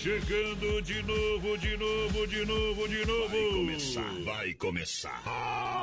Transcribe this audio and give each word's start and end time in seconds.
Chegando 0.00 0.80
de 0.80 1.02
novo, 1.02 1.58
de 1.58 1.76
novo, 1.76 2.26
de 2.26 2.46
novo, 2.46 2.88
de 2.88 3.04
novo. 3.04 3.28
Vai 3.28 3.50
começar, 3.50 4.14
vai 4.24 4.54
começar. 4.54 5.22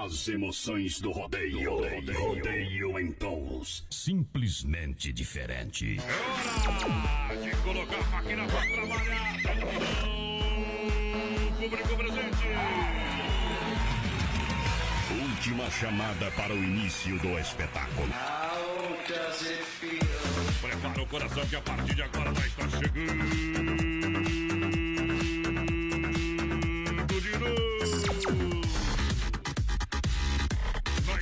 As 0.03 0.27
emoções 0.27 0.99
do 0.99 1.11
rodeio. 1.11 1.69
Rodeio, 1.69 2.19
rodeio 2.19 2.99
em 2.99 3.11
tons 3.11 3.85
simplesmente 3.91 5.13
diferente. 5.13 5.97
É 5.99 6.03
hora 7.29 7.37
de 7.37 7.55
colocar 7.57 7.99
a 7.99 8.07
máquina 8.07 8.47
pra 8.47 8.61
trabalhar. 8.65 9.35
Atenção, 9.35 10.09
público 11.59 11.95
presente. 11.95 13.06
Última 15.47 15.71
chamada 15.71 16.29
para 16.31 16.53
o 16.53 16.57
início 16.57 17.17
do 17.19 17.39
espetáculo. 17.39 18.09
Prepara 20.59 21.01
o 21.01 21.07
coração 21.07 21.45
que 21.47 21.55
a 21.55 21.61
partir 21.61 21.95
de 21.95 22.01
agora 22.01 22.33
vai 22.33 22.47
estar 22.47 22.69
chegando 22.69 23.23
de 27.21 27.37
novo. 27.39 27.55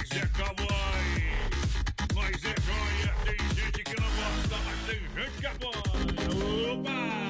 É 0.10 0.22
é 2.34 2.56
joia. 2.66 3.14
Tem 3.26 3.38
gente 3.54 3.84
que 3.84 4.02
não 4.02 4.10
gosta, 4.10 4.58
mas 4.66 4.80
tem 4.88 5.02
gente 5.14 5.38
que. 5.40 5.46
Opa! 6.72 7.25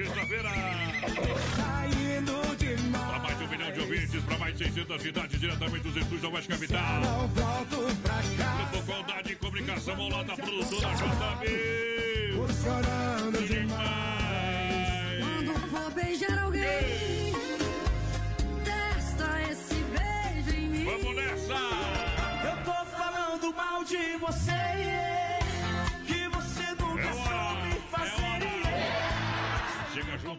De 0.00 0.06
sexta-feira. 0.06 0.50
Saindo 1.56 2.32
Para 2.92 3.18
mais 3.18 3.38
de 3.38 3.44
um 3.44 3.48
milhão 3.48 3.72
de 3.72 3.80
ouvintes, 3.80 4.24
para 4.24 4.38
mais 4.38 4.56
de 4.56 4.64
600 4.64 5.02
cidades, 5.02 5.40
diretamente 5.40 5.82
dos 5.82 5.96
estúdios 5.96 6.22
da 6.22 6.28
West 6.28 6.48
Capital. 6.48 7.00
Não 7.00 7.28
volto 7.28 7.96
pra 8.02 8.14
cá. 8.38 8.68
Grupo 8.70 8.86
Qualidade 8.86 9.32
e 9.32 9.36
Comunicação 9.36 10.00
ao 10.00 10.08
lado 10.08 10.26
da 10.26 10.36
produtora 10.36 10.94
JB. 10.94 12.32
Funcionando 12.34 13.48
demais. 13.48 15.20
Quando 15.20 15.68
for 15.70 15.90
beijar 15.92 16.38
alguém, 16.38 17.34
testa 18.64 19.42
esse 19.50 19.74
beijo 19.74 20.56
em 20.56 20.68
mim. 20.68 20.84
Vamos 20.84 21.16
nessa! 21.16 21.58
Eu 22.44 22.64
tô 22.64 22.84
falando 22.86 23.54
mal 23.54 23.84
de 23.84 24.16
você. 24.18 25.39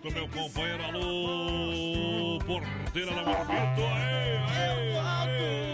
Junto, 0.01 0.13
meu 0.13 0.28
companheiro. 0.29 0.84
Alô, 0.84 2.39
porteira 2.39 3.13
da 3.13 3.23
Marfito. 3.23 3.81
Aê, 3.84 4.38
aê, 4.57 4.97
aê. 4.97 5.71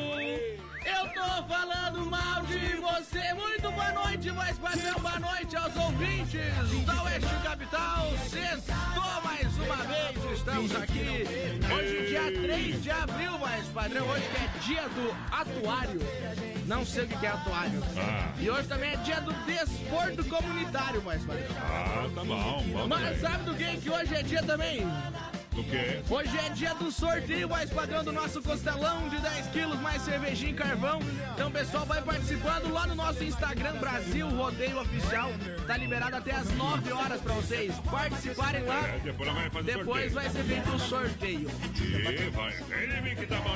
Falando 1.48 2.06
mal 2.10 2.44
de 2.44 2.76
você. 2.76 3.34
Muito 3.34 3.72
boa 3.72 3.92
noite, 3.94 4.30
voz 4.32 4.58
padrão. 4.58 5.00
Boa 5.00 5.20
noite 5.20 5.56
aos 5.56 5.76
ouvintes 5.78 6.86
da 6.86 7.04
Oeste 7.04 7.36
Capital. 7.42 8.12
Sextou 8.30 9.22
mais 9.24 9.58
uma 9.58 9.78
vez. 9.78 10.38
Estamos 10.38 10.76
aqui. 10.76 11.24
Hoje, 11.74 12.08
dia 12.08 12.42
3 12.42 12.84
de 12.84 12.92
abril, 12.92 13.38
voz 13.38 13.66
padrão. 13.74 14.08
Hoje 14.10 14.26
é 14.26 14.60
dia 14.60 14.90
do 14.90 15.16
atuário. 15.32 16.02
Não 16.66 16.86
sei 16.86 17.06
o 17.06 17.08
que 17.08 17.26
é 17.26 17.30
atuário. 17.30 17.82
Ah. 17.98 18.34
E 18.40 18.50
hoje 18.50 18.68
também 18.68 18.92
é 18.92 18.98
dia 18.98 19.22
do 19.22 19.32
desporto 19.46 20.26
comunitário, 20.26 21.00
voz 21.00 21.24
padrão. 21.24 21.48
Ah, 21.62 22.10
tá 22.14 22.24
bom. 22.26 22.66
Vamos 22.74 22.88
Mas 22.88 23.22
sabe 23.22 23.44
do 23.46 23.56
que 23.56 23.78
que 23.78 23.90
hoje 23.90 24.16
é 24.16 24.22
dia 24.22 24.44
também? 24.44 24.86
Quê? 25.64 26.02
Hoje 26.10 26.38
é 26.38 26.50
dia 26.50 26.74
do 26.76 26.92
sorteio 26.92 27.50
mais 27.50 27.70
padrão 27.70 28.04
do 28.04 28.12
nosso 28.12 28.42
costelão 28.42 29.10
de 29.10 29.18
10 29.18 29.48
quilos, 29.48 29.80
mais 29.80 30.02
cervejinha 30.04 30.52
e 30.52 30.54
carvão. 30.54 31.00
Então, 31.34 31.52
pessoal, 31.52 31.86
vai 31.86 32.02
participando 32.02 32.72
lá 32.72 32.86
no 32.88 32.96
nosso 32.96 33.24
Instagram, 33.24 33.74
Brasil 33.78 34.28
Rodeio 34.30 34.80
Oficial. 34.80 35.32
Tá 35.66 35.76
liberado 35.78 36.16
até 36.16 36.32
as 36.32 36.50
9 36.54 36.92
horas 36.92 37.22
pra 37.22 37.34
vocês 37.34 37.74
participarem 37.90 38.64
lá. 38.64 38.88
É, 38.88 39.00
depois 39.04 39.34
vai 39.34 39.50
fazer 39.50 39.78
Depois 39.78 40.12
sorteio. 40.12 40.14
vai 40.14 40.30
ser 40.30 40.44
feito 40.44 40.70
o 40.70 40.80
sorteio. 40.80 41.52
E 41.76 42.30
vai. 42.30 43.16
Que 43.16 43.26
tá 43.26 43.38
bom. 43.38 43.56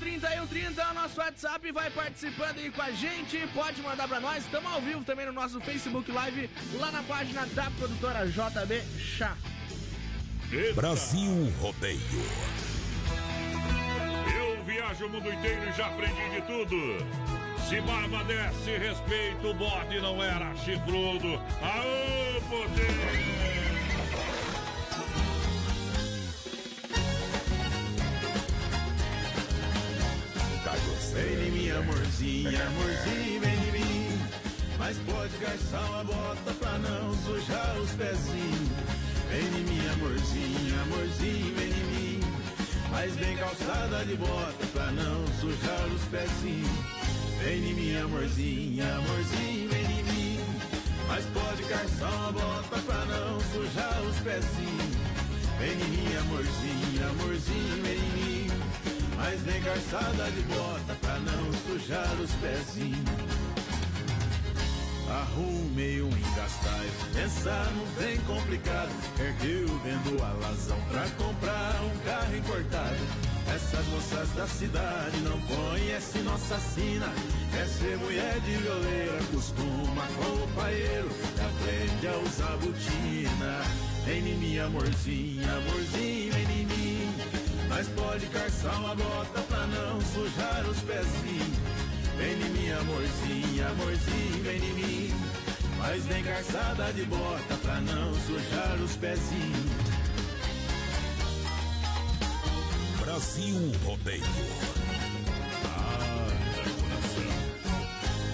33613130 0.00 0.78
é 0.78 0.90
o 0.90 0.94
nosso 0.94 1.20
WhatsApp. 1.20 1.72
Vai 1.72 1.90
participando 1.90 2.58
aí 2.58 2.70
com 2.70 2.82
a 2.82 2.90
gente. 2.92 3.38
Pode 3.54 3.82
mandar 3.82 4.06
pra 4.08 4.20
nós. 4.20 4.44
Estamos 4.44 4.72
ao 4.72 4.80
vivo 4.80 5.04
também 5.04 5.26
no 5.26 5.32
nosso 5.32 5.60
Facebook 5.60 6.10
Live, 6.10 6.48
lá 6.74 6.90
na 6.92 7.02
página 7.02 7.44
da 7.46 7.70
produtora 7.72 8.26
JB 8.26 8.82
Chá. 8.98 9.36
Eita. 10.52 10.74
Brasil 10.74 11.52
Rodeio. 11.60 12.00
Eu 14.36 14.64
viajo 14.64 15.06
o 15.06 15.08
mundo 15.08 15.32
inteiro 15.32 15.68
e 15.68 15.72
já 15.76 15.86
aprendi 15.86 16.30
de 16.30 16.42
tudo. 16.42 16.76
Se 17.68 17.80
barba 17.82 18.24
desce, 18.24 18.76
respeito 18.78 19.48
o 19.48 19.54
bode 19.54 20.00
não 20.00 20.20
era 20.20 20.52
chifrudo. 20.56 21.34
Aô, 21.62 22.40
poder! 22.48 23.50
Vem 31.12 31.48
em 31.48 31.50
mim, 31.50 31.70
amorzinha, 31.70 32.66
amorzinho, 32.66 33.40
vem 33.40 33.54
em 33.54 33.72
mim. 33.72 34.20
Mas 34.78 34.96
pode 34.98 35.36
gastar 35.38 35.80
uma 35.90 36.04
bota 36.04 36.52
pra 36.58 36.78
não 36.78 37.14
sujar 37.24 37.76
os 37.78 37.90
pezinhos. 37.92 38.99
Vem 39.30 39.46
em 39.46 39.62
mim, 39.62 39.80
amorzinha, 39.92 40.82
amorzinho, 40.82 41.54
vem 41.54 41.68
em 41.68 41.84
mim. 41.94 42.20
Mas 42.90 43.14
bem 43.14 43.36
calçada 43.36 44.04
de 44.04 44.16
bota 44.16 44.66
pra 44.72 44.90
não 44.90 45.24
sujar 45.40 45.86
os 45.94 46.02
pezinhos. 46.06 46.68
Vem 47.40 47.70
em 47.70 47.74
mim, 47.74 47.96
amorzinha, 47.96 48.96
amorzinho, 48.96 49.70
vem 49.70 49.84
em 49.84 50.02
mim. 50.02 50.40
Mas 51.06 51.24
pode 51.26 51.62
calçar 51.62 52.12
uma 52.12 52.32
bota 52.32 52.78
pra 52.80 53.04
não 53.06 53.40
sujar 53.52 54.02
os 54.02 54.16
pezinhos. 54.18 54.96
Vem 55.60 55.72
em 55.74 55.90
mim, 55.90 56.16
amorzinho, 56.16 57.10
amorzinho, 57.10 57.82
vem 57.84 57.98
em 57.98 58.12
mim. 58.18 58.46
Mas 59.16 59.40
bem 59.42 59.62
calçada 59.62 60.28
de 60.32 60.42
bota 60.42 60.94
pra 61.00 61.18
não 61.20 61.52
sujar 61.68 62.20
os 62.20 62.32
pezinhos. 62.32 63.39
Arrumei 65.10 66.00
um 66.00 66.08
engastalho, 66.08 66.90
pensar 67.12 67.68
não 67.74 67.86
tem 67.98 68.16
complicado. 68.20 68.90
Ergueu 69.18 69.66
vendo 69.82 70.22
a 70.22 70.32
lazão 70.34 70.78
pra 70.88 71.04
comprar 71.18 71.80
um 71.82 71.98
carro 72.04 72.36
importado. 72.36 73.30
Essas 73.52 73.84
moças 73.86 74.28
da 74.36 74.46
cidade 74.46 75.16
não 75.22 75.40
conhecem 75.42 76.22
nossa 76.22 76.56
sina. 76.58 77.12
É 77.60 77.64
ser 77.64 77.96
mulher 77.98 78.38
de 78.40 78.52
violeira, 78.52 79.18
costuma 79.32 80.06
com 80.16 80.44
o 80.44 80.48
paeiro 80.54 81.08
e 81.10 81.40
aprende 81.40 82.06
a 82.06 82.16
usar 82.18 82.56
botina. 82.58 83.62
Vem 84.06 84.18
em 84.18 84.38
mim, 84.38 84.58
amorzinho, 84.58 85.42
amorzinho, 85.42 86.32
vem 86.32 86.60
em 86.60 86.66
mim. 86.66 87.14
Mas 87.68 87.88
pode 87.88 88.26
calçar 88.26 88.78
uma 88.78 88.94
bota 88.94 89.40
pra 89.42 89.66
não 89.66 90.00
sujar 90.00 90.64
os 90.68 90.78
pezinhos. 90.82 91.79
Vem 92.20 92.32
em 92.32 92.50
mim, 92.50 92.70
amorzinho, 92.70 93.66
amorzinho, 93.66 94.42
vem 94.42 94.56
em 94.58 94.74
mim. 94.74 95.14
Mas 95.78 96.04
vem 96.04 96.22
calçada 96.22 96.92
de 96.92 97.04
bota 97.04 97.56
pra 97.62 97.80
não 97.80 98.12
sujar 98.26 98.76
os 98.84 98.94
pezinhos. 98.96 99.70
Brasil 103.00 103.72
Rodeio. 103.86 104.22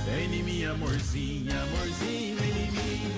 Vem 0.05 0.35
em 0.35 0.43
mim, 0.43 0.65
amorzinha, 0.65 1.63
amorzinho, 1.63 2.37
vem 2.39 2.51
em 2.51 2.71
mim. 2.73 3.13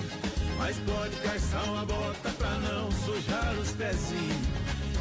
Mas 0.59 0.77
pode 0.77 1.15
calçar 1.15 1.63
uma 1.63 1.83
bota 1.83 2.29
pra 2.37 2.51
não 2.59 2.91
sujar 2.91 3.55
os 3.55 3.71
pezinhos. 3.71 4.47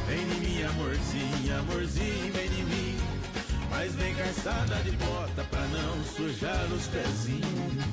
Vem 0.06 0.22
em 0.22 0.40
mim, 0.40 0.62
amorzinha, 0.62 1.58
amorzinho, 1.58 2.32
vem 2.32 2.46
em 2.46 2.64
mim. 2.64 2.97
Mas 3.70 3.94
vem 3.94 4.14
calçada 4.14 4.76
de 4.82 4.92
bota 4.92 5.44
pra 5.44 5.60
não 5.68 6.04
sujar 6.04 6.64
os 6.72 6.86
pezinhos. 6.86 7.84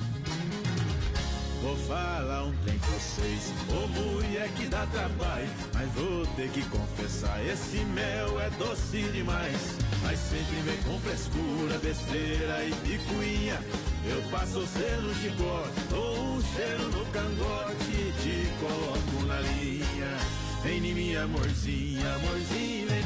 Vou 1.61 1.75
falar 1.87 2.43
um 2.43 2.53
trem 2.63 2.77
pra 2.77 2.89
vocês, 2.89 3.51
ô 3.69 3.87
mulher 3.87 4.47
que 4.49 4.67
dá 4.67 4.85
trabalho, 4.85 5.49
mas 5.73 5.91
vou 5.93 6.23
ter 6.35 6.49
que 6.49 6.61
confessar, 6.69 7.43
esse 7.43 7.77
mel 7.85 8.39
é 8.39 8.51
doce 8.51 9.01
demais. 9.11 9.75
Mas 10.03 10.19
sempre 10.19 10.61
vem 10.61 10.77
com 10.83 10.99
frescura, 10.99 11.79
besteira 11.79 12.63
e 12.65 12.71
picuinha. 12.87 13.59
Eu 14.07 14.21
passo 14.29 14.61
você 14.61 14.95
no 15.01 15.15
chicote, 15.15 15.81
dou 15.89 16.35
um 16.35 16.43
cheiro 16.53 16.87
no 16.91 17.05
cangote 17.07 17.91
e 17.91 18.13
te 18.21 18.47
coloco 18.59 19.25
na 19.25 19.39
linha. 19.39 20.17
Vem 20.61 20.77
em 20.77 20.93
mim, 20.93 21.15
amorzinha, 21.15 22.17
mim. 22.19 23.04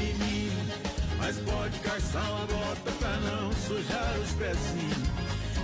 Mas 1.30 1.38
pode 1.42 1.80
calçar 1.82 2.28
uma 2.28 2.48
bota 2.48 2.92
pra 2.94 3.16
não 3.18 3.54
sujar 3.54 4.18
os 4.18 4.32
pezinhos. 4.32 5.10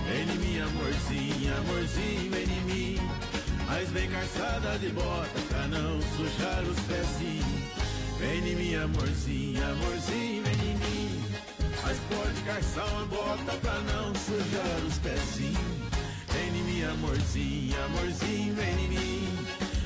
Vem 0.06 0.22
em 0.22 0.38
mim, 0.38 0.60
amorzinho, 0.60 1.58
amorzinho, 1.58 2.32
vem 2.32 2.44
em 2.44 2.62
mim. 2.66 3.10
Mas 3.66 3.90
vem 3.90 4.08
calçada 4.12 4.78
de 4.78 4.90
bota 4.90 5.40
pra 5.50 5.68
não 5.68 6.00
sujar 6.16 6.62
os 6.66 6.80
pezinhos. 6.82 7.64
Vem 8.20 8.48
em 8.48 8.56
mim, 8.56 8.76
amorzinho, 8.76 9.64
amorzinho, 9.64 10.44
vem 10.44 10.70
em 10.70 10.78
mim. 10.78 11.24
Mas 11.82 11.98
pode 12.14 12.42
calçar 12.42 12.86
uma 12.94 13.06
bota 13.08 13.58
pra 13.60 13.80
não 13.80 14.14
sujar 14.14 14.86
os 14.86 15.00
pezinhos. 15.00 15.58
Vem 16.30 16.60
em 16.60 16.64
mim, 16.64 16.84
amorzinho, 16.84 17.86
amorzinho, 17.86 18.54
vem 18.54 18.86
em 18.86 18.88
mim. 18.90 19.35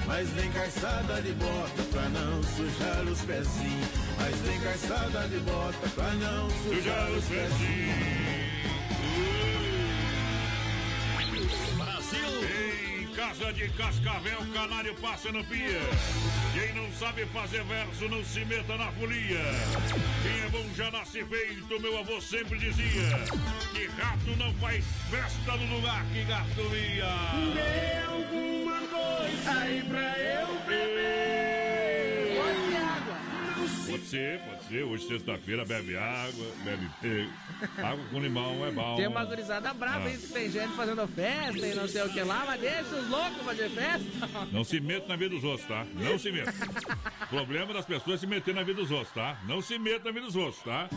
Mas 0.09 0.27
vem 0.31 0.51
calçada 0.51 1.21
de 1.21 1.31
bota 1.33 1.83
pra 1.91 2.09
não 2.09 2.41
sujar 2.41 3.03
os 3.03 3.21
pezinhos. 3.21 3.89
Mas 4.17 4.35
vem 4.37 4.59
calçada 4.59 5.27
de 5.27 5.37
bota 5.41 5.87
pra 5.93 6.11
não 6.15 6.49
sujar 6.49 7.11
os 7.11 7.25
pezinhos. 7.25 8.28
Casa 13.19 13.51
de 13.51 13.67
Cascavel, 13.71 14.39
canário 14.53 14.95
passa 14.95 15.29
no 15.29 15.43
pia. 15.43 15.81
Quem 16.53 16.73
não 16.73 16.89
sabe 16.93 17.25
fazer 17.25 17.65
verso, 17.65 18.07
não 18.07 18.23
se 18.23 18.45
meta 18.45 18.77
na 18.77 18.89
folia. 18.93 19.43
Quem 20.23 20.41
é 20.41 20.49
bom 20.49 20.65
já 20.73 20.89
nasce 20.89 21.25
feito, 21.25 21.81
meu 21.81 21.99
avô 21.99 22.21
sempre 22.21 22.57
dizia. 22.57 23.19
Que 23.73 23.87
rato 24.01 24.37
não 24.37 24.53
faz 24.55 24.85
festa 25.09 25.57
no 25.57 25.75
lugar 25.75 26.05
que 26.13 26.23
gato 26.23 26.61
ia. 26.73 27.13
Dê 27.53 27.97
alguma 28.07 28.79
coisa 28.87 29.59
aí 29.59 29.83
pra 29.83 30.17
eu 30.17 30.47
beber. 30.65 32.37
Pode 32.37 32.71
ser 32.71 32.77
água. 32.77 33.17
Pode 33.85 34.05
ser, 34.05 34.39
pode 34.45 34.58
ser. 34.69 34.83
Hoje, 34.83 35.07
sexta-feira, 35.07 35.65
bebe 35.65 35.97
água, 35.97 36.45
bebe 36.63 36.87
peixe. 37.01 37.29
Água 37.77 38.05
com 38.11 38.19
limão 38.19 38.65
é 38.65 38.71
bom. 38.71 38.95
Tem 38.95 39.07
uma 39.07 39.25
gurizada 39.25 39.73
brava 39.73 40.05
Ah. 40.05 40.07
aí, 40.07 40.17
que 40.17 40.27
tem 40.27 40.49
gente 40.51 40.73
fazendo 40.75 41.07
festa 41.07 41.67
e 41.67 41.75
não 41.75 41.87
sei 41.87 42.01
o 42.03 42.09
que 42.13 42.21
lá, 42.21 42.43
mas 42.45 42.61
deixa 42.61 42.95
os 42.95 43.09
loucos 43.09 43.41
fazer 43.43 43.69
festa. 43.69 44.47
Não 44.51 44.63
se 44.63 44.79
meta 44.79 45.07
na 45.07 45.15
vida 45.15 45.35
dos 45.35 45.43
outros, 45.43 45.67
tá? 45.67 45.85
Não 45.95 46.17
se 46.17 46.31
meta. 46.31 46.53
Problema 47.29 47.73
das 47.73 47.85
pessoas 47.85 48.15
é 48.15 48.19
se 48.19 48.27
meter 48.27 48.53
na 48.55 48.63
vida 48.63 48.81
dos 48.81 48.91
outros, 48.91 49.13
tá? 49.13 49.37
Não 49.47 49.61
se 49.61 49.77
meta 49.77 50.05
na 50.05 50.11
vida 50.11 50.25
dos 50.27 50.35
outros, 50.35 50.61
tá? 50.63 50.87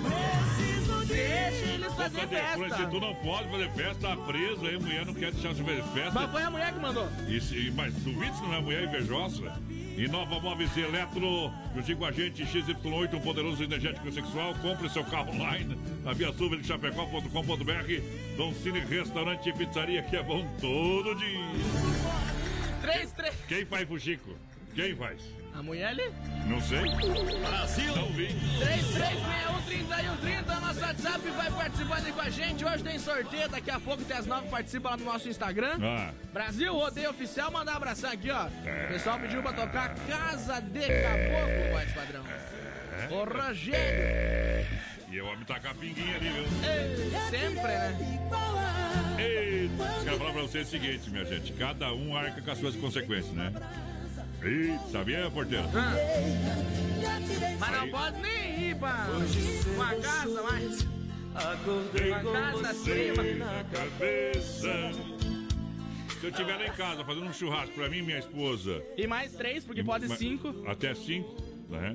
Deixa 1.06 1.66
eles 1.72 1.92
fazer 1.94 2.26
depois, 2.26 2.72
se 2.72 2.78
festa. 2.78 2.86
tu 2.90 3.00
não 3.00 3.14
pode 3.16 3.48
fazer 3.50 3.70
festa, 3.72 4.08
tá 4.08 4.16
preso 4.16 4.66
aí, 4.66 4.78
mulher 4.78 5.04
não 5.04 5.14
quer 5.14 5.32
deixar 5.32 5.48
você 5.54 5.62
fazer 5.62 5.82
festa. 5.94 6.10
Mas 6.12 6.30
foi 6.30 6.42
a 6.42 6.50
mulher 6.50 6.72
que 6.72 6.78
mandou. 6.78 7.08
Se- 7.40 7.70
mas 7.74 7.92
duvido 7.94 8.36
se 8.36 8.42
não 8.42 8.54
é 8.54 8.60
mulher 8.60 8.84
invejosa. 8.84 9.52
E 9.96 10.08
Nova 10.08 10.40
Móveis 10.40 10.74
e 10.76 10.80
Eletro, 10.80 11.52
juntinho 11.74 11.98
com 11.98 12.06
a 12.06 12.12
gente, 12.12 12.42
XY8, 12.44 13.14
um 13.14 13.20
poderoso 13.20 13.62
energético 13.62 14.10
sexual. 14.10 14.54
Compre 14.62 14.88
seu 14.88 15.04
carro 15.04 15.30
online 15.32 15.78
na 16.02 16.12
Via 16.12 16.32
chapecó.com.br. 16.62 18.36
Dom 18.36 18.54
Cine 18.54 18.80
Restaurante 18.80 19.50
e 19.50 19.52
Pizzaria, 19.52 20.02
que 20.02 20.16
é 20.16 20.22
bom 20.22 20.46
todo 20.60 21.14
dia. 21.16 21.38
3, 22.80 23.12
3. 23.12 23.34
Quem 23.46 23.66
faz 23.66 23.86
Fuxico? 23.86 24.34
Quem 24.74 24.96
faz? 24.96 25.41
A 25.54 25.62
mulher 25.62 25.88
ali? 25.88 26.10
Não 26.46 26.60
sei. 26.60 26.80
Brasil! 27.40 27.96
Não 27.96 28.08
vi. 28.12 28.28
33613130, 28.58 30.60
nosso 30.60 30.80
WhatsApp 30.80 31.30
vai 31.30 31.50
participando 31.50 32.06
aí 32.06 32.12
com 32.12 32.20
a 32.20 32.30
gente. 32.30 32.64
Hoje 32.64 32.82
tem 32.82 32.98
sorteio, 32.98 33.48
daqui 33.48 33.70
a 33.70 33.78
pouco 33.78 34.02
tem 34.04 34.16
as 34.16 34.26
nove 34.26 34.48
participa 34.48 34.90
lá 34.90 34.96
no 34.96 35.04
nosso 35.04 35.28
Instagram. 35.28 35.78
Ah, 35.82 36.12
Brasil 36.32 36.72
Rodeio 36.72 37.10
Oficial, 37.10 37.50
mandar 37.50 37.74
um 37.74 37.76
abração 37.76 38.10
aqui, 38.10 38.30
ó. 38.30 38.48
É. 38.64 38.86
O 38.86 38.92
pessoal 38.92 39.20
pediu 39.20 39.42
pra 39.42 39.52
tocar 39.52 39.94
Casa 40.06 40.60
de 40.60 40.80
Caboclo, 40.80 41.94
padrão. 41.94 42.24
É. 42.26 43.08
O 43.12 43.24
Rogério. 43.24 44.66
e 45.10 45.20
o 45.20 45.26
homem 45.26 45.44
a 45.48 45.74
pinguinha 45.74 46.16
ali, 46.16 46.30
viu? 46.30 46.44
Ei, 46.44 47.10
sempre, 47.30 47.62
né? 47.62 47.98
Ei, 49.18 49.70
quero 50.04 50.18
falar 50.18 50.32
pra 50.32 50.42
vocês 50.42 50.68
o 50.68 50.70
seguinte, 50.70 51.10
minha 51.10 51.24
gente. 51.24 51.52
Cada 51.52 51.92
um 51.92 52.16
arca 52.16 52.40
com 52.40 52.50
as 52.50 52.58
suas 52.58 52.76
consequências, 52.76 53.34
né? 53.34 53.52
Ei, 54.44 54.76
sabia, 54.90 55.30
porteiro? 55.30 55.64
Ah. 55.74 55.94
Mas 57.58 57.70
não 57.80 57.88
pode 57.90 58.20
nem 58.20 58.70
ir 58.70 58.76
pra 58.76 59.06
uma 59.74 59.94
casa 59.96 60.42
mais. 60.42 60.82
Uma 61.32 62.20
casa 62.32 62.70
acima. 62.70 63.22
na 63.22 63.64
cabeça. 63.64 64.92
Se 66.20 66.26
eu 66.26 66.30
estiver 66.30 66.56
lá 66.56 66.66
em 66.66 66.72
casa 66.72 67.04
fazendo 67.04 67.26
um 67.26 67.32
churrasco 67.32 67.74
pra 67.74 67.88
mim 67.88 67.98
e 67.98 68.02
minha 68.02 68.18
esposa. 68.18 68.82
E 68.96 69.06
mais 69.06 69.32
três, 69.32 69.64
porque 69.64 69.82
pode 69.82 70.06
Mas- 70.08 70.18
cinco. 70.18 70.54
Até 70.66 70.94
cinco, 70.94 71.34
né? 71.68 71.94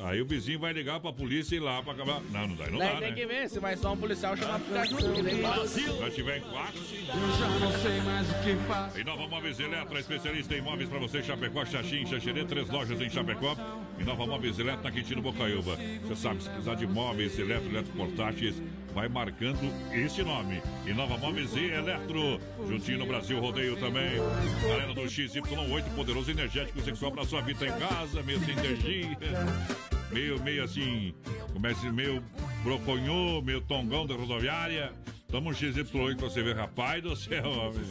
Aí 0.00 0.22
o 0.22 0.24
vizinho 0.26 0.60
vai 0.60 0.72
ligar 0.72 1.00
pra 1.00 1.12
polícia 1.12 1.56
e 1.56 1.58
ir 1.58 1.60
lá 1.60 1.82
pra 1.82 1.92
acabar. 1.92 2.20
Não, 2.30 2.46
não 2.46 2.54
dá, 2.56 2.70
não 2.70 2.78
Daí 2.78 2.88
dá, 2.92 2.98
tem 3.00 3.10
né? 3.10 3.16
que 3.16 3.26
ver 3.26 3.48
se 3.50 3.58
vai 3.58 3.76
só 3.76 3.92
um 3.92 3.96
policial 3.96 4.36
chamar 4.36 4.60
pra 4.60 4.84
ficar 4.84 4.86
junto. 5.02 5.22
daí- 5.22 5.68
Se 5.68 5.80
nós 6.00 6.14
tiver 6.14 6.38
em 6.38 6.40
quatro, 6.42 6.80
sim. 6.84 6.98
Eu 7.08 7.38
já 7.38 7.48
não 7.58 7.72
sei 7.82 8.00
mais 8.02 8.30
o 8.30 8.34
que 8.44 8.56
faço. 8.68 9.00
Em 9.00 9.04
Nova 9.04 9.26
Móveis 9.26 9.58
Eletro, 9.58 9.98
especialista 9.98 10.54
em 10.54 10.58
imóveis 10.58 10.88
para 10.88 11.00
você, 11.00 11.20
Chapecó, 11.22 11.64
Xaxim, 11.64 12.06
Xaxerê, 12.06 12.44
três 12.44 12.68
lojas 12.70 13.00
em 13.00 13.10
Chapecó. 13.10 13.56
E 13.98 14.04
Nova 14.04 14.24
Móveis 14.24 14.56
Eletro, 14.58 14.84
na 14.84 14.90
Quintino 14.92 15.20
Bocaiúva. 15.20 15.76
Você 16.04 16.14
sabe, 16.16 16.42
se 16.44 16.48
precisar 16.48 16.76
de 16.76 16.86
móveis, 16.86 17.36
eletro, 17.36 17.68
eletroportáteis, 17.68 18.62
vai 18.94 19.08
marcando 19.08 19.58
esse 19.92 20.22
nome. 20.22 20.62
E 20.86 20.92
Nova 20.92 21.18
Móveis 21.18 21.52
e 21.56 21.64
Eletro, 21.72 22.40
juntinho 22.68 22.98
no 22.98 23.06
Brasil 23.06 23.40
Rodeio 23.40 23.76
também. 23.76 24.16
Galera 24.62 24.94
do 24.94 25.02
XY8, 25.02 25.94
poderoso 25.96 26.30
energético 26.30 26.80
sexual 26.82 27.10
para 27.10 27.24
sua 27.24 27.40
vida 27.40 27.66
em 27.66 27.72
casa, 27.80 28.22
sem 28.22 28.52
energia. 28.52 29.18
Meio, 30.10 30.40
meio 30.42 30.64
assim, 30.64 31.14
comece 31.52 31.90
meio 31.90 32.22
broconhô, 32.62 33.42
meio 33.42 33.60
tongão 33.60 34.06
da 34.06 34.14
rodoviária. 34.14 34.92
Toma 35.28 35.50
um 35.50 35.52
XY8 35.52 36.16
pra 36.16 36.28
você 36.28 36.42
ver, 36.42 36.56
rapaz 36.56 37.02
do 37.02 37.14
céu, 37.14 37.50
homem. 37.50 37.84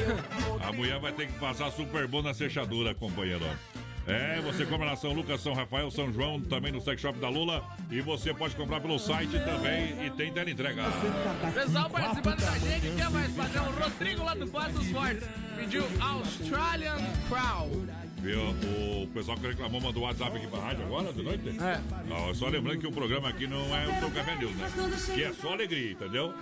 A 0.66 0.72
mulher 0.72 0.98
vai 0.98 1.12
ter 1.12 1.26
que 1.26 1.38
passar 1.38 1.70
super 1.70 2.06
bom 2.06 2.22
na 2.22 2.32
fechadura, 2.32 2.94
companheiro. 2.94 3.44
É, 4.06 4.40
você 4.40 4.64
compra 4.64 4.86
na 4.86 4.96
São 4.96 5.12
Lucas, 5.12 5.40
São 5.40 5.52
Rafael, 5.52 5.90
São 5.90 6.10
João, 6.12 6.40
também 6.40 6.72
no 6.72 6.80
sex 6.80 7.00
shop 7.00 7.18
da 7.18 7.28
Lula. 7.28 7.62
E 7.90 8.00
você 8.00 8.32
pode 8.32 8.56
comprar 8.56 8.80
pelo 8.80 8.98
site 8.98 9.38
também 9.40 10.06
e 10.06 10.10
tem 10.10 10.32
tela 10.32 10.50
entrega. 10.50 10.84
Pessoal 11.54 11.90
participando 11.90 12.40
da 12.40 12.58
gente, 12.58 12.96
que 12.96 13.02
é 13.02 13.08
mais 13.08 13.32
padrão? 13.34 13.68
O 13.68 13.72
Rodrigo 13.72 14.24
lá 14.24 14.34
do 14.34 14.46
Passos 14.48 14.90
Fortes 14.90 15.28
pediu 15.56 15.84
Australian 16.00 16.98
Crow. 17.28 17.86
Viu? 18.22 18.40
O 19.02 19.06
pessoal 19.08 19.36
que 19.38 19.46
reclamou 19.46 19.80
mandou 19.80 20.02
o 20.02 20.06
WhatsApp 20.06 20.36
aqui 20.36 20.46
pra 20.46 20.60
rádio 20.60 20.84
agora 20.84 21.12
de 21.12 21.22
noite. 21.22 21.48
É. 21.60 21.80
Ó, 22.10 22.34
só 22.34 22.48
lembrando 22.48 22.78
que 22.78 22.86
o 22.86 22.92
programa 22.92 23.28
aqui 23.28 23.46
não 23.46 23.74
é 23.74 23.86
o 23.86 23.98
seu 23.98 24.10
Café 24.10 24.36
News, 24.36 24.54
né? 24.56 24.70
Que 25.14 25.24
é 25.24 25.32
só 25.32 25.52
alegria, 25.52 25.92
entendeu? 25.92 26.34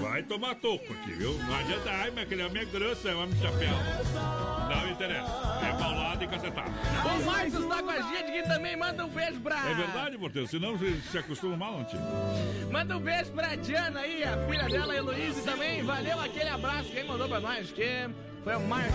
Vai 0.00 0.22
tomar 0.22 0.54
toco 0.54 0.92
aqui, 0.92 1.12
viu? 1.12 1.36
Não 1.38 1.54
adianta, 1.54 1.90
ai, 1.90 2.12
mas 2.14 2.24
aquele 2.24 2.44
homem 2.44 2.62
é 2.62 2.64
grosso, 2.64 3.08
é 3.08 3.14
um 3.14 3.22
homem 3.22 3.34
de 3.34 3.42
chapéu. 3.42 3.74
Não 4.68 4.90
interessa. 4.90 5.58
É 5.62 5.72
paulado 5.78 6.24
e 6.24 6.26
cacetado. 6.28 6.70
O 6.70 7.26
Marcos 7.26 7.66
tá 7.66 7.82
com 7.82 7.90
a 7.90 8.02
gente 8.02 8.32
que 8.32 8.42
também 8.42 8.76
manda 8.76 9.04
um 9.04 9.08
beijo 9.08 9.40
pra. 9.40 9.70
É 9.70 9.74
verdade, 9.74 10.18
Porteiro? 10.18 10.48
Senão 10.48 10.76
você 10.76 10.96
se 11.10 11.18
acostuma 11.18 11.56
mal, 11.56 11.84
tio? 11.84 11.98
Manda 12.70 12.96
um 12.96 13.00
beijo 13.00 13.32
pra 13.32 13.54
Diana 13.56 14.00
aí, 14.00 14.22
a 14.24 14.36
filha 14.46 14.68
dela, 14.68 14.92
a 14.92 14.96
Heloísa 14.96 15.42
também. 15.42 15.82
Valeu 15.82 16.20
aquele 16.20 16.48
abraço. 16.48 16.90
Quem 16.90 17.04
mandou 17.04 17.28
pra 17.28 17.40
nós? 17.40 17.70
Que 17.70 18.08
foi 18.46 18.54
o 18.54 18.60
Marcos. 18.60 18.94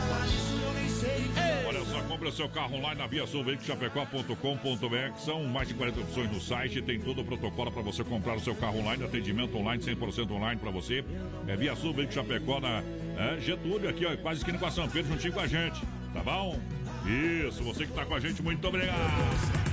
Olha 1.68 1.84
só, 1.84 2.02
compra 2.04 2.32
seu 2.32 2.48
carro 2.48 2.76
online 2.78 3.02
na 3.02 3.06
Via 3.06 3.28
Sul, 3.28 3.44
chapecó.com.br. 3.62 5.18
São 5.18 5.44
mais 5.44 5.68
de 5.68 5.74
40 5.74 6.00
opções 6.00 6.32
no 6.32 6.40
site, 6.40 6.82
tem 6.82 7.02
todo 7.02 7.20
o 7.20 7.26
protocolo 7.26 7.70
para 7.70 7.82
você 7.82 8.02
comprar 8.02 8.38
o 8.38 8.40
seu 8.40 8.56
carro 8.56 8.80
online, 8.80 9.04
atendimento 9.04 9.58
online, 9.58 9.84
100% 9.84 10.32
online 10.32 10.58
para 10.58 10.72
você. 10.72 11.04
É 11.50 11.58
Via 11.58 11.76
Sul, 11.76 11.94
Chapecó 12.10 12.62
na 12.62 12.82
é, 13.18 13.42
Getúlio, 13.42 13.90
aqui, 13.90 14.06
ó, 14.06 14.16
quase 14.16 14.40
esquina 14.40 14.58
com 14.58 14.68
a 14.68 14.72
São 14.72 14.88
Pedro, 14.88 15.12
juntinho 15.12 15.34
com 15.34 15.42
a 15.42 15.48
gente. 15.48 15.82
Tá 16.14 16.24
bom? 16.24 16.58
Isso, 17.06 17.62
você 17.62 17.86
que 17.86 17.92
tá 17.92 18.06
com 18.06 18.16
a 18.16 18.22
gente, 18.22 18.42
muito 18.42 18.66
obrigado. 18.66 19.71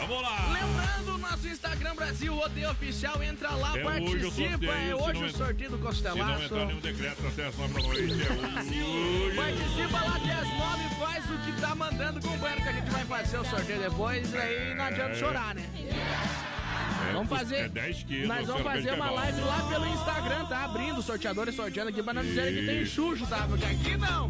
Vamos 0.00 0.22
lá! 0.22 0.52
Lembrando, 0.52 1.18
nosso 1.18 1.46
Instagram 1.48 1.94
Brasil 1.94 2.34
Rodeio 2.34 2.70
Oficial, 2.70 3.22
entra 3.22 3.50
lá, 3.50 3.76
É 3.78 3.82
participa. 3.82 4.16
hoje 4.16 4.26
o 4.26 4.30
sorteio, 4.30 4.72
é 4.72 4.94
hoje 4.94 5.22
o 5.22 5.26
en- 5.26 5.32
sorteio 5.32 5.70
do 5.70 5.76
Se 5.76 5.82
não 5.82 5.90
Costelaço. 5.90 6.44
entrar 6.44 6.64
nenhum 6.66 6.80
decreto 6.80 7.26
até 7.26 7.46
as 7.46 7.56
nove 7.56 7.74
da 7.74 7.80
noite, 7.82 8.22
é. 8.22 9.34
Participa 9.36 9.98
lá 10.04 10.16
até 10.16 10.32
as 10.32 10.48
nove, 10.48 10.94
faz 10.98 11.24
o 11.30 11.38
que 11.44 11.60
tá 11.60 11.74
mandando, 11.74 12.20
companheiro, 12.20 12.62
que 12.62 12.68
a 12.68 12.72
gente 12.72 12.90
vai 12.90 13.04
fazer 13.04 13.38
o 13.38 13.44
sorteio 13.44 13.80
depois, 13.80 14.34
aí 14.34 14.74
não 14.74 14.84
adianta 14.84 15.14
chorar, 15.14 15.54
né? 15.54 15.62
É, 15.76 17.12
Vamos 17.12 17.28
fazer. 17.28 17.56
É 17.56 17.68
10 17.68 18.02
quilos. 18.04 18.28
Nós 18.28 18.46
vamos 18.46 18.62
fazer 18.62 18.92
uma 18.92 19.10
live 19.10 19.40
lá 19.40 19.66
pelo 19.68 19.86
Instagram, 19.86 20.44
tá? 20.46 20.64
Abrindo 20.64 20.98
o 20.98 21.02
sorteador 21.02 21.48
e 21.48 21.52
sorteando 21.52 21.90
aqui 21.90 22.02
pra 22.02 22.12
não 22.14 22.22
dizer 22.22 22.54
que 22.54 22.66
tem 22.66 22.84
chucho, 22.86 23.26
tá? 23.26 23.46
Porque 23.48 23.64
aqui 23.64 23.96
não. 23.96 24.28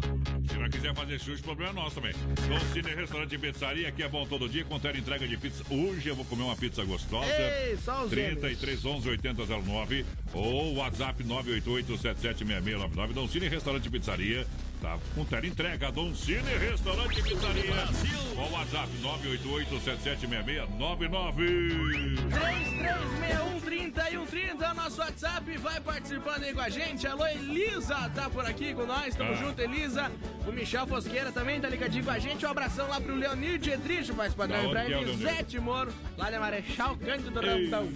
Se 0.61 0.65
não 0.65 0.69
quiser 0.69 0.93
fazer 0.93 1.19
chute, 1.19 1.41
problema 1.41 1.71
é 1.71 1.73
nosso 1.73 1.95
também. 1.95 2.13
Dom 2.47 2.59
Cine 2.71 2.93
Restaurante 2.93 3.33
e 3.33 3.37
Pizzaria, 3.39 3.87
aqui 3.87 4.03
é 4.03 4.07
bom 4.07 4.27
todo 4.27 4.47
dia, 4.47 4.63
contém 4.63 4.95
entrega 4.95 5.27
de 5.27 5.35
pizza. 5.35 5.63
Hoje 5.71 6.07
eu 6.07 6.15
vou 6.15 6.23
comer 6.23 6.43
uma 6.43 6.55
pizza 6.55 6.83
gostosa. 6.85 7.25
Ei, 7.25 7.75
só 7.77 8.03
os 8.03 8.11
33 8.11 8.85
11 8.85 9.09
8009 9.09 10.05
ou 10.33 10.75
WhatsApp 10.75 11.23
988 11.23 11.97
776699. 11.97 13.13
Dom 13.13 13.27
Cine 13.27 13.47
Restaurante 13.47 13.87
e 13.87 13.89
Pizzaria. 13.89 14.45
Tá 14.81 14.97
com 15.13 15.23
tela 15.25 15.45
entrega. 15.45 15.91
Dom 15.91 16.13
Cine 16.15 16.41
Restaurante 16.59 17.19
e 17.19 17.23
Pizzaria. 17.23 17.71
Ou 18.35 18.51
WhatsApp 18.51 18.89
988 19.01 19.79
776699. 19.79 21.45
336130 22.31 24.09
e 24.09 24.11
130 24.17 24.65
é 24.65 24.71
o 24.71 24.75
nosso 24.75 24.99
WhatsApp, 24.99 25.57
vai 25.57 25.79
participando 25.81 26.43
aí 26.43 26.53
com 26.53 26.61
a 26.61 26.69
gente. 26.69 27.05
Alô, 27.05 27.27
Elisa 27.27 28.09
tá 28.15 28.27
por 28.29 28.43
aqui 28.45 28.73
com 28.73 28.85
nós, 28.85 29.15
tamo 29.15 29.31
Ah. 29.33 29.35
junto, 29.35 29.61
Elisa. 29.61 30.11
O 30.47 30.51
Michel 30.51 30.87
Fosqueira 30.87 31.31
também 31.31 31.61
tá 31.61 31.69
ligadinho 31.69 32.03
com 32.03 32.11
a 32.11 32.17
gente. 32.19 32.43
Um 32.45 32.49
abração 32.49 32.87
lá 32.89 32.99
pro 32.99 33.13
Leonir 33.15 33.61
Edrich, 33.69 34.11
mais 34.13 34.33
padrão, 34.33 34.65
e 34.65 34.69
pra 34.69 34.85
que 34.85 34.93
é 34.93 34.97
o? 34.97 35.01
Elisete 35.01 35.59
Moro, 35.59 35.93
lá 36.17 36.31
de 36.31 36.39
Marechal 36.39 36.97
Cândido. 36.97 37.39
Rantão. 37.39 37.87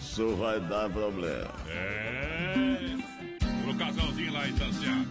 Isso 0.00 0.36
vai 0.36 0.60
dar 0.60 0.88
problema. 0.90 1.50
É. 1.68 2.54
Pro 3.64 3.74
casalzinho 3.74 4.32
lá, 4.32 4.42
assim, 4.44 5.06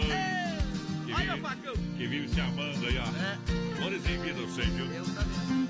Que 0.00 1.12
Olha 1.12 1.32
o 1.32 1.34
vive, 1.34 1.40
facão. 1.40 1.74
que 1.96 2.06
vive 2.06 2.28
se 2.28 2.40
amando 2.40 2.86
aí, 2.86 2.98
ó. 2.98 3.02
É. 3.02 3.38
Flores 3.76 4.06
em 4.06 4.20
vida, 4.20 4.40
eu 4.40 4.48
sei, 4.48 4.64
viu? 4.66 4.86
Tá 5.14 5.22
vendo. 5.22 5.68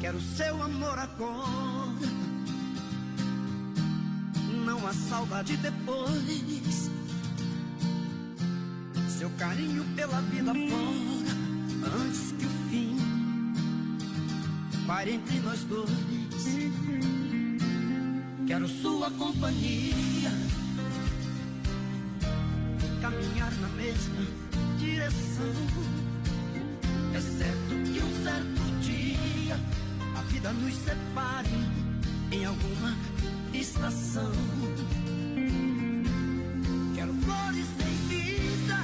Quero 0.00 0.20
seu 0.20 0.62
amor 0.62 0.98
agora. 0.98 2.08
Não 4.64 4.86
há 4.86 4.92
saudade 4.92 5.56
depois. 5.56 6.90
Seu 9.18 9.30
carinho 9.30 9.84
pela 9.96 10.20
vida 10.22 10.52
fora. 10.54 11.96
Antes 12.00 12.32
que 12.32 12.46
o 12.46 12.57
pare 14.88 15.12
entre 15.12 15.38
nós 15.40 15.60
dois. 15.64 15.90
Quero 18.46 18.66
sua 18.66 19.10
companhia. 19.10 20.32
Caminhar 23.02 23.52
na 23.60 23.68
mesma 23.68 24.26
direção. 24.78 25.52
É 27.14 27.20
certo 27.20 27.92
que 27.92 28.00
um 28.02 28.24
certo 28.24 28.80
dia 28.80 29.60
a 30.16 30.22
vida 30.22 30.52
nos 30.54 30.74
separe 30.74 31.50
em 32.32 32.46
alguma 32.46 32.96
estação. 33.52 34.32
Quero 36.94 37.12
flores 37.12 37.66
sem 37.76 37.94
vida, 38.08 38.78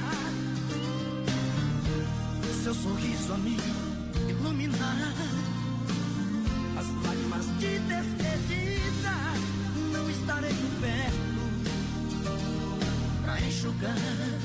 seu 2.63 2.75
sorriso 2.75 3.33
a 3.33 3.37
me 3.39 3.57
iluminar. 4.29 5.44
Despedida 7.87 9.15
não 9.91 10.09
estarei 10.09 10.55
perto 10.81 11.25
pra 13.23 13.41
enxugar. 13.41 14.44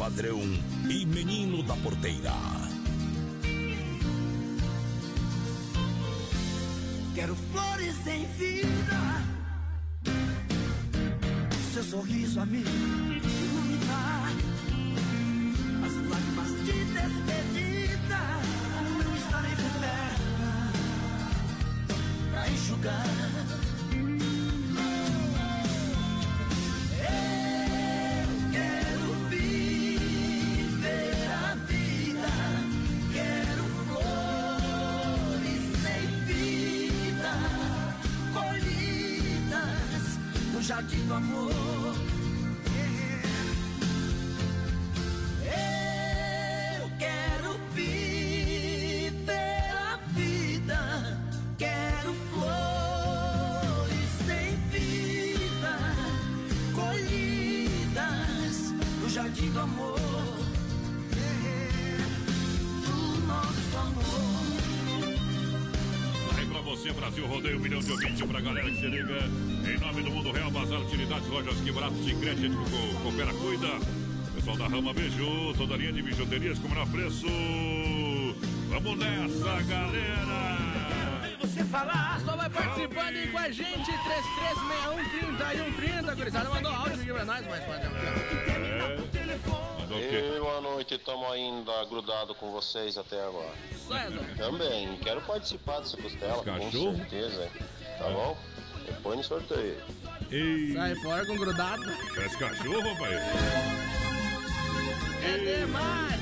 Padrão 0.00 0.40
e 0.88 1.04
menino 1.04 1.62
da 1.62 1.76
porteira. 1.76 2.32
Quero 7.14 7.36
flores 7.52 7.94
sem 8.02 8.24
vida, 8.28 8.98
seu 11.74 11.84
sorriso 11.84 12.40
a 12.40 12.46
Brasil 66.92 67.26
Rodeio, 67.26 67.56
um 67.56 67.60
milhão 67.60 67.80
de 67.80 67.90
ouvintes 67.92 68.22
pra 68.26 68.40
galera 68.40 68.70
que 68.70 68.76
se 68.76 68.86
liga. 68.86 69.18
Em 69.68 69.78
nome 69.78 70.02
do 70.02 70.10
Mundo 70.10 70.32
Real, 70.32 70.50
Bazar 70.50 70.80
Utilidades, 70.80 71.28
Lojas 71.28 71.60
Que 71.60 71.72
Barato, 71.72 71.94
Cicrete, 72.04 72.48
Co- 72.50 73.00
Coopera 73.02 73.32
Cuida. 73.34 73.68
Pessoal 74.34 74.56
da 74.56 74.68
Rama 74.68 74.92
Beijo, 74.94 75.54
toda 75.56 75.76
linha 75.76 75.92
de 75.92 76.02
bijuterias 76.02 76.58
com 76.58 76.66
o 76.66 76.70
menor 76.70 76.86
preço. 76.88 77.26
Vamos 78.70 78.98
nessa, 78.98 79.62
galera! 79.64 80.58
Você 81.40 81.64
falar 81.64 82.20
Só 82.24 82.36
vai 82.36 82.48
participando 82.50 83.16
aí 83.16 83.28
com 83.28 83.38
a 83.38 83.50
gente, 83.50 83.84
336130 83.84 85.54
e 85.54 85.58
130, 85.58 86.14
gurizada. 86.14 86.48
Mandou 86.50 86.72
áudio 86.72 86.94
aqui 87.00 87.12
pra 87.12 87.24
nós, 87.24 87.46
mas 87.46 87.64
pode. 87.64 87.82
É. 87.82 88.96
Mandou 89.80 89.98
o 89.98 90.00
quê? 90.08 90.22
E 90.36 90.40
noite, 90.90 90.94
estamos 90.94 91.30
ainda 91.30 91.84
grudado 91.84 92.34
com 92.34 92.50
vocês 92.50 92.98
até 92.98 93.20
agora. 93.22 93.52
César. 93.86 94.34
Também, 94.36 94.96
quero 95.02 95.20
participar 95.22 95.80
dessa 95.80 95.96
costela, 95.96 96.36
com 96.36 96.44
Cachorro? 96.44 96.96
certeza. 96.96 97.48
Tá 97.98 98.10
bom? 98.10 98.36
Depois 98.86 99.16
no 99.18 99.24
sorteio. 99.24 99.76
Ei, 100.30 100.72
Sai 100.72 100.94
fora 100.96 101.26
com 101.26 101.36
grudado. 101.36 101.82
parece 102.14 102.36
cachorro, 102.38 102.80
rapaz. 102.80 103.20
É 105.22 105.60
demais. 105.64 106.20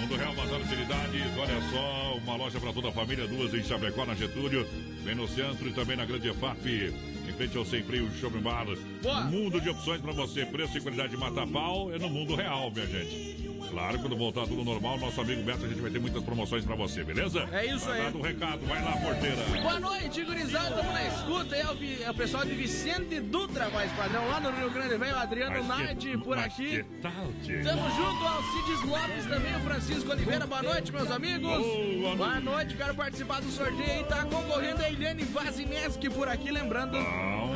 Mundo 0.00 0.16
Real 0.16 0.34
Bazar 0.34 0.60
Utilidades, 0.60 1.38
olha 1.38 1.70
só, 1.70 2.16
uma 2.16 2.36
loja 2.36 2.60
para 2.60 2.72
toda 2.72 2.88
a 2.88 2.92
família, 2.92 3.26
duas 3.26 3.54
em 3.54 3.62
Chapecó, 3.62 4.04
na 4.04 4.14
Getúlio, 4.14 4.66
bem 5.04 5.14
no 5.14 5.28
centro 5.28 5.68
e 5.68 5.72
também 5.72 5.96
na 5.96 6.04
Grande 6.04 6.28
EFAP, 6.28 6.66
em 7.28 7.32
frente 7.34 7.56
ao 7.56 7.64
Sem 7.64 7.82
Frio 7.84 8.10
Shopping 8.20 8.40
Bar. 8.40 8.66
Boa. 9.00 9.20
Mundo 9.22 9.60
de 9.60 9.70
opções 9.70 10.00
para 10.00 10.12
você, 10.12 10.44
preço 10.44 10.76
e 10.76 10.80
qualidade 10.80 11.10
de 11.10 11.16
mata-pau 11.16 11.94
é 11.94 11.98
no 11.98 12.10
mundo 12.10 12.34
real, 12.34 12.70
minha 12.70 12.86
gente. 12.86 13.61
Claro, 13.70 13.98
quando 13.98 14.16
voltar 14.16 14.46
tudo 14.46 14.64
normal, 14.64 14.98
nosso 14.98 15.20
amigo 15.20 15.42
Beto, 15.42 15.64
a 15.64 15.68
gente 15.68 15.80
vai 15.80 15.90
ter 15.90 15.98
muitas 16.00 16.22
promoções 16.22 16.64
pra 16.64 16.74
você, 16.76 17.02
beleza? 17.02 17.48
É 17.52 17.66
isso 17.66 17.86
Tá 17.86 17.92
aí. 17.94 18.02
dado 18.04 18.18
o 18.18 18.22
recado, 18.22 18.66
vai 18.66 18.82
lá, 18.84 18.92
porteira. 18.92 19.36
Boa 19.62 19.80
noite, 19.80 20.22
gurizada. 20.24 20.68
Estamos 20.68 20.92
na 20.92 21.06
escuta. 21.06 21.56
É 21.56 21.64
o, 21.66 22.02
é 22.04 22.10
o 22.10 22.14
pessoal 22.14 22.44
de 22.44 22.54
Vicente 22.54 23.20
Dutra, 23.20 23.68
voz 23.70 23.90
padrão, 23.92 24.26
lá 24.28 24.40
no 24.40 24.50
Rio 24.50 24.70
Grande 24.70 24.96
Velho. 24.96 25.16
Adriano 25.16 25.52
Mas 25.52 25.76
que- 25.76 25.82
Nardi 25.84 26.18
por 26.18 26.38
aqui. 26.38 26.68
Que 26.70 26.82
tal, 27.00 27.32
tio? 27.42 27.62
Tamo 27.64 27.90
junto, 27.90 28.24
Alcides 28.26 28.82
Lopes 28.88 29.26
também, 29.26 29.56
o 29.56 29.60
Francisco 29.60 30.10
Oliveira. 30.10 30.46
Boa 30.46 30.62
noite, 30.62 30.92
meus 30.92 31.10
amigos. 31.10 31.58
Boa 32.00 32.16
Boa 32.16 32.40
noite, 32.40 32.74
quero 32.76 32.94
participar 32.94 33.40
do 33.40 33.50
sorteio 33.50 34.00
e 34.00 34.04
tá 34.04 34.24
concorrendo 34.24 34.82
a 34.82 34.90
Eliane 34.90 35.22
Vazineski 35.24 36.10
por 36.10 36.28
aqui, 36.28 36.50
lembrando. 36.50 36.96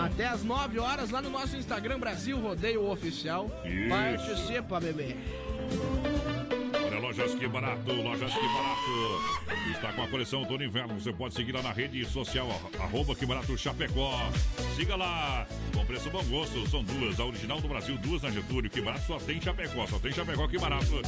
Até 0.01 0.27
às 0.29 0.43
9 0.45 0.79
horas 0.79 1.11
lá 1.11 1.21
no 1.21 1.31
nosso 1.31 1.57
Instagram 1.57 1.99
Brasil 1.99 2.39
Rodeio 2.39 2.89
Oficial. 2.91 3.51
Isso. 3.65 3.89
Participa, 3.89 4.81
bebê. 4.81 5.17
Olha, 5.73 6.16
Lojas 7.17 7.35
Que 7.35 7.49
Barato, 7.49 7.93
Lojas 7.93 8.35
Que 8.35 8.47
Barato. 8.47 9.71
Está 9.71 9.93
com 9.95 10.03
a 10.03 10.09
coleção 10.09 10.43
e 10.43 10.65
Inverno. 10.65 11.01
Você 11.01 11.11
pode 11.15 11.33
seguir 11.33 11.53
lá 11.53 11.63
na 11.63 11.73
rede 11.73 12.05
social, 12.05 12.47
arroba 12.79 13.15
Que 13.15 13.25
Barato 13.25 13.57
Chapecó. 13.57 14.13
Siga 14.77 14.97
lá. 14.97 15.47
Com 15.73 15.87
preço 15.87 16.11
bom 16.11 16.23
gosto. 16.25 16.69
São 16.69 16.85
duas. 16.85 17.19
A 17.19 17.25
original 17.25 17.59
do 17.59 17.69
Brasil, 17.69 17.97
duas 17.97 18.21
na 18.21 18.31
Getúlio. 18.31 18.69
Que 18.71 18.83
Barato 18.83 19.07
só 19.07 19.19
tem 19.19 19.41
Chapecó. 19.41 19.87
Só 19.87 19.99
tem 19.99 20.13
Chapecó 20.13 20.47
Que 20.47 20.59
Barato. 20.59 21.01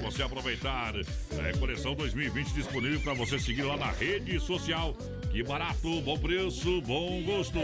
Você 0.00 0.22
aproveitar. 0.22 0.94
É, 0.96 1.52
coleção 1.58 1.96
2020 1.96 2.52
disponível 2.52 3.00
para 3.00 3.14
você 3.14 3.36
seguir 3.36 3.62
lá 3.62 3.76
na 3.76 3.90
rede 3.90 4.38
social. 4.38 4.94
Que 5.30 5.42
barato, 5.42 6.00
bom 6.00 6.16
preço, 6.18 6.80
bom 6.82 7.22
gosto. 7.22 7.58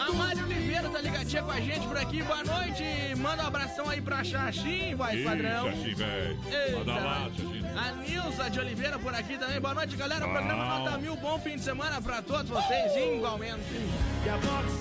A 0.00 0.12
Mari 0.12 0.42
Oliveira 0.42 0.88
tá 0.88 1.00
ligadinha 1.00 1.42
com 1.42 1.50
a 1.50 1.60
gente 1.60 1.86
por 1.86 1.96
aqui. 1.96 2.22
Boa 2.22 2.44
noite. 2.44 2.84
Manda 3.16 3.42
um 3.42 3.46
abração 3.46 3.88
aí 3.88 4.00
pra 4.00 4.22
Xaxim, 4.22 4.94
voz 4.94 5.18
Ih, 5.18 5.24
padrão. 5.24 5.70
Xaxim, 5.72 5.94
velho. 5.94 6.38
Manda 6.78 6.94
lá, 6.94 7.29
Xaxim. 7.30 7.64
A 7.76 7.92
Nilza 7.92 8.50
de 8.50 8.60
Oliveira 8.60 8.98
por 8.98 9.14
aqui 9.14 9.38
também. 9.38 9.60
Boa 9.60 9.74
noite, 9.74 9.96
galera. 9.96 10.26
O 10.26 10.30
programa 10.30 10.64
Bom. 10.64 10.84
Nota 10.84 10.98
Mil. 10.98 11.16
Bom 11.16 11.38
fim 11.38 11.56
de 11.56 11.62
semana 11.62 12.00
pra 12.00 12.22
todos 12.22 12.50
vocês, 12.50 12.96
igualmente. 12.96 13.60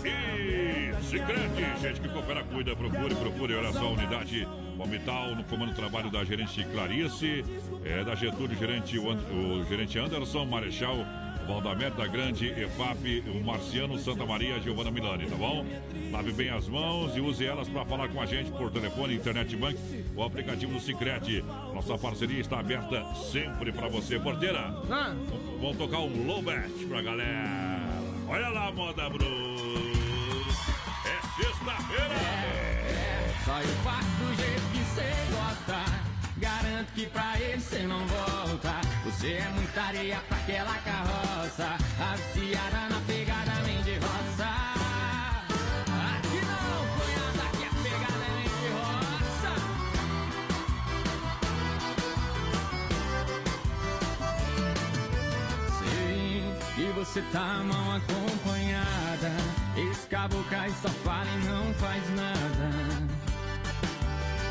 E 0.06 1.04
Sicredi, 1.04 1.82
gente 1.82 2.02
que 2.02 2.10
coopera, 2.10 2.44
cuida, 2.44 2.76
procure, 2.76 3.16
procure. 3.16 3.56
Olha 3.56 3.72
só, 3.72 3.86
a 3.86 3.90
unidade 3.90 4.48
Palmital, 4.78 5.36
no 5.36 5.44
comando 5.44 5.72
do 5.72 5.76
trabalho 5.76 6.10
da 6.10 6.24
gerente 6.24 6.64
Clarice, 6.66 7.44
é, 7.84 8.04
da 8.04 8.16
Getúlio, 8.16 8.58
gerente, 8.58 8.98
o, 8.98 9.10
o 9.10 9.66
gerente 9.66 10.00
Anderson, 10.00 10.46
Marechal, 10.46 11.06
Valdamento 11.50 11.98
da 11.98 12.06
Grande, 12.06 12.48
EFAP, 12.48 13.24
o 13.28 13.44
Marciano, 13.44 13.98
Santa 13.98 14.24
Maria, 14.24 14.60
Giovana 14.60 14.92
Milani, 14.92 15.26
tá 15.26 15.36
bom? 15.36 15.66
Lave 16.12 16.32
bem 16.32 16.52
as 16.52 16.68
mãos 16.68 17.18
e 17.18 17.20
use 17.20 17.44
elas 17.44 17.68
para 17.68 17.84
falar 17.86 18.08
com 18.08 18.22
a 18.22 18.26
gente 18.28 18.52
por 18.52 18.70
telefone, 18.70 19.16
internet 19.16 19.56
bank 19.56 19.76
ou 20.16 20.24
aplicativo 20.24 20.74
do 20.74 20.80
Sicredi. 20.80 21.44
Nossa 21.74 21.98
parceria 21.98 22.40
está 22.40 22.60
aberta 22.60 23.04
sempre 23.32 23.72
para 23.72 23.88
você, 23.88 24.20
porteira. 24.20 24.60
Ah, 24.92 25.16
Vamos 25.60 25.76
tocar 25.78 26.02
um 26.02 26.28
low 26.28 26.44
bet 26.44 26.70
pra 26.88 27.02
galera. 27.02 28.00
Olha 28.28 28.50
lá, 28.50 28.72
moda 28.72 29.10
Bru. 29.10 29.26
É 29.26 31.42
sexta-feira. 31.42 32.16
Só 33.44 33.60
eu 33.60 33.68
faço 33.84 34.08
do 34.08 34.36
jeito 34.36 34.62
que 34.72 34.84
cê 34.94 35.12
gosta. 35.32 35.84
Garanto 36.38 36.94
que 36.94 37.08
pra 37.08 37.40
ele 37.42 37.60
cê 37.60 37.80
não 37.80 38.06
volta. 38.06 38.29
Você 39.20 39.34
é 39.34 39.50
muita 39.50 39.82
areia 39.82 40.22
pra 40.30 40.38
aquela 40.38 40.76
carroça. 40.76 41.76
Aciada 42.14 42.88
na 42.90 43.02
pegada 43.06 43.52
nem 43.66 43.82
de 43.84 43.96
roça. 43.96 44.48
Aqui 46.16 46.40
não, 46.46 46.88
cunhada, 46.96 47.44
aqui 47.50 47.66
a 47.66 47.70
pegada 47.84 48.28
nem 48.38 48.48
de 48.48 48.68
roça. 48.78 49.52
Sei 55.80 56.56
que 56.76 56.88
você 56.94 57.22
tá 57.34 57.62
mal 57.66 57.98
acompanhada. 57.98 59.32
Esse 59.92 60.08
caboclo 60.08 60.46
cai 60.50 60.72
só 60.82 60.88
fala 61.04 61.30
e 61.30 61.46
não 61.46 61.74
faz 61.74 62.10
nada. 62.12 62.70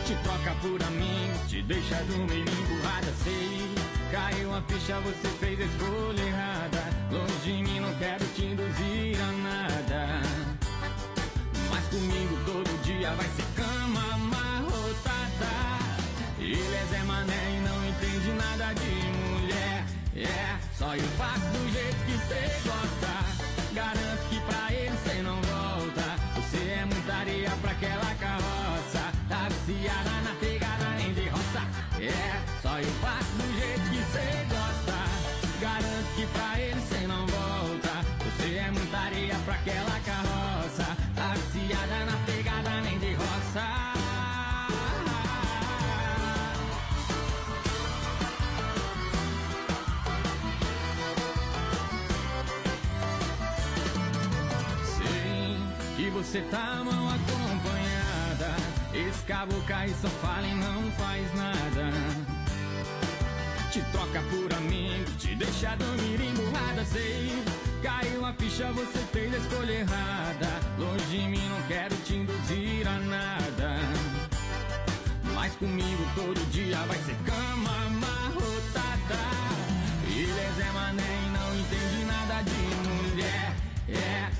Te 0.04 0.14
troca 0.16 0.54
por 0.60 0.82
amigo, 0.82 1.46
te 1.48 1.62
deixa 1.62 1.96
dormir 2.04 2.40
emburrada. 2.46 3.10
Sei, 3.24 3.74
caiu 4.10 4.54
a 4.54 4.62
ficha, 4.62 4.98
você 5.00 5.28
fez 5.38 5.60
a 5.60 5.64
escolha 5.64 6.22
errada. 6.22 6.84
Longe 7.10 7.38
de 7.44 7.62
mim, 7.62 7.80
não 7.80 7.94
quero 7.94 8.24
te 8.34 8.44
induzir 8.44 9.20
a 9.20 9.32
nada. 9.32 10.22
Mas 11.70 11.84
comigo 11.88 12.36
todo 12.44 12.82
dia 12.82 13.12
vai 13.14 13.26
ser 13.28 13.44
cama 13.56 14.14
amarrotada. 14.14 15.48
Ele 16.38 16.74
é 16.74 16.86
Zé 16.90 17.02
Mané 17.04 17.56
e 17.56 17.60
não 17.60 17.88
entende 17.88 18.30
nada 18.32 18.72
de 18.74 18.90
mulher. 19.30 19.84
É, 20.16 20.58
só 20.76 20.94
eu 20.94 21.08
faço 21.18 21.40
do 21.40 21.72
jeito 21.72 21.96
que 22.06 22.18
cê 22.28 22.68
gosta. 22.68 23.12
Garanto 23.74 24.28
que 24.30 24.40
pra 24.40 24.72
ele 24.72 24.96
cê 25.04 25.22
não 25.22 25.40
volta. 25.42 26.16
Você 26.36 26.56
é 26.56 26.84
muita 26.84 27.12
areia 27.14 27.50
pra 27.60 27.70
aquela 27.72 28.14
carroça. 28.14 29.12
Taxiada 29.28 30.20
na 30.24 30.34
pegada 30.40 30.88
nem 30.96 31.12
de 31.12 31.28
roça. 31.28 31.62
É, 32.00 32.40
só 32.62 32.78
eu 32.78 32.92
faço 33.02 33.32
do 33.32 33.58
jeito 33.58 33.87
você 56.30 56.42
tá 56.42 56.82
mal 56.84 57.08
acompanhada. 57.08 58.54
Esse 58.92 59.24
caboclo 59.24 59.62
cai 59.62 59.88
só 59.88 60.08
fala 60.08 60.46
e 60.46 60.54
não 60.56 60.90
faz 60.92 61.34
nada. 61.34 61.90
Te 63.72 63.80
troca 63.92 64.22
por 64.28 64.52
amigo, 64.58 65.10
te 65.18 65.34
deixa 65.34 65.74
dormir 65.76 66.20
emburrada. 66.20 66.84
Sei, 66.84 67.32
caiu 67.82 68.26
a 68.26 68.34
ficha, 68.34 68.70
você 68.72 68.98
fez 69.10 69.32
a 69.32 69.38
escolha 69.38 69.72
errada. 69.72 70.48
Longe 70.78 71.04
de 71.06 71.28
mim, 71.28 71.48
não 71.48 71.62
quero 71.62 71.96
te 72.04 72.16
induzir 72.16 72.86
a 72.86 72.98
nada. 72.98 73.76
Mas 75.34 75.54
comigo 75.54 76.04
todo 76.14 76.50
dia 76.50 76.76
vai 76.76 76.98
ser 76.98 77.16
cama 77.24 77.86
amarrotada. 77.86 79.18
Ele 80.06 80.30
é 80.30 80.72
Mané 80.74 81.27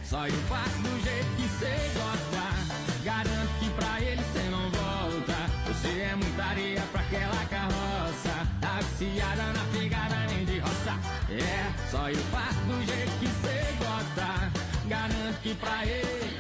só 0.09 0.27
eu 0.27 0.33
faço 0.49 0.79
do 0.79 1.05
jeito 1.05 1.37
que 1.37 1.49
cê 1.59 1.91
gosta. 1.93 3.05
Garanto 3.05 3.51
que 3.61 3.71
pra 3.71 4.01
ele 4.01 4.23
cê 4.33 4.43
não 4.51 4.71
volta. 4.71 5.37
Você 5.67 5.89
é 6.01 6.17
muita 6.17 6.45
areia 6.45 6.81
pra 6.91 7.01
aquela 7.03 7.45
carroça. 7.45 8.49
Taxiada 8.61 9.53
na 9.53 9.65
pegada 9.71 10.17
nem 10.31 10.47
de 10.47 10.59
roça. 10.61 10.99
É, 11.31 11.91
só 11.91 12.09
eu 12.09 12.23
faço 12.33 12.59
do 12.61 12.87
jeito 12.87 13.13
que 13.19 13.27
cê 13.27 13.75
gosta. 13.79 14.51
Garanto 14.89 15.41
que 15.43 15.55
pra 15.55 15.85
ele 15.85 16.39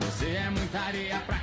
você 0.00 0.26
é 0.26 0.50
muita 0.50 0.80
areia 0.80 1.18
pra 1.20 1.37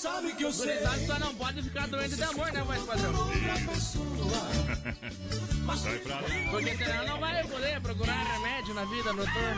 sabe 0.00 0.32
que 0.32 0.44
eu 0.44 0.52
sei. 0.52 0.78
gurizada 0.78 1.06
só 1.06 1.18
não 1.18 1.34
pode 1.34 1.62
ficar 1.62 1.86
doente 1.88 2.16
de 2.16 2.22
amor, 2.22 2.52
né, 2.52 2.62
voz 2.62 2.82
padrão? 2.82 3.12
Sai 5.76 5.98
pra 5.98 6.16
lá. 6.16 6.28
Porque 6.50 6.76
senão 6.76 7.06
não 7.06 7.20
vai 7.20 7.44
poder 7.44 7.80
procurar 7.80 8.24
remédio 8.32 8.74
na 8.74 8.84
vida 8.84 9.12
noturna. 9.12 9.56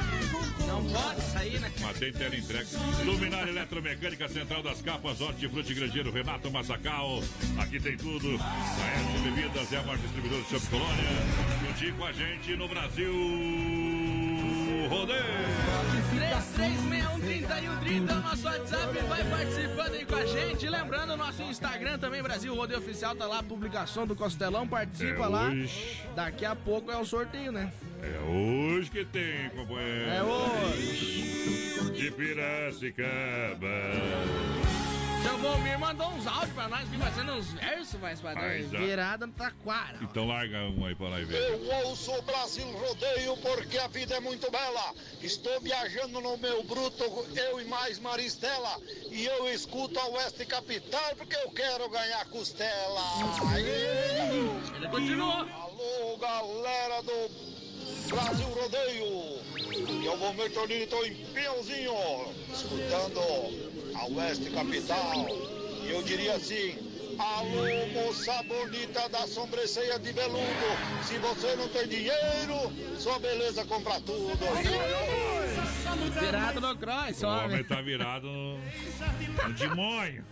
Não 0.66 0.85
pode 0.85 1.20
sair, 1.33 1.61
né? 1.61 1.72
Mas 1.81 1.98
tem 1.98 2.12
tela 2.12 2.37
entrega. 2.37 2.66
Luminária 3.05 3.50
Eletromecânica 3.50 4.28
Central 4.28 4.62
das 4.62 4.83
Capas, 4.83 5.20
Hortifruti 5.20 5.74
Grangeiro, 5.74 6.12
Renato 6.12 6.50
Massacal. 6.50 7.22
Aqui 7.59 7.81
tem 7.81 7.96
tudo. 7.96 8.38
A 8.40 8.87
S 9.00 9.22
Bebidas 9.22 9.72
é 9.72 9.76
a 9.78 9.83
maior 9.83 9.98
distribuidora 9.98 10.42
de 10.42 10.50
Champ 10.50 10.70
Colônia. 10.70 11.09
Juntinho 11.66 11.94
com 11.96 12.05
a 12.05 12.12
gente 12.12 12.57
no 12.57 12.68
Brasil. 12.68 14.01
Rodeio. 14.88 15.23
3361 16.11 17.21
3130 17.21 17.95
Então 18.05 18.21
nosso 18.21 18.45
WhatsApp 18.47 18.99
vai 19.09 19.25
participando 19.25 19.95
aí 19.95 20.05
com 20.05 20.14
a 20.14 20.27
gente. 20.27 20.68
Lembrando, 20.68 21.16
nosso 21.16 21.42
Instagram 21.42 21.99
também, 21.99 22.23
Brasil 22.23 22.55
Rodeio 22.55 22.79
Oficial, 22.81 23.14
tá 23.14 23.27
lá 23.27 23.38
a 23.38 23.42
publicação 23.42 24.07
do 24.07 24.14
Costelão, 24.14 24.66
participa 24.66 25.25
É 25.25 25.29
lá. 25.29 25.49
hoje. 25.49 26.01
Daqui 26.14 26.45
a 26.45 26.55
pouco 26.55 26.90
é 26.90 26.97
o 26.97 27.05
sorteio, 27.05 27.53
né? 27.53 27.73
É 28.03 28.18
hoje 28.29 28.90
que 28.90 29.05
tem, 29.05 29.49
companheiro. 29.51 30.11
É 30.11 30.23
hoje. 30.23 31.92
De 31.95 32.11
Piracicaba. 32.11 33.68
Seu 35.22 35.38
Volmir 35.38 35.78
mandou 35.78 36.08
uns 36.08 36.26
áudios 36.26 36.52
pra 36.52 36.68
nós, 36.68 36.88
que 36.88 36.98
fazendo 36.98 37.32
uns 37.32 37.52
versos, 37.52 38.20
padrão. 38.20 38.42
Mas, 38.42 38.74
ah. 38.74 38.78
Virada 38.78 39.26
no 39.26 39.32
taquara. 39.32 39.98
Então 40.02 40.26
larga 40.26 40.58
um 40.64 40.85
aí 40.85 40.96
pra 40.96 41.08
lá 41.11 41.20
e 41.20 41.24
ver. 41.24 41.52
Eu 41.52 41.87
ouço 41.87 42.12
o 42.12 42.22
Brasil 42.22 42.66
Rodeio 42.72 43.37
porque 43.37 43.78
a 43.78 43.87
vida 43.87 44.16
é 44.16 44.20
muito 44.20 44.50
bela. 44.50 44.94
Estou 45.22 45.61
viajando 45.61 46.20
no 46.20 46.37
meu 46.38 46.64
bruto, 46.64 47.04
eu 47.37 47.61
e 47.61 47.64
mais 47.66 48.00
Maristela. 48.00 48.80
E 49.11 49.24
eu 49.24 49.48
escuto 49.48 49.98
a 50.00 50.08
Oeste 50.08 50.44
Capital 50.44 51.14
porque 51.16 51.37
eu 51.37 51.50
quero 51.52 51.88
ganhar 51.88 52.24
costela. 52.26 53.02
Ele 53.56 54.88
continuou. 54.88 55.32
Alô, 55.32 56.16
galera 56.18 57.00
do 57.02 57.52
Brasil 58.08 58.48
Rodeio. 58.48 59.40
Aqui 59.82 60.06
é 60.06 60.11
o 60.11 60.50
Tornilho, 60.50 60.85
estou 60.85 61.06
em 61.06 61.14
Piauzinho, 61.26 61.94
escutando 62.52 63.71
Oeste 64.04 64.50
Capital. 64.50 65.26
E 65.82 65.90
eu 65.90 66.02
diria 66.02 66.34
assim. 66.34 66.76
Alô, 67.18 67.86
moça 67.92 68.42
bonita 68.44 69.08
da 69.10 69.26
sobrancelha 69.26 69.98
de 69.98 70.12
veludo. 70.12 70.42
Se 71.06 71.18
você 71.18 71.54
não 71.56 71.68
tem 71.68 71.86
dinheiro, 71.86 72.72
sua 72.98 73.18
beleza 73.18 73.64
compra 73.64 74.00
tudo. 74.00 74.38
Virado 75.92 76.61
no 76.61 76.76
cross, 76.76 77.22
O 77.22 77.26
homem 77.26 77.64
tá 77.64 77.81
virado 77.83 78.26
no, 78.26 78.57
no 78.57 79.55
demônio. 79.55 80.24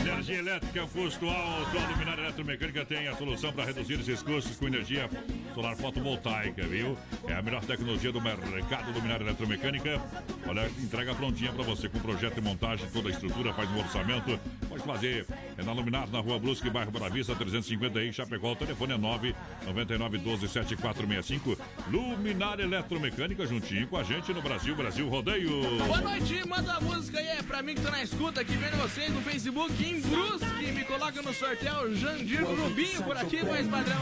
Energia 0.00 0.38
elétrica, 0.38 0.86
custo 0.86 1.28
alto. 1.28 1.78
A 1.78 1.88
luminária 1.90 2.22
eletromecânica 2.22 2.84
tem 2.84 3.08
a 3.08 3.16
solução 3.16 3.52
para 3.52 3.64
reduzir 3.64 3.94
esses 4.00 4.22
custos 4.22 4.56
com 4.56 4.66
energia 4.66 5.08
solar 5.54 5.76
fotovoltaica, 5.76 6.66
viu? 6.66 6.96
É 7.26 7.34
a 7.34 7.42
melhor 7.42 7.64
tecnologia 7.64 8.12
do 8.12 8.20
mercado 8.20 8.92
luminária 8.92 9.24
eletromecânica. 9.24 10.00
Olha, 10.46 10.68
entrega 10.78 11.14
prontinha 11.14 11.52
para 11.52 11.64
você 11.64 11.88
com 11.88 11.98
projeto 12.00 12.38
e 12.38 12.40
montagem, 12.42 12.86
toda 12.90 13.08
a 13.08 13.12
estrutura, 13.12 13.54
faz 13.54 13.70
um 13.70 13.78
orçamento. 13.78 14.38
Pode 14.68 14.82
fazer. 14.82 15.26
É 15.56 15.62
na 15.62 15.72
Luminar, 15.72 16.08
na 16.10 16.20
Rua 16.20 16.38
Brusque, 16.38 16.68
bairro 16.68 16.90
Boa 16.90 17.08
Vista, 17.08 17.34
350 17.34 17.98
aí, 17.98 18.12
Chapecó. 18.12 18.52
O 18.52 18.56
telefone 18.56 18.92
é 18.92 18.98
999 18.98 20.18
12 20.18 20.48
7465. 20.48 21.56
Luminária 21.90 22.57
eletromecânica 22.62 23.46
juntinho 23.46 23.86
com 23.88 23.96
a 23.96 24.02
gente 24.02 24.32
no 24.32 24.42
Brasil, 24.42 24.74
Brasil 24.74 25.08
Rodeio. 25.08 25.78
Boa 25.78 26.00
noite, 26.00 26.46
manda 26.46 26.74
a 26.74 26.80
música 26.80 27.18
aí, 27.18 27.28
é 27.28 27.42
pra 27.42 27.62
mim 27.62 27.74
que 27.74 27.80
tô 27.80 27.90
na 27.90 28.02
escuta 28.02 28.40
aqui, 28.40 28.56
vendo 28.56 28.76
vocês 28.82 29.12
no 29.12 29.20
Facebook 29.22 29.72
em 29.84 30.00
Brusque, 30.00 30.72
me 30.72 30.84
coloca 30.84 31.22
no 31.22 31.32
sorteio 31.32 31.94
Jandir 31.96 32.44
Rubinho 32.44 33.02
por 33.02 33.16
aqui, 33.16 33.44
mais 33.44 33.66
padrão. 33.66 33.98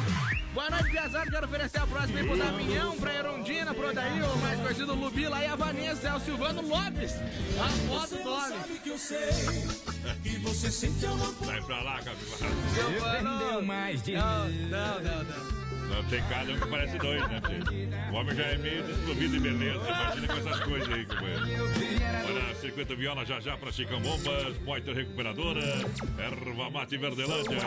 Boa 0.55 0.71
noite, 0.71 0.91
Piazada, 0.91 1.31
quero 1.31 1.47
oferecer 1.47 1.79
a 1.81 1.87
próxima 1.87 2.19
aí 2.19 2.27
pro 2.27 2.39
Damião, 2.39 2.97
pra 2.97 3.15
Erondina, 3.15 3.75
pro 3.75 3.91
Odair, 3.91 4.25
o 4.25 4.39
mais 4.39 4.59
conhecido 4.59 4.95
Lubila 4.95 5.39
e 5.43 5.47
a 5.47 5.55
Vanessa, 5.55 6.09
é 6.09 6.15
o 6.15 6.21
Silvano 6.21 6.63
Lopes, 6.67 7.13
a 7.61 7.69
foto 7.87 8.17
do 8.23 8.31
homem. 8.31 8.59
Sai 11.45 11.63
pra 11.63 11.83
lá, 11.83 12.01
capivara. 12.03 12.55
Silvano, 12.75 13.63
mais 13.67 14.03
de 14.03 14.13
não, 14.13 14.49
não, 14.49 15.03
não, 15.03 15.25
não. 15.25 15.66
Não, 15.89 16.05
tem 16.05 16.23
cada 16.29 16.53
um 16.53 16.59
que 16.59 16.69
parece 16.69 16.99
dois, 16.99 17.21
né, 17.29 17.41
tio? 17.41 18.13
O 18.13 18.17
homem 18.17 18.37
já 18.37 18.43
é 18.45 18.57
meio 18.59 18.83
desprovido 18.83 19.33
de 19.35 19.41
beleza, 19.41 19.81
imagina 19.87 20.27
com 20.27 20.37
essas 20.49 20.61
coisas 20.61 20.93
aí, 20.93 21.07
companheiro. 21.07 21.43
Olha, 22.29 22.55
circuito 22.57 22.97
viola 22.97 23.25
já 23.25 23.41
já 23.41 23.57
pra 23.57 23.71
Chicão 23.73 24.01
Bombas, 24.01 24.57
Poiter 24.65 24.95
Recuperadora, 24.95 25.61
Erva 26.19 26.71
Mate 26.71 26.97
Verdelândia. 26.97 27.59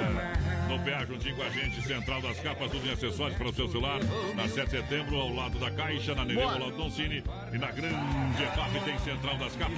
No 0.67 0.79
PA 0.79 1.05
juntinho 1.05 1.35
com 1.35 1.43
a 1.43 1.49
gente, 1.49 1.81
Central 1.81 2.21
das 2.21 2.39
Capas, 2.39 2.71
tudo 2.71 2.87
em 2.87 2.91
acessórios 2.91 3.37
para 3.37 3.47
o 3.49 3.53
seu 3.53 3.67
celular. 3.69 3.99
Na 4.35 4.47
7 4.47 4.65
de 4.65 4.71
setembro, 4.77 5.15
ao 5.15 5.33
lado 5.33 5.57
da 5.57 5.71
Caixa, 5.71 6.13
na 6.13 6.25
Nereu, 6.25 6.49
ao 6.49 6.59
lado 6.59 6.75
do 6.75 6.89
Cine. 6.91 7.23
E 7.53 7.57
na 7.57 7.71
Grande 7.71 7.95
EFAP 8.43 8.83
tem 8.85 8.99
Central 8.99 9.37
das 9.37 9.55
Capas. 9.55 9.75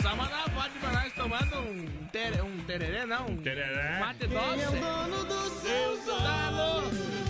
Só 0.00 0.16
mandar 0.16 0.46
uma 0.46 0.62
foto 0.62 0.72
pra 0.80 0.92
nós 0.92 1.12
tomando 1.12 1.56
um, 1.60 1.86
tere, 2.10 2.40
um 2.40 2.58
tererê, 2.64 3.06
não, 3.06 3.26
um 3.26 3.36
Tereré. 3.36 4.00
mate 4.00 4.26
doce. 4.26 4.78
Tá 6.06 6.50
louco. 6.50 7.21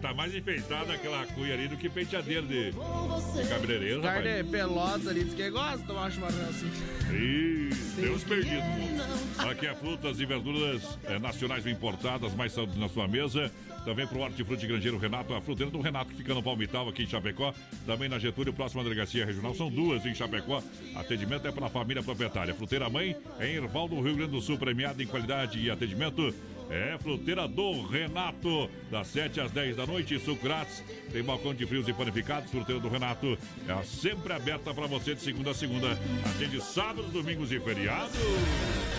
Tá 0.00 0.12
mais 0.12 0.34
enfeitada 0.34 0.92
aquela 0.92 1.24
cuia 1.26 1.54
ali 1.54 1.68
do 1.68 1.76
que 1.76 1.88
penteadeiro 1.88 2.46
de, 2.46 2.72
de 2.72 3.48
cabeleireiro, 3.48 4.02
Carne 4.02 4.28
rapaz. 4.28 4.48
pelotas 4.48 5.06
ali, 5.06 5.24
diz 5.24 5.34
que 5.34 5.50
gosta 5.50 5.78
de 5.78 5.84
tomar 5.84 6.08
um 6.08 6.10
chimarrão 6.10 6.48
assim. 6.48 6.70
Ih, 7.12 7.70
Deus 7.96 8.24
perdido. 8.24 8.62
Aqui 9.38 9.66
é 9.66 9.74
frutas 9.74 10.20
e 10.20 10.26
verduras 10.26 10.98
eh, 11.04 11.18
nacionais 11.18 11.66
importadas, 11.66 12.34
mais 12.34 12.52
saúde 12.52 12.78
na 12.78 12.88
sua 12.88 13.06
mesa. 13.06 13.50
Também 13.84 14.06
pro 14.06 14.20
Hortifruti 14.20 14.66
Grangeiro 14.66 14.96
Renato, 14.96 15.34
a 15.34 15.40
fruteira 15.42 15.70
do 15.70 15.80
Renato 15.80 16.10
que 16.10 16.16
fica 16.16 16.32
no 16.32 16.42
Palmital, 16.42 16.88
aqui 16.88 17.02
em 17.02 17.06
Chapecó. 17.06 17.52
Também 17.84 18.08
na 18.08 18.18
Getúlio, 18.18 18.52
próxima 18.52 18.82
delegacia 18.82 19.26
regional. 19.26 19.54
São 19.54 19.70
duas 19.70 20.04
em 20.06 20.14
Chapecó. 20.14 20.62
Atendimento 20.94 21.46
é 21.46 21.52
para 21.52 21.66
a 21.66 21.70
família 21.70 22.02
proprietária. 22.02 22.54
Fruteira 22.54 22.88
Mãe 22.88 23.14
é 23.38 23.46
em 23.46 23.56
Erval, 23.56 23.88
no 23.88 24.00
Rio 24.00 24.16
Grande 24.16 24.32
do 24.32 24.40
Sul, 24.40 24.56
premiada 24.56 25.02
em 25.02 25.06
qualidade 25.06 25.58
e 25.58 25.70
atendimento. 25.70 26.34
É 26.70 26.96
fruteira 26.98 27.46
do 27.46 27.86
Renato, 27.86 28.70
das 28.90 29.06
7 29.08 29.40
às 29.40 29.50
10 29.50 29.76
da 29.76 29.86
noite, 29.86 30.18
suco 30.18 30.42
grátis. 30.42 30.82
Tem 31.12 31.22
balcão 31.22 31.54
de 31.54 31.66
frios 31.66 31.86
e 31.88 31.92
panificados. 31.92 32.50
Fruteira 32.50 32.80
do 32.80 32.88
Renato 32.88 33.38
é 33.68 33.82
sempre 33.84 34.32
aberta 34.32 34.72
para 34.72 34.86
você 34.86 35.14
de 35.14 35.20
segunda 35.20 35.50
a 35.50 35.54
segunda. 35.54 35.92
Atende 36.34 36.60
sábados, 36.60 37.10
domingos 37.12 37.52
e 37.52 37.60
feriados. 37.60 38.16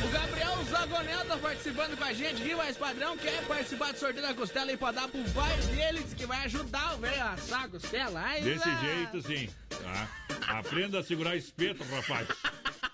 O 0.04 0.08
Gabriel 0.12 0.64
Zagonel 0.66 1.26
tá 1.26 1.38
participando 1.38 1.98
com 1.98 2.04
a 2.04 2.14
gente 2.14 2.42
aqui, 2.42 2.56
mas 2.56 2.78
padrão 2.78 3.18
quer 3.18 3.44
participar 3.48 3.92
do 3.92 4.00
sorteio 4.00 4.26
da 4.26 4.34
costela 4.34 4.72
e 4.72 4.78
pra 4.78 4.92
dar 4.92 5.08
pro 5.08 5.24
pai 5.32 5.58
dele, 5.58 6.04
diz 6.04 6.14
que 6.14 6.26
vai 6.26 6.46
ajudar 6.46 6.96
o 6.96 6.98
velho 7.00 7.22
a 7.22 7.34
assar 7.34 7.64
a 7.64 7.68
costela. 7.70 8.22
Aí, 8.24 8.44
Desse 8.44 8.70
jeito, 8.80 9.22
sim. 9.22 9.50
Tá? 9.70 10.08
Aprenda 10.48 11.00
a 11.00 11.04
segurar 11.04 11.36
espeto, 11.36 11.84
rapaz. 11.84 12.28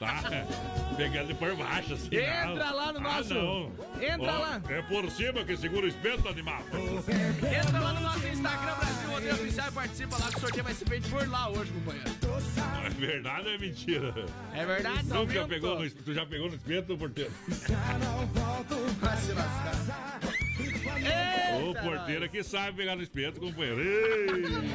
Tá? 0.01 0.19
Pegando 0.97 1.35
por 1.35 1.55
baixo, 1.55 1.93
assim. 1.93 2.07
Entra 2.15 2.45
não. 2.55 2.75
lá 2.75 2.91
no 2.91 2.99
Ah, 2.99 3.01
nosso- 3.17 3.33
não. 3.35 3.71
entra 4.01 4.33
Ó, 4.33 4.39
lá. 4.39 4.61
É 4.67 4.81
por 4.81 5.09
cima 5.11 5.43
que 5.45 5.55
segura 5.55 5.85
o 5.85 5.89
espeto, 5.89 6.27
animal. 6.27 6.63
Entra 6.67 7.79
lá 7.79 7.93
no 7.93 7.99
nosso 8.01 8.27
Instagram, 8.27 8.75
Brasil 8.77 9.09
Rodeio 9.11 9.33
Oficial 9.35 9.67
e 9.67 9.71
participa 9.71 10.17
lá 10.17 10.29
que 10.31 10.37
o 10.37 10.39
sorteio 10.39 10.63
vai 10.63 10.73
ser 10.73 10.89
feito 10.89 11.07
por 11.09 11.27
lá 11.29 11.49
hoje, 11.49 11.71
companheiro. 11.71 12.09
É 12.83 12.89
verdade 12.89 13.47
ou 13.47 13.53
é 13.53 13.57
mentira? 13.59 14.25
É 14.55 14.65
verdade, 14.65 15.03
Nunca 15.05 15.47
pegou 15.47 15.79
no. 15.79 15.89
Tu 15.91 16.13
já 16.15 16.25
pegou 16.25 16.49
no 16.49 16.55
espeto, 16.55 16.97
porteiro? 16.97 17.31
Vai 18.99 19.17
se 19.17 19.31
lascar. 19.33 20.19
Ô, 21.63 21.73
porteiro 21.75 22.27
que 22.27 22.41
sabe 22.43 22.77
pegar 22.77 22.95
no 22.95 23.03
espeto, 23.03 23.39
companheiro. 23.39 23.79
Ei! 23.81 24.71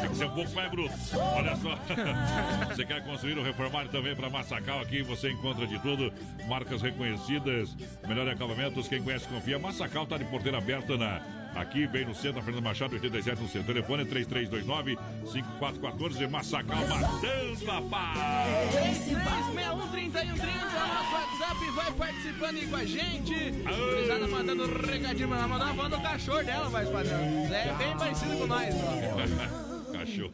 Tem 0.00 0.08
que 0.08 0.16
ser 0.16 0.24
um 0.24 0.30
pouco 0.30 0.52
mais 0.52 0.70
bruto. 0.70 0.94
Olha 1.14 1.56
só. 1.56 1.78
Você 2.68 2.84
quer 2.84 3.04
construir 3.04 3.38
ou 3.38 3.44
reformar 3.44 3.88
também 3.88 4.16
para 4.16 4.30
Massacal? 4.30 4.80
Aqui 4.80 5.02
você 5.02 5.30
encontra 5.30 5.66
de 5.66 5.78
tudo. 5.80 6.12
Marcas 6.48 6.80
reconhecidas, 6.82 7.76
melhor 8.06 8.28
acabamentos. 8.28 8.88
Quem 8.88 9.02
conhece, 9.02 9.26
confia. 9.28 9.58
Massacal 9.58 10.06
tá 10.06 10.16
de 10.16 10.24
porteira 10.24 10.58
aberta 10.58 10.96
na. 10.96 11.41
Aqui, 11.54 11.86
bem 11.86 12.06
no 12.06 12.14
centro, 12.14 12.36
na 12.36 12.42
Fernanda 12.42 12.66
Machado, 12.66 12.94
87 12.94 13.42
no 13.42 13.48
centro. 13.48 13.66
Telefone 13.74 14.02
é 14.02 14.06
3329-5414. 14.06 16.26
Massacal 16.28 16.88
matando, 16.88 17.66
papai! 17.66 18.68
3361 18.72 20.82
nosso 20.92 21.12
WhatsApp 21.12 21.70
vai 21.74 21.92
participando 21.92 22.56
aí 22.56 22.66
com 22.66 22.76
a 22.76 22.84
gente. 22.84 23.34
Gurizada 23.34 24.28
mandando 24.28 24.64
um 24.64 24.86
recadinho, 24.86 25.28
mas 25.28 25.38
ela 25.38 25.48
mandou 25.48 25.68
a 25.68 25.72
voz 25.72 25.90
do 25.90 26.00
cachorro 26.00 26.44
dela, 26.44 26.70
mais 26.70 26.88
padrão. 26.88 27.18
É 27.18 27.74
bem 27.78 27.96
parecido 27.98 28.36
com 28.38 28.46
nós, 28.46 28.74
ó. 28.74 29.62
Cachorro. 29.92 30.30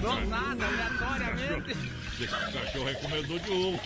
Do 0.00 0.26
nada, 0.26 0.66
aleatoriamente. 0.66 1.76
Esse 2.20 2.26
cachorro 2.28 2.88
é 2.88 2.94
comedor 2.94 3.38
de 3.38 3.50
ovo. 3.50 3.80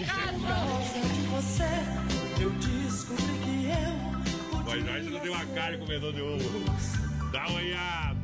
Eu 2.40 2.50
descobri 2.50 3.38
que 3.44 3.66
eu 3.66 4.13
Mas 4.66 4.82
você 4.82 5.10
não 5.10 5.20
tem 5.20 5.30
uma 5.30 5.46
cara 5.46 5.72
de 5.72 5.78
comedor 5.78 6.12
de 6.12 6.22
ovo. 6.22 6.64
Dá 7.30 7.46
uma 7.46 7.58
olhada. 7.58 8.14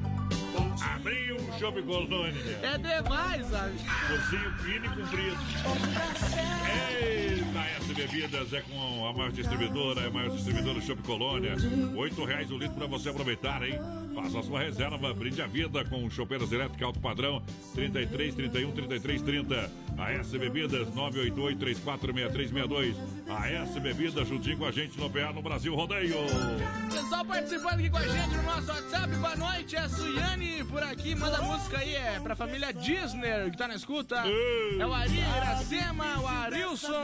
Abriu 0.95 1.37
o 1.61 1.63
chopp 1.63 1.83
colônia. 1.83 2.59
É 2.63 2.79
demais, 2.79 3.47
sabe? 3.49 3.79
Focinho 3.79 4.51
fino 4.59 4.87
e 4.87 4.89
comprido. 4.89 5.37
Eita, 7.03 7.59
S 7.77 7.95
Bebidas 7.95 8.53
é 8.55 8.63
com 8.63 9.07
a 9.07 9.13
maior 9.13 9.31
distribuidora, 9.31 10.01
é 10.01 10.07
a 10.07 10.11
maior 10.11 10.31
distribuidora 10.31 10.81
do 10.81 10.83
Chopp 10.83 11.03
Colônia. 11.03 11.55
Oito 11.97 12.25
reais 12.25 12.51
o 12.51 12.57
litro 12.57 12.77
pra 12.77 12.87
você 12.87 13.11
aproveitar, 13.11 13.63
hein? 13.63 13.79
Faça 14.15 14.39
a 14.39 14.43
sua 14.43 14.61
reserva, 14.61 15.13
brinde 15.13 15.43
a 15.43 15.47
vida 15.47 15.85
com 15.85 16.09
chopeiras 16.09 16.51
elétricas 16.51 16.83
alto 16.83 17.01
padrão 17.01 17.43
33 17.75 18.35
31 18.35 18.73
33 18.73 19.23
30. 19.23 19.71
A 19.99 20.13
S 20.13 20.39
Bebidas 20.39 20.95
988 20.95 21.59
346362. 21.59 22.97
A 23.29 23.51
S 23.51 23.79
Bebidas 23.79 24.27
juntinho 24.27 24.57
com 24.57 24.65
a 24.65 24.71
gente 24.71 24.99
no 24.99 25.11
PA 25.11 25.33
no 25.33 25.43
Brasil 25.43 25.75
Rodeio. 25.75 26.17
Pessoal 26.91 27.25
participando 27.25 27.81
aqui 27.81 27.91
com 27.91 27.99
a 27.99 28.07
gente 28.07 28.37
no 28.37 28.43
nosso 28.45 28.69
WhatsApp, 28.69 29.15
boa 29.17 29.37
noite. 29.37 29.77
É 29.77 29.81
a 29.81 29.89
Suiane 29.89 30.65
por 30.65 30.83
aqui, 30.83 31.15
manda 31.15 31.43
música 31.51 31.79
aí, 31.79 31.95
é 31.97 32.21
pra 32.23 32.37
família 32.37 32.73
Disney 32.73 33.51
que 33.51 33.57
tá 33.57 33.67
na 33.69 33.75
escuta. 33.75 34.17
É 34.79 34.87
o 34.87 34.93
Ari, 34.93 35.19
Iracema, 35.19 36.21
o 36.21 36.27
Arilson, 36.29 37.03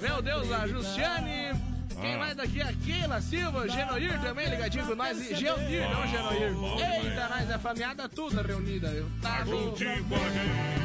meu 0.00 0.20
Deus, 0.22 0.50
a 0.52 0.66
Justiane. 0.66 1.52
Quem 2.00 2.14
Ah. 2.14 2.18
mais 2.18 2.36
daqui 2.36 2.60
é 2.60 2.64
a 2.64 2.72
Keila 2.72 3.20
Silva, 3.20 3.68
Genoir 3.68 4.20
também 4.20 4.48
ligadinho 4.48 4.84
com 4.86 4.94
nós. 4.96 5.30
E 5.30 5.34
Geonir, 5.36 5.88
não 5.88 6.06
Genoir. 6.08 7.04
Eita, 7.04 7.28
nós, 7.28 7.50
a 7.50 7.58
família 7.58 7.94
toda 8.12 8.42
reunida? 8.42 9.06
Tá 9.22 9.44
junto. 9.44 9.78
Juntinho 9.78 10.04
com 10.04 10.14
a 10.16 10.18
gente. 10.18 10.84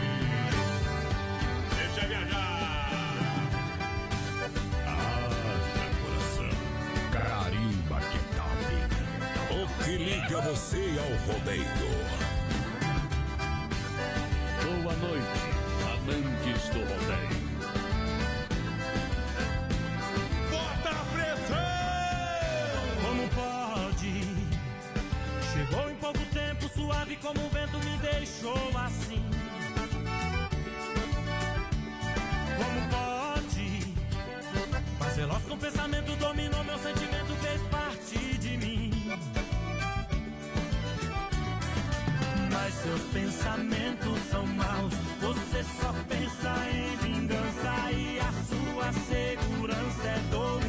Deixa 1.75 2.07
viajar. 2.07 2.59
Coração. 6.03 6.49
Carimba 7.11 7.99
que 8.11 8.19
tal? 8.35 9.57
O 9.57 9.83
que 9.83 9.97
liga 9.97 10.41
você 10.41 10.95
ao 10.99 11.33
rodeio? 11.33 12.28
Boa 14.81 14.95
noite, 14.95 15.25
amantes 15.83 16.69
do 16.69 16.79
rodeio. 16.79 17.39
Bota 20.49 20.89
a 20.89 21.05
pressão! 21.13 21.67
Como 23.01 23.23
pode? 23.35 24.13
Chegou 25.51 25.89
em 25.89 25.95
pouco 25.95 26.25
tempo, 26.33 26.69
suave 26.73 27.17
como 27.17 27.45
o 27.45 27.49
vento 27.49 27.77
me 27.79 27.97
deixou 27.97 28.71
assim. 28.85 29.21
Como 32.57 32.79
pode? 32.89 33.95
Mas 34.97 35.15
veloz 35.17 35.43
com 35.43 35.55
o 35.55 35.57
pensamento 35.57 36.15
dominou 36.15 36.63
meu 36.63 36.77
sentimento, 36.79 37.08
Mas 42.61 42.73
seus 42.73 43.01
pensamentos 43.13 44.19
são 44.29 44.45
maus. 44.45 44.93
Você 45.21 45.63
só 45.79 45.93
pensa 46.09 46.53
em 46.73 46.97
vingança 46.97 47.91
e 47.93 48.19
a 48.19 48.31
sua 48.49 48.91
segurança 48.91 50.07
é 50.07 50.19
dominar. 50.29 50.68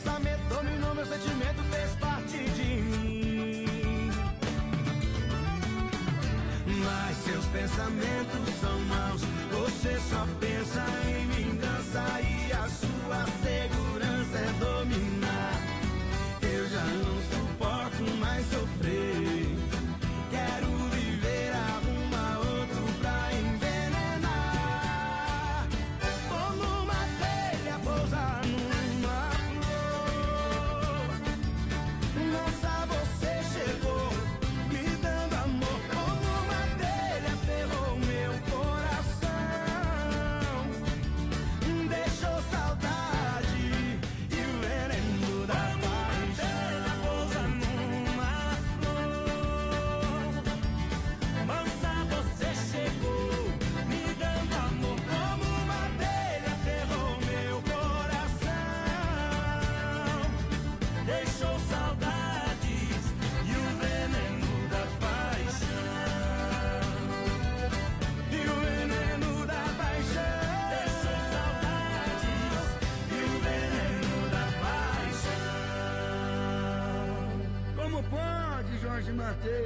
Pensamento 0.00 0.40
dominou 0.48 0.94
meu 0.94 1.04
sentimento, 1.04 1.62
fez 1.70 1.90
parte 2.00 2.38
de 2.38 2.82
mim. 2.82 4.10
Mas 6.84 7.16
seus 7.18 7.44
pensamentos 7.46 8.54
são 8.60 8.80
maus. 8.80 9.22
Você 9.50 10.00
só 10.08 10.26
pensa 10.40 10.84
em 11.06 11.26
vingança 11.28 12.20
e 12.22 12.52
a 12.52 12.68
sua 12.68 13.26
segurança 13.42 14.38
é 14.38 14.52
dominar. 14.58 15.09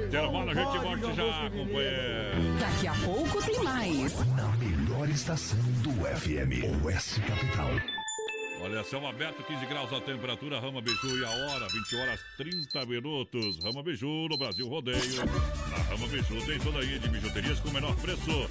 Intervalo, 0.07 0.49
a 0.49 0.53
gente 0.53 0.77
volta 0.77 1.13
já, 1.13 1.49
companheiro. 1.49 2.59
Daqui 2.59 2.87
a 2.87 2.93
pouco 3.03 3.45
tem 3.45 3.63
mais. 3.63 4.13
Na 4.35 4.47
melhor 4.57 5.09
estação 5.09 5.59
do 5.83 5.91
FM, 5.91 6.83
Oeste 6.85 7.19
Capital. 7.21 7.69
Olha, 8.61 8.83
céu 8.83 9.05
aberto, 9.05 9.43
15 9.43 9.65
graus 9.65 9.91
a 9.93 9.99
temperatura, 9.99 10.59
Rama 10.59 10.81
Biju 10.81 11.19
e 11.19 11.25
a 11.25 11.29
hora, 11.29 11.67
20 11.67 11.95
horas 11.97 12.19
30 12.37 12.85
minutos. 12.85 13.63
Rama 13.63 13.83
Biju 13.83 14.27
no 14.29 14.37
Brasil 14.37 14.67
Rodeio. 14.67 15.25
Na 15.69 15.77
Rama 15.83 16.07
Biju 16.07 16.45
tem 16.45 16.57
toda 16.59 16.79
a 16.79 16.81
linha 16.81 16.99
de 16.99 17.09
bijuterias 17.09 17.59
com 17.59 17.69
o 17.69 17.73
menor 17.73 17.95
preço. 17.97 18.47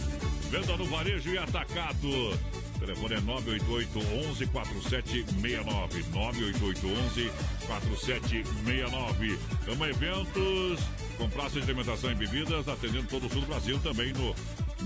Venda 0.51 0.77
no 0.77 0.85
varejo 0.85 1.31
e 1.31 1.39
atacado. 1.39 2.39
Telefone 2.85 3.15
é 3.15 3.21
988 3.21 3.99
11 4.29 4.47
4769. 4.47 6.05
988 6.13 6.87
11 6.87 7.31
4769. 7.67 9.39
Rama 9.67 9.89
Eventos, 9.89 10.81
com 11.17 11.29
praça 11.31 11.59
de 11.61 11.63
alimentação 11.63 12.11
e 12.11 12.15
bebidas, 12.15 12.69
atendendo 12.69 13.07
todo 13.09 13.27
o 13.27 13.31
sul 13.31 13.41
do 13.41 13.47
Brasil, 13.47 13.79
também 13.81 14.13
no 14.13 14.35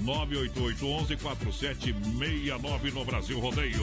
988 0.04 0.86
11 0.86 1.16
4769 1.16 2.90
no 2.92 3.04
Brasil 3.04 3.40
Rodeio. 3.40 3.82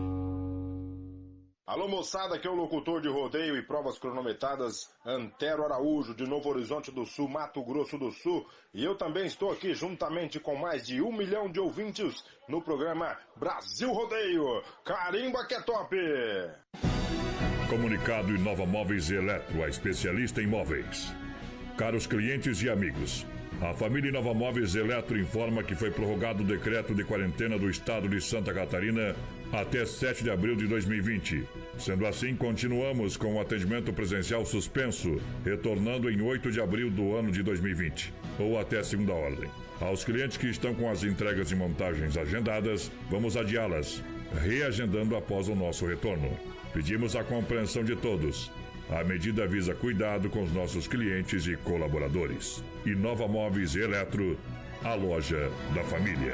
Alô 1.65 1.87
moçada, 1.87 2.35
aqui 2.35 2.47
é 2.47 2.49
o 2.49 2.55
locutor 2.55 3.01
de 3.01 3.07
rodeio 3.07 3.55
e 3.55 3.61
provas 3.61 3.97
cronometradas 3.99 4.89
Antero 5.05 5.63
Araújo, 5.63 6.15
de 6.15 6.25
Novo 6.27 6.49
Horizonte 6.49 6.91
do 6.91 7.05
Sul, 7.05 7.29
Mato 7.29 7.63
Grosso 7.63 7.99
do 7.99 8.11
Sul. 8.11 8.45
E 8.73 8.83
eu 8.83 8.95
também 8.95 9.27
estou 9.27 9.51
aqui 9.51 9.73
juntamente 9.75 10.39
com 10.39 10.55
mais 10.55 10.87
de 10.87 11.01
um 11.01 11.15
milhão 11.15 11.49
de 11.49 11.59
ouvintes 11.59 12.25
no 12.49 12.61
programa 12.61 13.15
Brasil 13.37 13.91
Rodeio. 13.93 14.63
Carimba 14.83 15.45
que 15.45 15.53
é 15.53 15.61
top! 15.61 15.95
Comunicado 17.69 18.35
Inova 18.35 18.65
Móveis 18.65 19.11
Eletro, 19.11 19.63
a 19.63 19.69
especialista 19.69 20.41
em 20.41 20.47
móveis. 20.47 21.13
Caros 21.77 22.07
clientes 22.07 22.61
e 22.63 22.69
amigos, 22.69 23.25
a 23.61 23.73
família 23.75 24.09
Inova 24.09 24.33
Móveis 24.33 24.75
Eletro 24.75 25.17
informa 25.17 25.63
que 25.63 25.75
foi 25.75 25.91
prorrogado 25.91 26.41
o 26.41 26.45
decreto 26.45 26.95
de 26.95 27.05
quarentena 27.05 27.57
do 27.57 27.69
estado 27.69 28.09
de 28.09 28.19
Santa 28.19 28.51
Catarina 28.51 29.15
até 29.51 29.85
7 29.85 30.23
de 30.23 30.29
abril 30.29 30.55
de 30.55 30.67
2020. 30.67 31.43
Sendo 31.77 32.05
assim, 32.05 32.35
continuamos 32.35 33.17
com 33.17 33.35
o 33.35 33.41
atendimento 33.41 33.91
presencial 33.91 34.45
suspenso, 34.45 35.19
retornando 35.43 36.09
em 36.09 36.21
8 36.21 36.51
de 36.51 36.61
abril 36.61 36.89
do 36.89 37.15
ano 37.15 37.31
de 37.31 37.43
2020, 37.43 38.13
ou 38.39 38.59
até 38.59 38.81
segunda 38.83 39.13
ordem. 39.13 39.49
Aos 39.79 40.03
clientes 40.03 40.37
que 40.37 40.47
estão 40.47 40.73
com 40.73 40.89
as 40.89 41.03
entregas 41.03 41.51
e 41.51 41.55
montagens 41.55 42.15
agendadas, 42.15 42.91
vamos 43.09 43.35
adiá-las, 43.35 44.01
reagendando 44.41 45.15
após 45.15 45.47
o 45.49 45.55
nosso 45.55 45.85
retorno. 45.85 46.29
Pedimos 46.73 47.15
a 47.15 47.23
compreensão 47.23 47.83
de 47.83 47.95
todos. 47.95 48.51
A 48.89 49.03
medida 49.03 49.47
visa 49.47 49.73
cuidado 49.73 50.29
com 50.29 50.43
os 50.43 50.53
nossos 50.53 50.87
clientes 50.87 51.47
e 51.47 51.57
colaboradores. 51.57 52.63
Inova 52.85 53.27
Móveis 53.27 53.75
Eletro, 53.75 54.37
a 54.83 54.93
loja 54.93 55.51
da 55.73 55.83
família. 55.83 56.33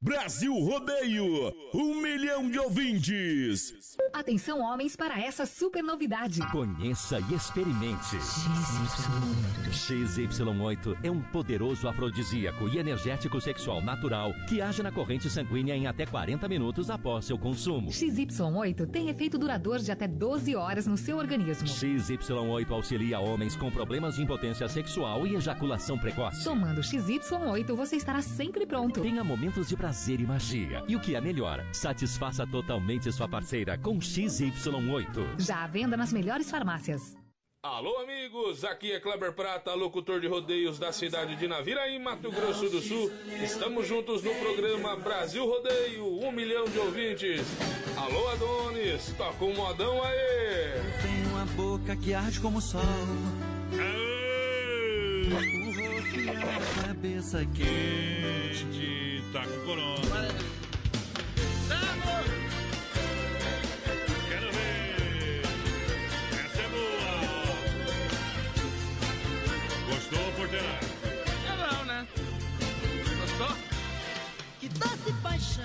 Brasil 0.00 0.54
Rodeio, 0.54 1.52
um 1.74 2.00
milhão 2.00 2.48
de 2.48 2.56
ouvintes. 2.56 3.96
Atenção, 4.12 4.60
homens, 4.60 4.94
para 4.94 5.20
essa 5.20 5.44
super 5.44 5.82
novidade. 5.82 6.40
Conheça 6.52 7.18
e 7.28 7.34
experimente. 7.34 8.16
XY8 9.72 10.98
é 11.02 11.10
um 11.10 11.20
poderoso 11.20 11.88
afrodisíaco 11.88 12.68
e 12.68 12.78
energético 12.78 13.40
sexual 13.40 13.82
natural 13.82 14.32
que 14.48 14.60
age 14.62 14.84
na 14.84 14.92
corrente 14.92 15.28
sanguínea 15.28 15.74
em 15.74 15.88
até 15.88 16.06
40 16.06 16.48
minutos 16.48 16.90
após 16.90 17.24
seu 17.24 17.36
consumo. 17.36 17.90
XY8 17.90 18.88
tem 18.88 19.08
efeito 19.08 19.36
duradouro 19.36 19.82
de 19.82 19.90
até 19.90 20.06
12 20.06 20.54
horas 20.54 20.86
no 20.86 20.96
seu 20.96 21.16
organismo. 21.16 21.66
XY8 21.66 22.70
auxilia 22.70 23.18
homens 23.18 23.56
com 23.56 23.68
problemas 23.68 24.14
de 24.14 24.22
impotência 24.22 24.68
sexual 24.68 25.26
e 25.26 25.34
ejaculação 25.34 25.98
precoce. 25.98 26.44
Tomando 26.44 26.82
XY8, 26.82 27.74
você 27.74 27.96
estará 27.96 28.22
sempre 28.22 28.64
pronto. 28.64 29.00
Tenha 29.00 29.24
momentos 29.24 29.66
de 29.66 29.76
prazer 29.76 29.87
e 29.88 30.26
magia. 30.26 30.84
E 30.86 30.94
o 30.94 31.00
que 31.00 31.14
é 31.14 31.20
melhor, 31.20 31.64
satisfaça 31.72 32.46
totalmente 32.46 33.10
sua 33.10 33.26
parceira 33.26 33.78
com 33.78 33.98
XY8. 33.98 35.40
Já 35.40 35.64
à 35.64 35.66
venda 35.66 35.96
nas 35.96 36.12
melhores 36.12 36.50
farmácias. 36.50 37.16
Alô, 37.62 37.98
amigos! 37.98 38.64
Aqui 38.64 38.92
é 38.92 39.00
Kleber 39.00 39.32
Prata, 39.32 39.72
locutor 39.74 40.20
de 40.20 40.26
rodeios 40.26 40.78
da 40.78 40.92
cidade 40.92 41.36
de 41.36 41.48
Naviraí, 41.48 41.98
Mato 41.98 42.30
Grosso 42.30 42.68
do 42.68 42.80
Sul. 42.82 43.10
Estamos 43.42 43.86
juntos 43.88 44.22
no 44.22 44.34
programa 44.34 44.94
Brasil 44.96 45.46
Rodeio, 45.46 46.06
um 46.22 46.30
milhão 46.30 46.66
de 46.66 46.78
ouvintes. 46.78 47.40
Alô, 47.96 48.28
Adonis, 48.28 49.12
toca 49.16 49.42
um 49.42 49.54
modão 49.54 50.02
aí! 50.02 50.82
Tenho 51.02 51.28
uma 51.30 51.46
boca 51.46 51.96
que 51.96 52.12
arde 52.12 52.38
como 52.40 52.58
o 52.58 52.62
sol. 52.62 52.82
O 55.22 55.66
rosto 55.80 56.20
e 56.20 56.28
a 56.28 56.84
cabeça 56.86 57.44
quente. 57.46 59.07
Tá 59.32 59.42
com 59.44 59.60
corona. 59.66 60.28
Quero 64.28 64.52
ver. 64.52 65.42
Essa 66.32 66.62
é 66.62 66.68
boa. 66.68 67.56
Gostou, 69.90 70.32
porteira? 70.32 70.80
É 71.44 71.56
não, 71.56 71.84
né? 71.84 72.06
Gostou? 73.20 73.54
Que 74.60 74.68
doce 74.70 75.12
paixão. 75.22 75.64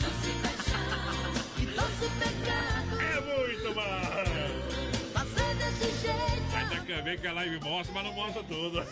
Doce 0.00 0.30
paixão. 0.42 1.32
Que 1.56 1.66
doce 1.66 2.08
pecado. 2.18 2.92
É 2.98 3.20
muito 3.20 3.68
bom. 3.74 4.04
Fazer 5.12 5.54
desse 5.56 5.90
jeito. 6.00 6.56
Ainda 6.56 6.80
quer 6.86 7.02
ver 7.02 7.20
que 7.20 7.26
a 7.26 7.32
live 7.34 7.60
mostra, 7.60 7.92
mas 7.92 8.04
não 8.04 8.12
mostra 8.14 8.42
tudo. 8.44 8.82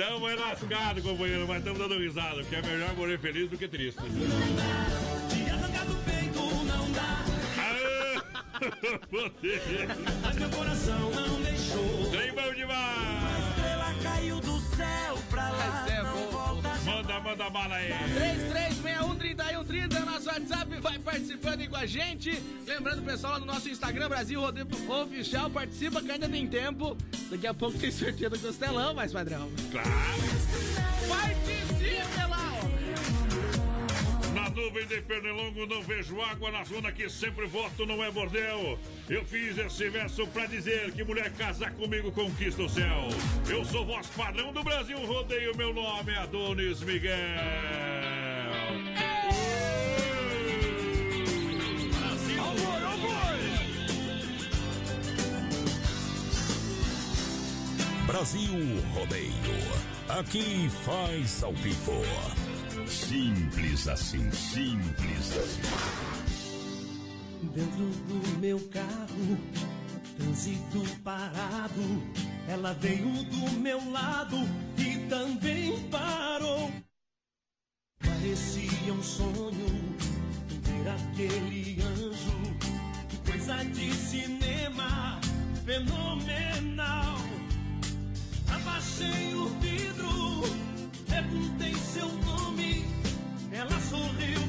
Tamo 0.00 0.26
é 0.30 0.34
lascado, 0.34 1.02
companheiro, 1.02 1.46
mas 1.46 1.58
estamos 1.58 1.78
dando 1.78 1.98
risada, 1.98 2.36
porque 2.36 2.56
é 2.56 2.62
melhor 2.62 2.94
morrer 2.94 3.18
feliz 3.18 3.50
do 3.50 3.58
que 3.58 3.68
triste. 3.68 4.00
De 4.00 5.50
arrancar 5.50 5.84
do 5.84 5.94
peito 6.06 6.38
não 6.64 6.90
dá. 6.92 7.22
Mas 10.22 10.36
meu 10.36 10.48
coração 10.48 11.10
não 11.10 11.42
deixou. 11.42 12.10
Trem 12.12 12.32
bom 12.32 12.40
A 12.40 12.54
demais! 12.54 13.48
estrela 13.50 13.94
caiu 14.02 14.40
do 14.40 14.58
céu 14.74 15.18
pra 15.28 15.50
lá. 15.50 15.84
Mas 15.84 15.92
é 15.92 16.02
não 16.02 16.14
bom. 16.14 16.29
Manda, 17.10 17.20
manda 17.20 17.50
bala 17.50 17.74
aí! 17.74 17.90
33613130, 18.84 20.04
nosso 20.04 20.28
WhatsApp, 20.28 20.80
vai 20.80 20.98
participando 21.00 21.60
aí 21.60 21.66
com 21.66 21.76
a 21.76 21.84
gente. 21.84 22.40
Lembrando, 22.64 23.02
pessoal, 23.02 23.32
lá 23.32 23.40
no 23.40 23.46
nosso 23.46 23.68
Instagram, 23.68 24.08
Brasil 24.08 24.40
Rodeio 24.40 24.68
Oficial, 24.88 25.50
participa 25.50 26.00
que 26.00 26.12
ainda 26.12 26.28
tem 26.28 26.46
tempo. 26.46 26.96
Daqui 27.28 27.48
a 27.48 27.54
pouco 27.54 27.76
tem 27.78 27.90
sorteio 27.90 28.30
do 28.30 28.38
Costelão, 28.38 28.94
mais 28.94 29.12
padrão. 29.12 29.50
Claro! 29.72 29.90
Participe 31.08 32.28
lá, 32.28 32.49
nuvem 34.60 34.86
de 34.86 35.00
pernilongo 35.00 35.66
não 35.66 35.82
vejo 35.82 36.20
água 36.20 36.50
na 36.50 36.62
zona 36.64 36.92
que 36.92 37.08
sempre 37.08 37.46
voto 37.46 37.86
não 37.86 38.04
é 38.04 38.10
bordel. 38.10 38.78
Eu 39.08 39.24
fiz 39.24 39.56
esse 39.56 39.88
verso 39.88 40.26
pra 40.28 40.44
dizer 40.46 40.92
que 40.92 41.02
mulher 41.02 41.32
casar 41.32 41.72
comigo 41.72 42.12
conquista 42.12 42.62
o 42.62 42.68
céu. 42.68 43.08
Eu 43.48 43.64
sou 43.64 43.86
voz 43.86 44.06
padrão 44.08 44.52
do 44.52 44.62
Brasil, 44.62 44.98
rodeio 45.06 45.56
meu 45.56 45.72
nome 45.72 46.12
é 46.12 46.18
Adonis 46.18 46.82
Miguel. 46.82 47.16
Brasil! 58.06 58.50
Brasil 58.50 58.82
Rodeio. 58.92 59.30
Aqui 60.08 60.68
faz 60.84 61.42
ao 61.42 61.52
vivo. 61.54 62.49
Simples 62.90 63.86
assim, 63.86 64.30
simples 64.32 65.32
assim. 65.36 65.62
Dentro 67.54 67.86
do 67.86 68.38
meu 68.40 68.58
carro, 68.68 69.38
trânsito 70.18 70.82
parado. 71.04 72.02
Ela 72.48 72.72
veio 72.74 73.06
do 73.06 73.50
meu 73.60 73.90
lado 73.92 74.36
e 74.76 75.06
também 75.08 75.88
parou. 75.88 76.72
Parecia 78.00 78.92
um 78.92 79.02
sonho 79.02 79.96
ver 80.50 80.88
aquele 80.88 81.80
anjo. 81.82 82.40
Coisa 83.24 83.64
de 83.66 83.94
cinema 83.94 85.20
fenomenal. 85.64 87.16
Abaixei 88.52 89.34
o 89.34 89.48
vidro, 89.60 90.42
perguntei 91.10 91.74
seu 91.74 92.08
nome. 92.24 92.84
Ela 93.52 93.78
sorriu 93.80 94.40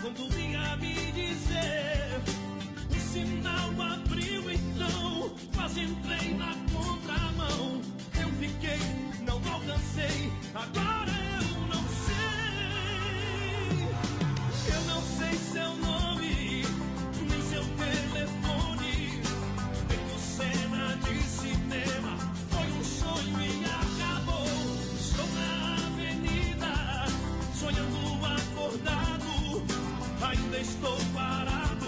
quando 0.00 0.30
vinha 0.32 0.76
me 0.76 0.94
dizer. 1.12 2.22
O 2.90 2.94
sinal 3.12 3.70
abriu 3.94 4.50
então, 4.50 5.30
quase 5.54 5.80
entrei 5.82 6.34
na 6.34 6.54
contramão. 6.72 7.80
Eu 8.20 8.28
fiquei, 8.38 8.78
não 9.26 9.40
alcancei, 9.52 10.32
agora 10.54 11.12
eu 11.36 11.48
não 11.66 11.84
sei. 12.06 12.30
Eu 14.74 14.80
não 14.92 15.02
sei 15.18 15.34
seu 15.52 15.76
nome, 15.76 16.39
estou 30.60 30.96
parado 31.14 31.86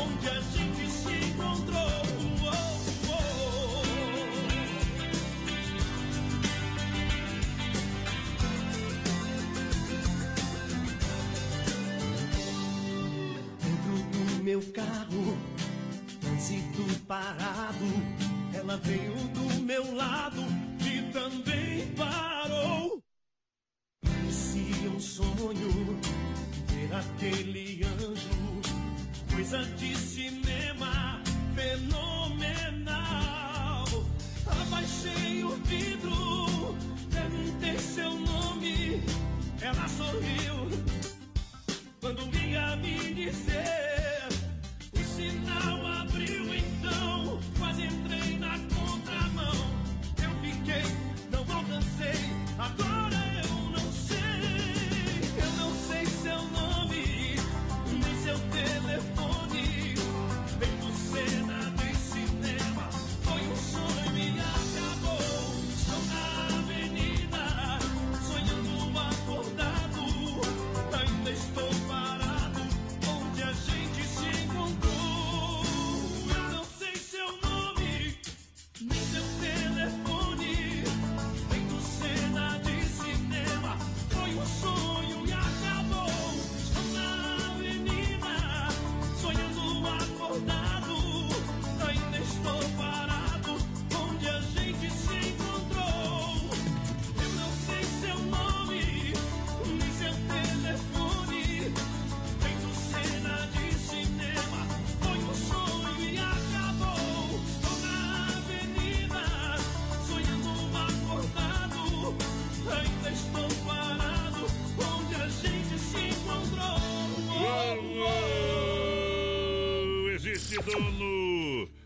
onde 0.00 0.28
a 0.28 0.40
gente 0.40 0.90
se 0.90 1.12
encontrou. 1.30 2.02
Dentro 13.60 13.94
do 14.10 14.44
meu 14.44 14.62
carro, 14.72 15.38
trânsito 16.20 17.00
parado. 17.06 17.86
Ela 18.54 18.76
veio 18.78 19.14
do 19.28 19.62
meu 19.62 19.94
lado 19.94 20.42
e 20.80 21.12
também 21.12 21.86
parou. 21.94 23.02
Parecia 24.00 24.90
um 24.90 25.00
sonho 25.00 26.21
aquele 27.02 27.84
anjo, 27.84 28.62
coisa 29.32 29.64
de 29.76 29.96
cinema 29.96 31.20
fenomenal. 31.54 32.94
Abaixei 34.46 35.44
o 35.44 35.50
vidro, 35.64 36.76
perguntei 37.10 37.78
seu 37.78 38.14
nome, 38.14 39.02
ela 39.60 39.88
sorriu 39.88 40.68
quando 42.00 42.30
vinha 42.30 42.76
me 42.76 43.14
dizer. 43.14 43.91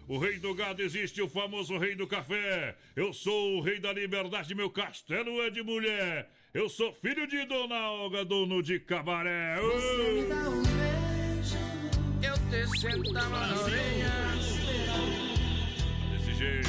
O 0.08 0.18
rei 0.18 0.38
do 0.38 0.54
gado 0.54 0.80
existe, 0.82 1.20
o 1.20 1.28
famoso 1.28 1.76
rei 1.78 1.96
do 1.96 2.06
café. 2.06 2.76
Eu 2.94 3.12
sou 3.12 3.56
o 3.56 3.60
rei 3.60 3.80
da 3.80 3.92
liberdade, 3.92 4.54
meu 4.54 4.70
castelo 4.70 5.42
é 5.42 5.50
de 5.50 5.64
mulher. 5.64 6.30
Eu 6.54 6.68
sou 6.68 6.92
filho 6.92 7.26
de 7.26 7.44
Dona 7.44 7.90
Olga, 7.90 8.24
dono 8.24 8.62
de 8.62 8.78
cabaré. 8.78 9.56
Você 9.60 10.12
me 10.12 10.22
dá 10.28 10.48
um 10.48 10.62
beijo, 10.62 11.58
eu 12.22 12.34
te 12.48 12.78
sentava 12.78 13.46
na 13.48 13.60
orelha. 13.60 14.12
Desse 16.12 16.34
jeito. 16.34 16.68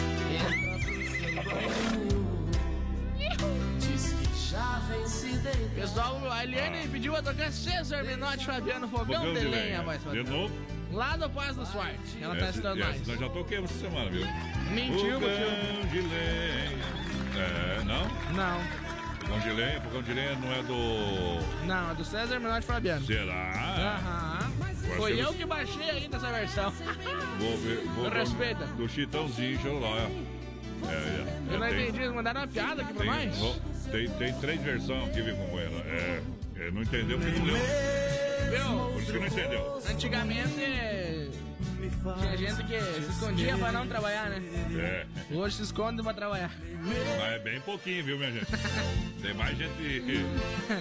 Diz 3.80 4.14
que 4.14 4.50
já 4.50 4.80
vem 4.90 5.06
se 5.06 5.38
deitar. 5.38 5.76
Pessoal, 5.76 6.32
a 6.32 6.44
Eliane 6.44 6.88
pediu 6.88 7.16
a 7.16 7.22
tocar 7.22 7.52
César 7.52 8.04
Menotti 8.04 8.46
Fabiano 8.48 8.88
Fogão, 8.90 9.06
Fogão 9.22 9.34
de, 9.36 9.42
de 9.42 9.46
lenha, 9.46 9.82
lenha. 9.82 9.84
voz 9.84 10.02
De 10.12 10.24
novo? 10.24 10.77
Lá 10.92 11.18
do 11.18 11.30
Paz 11.30 11.56
do 11.56 11.66
Sorte. 11.66 12.18
Ela 12.22 12.36
tá 12.36 12.50
estudando 12.50 12.80
mais. 12.80 13.06
Nós 13.08 13.20
já 13.20 13.30
toquemos 13.30 13.72
essa 13.72 13.80
semana, 13.82 14.10
viu? 14.10 14.26
Mentiu, 14.72 15.20
mentiu. 15.20 15.90
de 15.92 16.02
lenha. 16.02 16.78
É, 17.36 17.84
não? 17.84 18.08
Não. 18.36 18.88
Fogão 19.20 19.40
de 19.40 19.50
lenha, 19.52 19.82
fogão 19.82 20.02
de 20.02 20.14
lenha 20.14 20.36
não 20.36 20.52
é 20.54 20.64
do. 20.64 21.66
Não, 21.66 21.92
é 21.92 21.96
do 21.96 22.06
César 22.06 22.40
Menotti 22.40 22.66
Fabiano. 22.66 23.06
Será? 23.06 24.00
Aham. 24.02 24.52
Foi 24.96 25.22
eu 25.22 25.34
que 25.34 25.46
baixei 25.46 25.90
ainda 25.90 26.16
essa 26.18 26.32
versão. 26.32 26.72
Vou 27.40 27.58
ver. 27.58 27.84
Vou 27.96 28.08
respeita. 28.10 28.66
Do 28.68 28.88
Chitãozinho, 28.88 29.56
deixa 29.56 29.68
eu 29.68 29.80
lá. 29.80 30.10
É, 30.84 30.94
é, 30.94 31.54
Eu 31.54 31.60
não 31.60 31.68
tem- 31.70 31.82
entendi, 31.84 32.00
eles 32.02 32.14
mandaram 32.16 32.42
uma 32.42 32.48
piada 32.48 32.82
aqui 32.82 32.94
pra 32.94 33.06
Tem, 33.06 33.28
nós. 33.28 33.62
tem, 33.92 34.10
tem 34.10 34.34
três 34.40 34.62
versões 34.62 35.10
aqui, 35.10 35.22
viu, 35.22 35.36
companheiro? 35.36 35.74
É, 35.88 36.22
é, 36.58 36.72
não 36.72 36.82
entendeu 36.82 37.18
porque 37.20 37.38
não 37.40 37.46
leu. 37.46 37.56
Viu? 38.50 38.94
Por 38.94 39.02
isso 39.02 39.12
que 39.12 39.20
não 39.20 39.28
entendeu. 39.28 39.82
Antigamente 39.90 40.50
tinha 42.20 42.38
gente 42.38 42.64
que 42.64 42.82
se 42.82 43.10
escondia 43.12 43.58
pra 43.58 43.72
não 43.72 43.88
trabalhar, 43.88 44.30
né? 44.30 44.42
É, 44.80 45.06
Hoje 45.34 45.58
se 45.58 45.64
esconde 45.64 46.02
pra 46.04 46.14
trabalhar. 46.14 46.52
mas 46.82 47.34
é 47.34 47.40
bem 47.40 47.60
pouquinho, 47.62 48.04
viu, 48.04 48.18
minha 48.18 48.32
gente? 48.32 48.46
Tem 49.22 49.34
mais 49.34 49.58
gente 49.58 50.26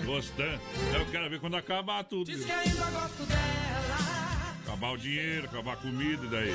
gostando. 0.04 0.60
Então 0.88 1.00
eu 1.00 1.06
quero 1.06 1.30
ver 1.30 1.40
quando 1.40 1.56
acabar 1.56 2.04
tudo. 2.04 2.30
Diz 2.30 2.44
que 2.44 2.52
ainda 2.52 2.84
gosto 2.90 3.24
dela. 3.26 4.56
Acabar 4.64 4.90
o 4.92 4.96
dinheiro, 4.96 5.46
acabar 5.46 5.72
a 5.74 5.76
comida 5.76 6.24
e 6.24 6.28
daí. 6.28 6.54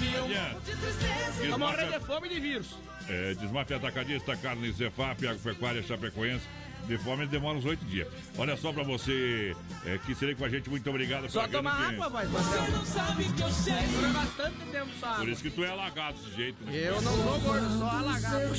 Tristeza. 0.00 1.50
Tô 1.50 1.58
morrendo 1.58 1.92
de 1.92 2.00
fome 2.06 2.28
e 2.28 2.34
de 2.34 2.40
vírus. 2.40 2.74
É, 3.08 3.34
desmafia 3.34 3.76
atacadista, 3.76 4.36
carne 4.36 4.72
Zefap, 4.72 5.26
agropecuária 5.26 5.82
Chapecoense. 5.82 6.46
De 6.86 6.96
fome 6.98 7.26
demora 7.26 7.58
uns 7.58 7.64
oito 7.66 7.84
dias. 7.84 8.08
Olha 8.38 8.56
só 8.56 8.72
pra 8.72 8.82
você 8.82 9.54
é, 9.84 9.98
que 9.98 10.14
seria 10.14 10.34
com 10.34 10.44
a 10.44 10.48
gente, 10.48 10.70
muito 10.70 10.88
obrigado 10.88 11.28
Só 11.30 11.46
tomar 11.46 11.90
água, 11.90 12.08
vai. 12.08 12.26
Você 12.26 12.70
não 12.70 12.84
sabe 12.84 13.24
que 13.24 13.42
eu 13.42 13.50
sei. 13.50 13.74
Dura 13.74 14.08
bastante 14.08 14.56
tempo 14.72 14.90
só 14.98 15.06
água. 15.06 15.18
Por 15.18 15.28
isso 15.28 15.42
que 15.42 15.50
tu 15.50 15.62
é 15.62 15.68
alagado 15.68 16.18
desse 16.18 16.34
jeito. 16.34 16.64
Né? 16.64 16.72
Eu 16.74 17.02
não 17.02 17.12
sou 17.12 17.40
gordo, 17.40 17.78
sou 17.78 17.86
alagado. 17.86 18.54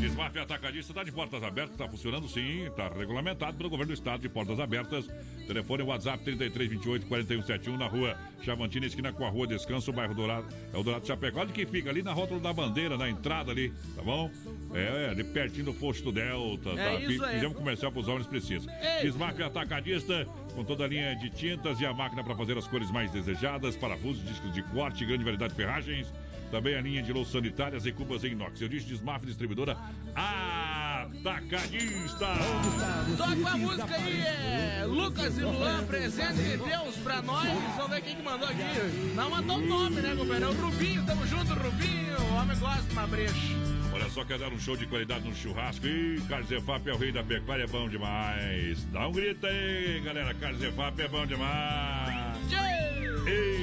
Desmafia 0.00 0.42
Atacadista 0.42 0.92
está 0.92 1.04
de 1.04 1.12
portas 1.12 1.42
abertas, 1.42 1.72
está 1.72 1.88
funcionando 1.88 2.28
sim, 2.28 2.66
está 2.66 2.88
regulamentado 2.88 3.56
pelo 3.56 3.70
governo 3.70 3.92
do 3.92 3.96
estado 3.96 4.20
de 4.20 4.28
portas 4.28 4.58
abertas. 4.58 5.06
Telefone 5.46 5.82
WhatsApp 5.84 6.22
3328 6.24 7.06
4171 7.06 7.76
na 7.76 7.86
rua 7.86 8.18
Chavantina, 8.44 8.86
esquina 8.86 9.12
com 9.12 9.24
a 9.24 9.28
rua 9.28 9.46
Descanso, 9.46 9.92
bairro 9.92 10.14
Dourado, 10.14 10.46
é 10.72 10.76
o 10.76 10.82
Dourado 10.82 11.06
Chapecó, 11.06 11.40
ali 11.42 11.52
que 11.52 11.66
fica 11.66 11.90
ali 11.90 12.02
na 12.02 12.12
rótula 12.12 12.40
da 12.40 12.52
bandeira, 12.52 12.96
na 12.96 13.08
entrada 13.08 13.50
ali, 13.52 13.72
tá 13.94 14.02
bom? 14.02 14.30
É, 14.74 15.06
é 15.06 15.10
ali 15.10 15.24
pertinho 15.24 15.66
do 15.66 15.74
posto 15.74 16.10
Delta, 16.12 16.70
É 16.70 16.74
tá? 16.74 16.94
isso. 17.00 17.24
Fizemos 17.26 17.56
comercial 17.56 17.92
para 17.92 18.00
os 18.00 18.08
homens 18.08 18.26
precisam. 18.26 18.72
Ei. 18.82 19.02
Desmafia 19.02 19.46
Atacadista, 19.46 20.26
com 20.54 20.64
toda 20.64 20.84
a 20.84 20.88
linha 20.88 21.14
de 21.16 21.30
tintas 21.30 21.80
e 21.80 21.86
a 21.86 21.92
máquina 21.92 22.22
para 22.24 22.34
fazer 22.34 22.56
as 22.56 22.66
cores 22.66 22.90
mais 22.90 23.10
desejadas, 23.10 23.76
parafusos, 23.76 24.24
discos 24.24 24.52
de 24.52 24.62
corte, 24.64 25.04
grande 25.04 25.24
variedade 25.24 25.52
de 25.52 25.56
ferragens. 25.56 26.12
Também 26.50 26.74
a 26.74 26.80
linha 26.80 27.00
de 27.00 27.12
louças 27.12 27.32
sanitárias 27.32 27.86
e 27.86 27.92
cubas 27.92 28.24
em 28.24 28.32
inox. 28.32 28.60
Eu 28.60 28.68
disse 28.68 28.86
Desmaf 28.86 29.24
Distribuidora 29.24 29.76
Atacadista. 30.16 32.26
Toca 33.16 33.50
a 33.50 33.56
música 33.56 33.94
aí, 33.94 34.20
é 34.20 34.84
Lucas 34.84 35.38
e 35.38 35.42
Luan, 35.42 35.84
presente 35.84 36.34
de 36.42 36.56
Deus 36.56 36.89
pra 37.00 37.22
nós. 37.22 37.48
Vamos 37.76 37.90
ver 37.90 38.02
quem 38.02 38.16
que 38.16 38.22
mandou 38.22 38.48
aqui. 38.48 38.62
Não 39.14 39.30
mandou 39.30 39.56
o 39.56 39.66
nome, 39.66 40.00
né, 40.00 40.14
companheiro? 40.16 40.46
É 40.46 40.48
o 40.48 40.52
Rubinho, 40.52 41.04
tamo 41.06 41.26
junto, 41.26 41.52
Rubinho. 41.54 42.20
O 42.20 42.34
homem 42.34 42.58
gosta 42.58 42.82
de 42.82 42.92
uma 42.92 43.06
brecha. 43.06 43.56
Olha 43.92 44.08
só, 44.08 44.24
quer 44.24 44.38
dar 44.38 44.52
um 44.52 44.58
show 44.58 44.76
de 44.76 44.86
qualidade 44.86 45.28
no 45.28 45.34
churrasco? 45.34 45.86
Ih, 45.86 46.22
Carlos 46.28 46.50
Efap 46.50 46.88
é 46.88 46.92
o 46.92 46.96
rei 46.96 47.10
da 47.10 47.24
pecuária, 47.24 47.64
é 47.64 47.66
bom 47.66 47.88
demais. 47.88 48.84
Dá 48.92 49.08
um 49.08 49.12
grito 49.12 49.46
aí, 49.46 50.00
galera. 50.04 50.32
Carlos 50.34 50.62
Efap 50.62 51.00
é 51.00 51.08
bom 51.08 51.26
demais. 51.26 52.36
Ei. 53.26 53.60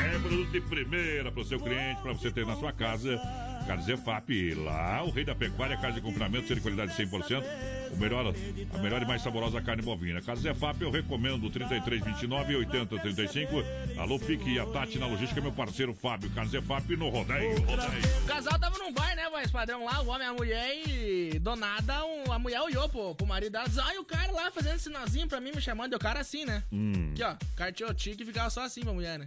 É 0.00 0.18
produto 0.18 0.50
de 0.50 0.60
primeira 0.60 1.30
para 1.30 1.42
o 1.42 1.44
seu 1.44 1.60
cliente, 1.60 2.00
para 2.00 2.12
você 2.12 2.30
ter 2.30 2.46
na 2.46 2.56
sua 2.56 2.72
casa. 2.72 3.20
Carne 3.68 3.82
Zefap, 3.84 4.54
lá 4.54 5.04
o 5.04 5.10
rei 5.10 5.24
da 5.26 5.34
pecuária, 5.34 5.76
carne 5.76 5.96
de 5.96 6.00
confinamento, 6.00 6.48
ser 6.48 6.54
de 6.54 6.60
qualidade 6.62 6.90
100%. 6.96 7.44
O 7.92 7.96
melhor, 7.98 8.34
a 8.74 8.78
melhor 8.78 9.02
e 9.02 9.04
mais 9.06 9.20
saborosa 9.22 9.60
carne 9.60 9.82
bovina. 9.82 10.22
Carne 10.22 10.40
Zefap, 10.40 10.80
eu 10.82 10.90
recomendo 10.90 11.50
3329 11.50 12.56
8035. 12.56 13.52
Alô, 14.00 14.18
Pique 14.18 14.54
e 14.54 14.58
a 14.58 14.64
Tati 14.64 14.98
na 14.98 15.06
logística, 15.06 15.38
meu 15.42 15.52
parceiro 15.52 15.92
Fábio. 15.94 16.30
Carne 16.30 16.50
Zefap 16.50 16.96
no 16.96 17.10
rodeio, 17.10 17.60
rodeio. 17.60 18.22
O 18.24 18.26
casal 18.26 18.58
tava 18.58 18.78
num 18.78 18.90
bar, 18.92 19.14
né, 19.14 19.28
voz 19.30 19.50
padrão 19.50 19.84
lá, 19.84 20.00
o 20.00 20.08
homem 20.08 20.26
e 20.26 20.30
a 20.30 20.32
mulher, 20.32 20.74
e 20.88 21.38
do 21.38 21.54
nada 21.54 22.04
um- 22.06 22.32
a 22.32 22.38
mulher 22.38 22.62
olhou 22.62 22.88
pro, 22.88 23.14
pro 23.14 23.26
marido 23.26 23.52
dela 23.52 23.66
e 23.66 23.68
disse, 23.68 23.80
ai, 23.80 23.98
o 23.98 24.04
cara 24.04 24.32
lá 24.32 24.50
fazendo 24.50 24.78
sinalzinho 24.78 25.28
pra 25.28 25.40
mim, 25.40 25.52
me 25.54 25.60
chamando, 25.60 25.92
e 25.92 25.96
o 25.96 25.98
cara 25.98 26.20
assim, 26.20 26.46
né? 26.46 26.62
Hum. 26.72 27.10
Aqui, 27.12 27.22
ó, 27.22 27.32
o 27.34 27.56
cara 27.56 27.70
tinha 27.72 27.88
o 27.88 27.94
tique 27.94 28.22
e 28.22 28.26
ficava 28.26 28.48
só 28.48 28.62
assim 28.62 28.80
pra 28.80 28.94
mulher, 28.94 29.18
né? 29.18 29.26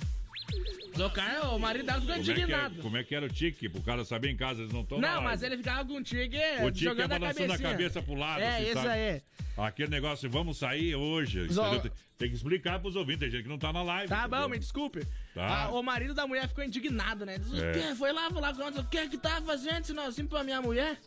O 0.94 1.10
cara, 1.10 1.50
o 1.50 1.58
marido 1.60 1.86
dela 1.86 2.02
ficou 2.02 2.16
Como 2.16 2.22
é, 2.22 2.24
que 2.24 2.30
é, 2.32 2.44
indignado. 2.44 2.76
como 2.82 2.98
é 2.98 3.04
que 3.04 3.16
era 3.16 3.26
o 3.26 3.30
tique? 3.30 3.70
Pro 3.70 3.82
cara 3.82 4.04
saber 4.04 4.30
em 4.30 4.36
casa, 4.36 4.62
eles 4.62 4.74
não 4.74 4.82
estão 4.82 5.00
Não, 5.00 5.22
mas 5.22 5.42
ele 5.42 5.56
ficava 5.58 5.86
com 5.88 5.96
o 5.96 6.04
tique 6.04 6.38
O 6.62 6.70
tique 6.72 6.86
é 6.86 6.89
jogando 6.89 7.14
a 7.14 7.20
balançando 7.20 7.46
a 7.54 7.58
cabecinha. 7.58 7.70
cabeça 7.72 8.02
pro 8.02 8.14
lado. 8.14 8.42
É, 8.42 8.56
assim, 8.58 8.64
isso 8.66 8.74
sabe? 8.74 8.89
aí. 8.89 9.22
Aquele 9.58 9.89
negócio, 9.89 10.30
vamos 10.30 10.58
sair 10.58 10.96
hoje. 10.96 11.48
Zo- 11.48 11.66
entendeu? 11.76 11.92
Tem, 12.18 12.30
que 12.30 12.36
explicar 12.36 12.80
pros 12.80 12.96
ouvintes, 12.96 13.22
tem 13.22 13.32
gente 13.32 13.44
que 13.44 13.50
não 13.50 13.58
tá 13.58 13.72
na 13.74 13.82
live. 13.82 14.10
Tá 14.10 14.20
entendeu? 14.28 14.42
bom, 14.42 14.50
me 14.50 14.60
desculpe. 14.60 15.06
Tá. 15.34 15.64
Ah, 15.66 15.70
o 15.72 15.82
marido 15.82 16.14
da 16.14 16.28
mulher 16.28 16.48
ficou 16.48 16.64
indignado, 16.64 17.26
né? 17.26 17.38
Diz, 17.39 17.54
É. 17.54 17.70
o 17.70 17.74
quê? 17.74 17.96
Foi 17.96 18.12
lá, 18.12 18.30
foi 18.30 18.42
lá, 18.42 18.52
o 18.52 18.84
que 18.89 19.08
que 19.08 19.18
tá 19.18 19.42
fazendo 19.42 19.86
sinalzinho 19.86 20.28
pra 20.28 20.44
minha 20.44 20.62
mulher? 20.62 20.98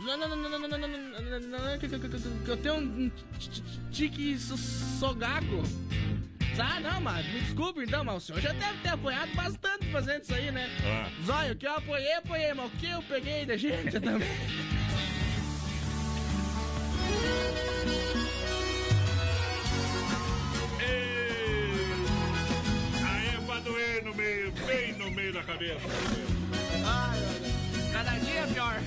Não, 0.00 0.16
não, 0.16 0.28
não, 0.28 0.36
não, 0.36 0.48
não, 0.48 0.58
não, 0.58 0.78
não, 0.78 0.88
não, 0.88 0.88
não, 0.88 1.40
não, 1.40 1.58
não, 1.70 1.78
que- 1.78 2.50
eu 2.50 2.56
tenho 2.56 2.74
um 2.76 3.10
t- 3.10 3.62
tique 3.92 4.38
so- 4.38 4.56
sogaco. 4.56 5.62
Ah, 6.58 6.80
não, 6.80 7.00
mas 7.00 7.24
me 7.26 7.40
desculpe 7.40 7.82
então, 7.84 8.04
mas 8.04 8.16
o 8.16 8.20
senhor 8.20 8.40
já 8.40 8.52
deve 8.52 8.78
ter 8.82 8.88
apoiado 8.90 9.34
bastante 9.34 9.86
fazendo 9.90 10.22
isso 10.22 10.34
aí, 10.34 10.50
né? 10.50 10.68
Ah. 10.84 11.08
Zóio, 11.24 11.52
o 11.52 11.56
que 11.56 11.66
eu 11.66 11.74
apoiei, 11.74 12.12
apoiei, 12.14 12.52
mas 12.54 12.66
o 12.66 12.76
que 12.76 12.86
eu 12.88 13.02
peguei 13.02 13.46
da 13.46 13.56
gente 13.56 13.98
também? 14.00 14.28
É 23.56 23.60
doer 23.62 24.04
no 24.04 24.14
meio, 24.14 24.52
bem 24.66 24.92
no 24.94 25.10
meio 25.10 25.32
da 25.32 25.42
cabeça. 25.42 25.80
Ai, 26.84 27.18
olha, 27.18 27.92
cada 27.92 28.10
dia 28.18 28.40
é 28.40 28.46
pior. 28.46 28.80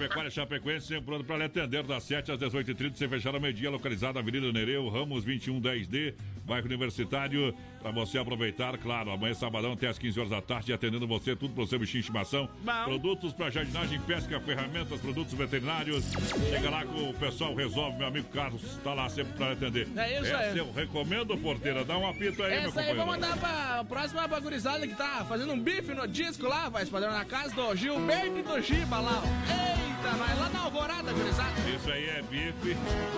Agropecuária 0.00 0.30
Chapecoense, 0.30 0.86
sempre 0.86 1.04
pronto 1.04 1.24
para 1.24 1.36
lhe 1.36 1.44
atender 1.44 1.82
das 1.82 2.02
7 2.04 2.32
às 2.32 2.38
18h30, 2.38 2.96
sem 2.96 3.08
fechar 3.08 3.34
ao 3.34 3.40
meio-dia, 3.40 3.70
localizada 3.70 4.14
na 4.14 4.20
Avenida 4.20 4.50
Nereu, 4.50 4.88
Ramos 4.88 5.26
2110D, 5.26 6.14
bairro 6.46 6.66
Universitário, 6.66 7.54
para 7.82 7.90
você 7.90 8.16
aproveitar, 8.18 8.78
claro, 8.78 9.10
amanhã 9.10 9.34
sabadão 9.34 9.72
até 9.72 9.88
às 9.88 9.98
15 9.98 10.18
horas 10.18 10.30
da 10.30 10.40
tarde, 10.40 10.72
atendendo 10.72 11.06
você, 11.06 11.36
tudo 11.36 11.52
para 11.52 11.64
o 11.64 11.66
seu 11.66 11.78
bichinho 11.78 12.00
de 12.02 12.06
estimação, 12.06 12.48
Bom. 12.62 12.84
produtos 12.84 13.34
para 13.34 13.50
jardinagem, 13.50 14.00
pesca, 14.00 14.40
ferramentas, 14.40 14.98
produtos 15.00 15.34
veterinários, 15.34 16.10
chega 16.48 16.70
lá 16.70 16.84
com 16.84 17.10
o 17.10 17.14
pessoal 17.14 17.54
resolve, 17.54 17.98
meu 17.98 18.06
amigo 18.06 18.28
Carlos 18.28 18.62
está 18.62 18.94
lá 18.94 19.06
sempre 19.10 19.34
para 19.34 19.52
atender. 19.52 19.86
É 19.96 20.16
isso 20.18 20.26
Essa 20.26 20.38
aí. 20.38 20.58
eu 20.58 20.72
recomendo, 20.72 21.36
porteira, 21.36 21.84
dá 21.84 21.98
um 21.98 22.08
apito 22.08 22.42
aí, 22.42 22.60
meu 22.60 22.70
Essa 22.70 22.80
aí 22.80 22.86
companheiro. 22.86 22.96
vou 22.96 23.06
mandar 23.06 23.36
pra 23.36 23.84
próxima 23.84 24.26
bagurizada 24.26 24.86
que 24.88 24.94
tá 24.94 25.26
fazendo 25.28 25.52
um 25.52 25.60
bife 25.60 25.92
no 25.92 26.08
disco 26.08 26.46
lá, 26.46 26.70
vai 26.70 26.86
padrão 26.86 27.12
na 27.12 27.24
casa 27.24 27.54
do 27.54 27.76
Gilberto 27.76 28.38
e 28.38 28.42
do 28.42 28.60
Giba 28.62 28.98
lá, 28.98 29.22
ó. 29.22 29.89
Eita, 30.02 30.16
vai 30.16 30.34
lá 30.34 30.48
na 30.48 30.60
alvorada, 30.60 31.12
gurizada. 31.12 31.52
Isso 31.68 31.90
aí 31.92 32.08
é 32.08 32.22
bife. 32.22 32.74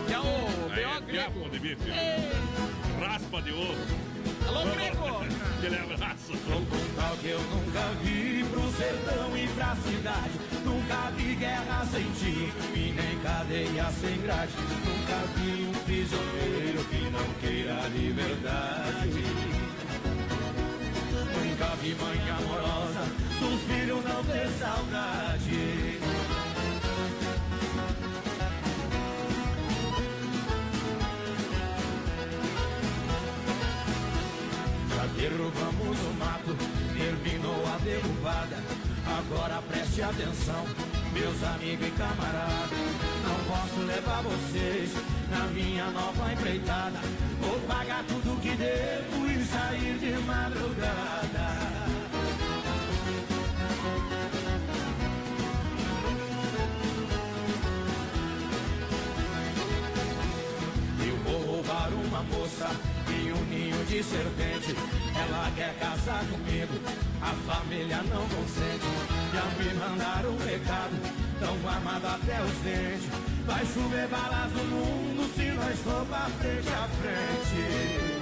Que 0.08 0.12
é 0.12 0.18
o 0.18 0.68
B.O. 0.68 1.46
é 1.46 1.48
de 1.48 1.58
bife. 1.60 1.90
Raspa 3.00 3.40
de 3.42 3.52
ovo. 3.52 3.76
Alô, 4.48 4.64
Greco. 4.74 5.06
Aquele 5.58 5.78
abraço. 5.78 6.32
Tal 6.96 7.16
que 7.18 7.28
eu 7.28 7.40
nunca 7.40 7.88
vi 8.02 8.44
pro 8.50 8.72
sertão 8.72 9.36
e 9.36 9.46
pra 9.54 9.76
cidade. 9.76 10.32
Nunca 10.64 11.10
vi 11.16 11.34
guerra 11.36 11.86
sem 11.86 12.10
tiro 12.18 12.52
e 12.74 12.92
nem 12.92 13.18
cadeia 13.20 13.84
sem 14.00 14.20
grade. 14.20 14.52
Nunca 14.84 15.26
vi 15.36 15.64
um 15.64 15.84
prisioneiro 15.84 16.84
que 16.90 17.10
não 17.10 17.34
queira 17.40 17.88
liberdade. 17.94 19.22
Nunca 21.32 21.76
vi 21.76 21.94
mãe 21.94 22.30
amorosa 22.30 23.32
dos 23.38 23.60
filhos 23.62 24.04
não 24.04 24.24
ter 24.24 24.48
saudade. 24.58 25.81
Derrubamos 35.22 35.98
o 36.00 36.14
mato, 36.18 36.56
terminou 36.96 37.62
a 37.66 37.78
derrubada. 37.84 38.56
Agora 39.06 39.62
preste 39.68 40.02
atenção, 40.02 40.64
meus 41.12 41.42
amigos 41.44 41.86
e 41.86 41.90
camaradas. 41.92 42.70
Não 43.22 43.38
posso 43.46 43.86
levar 43.86 44.22
vocês 44.22 44.90
na 45.30 45.46
minha 45.48 45.90
nova 45.90 46.32
empreitada. 46.32 46.98
Vou 47.40 47.58
pagar 47.68 48.04
tudo 48.04 48.40
que 48.40 48.50
devo 48.56 49.30
e 49.30 49.44
sair 49.44 49.98
de 49.98 50.12
madrugada. 50.26 51.31
Moça 62.24 62.70
e 63.08 63.32
um 63.32 63.44
ninho 63.46 63.84
de 63.86 64.02
serpente. 64.02 64.74
Ela 65.14 65.50
quer 65.56 65.74
casar 65.78 66.24
comigo, 66.26 66.74
a 67.20 67.52
família 67.52 68.02
não 68.02 68.28
consente. 68.28 68.86
Já 69.32 69.44
me 69.58 69.74
mandaram 69.74 70.30
um 70.30 70.38
recado, 70.38 70.96
tão 71.40 71.68
armado 71.68 72.06
até 72.06 72.42
os 72.42 72.52
dentes. 72.62 73.08
Vai 73.46 73.66
chover 73.66 74.08
balas 74.08 74.52
no 74.52 74.64
mundo 74.64 75.34
se 75.34 75.50
nós 75.52 75.78
for 75.80 76.06
pra 76.06 76.30
frente 76.38 76.68
a 76.68 76.88
frente. 77.00 78.21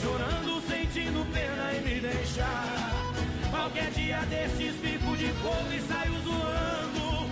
Chorando, 0.00 0.60
sentindo 0.62 1.26
pena 1.32 1.74
em 1.74 1.80
me 1.82 2.00
deixar. 2.00 3.12
Qualquer 3.50 3.90
dia 3.90 4.20
desses 4.26 4.74
fico 4.76 5.16
de 5.16 5.28
fogo 5.34 5.72
e 5.72 5.80
saio 5.80 6.14
zoando. 6.22 7.30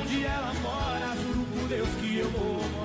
Onde 0.00 0.24
ela 0.24 0.54
mora, 0.62 1.16
juro 1.22 1.44
por 1.52 1.68
Deus 1.68 1.88
que 2.00 2.18
eu 2.18 2.30
vou 2.30 2.62
morar. 2.70 2.83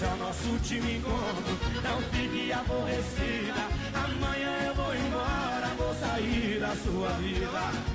Esse 0.00 0.08
é 0.08 0.14
o 0.14 0.16
nosso 0.16 0.48
último 0.48 0.90
encontro, 0.90 1.58
não 1.82 2.00
fique 2.10 2.50
aborrecida. 2.50 3.68
Amanhã 3.92 4.68
eu 4.68 4.74
vou 4.74 4.94
embora, 4.94 5.66
vou 5.76 5.94
sair 5.94 6.58
da 6.58 6.74
sua 6.74 7.10
vida. 7.18 7.89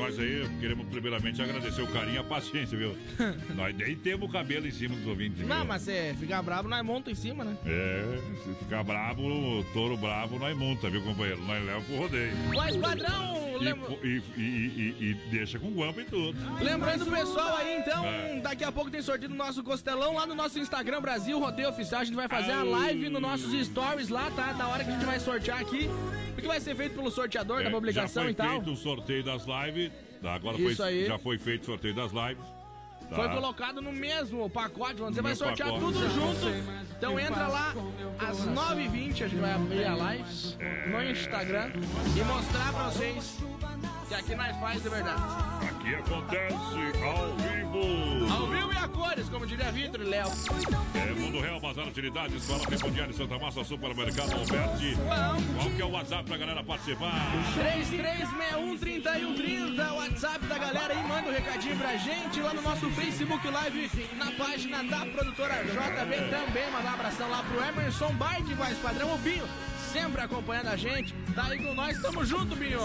Nós 0.00 0.18
aí, 0.18 0.48
queremos 0.58 0.79
primeiramente 0.90 1.40
agradecer 1.40 1.82
o 1.82 1.86
carinho 1.86 2.16
e 2.16 2.18
a 2.18 2.24
paciência, 2.24 2.76
viu? 2.76 2.96
nós 3.54 3.74
nem 3.74 3.96
temos 3.96 4.28
o 4.28 4.32
cabelo 4.32 4.66
em 4.66 4.70
cima 4.70 4.94
dos 4.96 5.06
ouvintes. 5.06 5.38
viu? 5.38 5.48
Não, 5.48 5.64
mas 5.64 5.82
se 5.82 6.14
ficar 6.14 6.42
bravo, 6.42 6.68
nós 6.68 6.84
monta 6.84 7.10
em 7.10 7.14
cima, 7.14 7.44
né? 7.44 7.56
É, 7.64 8.18
se 8.44 8.54
ficar 8.64 8.82
bravo, 8.82 9.22
o 9.22 9.64
touro 9.72 9.96
bravo, 9.96 10.38
nós 10.38 10.56
monta, 10.56 10.90
viu, 10.90 11.02
companheiro? 11.02 11.40
Nós 11.42 11.64
leva 11.64 11.80
pro 11.82 11.96
rodeio. 11.96 12.32
Mas, 12.54 12.76
padrão, 12.76 13.40
E, 13.60 13.64
lembra- 13.64 13.90
e, 14.02 14.22
e, 14.36 14.40
e- 14.40 14.96
e 15.10 15.14
deixa 15.30 15.58
com 15.58 15.70
guampa 15.70 16.00
e 16.00 16.04
tudo. 16.04 16.38
Lembrando 16.62 17.02
o 17.02 17.10
pessoal 17.10 17.56
aí, 17.56 17.76
então, 17.78 18.04
É. 18.06 18.40
daqui 18.40 18.64
a 18.64 18.72
pouco 18.72 18.90
tem 18.90 19.02
sorteio 19.02 19.28
do 19.30 19.34
nosso 19.36 19.62
costelão 19.62 20.14
lá 20.14 20.26
no 20.26 20.34
nosso 20.34 20.58
Instagram 20.58 21.00
Brasil 21.00 21.38
Rodeio 21.38 21.68
Oficial. 21.68 22.00
A 22.00 22.04
gente 22.04 22.14
vai 22.14 22.28
fazer 22.28 22.52
a 22.52 22.60
Au. 22.60 22.70
live 22.70 23.08
nos 23.08 23.20
nossos 23.22 23.66
stories 23.66 24.08
lá, 24.08 24.30
tá? 24.30 24.52
Da 24.52 24.66
hora 24.68 24.82
que 24.84 24.90
a 24.90 24.92
gente 24.94 25.04
vai 25.04 25.20
sortear 25.20 25.60
aqui. 25.60 25.88
Porque 26.34 26.46
vai 26.48 26.60
ser 26.60 26.74
feito 26.74 26.94
pelo 26.94 27.10
sorteador 27.10 27.60
É, 27.60 27.64
da 27.64 27.70
publicação 27.70 28.22
já 28.22 28.28
foi 28.28 28.30
e 28.30 28.34
tal. 28.34 28.48
feito 28.50 28.70
o 28.72 28.76
sorteio 28.76 29.22
das 29.22 29.44
lives. 29.44 29.90
Tá? 30.22 30.34
Agora 30.34 30.56
Isso 30.60 30.76
foi, 30.76 30.86
aí. 30.86 31.06
já 31.06 31.18
foi 31.18 31.38
feito 31.38 31.62
o 31.62 31.66
sorteio 31.66 31.94
das 31.94 32.12
lives. 32.12 32.44
tá? 33.08 33.16
Foi 33.16 33.28
colocado 33.28 33.80
no 33.82 33.92
mesmo 33.92 34.48
pacote, 34.50 34.94
você 35.00 35.16
No 35.16 35.22
vai 35.22 35.34
sortear 35.34 35.68
pacote. 35.70 35.92
tudo 35.94 36.10
junto. 36.10 36.48
Então 36.96 37.18
entra 37.18 37.48
lá 37.48 37.74
às 38.18 38.38
9h20, 38.46 39.10
a 39.24 39.28
gente 39.28 39.36
vai 39.40 39.52
abrir 39.52 39.84
a 39.84 39.94
live 39.94 40.24
É. 40.60 40.88
no 40.88 41.10
Instagram 41.10 41.70
e 42.16 42.24
mostrar 42.24 42.72
pra 42.72 42.84
vocês 42.90 43.38
que 44.08 44.14
aqui 44.14 44.34
nós 44.34 44.56
faz 44.58 44.82
de 44.82 44.88
verdade. 44.88 45.22
Aqui 45.68 45.94
acontece 45.94 46.54
ao 47.04 47.36
vivo. 47.36 48.19
Cores, 48.90 49.28
como 49.28 49.46
diria 49.46 49.70
Vitor 49.72 50.00
e 50.00 50.04
Léo. 50.04 50.28
É 50.94 51.12
Mundo 51.14 51.40
Real, 51.40 51.60
Bazar 51.60 51.86
Utilidades, 51.88 52.42
Escola 52.42 52.66
Tempo 52.66 53.12
Santa 53.12 53.38
Massa, 53.38 53.64
Supermercado 53.64 54.32
Alberti. 54.32 54.96
Qual 55.56 55.70
que 55.70 55.82
é 55.82 55.84
o 55.84 55.90
WhatsApp 55.90 56.24
pra 56.24 56.36
galera 56.36 56.62
participar? 56.62 57.32
33613130, 58.66 59.92
WhatsApp 59.92 60.46
da 60.46 60.58
galera 60.58 60.94
aí, 60.94 61.02
manda 61.06 61.28
um 61.28 61.32
recadinho 61.32 61.76
pra 61.76 61.96
gente 61.96 62.40
lá 62.40 62.54
no 62.54 62.62
nosso 62.62 62.90
Facebook 62.90 63.46
Live, 63.48 63.90
na 64.16 64.32
página 64.32 64.82
da 64.84 65.06
produtora 65.06 65.54
JB 65.64 66.16
também. 66.30 66.70
Mandar 66.70 66.90
um 66.90 66.94
abração 66.94 67.30
lá 67.30 67.42
pro 67.42 67.64
Emerson 67.64 68.12
Bike, 68.14 68.54
voz 68.54 68.76
padrão, 68.78 69.14
o 69.14 69.18
Binho, 69.18 69.44
sempre 69.92 70.22
acompanhando 70.22 70.68
a 70.68 70.76
gente. 70.76 71.14
Tá 71.34 71.46
aí 71.46 71.58
com 71.62 71.74
nós, 71.74 72.00
tamo 72.00 72.24
junto, 72.24 72.56
Binho. 72.56 72.80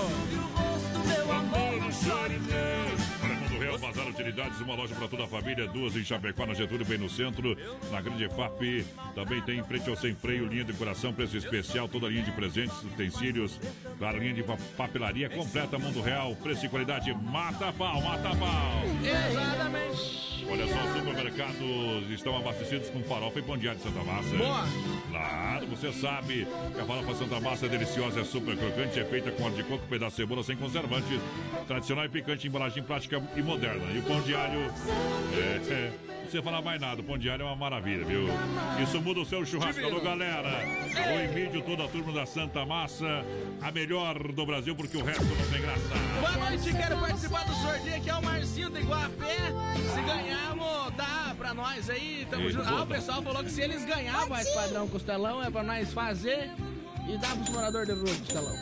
Real, 3.59 3.77
Bazar 3.79 4.07
Utilidades, 4.07 4.59
uma 4.61 4.75
loja 4.75 4.93
para 4.95 5.07
toda 5.07 5.23
a 5.23 5.27
família, 5.27 5.67
duas 5.67 5.95
em 5.95 6.03
Chapecó, 6.03 6.45
na 6.45 6.53
Getúlio, 6.53 6.85
bem 6.85 6.97
no 6.97 7.09
centro, 7.09 7.57
na 7.91 8.01
Grande 8.01 8.27
FAP. 8.29 8.85
Também 9.13 9.41
tem 9.41 9.59
em 9.59 9.63
frente 9.63 9.89
ao 9.89 9.95
Sem 9.95 10.13
Freio, 10.15 10.45
linha 10.47 10.63
de 10.63 10.73
coração, 10.73 11.13
preço 11.13 11.37
especial, 11.37 11.87
toda 11.87 12.07
a 12.07 12.09
linha 12.09 12.23
de 12.23 12.31
presentes, 12.31 12.77
utensílios, 12.83 13.59
claro, 13.97 14.17
linha 14.19 14.33
de 14.33 14.43
pa- 14.43 14.57
papelaria 14.77 15.29
completa, 15.29 15.77
Mundo 15.79 16.01
Real, 16.01 16.35
preço 16.35 16.65
e 16.65 16.69
qualidade, 16.69 17.13
mata 17.13 17.71
pau, 17.73 18.01
mata 18.01 18.29
pau. 18.35 18.83
Exatamente. 19.03 20.25
Olha 20.47 20.67
só, 20.67 20.75
os 20.85 20.93
supermercados 20.99 22.09
estão 22.11 22.37
abastecidos 22.37 22.89
com 22.91 23.01
farofa 23.03 23.39
e 23.39 23.41
pão 23.41 23.57
diário 23.57 23.79
de 23.79 23.85
Santa 23.87 24.03
Massa. 24.03 24.35
Boa. 24.37 24.63
Claro, 25.09 25.65
você 25.67 25.91
sabe 25.91 26.45
que 26.73 26.79
a 26.81 26.85
farofa 26.85 27.15
Santa 27.15 27.39
Massa 27.39 27.65
é 27.65 27.69
deliciosa, 27.69 28.19
é 28.19 28.23
super 28.23 28.55
crocante, 28.55 28.99
é 28.99 29.05
feita 29.05 29.31
com 29.31 29.43
óleo 29.43 29.55
de 29.55 29.63
coco, 29.63 29.87
pedaço 29.87 30.11
de 30.11 30.17
cebola 30.17 30.43
sem 30.43 30.55
conservantes, 30.55 31.19
tradicional 31.67 32.05
e 32.05 32.09
picante, 32.09 32.47
embalagem 32.47 32.83
prática 32.83 33.19
e 33.35 33.41
moderna. 33.45 33.85
E 33.93 33.99
o 33.99 34.03
pão 34.03 34.19
diário, 34.21 34.59
é, 34.59 35.71
é, 35.71 35.93
não 36.07 36.21
precisa 36.21 36.43
falar 36.43 36.61
mais 36.61 36.81
nada, 36.81 37.01
o 37.01 37.03
pão 37.03 37.17
diário 37.17 37.43
é 37.43 37.45
uma 37.45 37.55
maravilha, 37.55 38.03
viu? 38.03 38.27
Isso 38.81 38.99
muda 39.01 39.21
o 39.21 39.25
seu 39.25 39.45
churrasco, 39.45 39.85
alô 39.85 40.01
galera. 40.01 40.49
Alô 40.49 41.19
Emílio, 41.23 41.61
toda 41.61 41.85
a 41.85 41.87
turma 41.87 42.11
da 42.11 42.25
Santa 42.25 42.65
Massa, 42.65 43.23
a 43.61 43.71
melhor 43.71 44.17
do 44.33 44.45
Brasil, 44.45 44.75
porque 44.75 44.97
o 44.97 45.03
resto 45.03 45.23
não 45.23 45.47
tem 45.49 45.61
graça. 45.61 45.81
Boa 46.19 46.49
noite, 46.49 46.73
quero 46.73 46.97
participar 46.97 47.45
do 47.45 47.53
sorteio 47.53 47.95
aqui 47.95 48.09
é 48.09 48.15
o 48.15 48.23
Marcinho 48.23 48.69
do 48.69 48.79
Iguapé. 48.79 49.37
Se 49.93 50.01
ganharmos, 50.01 50.93
dá 50.97 51.35
pra 51.37 51.53
nós 51.53 51.89
aí. 51.89 52.27
Tamo 52.29 52.49
junto. 52.49 52.67
Ah, 52.67 52.81
o 52.81 52.87
pessoal 52.87 53.21
falou 53.21 53.43
que 53.43 53.51
se 53.51 53.61
eles 53.61 53.85
ganharem, 53.85 54.27
vai 54.27 54.43
padrão 54.45 54.87
costelão, 54.87 55.43
é 55.43 55.51
pra 55.51 55.63
nós 55.63 55.93
fazer 55.93 56.49
e 57.07 57.17
dar 57.17 57.35
pros 57.35 57.49
moradores 57.49 57.87
de 57.87 57.93
rua 57.93 58.11
o 58.11 58.17
costelão. 58.17 58.55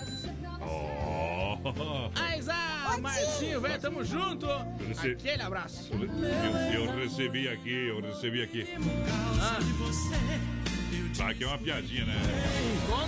Oh. 0.62 1.43
Mas, 2.20 2.49
ah, 2.49 2.97
Marcinho, 3.01 3.61
velho, 3.61 3.80
tamo 3.80 4.03
junto. 4.03 4.45
rece- 4.88 5.11
Aquele 5.11 5.41
abraço. 5.41 5.91
Eu, 5.93 6.84
eu 6.86 6.95
recebi 6.95 7.47
aqui, 7.47 7.88
eu 7.88 8.01
recebi 8.01 8.41
aqui. 8.43 8.68
Tá, 11.18 11.30
aqui 11.30 11.43
é 11.43 11.47
uma 11.47 11.57
piadinha, 11.57 12.05
né? 12.05 12.16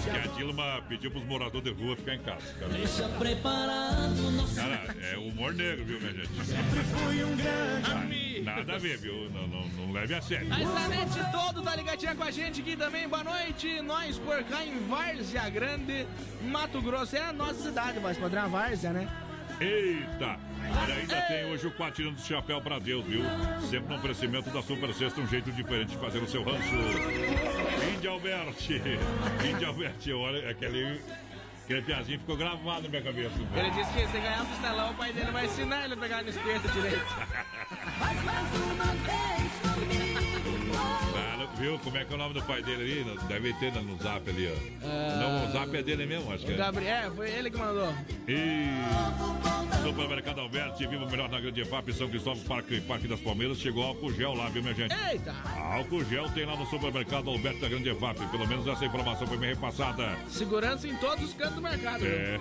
Que 0.04 0.10
a 0.10 0.32
Dilma 0.34 0.84
pediu 0.88 1.10
pros 1.10 1.24
moradores 1.26 1.64
de 1.64 1.84
rua 1.84 1.96
ficar 1.96 2.16
em 2.16 2.20
casa. 2.20 2.54
Cara, 2.60 2.72
Deixa 2.72 3.08
preparado 3.10 4.32
nosso 4.32 4.56
cara 4.56 4.96
é 5.02 5.18
humor 5.18 5.54
negro, 5.54 5.86
viu, 5.86 6.00
minha 6.00 6.14
gente? 6.14 6.28
fui 6.28 7.24
um 7.24 7.36
grande 7.36 8.42
Nada 8.42 8.76
a 8.76 8.78
ver, 8.78 8.98
viu? 8.98 9.30
Não, 9.32 9.48
não, 9.48 9.68
não 9.70 9.92
leve 9.92 10.14
a 10.14 10.22
sério. 10.22 10.54
A 10.54 10.62
Isanete 10.62 11.32
todo 11.32 11.64
tá 11.64 11.76
ligadinha 11.76 12.16
com 12.16 12.24
a 12.24 12.32
gente 12.32 12.62
aqui 12.62 12.76
também. 12.76 13.08
Boa 13.08 13.24
noite. 13.24 13.82
Nós 13.82 14.20
por 14.20 14.44
cá 14.44 14.64
em 14.64 14.78
Várzea 14.88 15.50
Grande, 15.50 16.06
Mato 16.44 16.80
Grosso. 16.82 17.16
É 17.16 17.24
a 17.24 17.34
nossa 17.34 17.56
cidade, 17.56 17.98
voz 17.98 18.18
padrão, 18.18 18.44
a 18.44 18.48
Várzea, 18.48 18.94
né? 18.94 19.10
Eita! 19.60 20.38
Olha, 20.82 20.96
ainda 20.96 21.22
tem 21.22 21.46
hoje 21.46 21.68
o 21.68 21.72
Quatino 21.72 22.12
do 22.12 22.22
Chapéu 22.22 22.62
pra 22.62 22.78
Deus, 22.78 23.06
viu? 23.06 23.22
Sempre 23.70 23.90
no 23.90 23.96
oferecimento 23.96 24.50
da 24.50 24.62
Super 24.62 24.94
Sexta, 24.94 25.22
um 25.22 25.28
jeito 25.28 25.52
diferente 25.52 25.92
de 25.92 25.98
fazer 25.98 26.20
o 26.20 26.28
seu 26.28 26.44
rancho. 26.44 26.76
Índia 28.06 28.12
Alberti. 28.12 28.82
Índia 29.50 29.68
Alberti, 29.68 30.14
olha, 30.14 30.48
aquele, 30.52 31.02
aquele 31.64 31.82
piazinho 31.82 32.20
ficou 32.20 32.38
gravado 32.38 32.84
na 32.84 32.90
minha 32.90 33.02
cabeça. 33.02 33.34
Ele 33.56 33.72
disse 33.72 33.94
que 33.94 34.08
se 34.08 34.20
ganhar 34.20 34.44
o 34.44 34.46
costelão, 34.46 34.92
o 34.92 34.94
pai 34.94 35.12
dele 35.12 35.32
vai 35.32 35.46
ensinar 35.46 35.86
ele 35.86 35.96
a 35.96 35.98
pegar 35.98 36.22
no 36.22 36.30
espeto 36.30 36.68
direito. 36.70 37.04
Viu? 41.58 41.80
Como 41.80 41.98
é 41.98 42.06
que 42.06 42.12
é 42.12 42.16
o 42.16 42.18
nome 42.18 42.34
do 42.34 42.42
pai 42.44 42.62
dele 42.62 43.04
ali? 43.04 43.18
Deve 43.28 43.54
ter 43.54 43.72
no 43.74 43.98
zap 44.02 44.30
ali, 44.30 44.48
ó. 44.48 44.88
Ah. 44.88 45.18
Não, 45.20 45.50
o 45.50 45.52
zap 45.52 45.76
é 45.76 45.84
dele 45.84 46.06
mesmo, 46.06 46.32
acho 46.34 46.46
que 46.46 46.54
é. 46.54 46.56
Gabriel, 46.56 47.12
foi 47.16 47.30
ele 47.30 47.50
que 47.50 47.58
mandou. 47.58 47.94
E 48.28 48.68
Supermercado 49.84 50.40
Alberti, 50.40 50.88
viva 50.88 51.06
o 51.06 51.10
melhor 51.10 51.30
na 51.30 51.40
Grande 51.40 51.62
EFAP, 51.62 51.94
São 51.94 52.10
Cristóvão, 52.10 52.44
Parque, 52.44 52.82
Parque 52.82 53.08
das 53.08 53.20
Palmeiras. 53.20 53.60
Chegou 53.60 53.84
álcool 53.84 54.12
gel 54.14 54.34
lá, 54.34 54.50
viu, 54.50 54.64
minha 54.64 54.74
gente? 54.74 54.96
Eita! 55.10 55.34
Álcool 55.56 56.04
gel 56.06 56.30
tem 56.30 56.46
lá 56.46 56.56
no 56.56 56.66
Supermercado 56.66 57.30
Alberti 57.30 57.60
da 57.60 57.70
Grande 57.70 57.90
EFAP. 57.90 58.20
Pelo 58.32 58.48
menos 58.48 58.68
essa 58.68 58.86
informação 58.86 59.28
foi 59.28 59.38
me 59.38 59.48
repassada. 59.48 60.18
Segurança 60.28 60.88
em 60.88 60.96
todos 60.98 61.24
os 61.24 61.34
cantos 61.34 61.56
do 61.56 61.62
mercado. 61.62 62.00
viu? 62.00 62.10
É. 62.10 62.40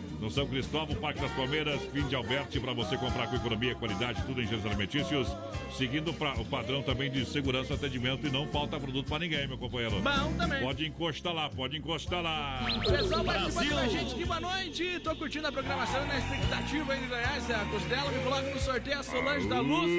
No 0.20 0.30
São 0.30 0.46
Cristóvão, 0.46 0.96
Parque 0.96 1.20
das 1.20 1.30
Palmeiras, 1.32 1.80
fim 1.92 2.02
de 2.08 2.14
Alberti, 2.16 2.58
para 2.58 2.72
você 2.72 2.96
comprar 2.96 3.26
com 3.28 3.36
economia, 3.36 3.74
qualidade, 3.74 4.22
tudo 4.26 4.40
em 4.40 4.44
gêneros 4.44 4.64
alimentícios, 4.66 5.28
seguindo 5.76 6.12
pra- 6.14 6.32
o 6.34 6.44
padrão 6.44 6.82
também 6.82 7.10
de 7.10 7.24
segurança, 7.26 7.74
atendimento 7.74 8.26
e 8.26 8.30
não 8.30 8.46
falta 8.48 8.80
produto 8.80 9.06
para 9.08 9.18
ninguém, 9.20 9.46
meu 9.46 9.58
companheiro. 9.58 10.00
Bom 10.00 10.32
também. 10.38 10.60
Pode 10.62 10.86
encostar 10.86 11.32
lá, 11.34 11.50
pode 11.50 11.76
encostar 11.76 12.22
lá. 12.22 12.66
Pessoal 12.88 13.24
participando 13.24 13.68
com 13.70 13.78
a 13.78 13.88
gente 13.88 14.12
aqui, 14.14 14.24
boa 14.24 14.40
noite. 14.40 15.00
Tô 15.04 15.14
curtindo 15.14 15.46
a 15.48 15.52
programação 15.52 16.02
e 16.02 16.06
na 16.08 16.18
expectativa 16.18 16.92
aí 16.94 17.00
de 17.00 17.06
ganhar 17.08 17.36
essa 17.36 17.58
costela. 17.70 18.10
Me 18.10 18.18
coloca 18.24 18.42
no 18.50 18.58
sorteio 18.60 18.98
a 18.98 19.02
Solange 19.02 19.48
da 19.48 19.60
Luz. 19.60 19.90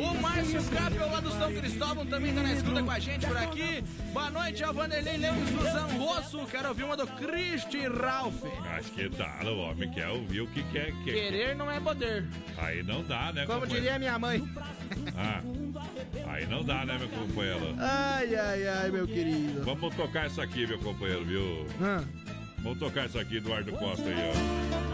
O 0.00 0.14
Márcio 0.20 0.62
Capel 0.70 1.10
lá 1.10 1.20
do 1.20 1.30
São 1.30 1.52
Cristóvão 1.52 2.06
também 2.06 2.34
tá 2.34 2.42
na 2.42 2.52
escuta 2.52 2.82
com 2.82 2.90
a 2.90 2.98
gente 2.98 3.26
por 3.26 3.36
aqui. 3.36 3.82
Boa 4.12 4.30
noite 4.30 4.62
ao 4.62 4.74
Vanderlei 4.74 5.16
Lemos 5.16 5.50
do 5.50 5.98
Rosso. 5.98 6.38
Quero 6.50 6.68
ouvir 6.68 6.84
uma 6.84 6.96
do 6.96 7.06
Christian 7.06 7.90
Ralph. 7.90 8.34
Acho 8.76 8.90
que 8.90 9.08
tá, 9.08 9.38
o 9.44 9.61
homem 9.62 9.90
quer 9.90 10.08
ouvir 10.08 10.40
o 10.40 10.46
que 10.46 10.62
quer. 10.64 10.92
quer. 11.04 11.12
Querer 11.12 11.56
não 11.56 11.70
é 11.70 11.80
poder. 11.80 12.24
Aí 12.58 12.82
não 12.82 13.02
dá, 13.02 13.32
né, 13.32 13.46
Como 13.46 13.66
diria 13.66 13.98
minha 13.98 14.18
mãe. 14.18 14.42
Ah, 15.16 15.42
aí 16.26 16.46
não 16.46 16.62
dá, 16.62 16.84
né, 16.84 16.98
meu 16.98 17.08
companheiro? 17.08 17.74
Ai, 17.78 18.34
ai, 18.34 18.68
ai, 18.68 18.90
meu 18.90 19.06
querido. 19.06 19.62
Vamos 19.64 19.94
tocar 19.94 20.26
essa 20.26 20.42
aqui, 20.42 20.66
meu 20.66 20.78
companheiro, 20.78 21.24
viu? 21.24 21.66
Ah. 21.80 22.04
Vamos 22.58 22.78
tocar 22.78 23.06
essa 23.06 23.20
aqui, 23.20 23.38
Eduardo 23.38 23.72
Costa 23.72 24.08
aí, 24.08 24.14
ó. 24.14 24.91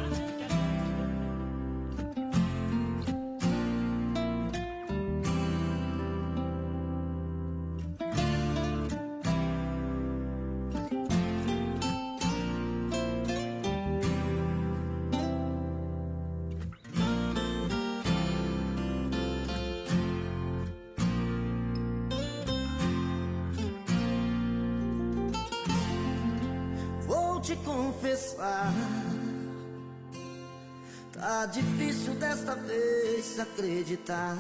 Acreditar. 33.89 34.37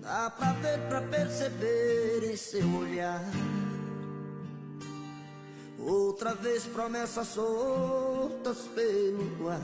Dá 0.00 0.30
pra 0.30 0.52
ver, 0.52 0.78
pra 0.88 1.00
perceber 1.02 2.30
em 2.30 2.36
seu 2.36 2.68
olhar. 2.76 3.24
Outra 5.78 6.34
vez 6.34 6.64
promessas 6.64 7.28
soltas 7.28 8.58
pelo 8.74 9.48
ar. 9.48 9.60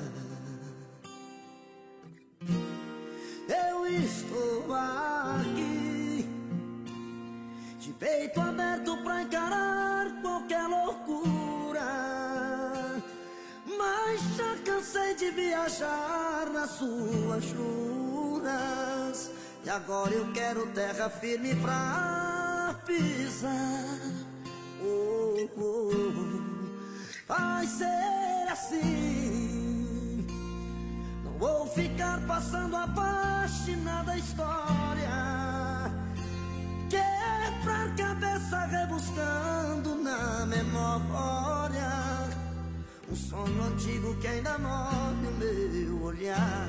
Eu 3.49 3.87
estou 3.87 4.75
aqui, 4.75 6.27
de 7.79 7.93
peito 7.93 8.41
aberto 8.41 8.97
pra 9.03 9.23
encarar 9.23 9.92
cansei 14.93 15.15
de 15.15 15.31
viajar 15.31 16.51
nas 16.53 16.71
suas 16.73 17.45
juras. 17.45 19.31
E 19.65 19.71
agora 19.71 20.13
eu 20.13 20.31
quero 20.33 20.67
terra 20.69 21.09
firme 21.09 21.55
pra 21.57 22.77
pisar. 22.85 23.99
Oh, 24.83 25.49
oh. 25.57 25.93
Vai 27.27 27.67
ser 27.67 28.49
assim. 28.51 30.27
Não 31.25 31.39
vou 31.39 31.67
ficar 31.69 32.21
passando 32.27 32.77
a 32.77 32.87
página 32.89 34.03
da 34.03 34.19
história. 34.19 35.11
Quebra 36.91 37.85
a 37.85 37.95
cabeça 37.97 38.59
rebuscando 38.67 39.95
na 40.03 40.45
memória. 40.47 42.12
Um 43.13 43.15
sonho 43.15 43.63
antigo 43.65 44.15
que 44.23 44.27
ainda 44.27 44.57
morre 44.57 45.29
o 45.29 45.33
meu 45.39 46.03
olhar. 46.03 46.69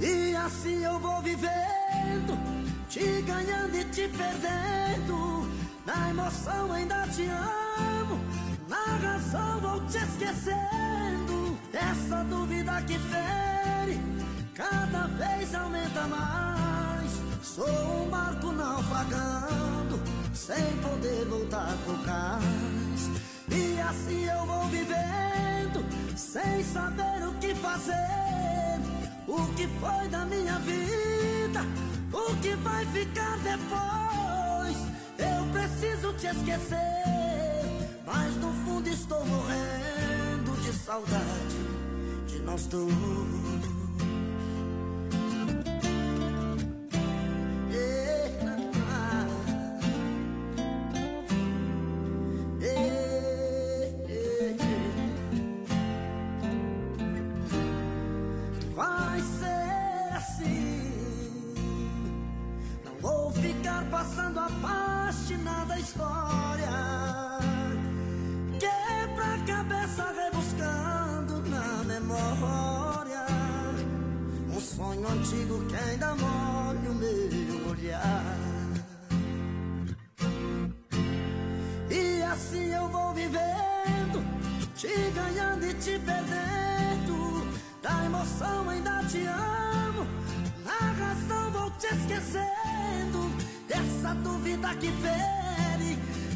E 0.00 0.34
assim 0.34 0.82
eu 0.82 0.98
vou 0.98 1.20
vivendo, 1.20 2.38
te 2.88 3.20
ganhando 3.20 3.76
e 3.76 3.84
te 3.84 4.08
perdendo. 4.08 5.46
Na 5.84 6.08
emoção 6.08 6.72
ainda 6.72 7.06
te 7.08 7.26
amo, 7.26 8.18
na 8.66 8.96
razão 8.96 9.60
vou 9.60 9.80
te 9.86 9.98
esquecendo. 9.98 11.58
Essa 11.74 12.24
dúvida 12.24 12.80
que 12.86 12.98
fere, 12.98 14.00
cada 14.54 15.06
vez 15.06 15.54
aumenta 15.54 16.06
mais. 16.06 17.10
Sou 17.42 18.06
um 18.06 18.08
barco 18.08 18.50
naufragando, 18.52 20.00
sem 20.46 20.76
poder 20.78 21.26
voltar 21.26 21.76
pro 21.84 21.98
cais. 21.98 23.10
E 23.50 23.78
assim 23.80 24.24
eu 24.24 24.46
vou 24.46 24.64
vivendo, 24.68 25.84
sem 26.16 26.64
saber 26.64 27.28
o 27.28 27.34
que 27.34 27.54
fazer. 27.56 28.80
O 29.28 29.46
que 29.54 29.66
foi 29.66 30.08
da 30.08 30.24
minha 30.24 30.58
vida? 30.60 31.60
O 32.12 32.34
que 32.36 32.54
vai 32.56 32.86
ficar 32.86 33.36
depois? 33.38 34.76
Eu 35.18 35.44
preciso 35.52 36.12
te 36.14 36.26
esquecer, 36.26 37.98
mas 38.06 38.34
no 38.36 38.52
fundo 38.64 38.88
estou 38.88 39.24
morrendo 39.26 40.60
de 40.62 40.72
saudade 40.72 41.56
de 42.26 42.38
nós 42.40 42.66
dois. 42.66 43.59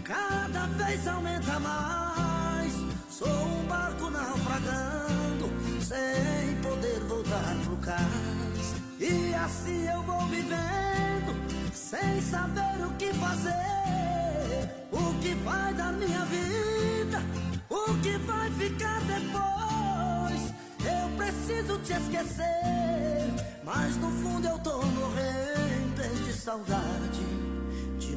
Cada 0.04 0.66
vez 0.66 1.06
aumenta 1.06 1.58
mais. 1.58 2.72
Sou 3.10 3.28
um 3.28 3.66
barco 3.66 4.10
naufragando, 4.10 5.50
sem 5.80 6.56
poder 6.62 7.00
voltar 7.00 7.56
pro 7.64 7.76
cais. 7.78 8.74
E 9.00 9.34
assim 9.34 9.88
eu 9.88 10.02
vou 10.02 10.26
vivendo, 10.26 11.34
sem 11.72 12.20
saber 12.20 12.84
o 12.84 12.90
que 12.98 13.12
fazer. 13.14 13.64
O 14.92 15.14
que 15.20 15.34
vai 15.36 15.74
da 15.74 15.92
minha 15.92 16.24
vida, 16.26 17.22
o 17.68 17.94
que 18.02 18.16
vai 18.18 18.50
ficar 18.52 19.00
depois. 19.00 20.54
Eu 20.84 21.16
preciso 21.16 21.78
te 21.78 21.92
esquecer, 21.92 23.32
mas 23.64 23.96
no 23.96 24.10
fundo 24.10 24.46
eu 24.46 24.58
tô 24.58 24.82
morrendo 24.82 26.24
de 26.24 26.32
saudade 26.32 27.08
de 27.12 27.43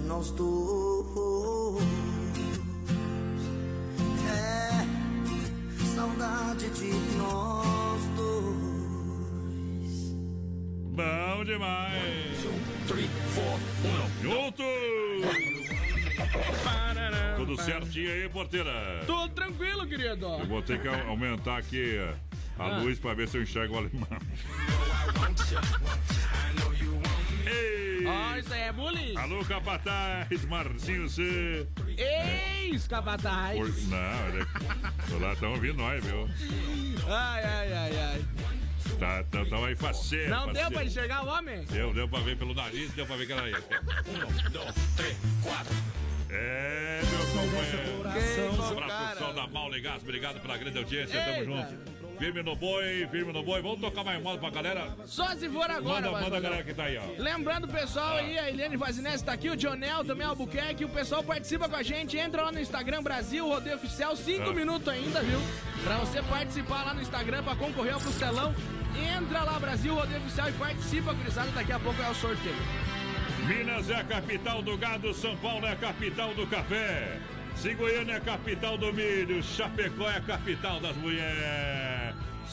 nós 0.07 0.31
dois. 0.31 1.83
É, 4.29 4.85
saudade 5.95 6.69
de 6.69 6.91
nós 7.17 8.01
dois. 8.15 8.55
Bom 10.95 11.43
demais. 11.45 12.37
Junto! 14.21 14.63
Tudo 17.37 17.61
certinho 17.61 18.11
aí, 18.11 18.27
porteira? 18.29 19.03
Tudo 19.05 19.29
tranquilo, 19.29 19.85
querido. 19.87 20.25
Eu 20.25 20.45
vou 20.47 20.61
ter 20.61 20.81
que 20.81 20.87
au- 20.87 21.07
aumentar 21.09 21.57
aqui 21.57 21.97
a 22.57 22.63
Ah. 22.63 22.77
luz 22.79 22.97
pra 22.99 23.13
ver 23.13 23.27
se 23.29 23.37
eu 23.37 23.43
enxergo 23.43 23.75
o 23.75 23.77
alemão. 23.77 24.07
Ei! 27.45 27.76
Ó, 28.07 28.35
isso 28.37 28.53
aí 28.53 28.61
é 28.61 28.71
bullying. 28.71 29.17
Alô, 29.17 29.43
capataz, 29.45 30.45
Marcinho 30.45 31.09
C. 31.09 31.67
Eis, 31.97 32.87
capataz. 32.87 33.57
Por... 33.57 33.89
Não, 33.89 34.27
ele... 34.29 34.45
Tô 35.09 35.17
lá, 35.19 35.33
estão 35.33 35.51
ouvindo 35.51 35.77
nós, 35.77 36.03
viu? 36.03 36.27
Ai, 37.07 37.43
ai, 37.43 37.73
ai, 37.73 37.99
ai. 37.99 38.25
Tá, 38.99 39.23
tá, 39.23 39.45
tá 39.45 39.57
aí 39.65 39.75
faceiro. 39.75 40.29
Não 40.29 40.45
deu 40.45 40.55
faceiro. 40.55 40.71
pra 40.71 40.85
enxergar 40.85 41.25
o 41.25 41.27
homem? 41.27 41.65
Deu, 41.65 41.93
deu 41.93 42.07
pra 42.07 42.19
ver 42.19 42.37
pelo 42.37 42.53
nariz, 42.53 42.91
deu 42.93 43.05
pra 43.05 43.15
ver 43.15 43.27
que 43.27 43.33
era 43.33 43.47
ele. 43.47 43.57
Um, 43.57 44.49
dois, 44.51 44.75
três, 44.95 45.17
quatro. 45.43 45.75
É, 46.29 47.01
meu 47.09 47.19
companheiro. 47.27 47.97
Um 47.97 48.71
abraço 48.71 48.87
cara. 48.87 49.09
pessoal 49.11 49.33
da 49.33 49.47
Mal 49.47 49.69
Gás, 49.81 50.01
obrigado 50.01 50.41
pela 50.41 50.57
grande 50.57 50.77
audiência, 50.77 51.17
Eita. 51.17 51.31
tamo 51.31 51.45
junto. 51.45 52.06
Firme 52.17 52.41
no 52.41 52.55
boi, 52.55 53.07
firme 53.11 53.31
no 53.31 53.43
boi. 53.43 53.61
Vamos 53.61 53.79
tocar 53.79 54.03
mais 54.03 54.21
moda 54.21 54.39
pra 54.39 54.49
galera? 54.49 54.87
Só 55.05 55.27
se 55.35 55.47
for 55.49 55.69
agora, 55.69 56.09
Manda, 56.09 56.21
manda 56.23 56.37
a 56.37 56.39
galera 56.39 56.63
que 56.63 56.73
tá 56.73 56.83
aí, 56.85 56.97
ó. 56.97 57.03
Lembrando 57.21 57.65
o 57.65 57.67
pessoal 57.67 58.15
aí, 58.17 58.39
a 58.39 58.49
Eliane 58.49 58.75
Vazinese 58.75 59.23
tá 59.23 59.33
aqui, 59.33 59.49
o 59.49 59.55
Jonel 59.59 60.03
também, 60.03 60.25
o 60.25 60.31
Albuquerque, 60.31 60.83
o 60.83 60.89
pessoal 60.89 61.23
participa 61.23 61.69
com 61.69 61.75
a 61.75 61.83
gente, 61.83 62.17
entra 62.17 62.41
lá 62.41 62.51
no 62.51 62.59
Instagram 62.59 63.03
Brasil 63.03 63.47
Rodeio 63.47 63.75
Oficial, 63.75 64.15
cinco 64.15 64.49
Ah. 64.49 64.53
minutos 64.53 64.87
ainda, 64.87 65.21
viu? 65.21 65.39
Pra 65.83 65.97
você 65.97 66.21
participar 66.23 66.85
lá 66.85 66.93
no 66.93 67.01
Instagram 67.01 67.43
pra 67.43 67.55
concorrer 67.55 67.93
ao 67.93 68.01
costelão, 68.01 68.53
entra 69.15 69.43
lá 69.43 69.59
Brasil 69.59 69.93
Rodeio 69.93 70.19
Oficial 70.21 70.49
e 70.49 70.53
participa, 70.53 71.13
gurizada, 71.13 71.51
daqui 71.51 71.71
a 71.71 71.79
pouco 71.79 72.01
é 72.01 72.09
o 72.09 72.15
sorteio. 72.15 72.55
Minas 73.45 73.89
é 73.91 73.95
a 73.95 74.03
capital 74.03 74.61
do 74.63 74.75
gado, 74.75 75.13
São 75.13 75.37
Paulo 75.37 75.65
é 75.67 75.71
a 75.71 75.75
capital 75.75 76.33
do 76.33 76.47
café. 76.47 77.19
Se 77.55 77.73
Goiânia 77.73 78.13
é 78.13 78.17
a 78.17 78.19
capital 78.21 78.77
do 78.77 78.93
milho, 78.93 79.41
Chapecó 79.41 80.07
é 80.09 80.17
a 80.17 80.21
capital 80.21 80.79
das 80.79 80.95
mulheres. 80.97 82.06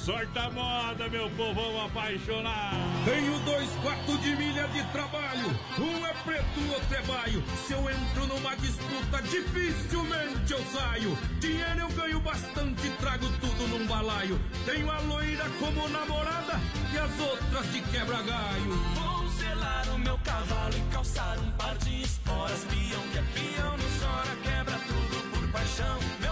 Sorta 0.05 0.51
moda, 0.51 1.09
meu 1.09 1.31
povão 1.31 1.83
apaixonado. 1.83 2.77
Tenho 3.07 3.39
dois 3.39 3.71
quartos 3.81 4.21
de 4.21 4.37
milha 4.37 4.69
de 4.69 4.85
trabalho. 4.93 5.49
Um 5.79 6.05
é 6.05 6.13
preto, 6.23 6.61
outro 6.75 6.95
é 6.95 7.03
baio. 7.05 7.43
Se 7.67 7.73
eu 7.73 7.81
entro 7.89 8.27
numa 8.27 8.55
disputa, 8.57 9.23
dificilmente 9.23 10.53
eu 10.53 10.63
saio. 10.67 11.17
Dinheiro 11.41 11.81
eu 11.81 11.89
ganho 11.89 12.21
bastante, 12.21 12.91
trago 13.01 13.27
tudo 13.41 13.67
num 13.69 13.87
balaio. 13.87 14.39
Tenho 14.67 14.91
a 14.91 15.01
loira 15.01 15.47
como 15.59 15.89
namorada 15.89 16.61
e 16.93 16.99
as 16.99 17.21
outras 17.21 17.73
de 17.73 17.81
quebra-galho. 17.81 18.75
Vou 18.95 19.27
selar 19.31 19.89
o 19.89 19.99
meu 20.01 20.19
cavalo 20.19 20.75
e 20.77 20.93
calçar 20.93 21.39
um 21.39 21.51
par 21.53 21.79
de 21.79 22.03
esporas. 22.03 22.63
pião 22.65 23.01
que 23.11 23.19
é 23.19 23.23
peão, 23.33 23.75
não 23.79 23.89
chora, 23.99 24.37
quebra 24.43 24.79
tudo 24.87 25.31
por 25.31 25.49
paixão. 25.49 26.24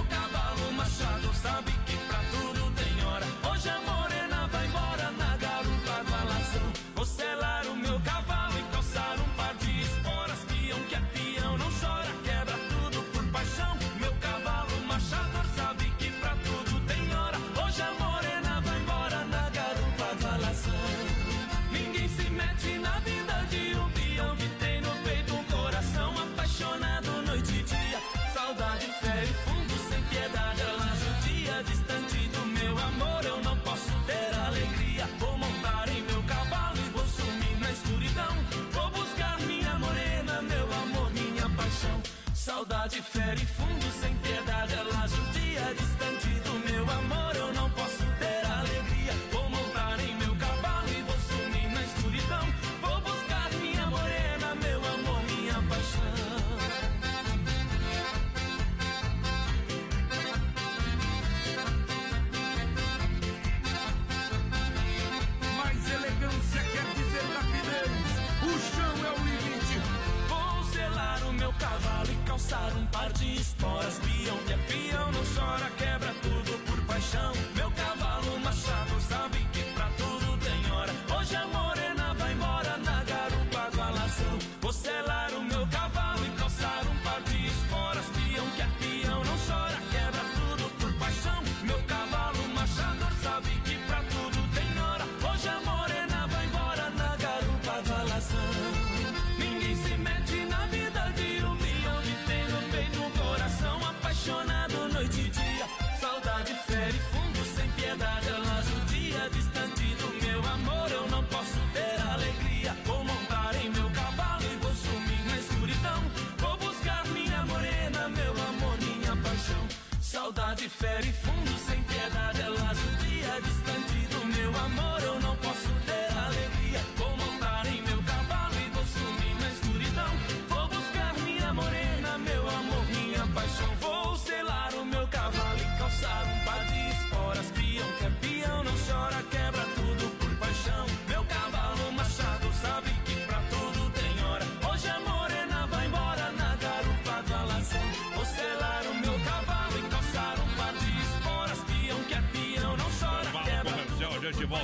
Calçar 72.33 72.73
um 72.79 72.87
par 72.87 73.13
de 73.13 73.35
esporas. 73.35 73.99
Peão 73.99 74.39
que 74.47 74.53
é 74.55 74.57
peão, 74.57 75.13
não 75.13 75.23
chora, 75.35 75.71
quebra 75.77 76.15
tudo 76.23 76.59
por 76.65 76.81
paixão. 76.87 77.52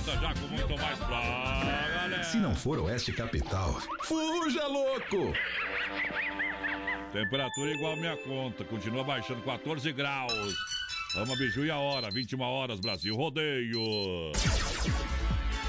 Volta 0.08 0.20
já 0.20 0.34
com 0.34 0.46
muito 0.48 0.78
mais 0.78 0.98
pra 0.98 1.20
galera. 1.20 2.24
Se 2.24 2.38
não 2.38 2.54
for 2.54 2.78
Oeste 2.78 3.12
Capital, 3.12 3.80
fuja 4.02 4.66
louco! 4.66 5.34
Temperatura 7.12 7.70
igual 7.72 7.92
a 7.92 7.96
minha 7.96 8.16
conta, 8.18 8.64
continua 8.64 9.04
baixando 9.04 9.42
14 9.42 9.92
graus. 9.92 10.54
Ama 11.16 11.36
Biju 11.36 11.64
e 11.64 11.70
a 11.70 11.78
hora, 11.78 12.10
21 12.10 12.40
horas, 12.40 12.80
Brasil 12.80 13.14
Rodeio. 13.16 14.32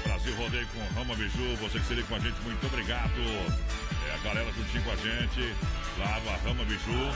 Brasil 0.04 0.34
Rodeio 0.36 0.66
com 0.68 0.98
Rama 0.98 1.14
Biju, 1.14 1.56
você 1.56 1.78
que 1.78 1.86
se 1.86 1.94
liga 1.94 2.08
com 2.08 2.14
a 2.14 2.18
gente, 2.18 2.40
muito 2.42 2.66
obrigado. 2.66 3.10
Galera 4.22 4.52
juntinho 4.52 4.84
com 4.84 4.90
a 4.90 4.96
gente, 4.96 5.54
claro, 5.96 6.28
a 6.28 6.36
Rama 6.46 6.62
Biju, 6.64 7.10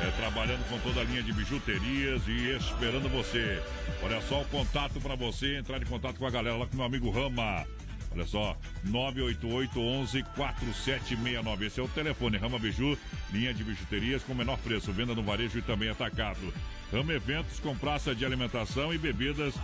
é, 0.00 0.10
trabalhando 0.12 0.64
com 0.68 0.78
toda 0.78 1.00
a 1.00 1.04
linha 1.04 1.20
de 1.20 1.32
bijuterias 1.32 2.22
e 2.28 2.56
esperando 2.56 3.08
você. 3.08 3.60
Olha 4.00 4.20
só 4.20 4.42
o 4.42 4.44
contato 4.44 5.00
para 5.00 5.16
você 5.16 5.56
entrar 5.56 5.82
em 5.82 5.86
contato 5.86 6.16
com 6.16 6.26
a 6.26 6.30
galera 6.30 6.56
lá 6.56 6.66
com 6.66 6.76
meu 6.76 6.86
amigo 6.86 7.10
Rama. 7.10 7.66
Olha 8.12 8.24
só, 8.24 8.56
988 8.84 9.80
11 9.80 10.22
4769. 10.36 11.66
Esse 11.66 11.80
é 11.80 11.82
o 11.82 11.88
telefone 11.88 12.38
Rama 12.38 12.60
Biju, 12.60 12.96
linha 13.32 13.52
de 13.52 13.64
bijuterias 13.64 14.22
com 14.22 14.32
menor 14.32 14.56
preço, 14.58 14.92
venda 14.92 15.14
no 15.14 15.24
varejo 15.24 15.58
e 15.58 15.62
também 15.62 15.88
atacado. 15.88 16.54
Rama 16.92 17.12
Eventos 17.12 17.58
com 17.58 17.76
praça 17.76 18.14
de 18.14 18.24
alimentação 18.24 18.94
e 18.94 18.98
bebidas 18.98 19.54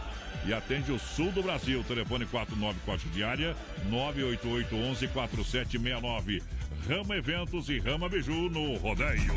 e 0.45 0.53
atende 0.53 0.91
o 0.91 0.99
sul 0.99 1.31
do 1.31 1.43
Brasil. 1.43 1.85
Telefone 1.85 2.27
49 2.27 2.79
corte 2.85 3.09
diária 3.09 3.57
988 3.89 4.75
11 4.75 5.09
4769. 5.09 6.43
Rama 6.89 7.17
Eventos 7.17 7.69
e 7.69 7.79
Rama 7.79 8.09
Biju 8.09 8.51
no 8.51 8.77
rodeio. 8.77 9.33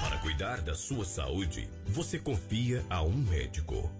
Para 0.00 0.16
cuidar 0.18 0.62
da 0.62 0.74
sua 0.74 1.04
saúde, 1.04 1.68
você 1.86 2.18
confia 2.18 2.82
a 2.88 3.02
um 3.02 3.12
médico. 3.12 3.99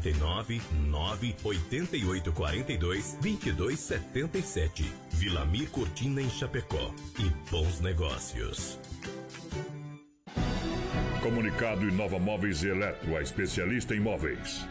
49 0.01 0.61
9 0.89 1.35
88 1.43 2.33
42 2.33 3.17
22 3.21 3.79
77. 3.79 4.83
Vilamir 5.11 5.69
Cortina 5.69 6.21
em 6.21 6.29
Chapecó. 6.29 6.93
E 7.19 7.29
bons 7.49 7.79
negócios. 7.81 8.79
Comunicado 11.21 11.87
Inova 11.87 12.17
Móveis 12.17 12.63
e 12.63 12.69
Eletro, 12.69 13.15
a 13.15 13.21
especialista 13.21 13.95
em 13.95 13.99
móveis. 13.99 14.65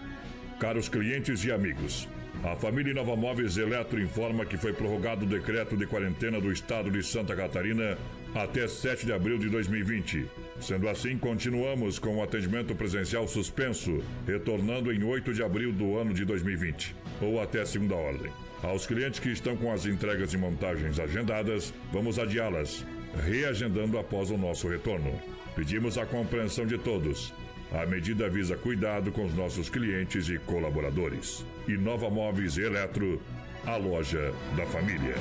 Caros 0.59 0.89
clientes 0.89 1.45
e 1.45 1.53
amigos, 1.53 2.09
a 2.43 2.57
família 2.57 2.91
Inova 2.91 3.15
Móveis 3.15 3.57
Eletro 3.57 4.01
informa 4.01 4.45
que 4.45 4.57
foi 4.57 4.73
prorrogado 4.73 5.25
o 5.25 5.29
decreto 5.29 5.77
de 5.77 5.87
quarentena 5.87 6.41
do 6.41 6.51
estado 6.51 6.91
de 6.91 7.03
Santa 7.03 7.37
Catarina 7.37 7.97
até 8.35 8.67
7 8.67 9.07
de 9.07 9.13
abril 9.13 9.39
de 9.39 9.49
2020. 9.49 10.27
Sendo 10.61 10.89
assim, 10.91 11.17
continuamos 11.17 11.99
com 11.99 12.17
o 12.17 12.23
atendimento 12.23 12.75
presencial 12.75 13.27
suspenso, 13.27 14.03
retornando 14.27 14.93
em 14.93 15.03
8 15.03 15.33
de 15.33 15.43
abril 15.43 15.73
do 15.73 15.97
ano 15.97 16.13
de 16.13 16.25
2020, 16.25 16.95
ou 17.23 17.41
até 17.41 17.65
segunda 17.65 17.95
ordem. 17.95 18.31
Aos 18.63 18.87
clientes 18.87 19.19
que 19.19 19.31
estão 19.31 19.57
com 19.57 19.73
as 19.73 19.87
entregas 19.87 20.35
e 20.35 20.37
montagens 20.37 21.01
agendadas, 21.01 21.73
vamos 21.91 22.19
adiá-las, 22.19 22.85
reagendando 23.25 23.99
após 23.99 24.31
o 24.31 24.37
nosso 24.37 24.69
retorno. 24.69 25.19
Pedimos 25.57 25.97
a 25.97 26.05
compreensão 26.05 26.67
de 26.67 26.77
todos. 26.77 27.33
A 27.73 27.87
medida 27.87 28.29
visa 28.29 28.57
cuidado 28.57 29.11
com 29.13 29.25
os 29.25 29.35
nossos 29.35 29.71
clientes 29.71 30.29
e 30.29 30.39
colaboradores. 30.39 31.45
Inova 31.67 32.11
Móveis 32.11 32.59
e 32.59 32.63
Eletro, 32.63 33.21
a 33.65 33.77
loja 33.77 34.35
da 34.57 34.67
família. 34.67 35.15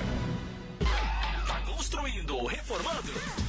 Tá 1.48 1.62
construindo 1.66 2.46
reformando? 2.46 3.49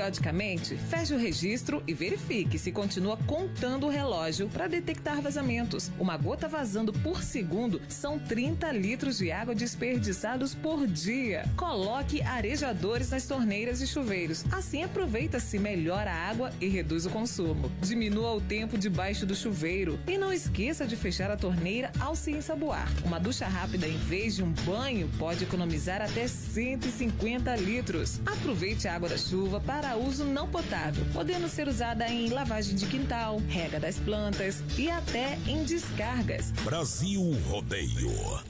Periodicamente, 0.00 0.76
feche 0.76 1.12
o 1.12 1.18
registro 1.18 1.82
e 1.86 1.92
verifique 1.92 2.58
se 2.58 2.72
continua 2.72 3.18
contando 3.26 3.86
o 3.86 3.90
relógio 3.90 4.48
para 4.48 4.66
detectar 4.66 5.20
vazamentos. 5.20 5.92
Uma 5.98 6.16
gota 6.16 6.48
vazando 6.48 6.90
por 6.90 7.22
segundo 7.22 7.82
são 7.86 8.18
30 8.18 8.72
litros 8.72 9.18
de 9.18 9.30
água 9.30 9.54
desperdiçados 9.54 10.54
por 10.54 10.86
dia. 10.86 11.44
Coloque 11.54 12.22
arejadores 12.22 13.10
nas 13.10 13.26
torneiras 13.26 13.82
e 13.82 13.86
chuveiros. 13.86 14.42
Assim 14.50 14.82
aproveita-se 14.82 15.58
melhor 15.58 16.08
a 16.08 16.14
água 16.14 16.50
e 16.62 16.66
reduz 16.66 17.04
o 17.04 17.10
consumo. 17.10 17.70
Diminua 17.82 18.32
o 18.32 18.40
tempo 18.40 18.78
debaixo 18.78 19.26
do 19.26 19.34
chuveiro 19.34 20.00
e 20.08 20.16
não 20.16 20.32
esqueça 20.32 20.86
de 20.86 20.96
fechar 20.96 21.30
a 21.30 21.36
torneira 21.36 21.92
ao 22.00 22.14
se 22.16 22.30
ensaboar. 22.30 22.88
Uma 23.04 23.20
ducha 23.20 23.46
rápida 23.46 23.86
em 23.86 23.98
vez 23.98 24.36
de 24.36 24.42
um 24.42 24.52
banho 24.64 25.10
pode 25.18 25.44
economizar 25.44 26.00
até 26.00 26.26
150 26.26 27.54
litros. 27.56 28.18
Aproveite 28.24 28.88
a 28.88 28.94
água 28.94 29.10
da 29.10 29.18
chuva 29.18 29.60
para 29.60 29.89
uso 29.96 30.24
não 30.24 30.48
potável, 30.48 31.04
podendo 31.12 31.48
ser 31.48 31.68
usada 31.68 32.08
em 32.08 32.28
lavagem 32.30 32.74
de 32.74 32.86
quintal, 32.86 33.40
rega 33.48 33.78
das 33.78 33.96
plantas 33.98 34.62
e 34.78 34.90
até 34.90 35.38
em 35.46 35.64
descargas. 35.64 36.50
Brasil 36.64 37.32
Rodeio. 37.48 38.49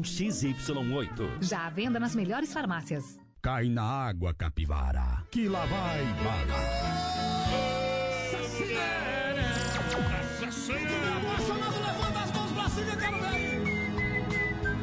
XY8. 0.01 1.41
Já 1.41 1.65
à 1.67 1.69
venda 1.69 1.99
nas 1.99 2.15
melhores 2.15 2.53
farmácias. 2.53 3.19
Cai 3.41 3.69
na 3.69 3.83
água, 3.83 4.33
capivara, 4.33 5.25
que 5.31 5.47
lá 5.47 5.65
vai 5.65 6.05
bala. 6.23 7.01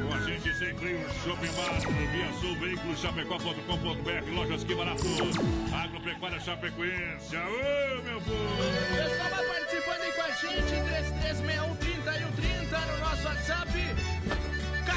Com 0.03 0.15
a 0.15 0.21
gente 0.23 0.55
sem 0.55 0.75
freio, 0.77 1.09
Shopping 1.23 1.53
Bar, 1.53 1.81
Via 2.13 2.33
Sul, 2.41 2.59
Veículos, 2.59 2.99
Chapecó.com.br, 2.99 4.35
Lojas 4.35 4.65
Que 4.65 4.75
Barato, 4.75 5.03
Agropecuária 5.73 6.41
Chapecoense. 6.41 7.37
Ô, 7.37 8.03
meu 8.03 8.21
povo! 8.21 8.35
O 8.35 8.97
pessoal 8.97 9.31
vai 9.31 9.47
participando 9.47 10.01
aí 10.03 10.13
com 10.13 10.23
a 10.23 10.31
gente, 10.31 10.67
3361 10.67 11.77
30 11.77 12.19
e 12.19 12.25
o 12.25 12.33
30 12.33 12.81
no 12.81 12.99
nosso 12.99 13.25
WhatsApp. 13.25 13.69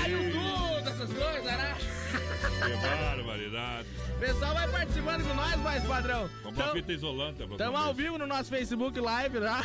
Caiu 0.02 0.20
tudo, 0.32 0.90
essas 0.90 1.14
coisas, 1.14 1.44
né? 1.44 1.76
Que 2.12 2.88
barbaridade. 2.88 3.88
Pessoal 4.20 4.54
vai 4.54 4.68
participando 4.68 5.28
com 5.28 5.34
nós, 5.34 5.56
mais 5.58 5.84
padrão. 5.84 6.30
Compra 6.44 6.66
uma 6.66 6.74
fita 6.74 6.94
isolante. 6.94 7.42
Estamos 7.44 7.80
ao 7.82 7.94
vivo 7.94 8.18
no 8.18 8.28
nosso 8.28 8.50
Facebook 8.50 9.00
Live, 9.00 9.40
tá? 9.40 9.64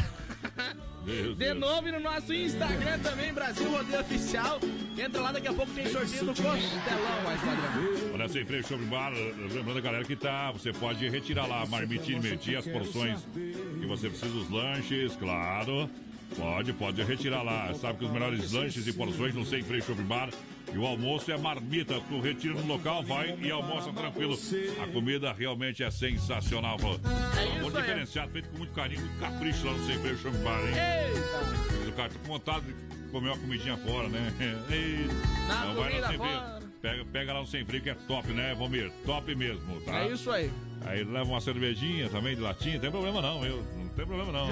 Meu 1.05 1.35
De 1.35 1.35
Deus. 1.35 1.59
novo 1.59 1.89
e 1.89 1.93
no 1.93 2.01
nosso 2.01 2.33
Instagram 2.33 2.99
também, 2.99 3.33
Brasil 3.33 3.71
Rodeio 3.71 4.01
Oficial. 4.01 4.59
Entra 4.99 5.21
lá, 5.21 5.33
daqui 5.33 5.49
a 5.49 5.53
pouco 5.53 5.71
tem 5.73 5.87
sorteio 5.87 6.25
do 6.25 6.29
Costelão, 6.35 7.23
mais 7.25 7.41
padrão. 7.41 8.15
Olha, 8.15 8.29
sem 8.29 8.45
freio, 8.45 8.67
Shopping 8.67 8.87
Bar, 8.87 9.13
lembrando 9.13 9.79
a 9.79 9.81
galera 9.81 10.05
que 10.05 10.17
tá, 10.17 10.51
você 10.51 10.73
pode 10.73 11.09
retirar 11.09 11.47
lá 11.47 11.63
a 11.63 11.67
marmitinha 11.67 12.19
e 12.19 12.23
medir 12.23 12.57
as 12.57 12.67
porções 12.67 13.21
que 13.35 13.87
você 13.87 14.09
precisa, 14.09 14.37
os 14.37 14.51
lanches, 14.51 15.15
claro. 15.17 15.89
Pode, 16.35 16.73
pode 16.73 17.03
retirar 17.03 17.43
lá. 17.43 17.73
Sabe 17.75 17.99
que 17.99 18.05
os 18.05 18.11
melhores 18.11 18.53
lanches 18.53 18.87
e 18.87 18.93
porções 18.93 19.35
no 19.35 19.45
Sem 19.45 19.63
Freio 19.63 19.83
Shopping 19.83 20.05
Bar. 20.05 20.31
E 20.73 20.79
o 20.79 20.85
almoço 20.85 21.31
é 21.31 21.39
marmita. 21.39 22.01
Tu 22.09 22.21
retira 22.21 22.55
no 22.55 22.67
local, 22.67 23.03
vai 23.03 23.39
e 23.41 23.51
almoça 23.51 23.93
tranquilo. 23.93 24.37
A 24.83 24.87
comida 24.89 25.33
realmente 25.33 25.83
é 25.83 25.91
sensacional. 25.91 26.77
É 26.81 27.41
aí. 27.41 27.71
diferenciado, 27.71 28.33
feito 28.33 28.49
com 28.51 28.59
muito 28.59 28.73
carinho, 28.73 29.01
muito 29.01 29.21
capricho 29.21 29.67
lá 29.67 29.73
no 29.73 29.87
Sem 29.87 29.99
Freio 29.99 30.19
Shopping 30.19 30.43
Bar, 30.43 30.61
hein? 30.61 30.75
Eita! 30.75 31.89
O 31.89 31.93
cara 31.93 32.09
tá 32.09 32.19
com 32.19 32.27
vontade 32.27 32.67
de 32.67 33.11
comer 33.11 33.29
uma 33.29 33.39
comidinha 33.39 33.77
fora, 33.79 34.09
né? 34.09 34.33
Eita. 34.71 35.67
Não 35.67 35.75
vai 35.77 36.01
lá 36.01 36.09
sem 36.09 36.19
freio. 36.19 36.66
Pega, 36.81 37.05
pega 37.05 37.33
lá 37.33 37.41
no 37.41 37.47
sem 37.47 37.65
freio 37.65 37.83
que 37.83 37.91
é 37.91 37.95
top, 37.95 38.29
né, 38.29 38.55
Vomir? 38.55 38.93
Top 39.05 39.35
mesmo, 39.35 39.81
tá? 39.81 40.01
É 40.01 40.09
isso 40.09 40.31
aí. 40.31 40.51
Aí 40.85 41.03
leva 41.03 41.29
uma 41.29 41.41
cervejinha 41.41 42.09
também 42.09 42.37
de 42.37 42.41
latinha, 42.43 42.75
não 42.75 42.81
tem 42.81 42.91
problema 42.91 43.21
não, 43.21 43.45
eu. 43.45 43.63
Não 43.77 43.89
tem 43.89 44.07
problema 44.07 44.31
não. 44.31 44.49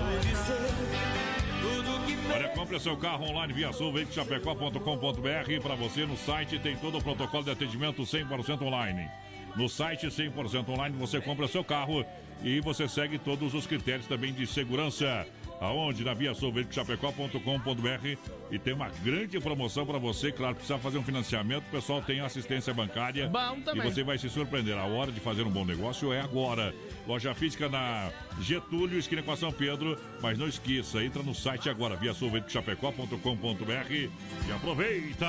Olha, 2.34 2.48
compre 2.48 2.80
seu 2.80 2.96
carro 2.96 3.26
online 3.26 3.52
via 3.52 3.72
sulveicochapecó.com.br 3.72 5.62
para 5.62 5.74
você 5.74 6.04
no 6.04 6.16
site 6.16 6.58
tem 6.58 6.76
todo 6.76 6.98
o 6.98 7.02
protocolo 7.02 7.44
de 7.44 7.50
atendimento 7.50 8.02
100% 8.02 8.62
online. 8.62 9.08
No 9.54 9.68
site 9.68 10.06
100% 10.08 10.68
online 10.68 10.96
você 10.98 11.20
compra 11.20 11.46
seu 11.46 11.62
carro 11.62 12.04
e 12.42 12.60
você 12.60 12.88
segue 12.88 13.18
todos 13.18 13.54
os 13.54 13.66
critérios 13.66 14.06
também 14.06 14.32
de 14.32 14.46
segurança. 14.46 15.26
Aonde? 15.60 16.04
Na 16.04 16.14
via 16.14 16.34
sulveicochapecó.com.br 16.34 18.34
e 18.50 18.58
tem 18.58 18.74
uma 18.74 18.88
grande 19.02 19.40
promoção 19.40 19.86
para 19.86 19.98
você. 19.98 20.30
Claro, 20.30 20.54
precisa 20.54 20.78
fazer 20.78 20.98
um 20.98 21.02
financiamento, 21.02 21.64
o 21.66 21.70
pessoal 21.70 22.02
tem 22.02 22.20
assistência 22.20 22.74
bancária. 22.74 23.28
Bom 23.28 23.60
também. 23.60 23.86
E 23.86 23.90
você 23.90 24.02
vai 24.02 24.18
se 24.18 24.28
surpreender. 24.28 24.76
A 24.76 24.84
hora 24.84 25.10
de 25.10 25.20
fazer 25.20 25.42
um 25.42 25.50
bom 25.50 25.64
negócio 25.64 26.12
é 26.12 26.20
agora. 26.20 26.74
Loja 27.06 27.34
física 27.34 27.68
na 27.68 28.10
Getúlio, 28.40 28.98
esquina 28.98 29.22
com 29.22 29.32
a 29.32 29.36
São 29.36 29.52
Pedro. 29.52 29.98
Mas 30.20 30.38
não 30.38 30.48
esqueça, 30.48 31.02
entra 31.02 31.22
no 31.22 31.34
site 31.34 31.68
agora, 31.68 31.96
via 31.96 32.14
sulveicochapecó.com.br 32.14 33.92
e 33.92 34.10
aproveita! 34.54 35.26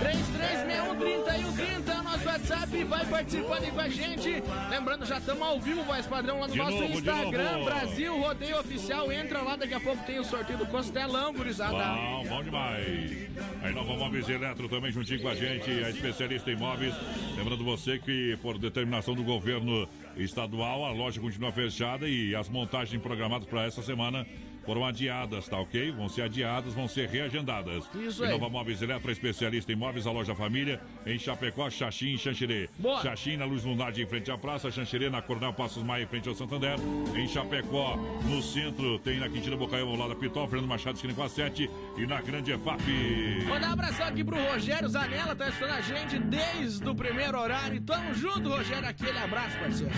3361 0.00 1.90
é 1.90 2.00
o 2.00 2.02
nosso 2.02 2.26
WhatsApp, 2.26 2.84
vai 2.84 3.06
participando 3.06 3.64
aí 3.64 3.70
com 3.70 3.80
a 3.80 3.88
gente. 3.88 4.42
Lembrando, 4.70 5.06
já 5.06 5.18
estamos 5.18 5.42
ao 5.42 5.60
vivo, 5.60 5.82
voz 5.84 6.06
padrão, 6.06 6.40
lá 6.40 6.46
no 6.46 6.52
De 6.52 6.58
nosso 6.58 6.80
novo, 6.80 6.92
Instagram. 6.92 7.64
Brasil 7.64 8.18
Rodeio 8.18 8.60
Oficial. 8.60 9.12
Entra 9.12 9.42
lá, 9.42 9.55
daqui 9.56 9.74
a 9.74 9.80
pouco 9.80 10.04
tem 10.04 10.18
o 10.18 10.24
sorteio 10.24 10.58
do 10.58 10.66
Costelão, 10.66 11.32
gurizada. 11.32 11.72
Bom, 11.72 12.24
bom 12.28 12.42
demais. 12.42 13.28
A 13.62 13.70
Nova 13.70 13.94
Móveis 13.94 14.28
Eletro 14.28 14.68
também 14.68 14.92
juntinho 14.92 15.20
com 15.20 15.28
a 15.28 15.34
gente, 15.34 15.70
a 15.70 15.90
especialista 15.90 16.50
em 16.50 16.56
móveis. 16.56 16.94
Lembrando 17.36 17.64
você 17.64 17.98
que, 17.98 18.36
por 18.42 18.58
determinação 18.58 19.14
do 19.14 19.22
governo 19.22 19.88
estadual, 20.16 20.84
a 20.84 20.92
loja 20.92 21.20
continua 21.20 21.52
fechada 21.52 22.08
e 22.08 22.34
as 22.34 22.48
montagens 22.48 23.00
programadas 23.02 23.48
para 23.48 23.64
essa 23.64 23.82
semana 23.82 24.26
foram 24.66 24.84
adiadas, 24.84 25.48
tá 25.48 25.58
ok? 25.58 25.92
Vão 25.92 26.08
ser 26.08 26.22
adiadas, 26.22 26.74
vão 26.74 26.88
ser 26.88 27.08
reagendadas. 27.08 27.84
Isso 27.94 28.22
E 28.22 28.26
aí. 28.26 28.32
Nova 28.32 28.50
Móveis 28.50 28.82
Eletro, 28.82 29.10
especialista 29.10 29.72
em 29.72 29.76
móveis, 29.76 30.06
a 30.06 30.10
loja 30.10 30.34
família, 30.34 30.80
em 31.06 31.18
Chapecó, 31.18 31.70
Xaxim 31.70 32.14
e 32.14 32.18
Xanxerê. 32.18 32.68
Boa. 32.78 33.00
Xaxim 33.00 33.36
na 33.36 33.44
Luz 33.44 33.64
Lunardi, 33.64 34.02
em 34.02 34.06
frente 34.06 34.30
à 34.30 34.36
praça, 34.36 34.70
Xanxerê 34.70 35.08
na 35.08 35.22
Coronel 35.22 35.52
Passos 35.52 35.82
Maia, 35.82 36.02
em 36.02 36.06
frente 36.06 36.28
ao 36.28 36.34
Santander. 36.34 36.76
Em 37.14 37.28
Chapecó, 37.28 37.96
no 38.24 38.42
centro, 38.42 38.98
tem 38.98 39.18
na 39.18 39.28
Quintina 39.28 39.56
Bocaiúva, 39.56 39.92
ao 39.92 39.96
lado 39.96 40.08
da 40.10 40.16
Pitol, 40.16 40.48
Fernando 40.48 40.68
Machado, 40.68 40.96
esquina 40.96 41.14
com 41.14 41.22
a 41.22 41.28
7 41.28 41.70
e 41.96 42.06
na 42.06 42.20
Grande 42.20 42.50
EFAP. 42.52 42.82
Mandar 43.48 43.68
um 43.68 43.72
abração 43.72 44.06
aqui 44.06 44.24
pro 44.24 44.36
Rogério 44.36 44.88
Zanella, 44.88 45.36
tá 45.36 45.48
estudando 45.48 45.76
a 45.76 45.80
gente 45.80 46.18
desde 46.18 46.88
o 46.88 46.94
primeiro 46.94 47.38
horário. 47.38 47.80
Tamo 47.82 48.12
junto, 48.14 48.48
Rogério. 48.48 48.88
Aquele 48.88 49.18
abraço, 49.18 49.56
parceiro. 49.58 49.92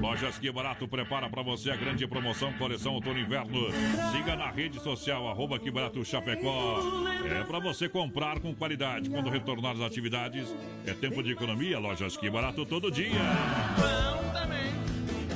Lojas 0.00 0.38
Que 0.38 0.50
Barato 0.50 0.86
prepara 0.86 1.28
para 1.28 1.42
você 1.42 1.70
a 1.70 1.76
grande 1.76 2.06
promoção 2.06 2.52
Coleção 2.54 2.94
Outono 2.94 3.18
Inverno. 3.18 3.70
Siga 4.12 4.36
na 4.36 4.50
rede 4.50 4.78
social, 4.78 5.26
arroba 5.26 5.58
Que 5.58 5.70
Barato 5.70 6.04
Chapecó. 6.04 6.80
É 7.24 7.42
para 7.44 7.58
você 7.58 7.88
comprar 7.88 8.40
com 8.40 8.54
qualidade. 8.54 9.08
Quando 9.08 9.30
retornar 9.30 9.72
às 9.72 9.80
atividades, 9.80 10.54
é 10.86 10.92
tempo 10.92 11.22
de 11.22 11.32
economia. 11.32 11.78
Lojas 11.78 12.14
Que 12.18 12.28
Barato 12.28 12.66
todo 12.66 12.90
dia. 12.90 13.08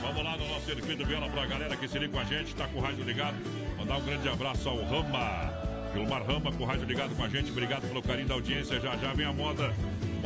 Vamos 0.02 0.22
lá 0.22 0.36
no 0.36 0.46
nosso 0.48 0.66
circuito 0.66 1.06
viola 1.06 1.26
pra 1.30 1.46
galera 1.46 1.74
que 1.74 1.88
se 1.88 1.98
liga 1.98 2.12
com 2.12 2.20
a 2.20 2.24
gente, 2.24 2.54
tá 2.54 2.68
com 2.68 2.78
o 2.78 2.82
rádio 2.82 3.02
ligado. 3.02 3.36
Mandar 3.78 3.96
um 3.96 4.04
grande 4.04 4.28
abraço 4.28 4.68
ao 4.68 4.76
Rama. 4.84 5.50
Vilmar 5.94 6.22
Rama 6.22 6.52
com 6.52 6.62
o 6.62 6.66
rádio 6.66 6.84
ligado 6.84 7.16
com 7.16 7.24
a 7.24 7.28
gente. 7.30 7.50
Obrigado 7.50 7.88
pelo 7.88 8.02
carinho 8.02 8.28
da 8.28 8.34
audiência. 8.34 8.78
Já 8.78 8.94
já 8.98 9.14
vem 9.14 9.24
a 9.24 9.32
moda. 9.32 9.74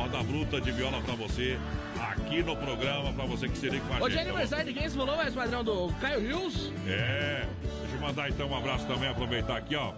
Moda 0.01 0.23
bruta 0.23 0.59
de 0.59 0.73
viola 0.73 0.99
pra 1.03 1.15
você. 1.15 1.59
Aqui 2.01 2.43
no 2.43 2.57
programa, 2.57 3.13
pra 3.13 3.27
você 3.27 3.47
que 3.47 3.59
se 3.59 3.69
liga 3.69 3.85
com 3.85 3.93
a 3.97 3.99
Hoje 3.99 4.17
gente. 4.17 4.27
é 4.27 4.31
aniversário 4.31 4.73
de 4.73 4.81
quem 4.81 4.89
se 4.89 4.97
falou, 4.97 5.15
mais 5.15 5.35
padrão, 5.35 5.63
do 5.63 5.93
Caio 6.01 6.21
Rios. 6.21 6.73
É, 6.87 7.45
deixa 7.63 7.97
eu 7.97 8.01
mandar 8.01 8.31
então 8.31 8.49
um 8.49 8.57
abraço 8.57 8.87
também, 8.87 9.11
aproveitar 9.11 9.59
aqui, 9.59 9.77
ó. 9.77 9.93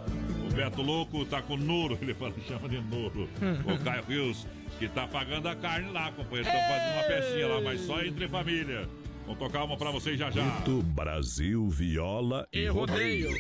O 0.45 0.53
Beto 0.53 0.83
Louco 0.83 1.25
tá 1.25 1.41
com 1.41 1.55
o 1.55 1.57
Nuro, 1.57 1.97
ele 2.03 2.15
fala, 2.15 2.33
chama 2.49 2.69
de 2.69 2.81
Nuro. 2.81 3.29
o 3.65 3.85
Caio 3.85 4.03
Rios, 4.09 4.45
que 4.81 4.89
tá 4.89 5.07
pagando 5.07 5.49
a 5.49 5.55
carne 5.55 5.93
lá, 5.93 6.11
companheiro. 6.11 6.49
Estão 6.49 6.61
fazendo 6.63 6.95
uma 6.95 7.03
festinha 7.05 7.47
lá, 7.47 7.61
mas 7.61 7.81
só 7.83 8.03
entre 8.03 8.27
família. 8.27 8.89
Vamos 9.25 9.39
tocar 9.39 9.65
uma 9.65 9.77
pra 9.77 9.91
vocês 9.91 10.19
já 10.19 10.31
já. 10.31 10.43
Grupo 10.61 10.83
Brasil 10.83 11.69
Viola 11.69 12.47
e, 12.53 12.61
E 12.61 12.67
rodeio. 12.67 13.31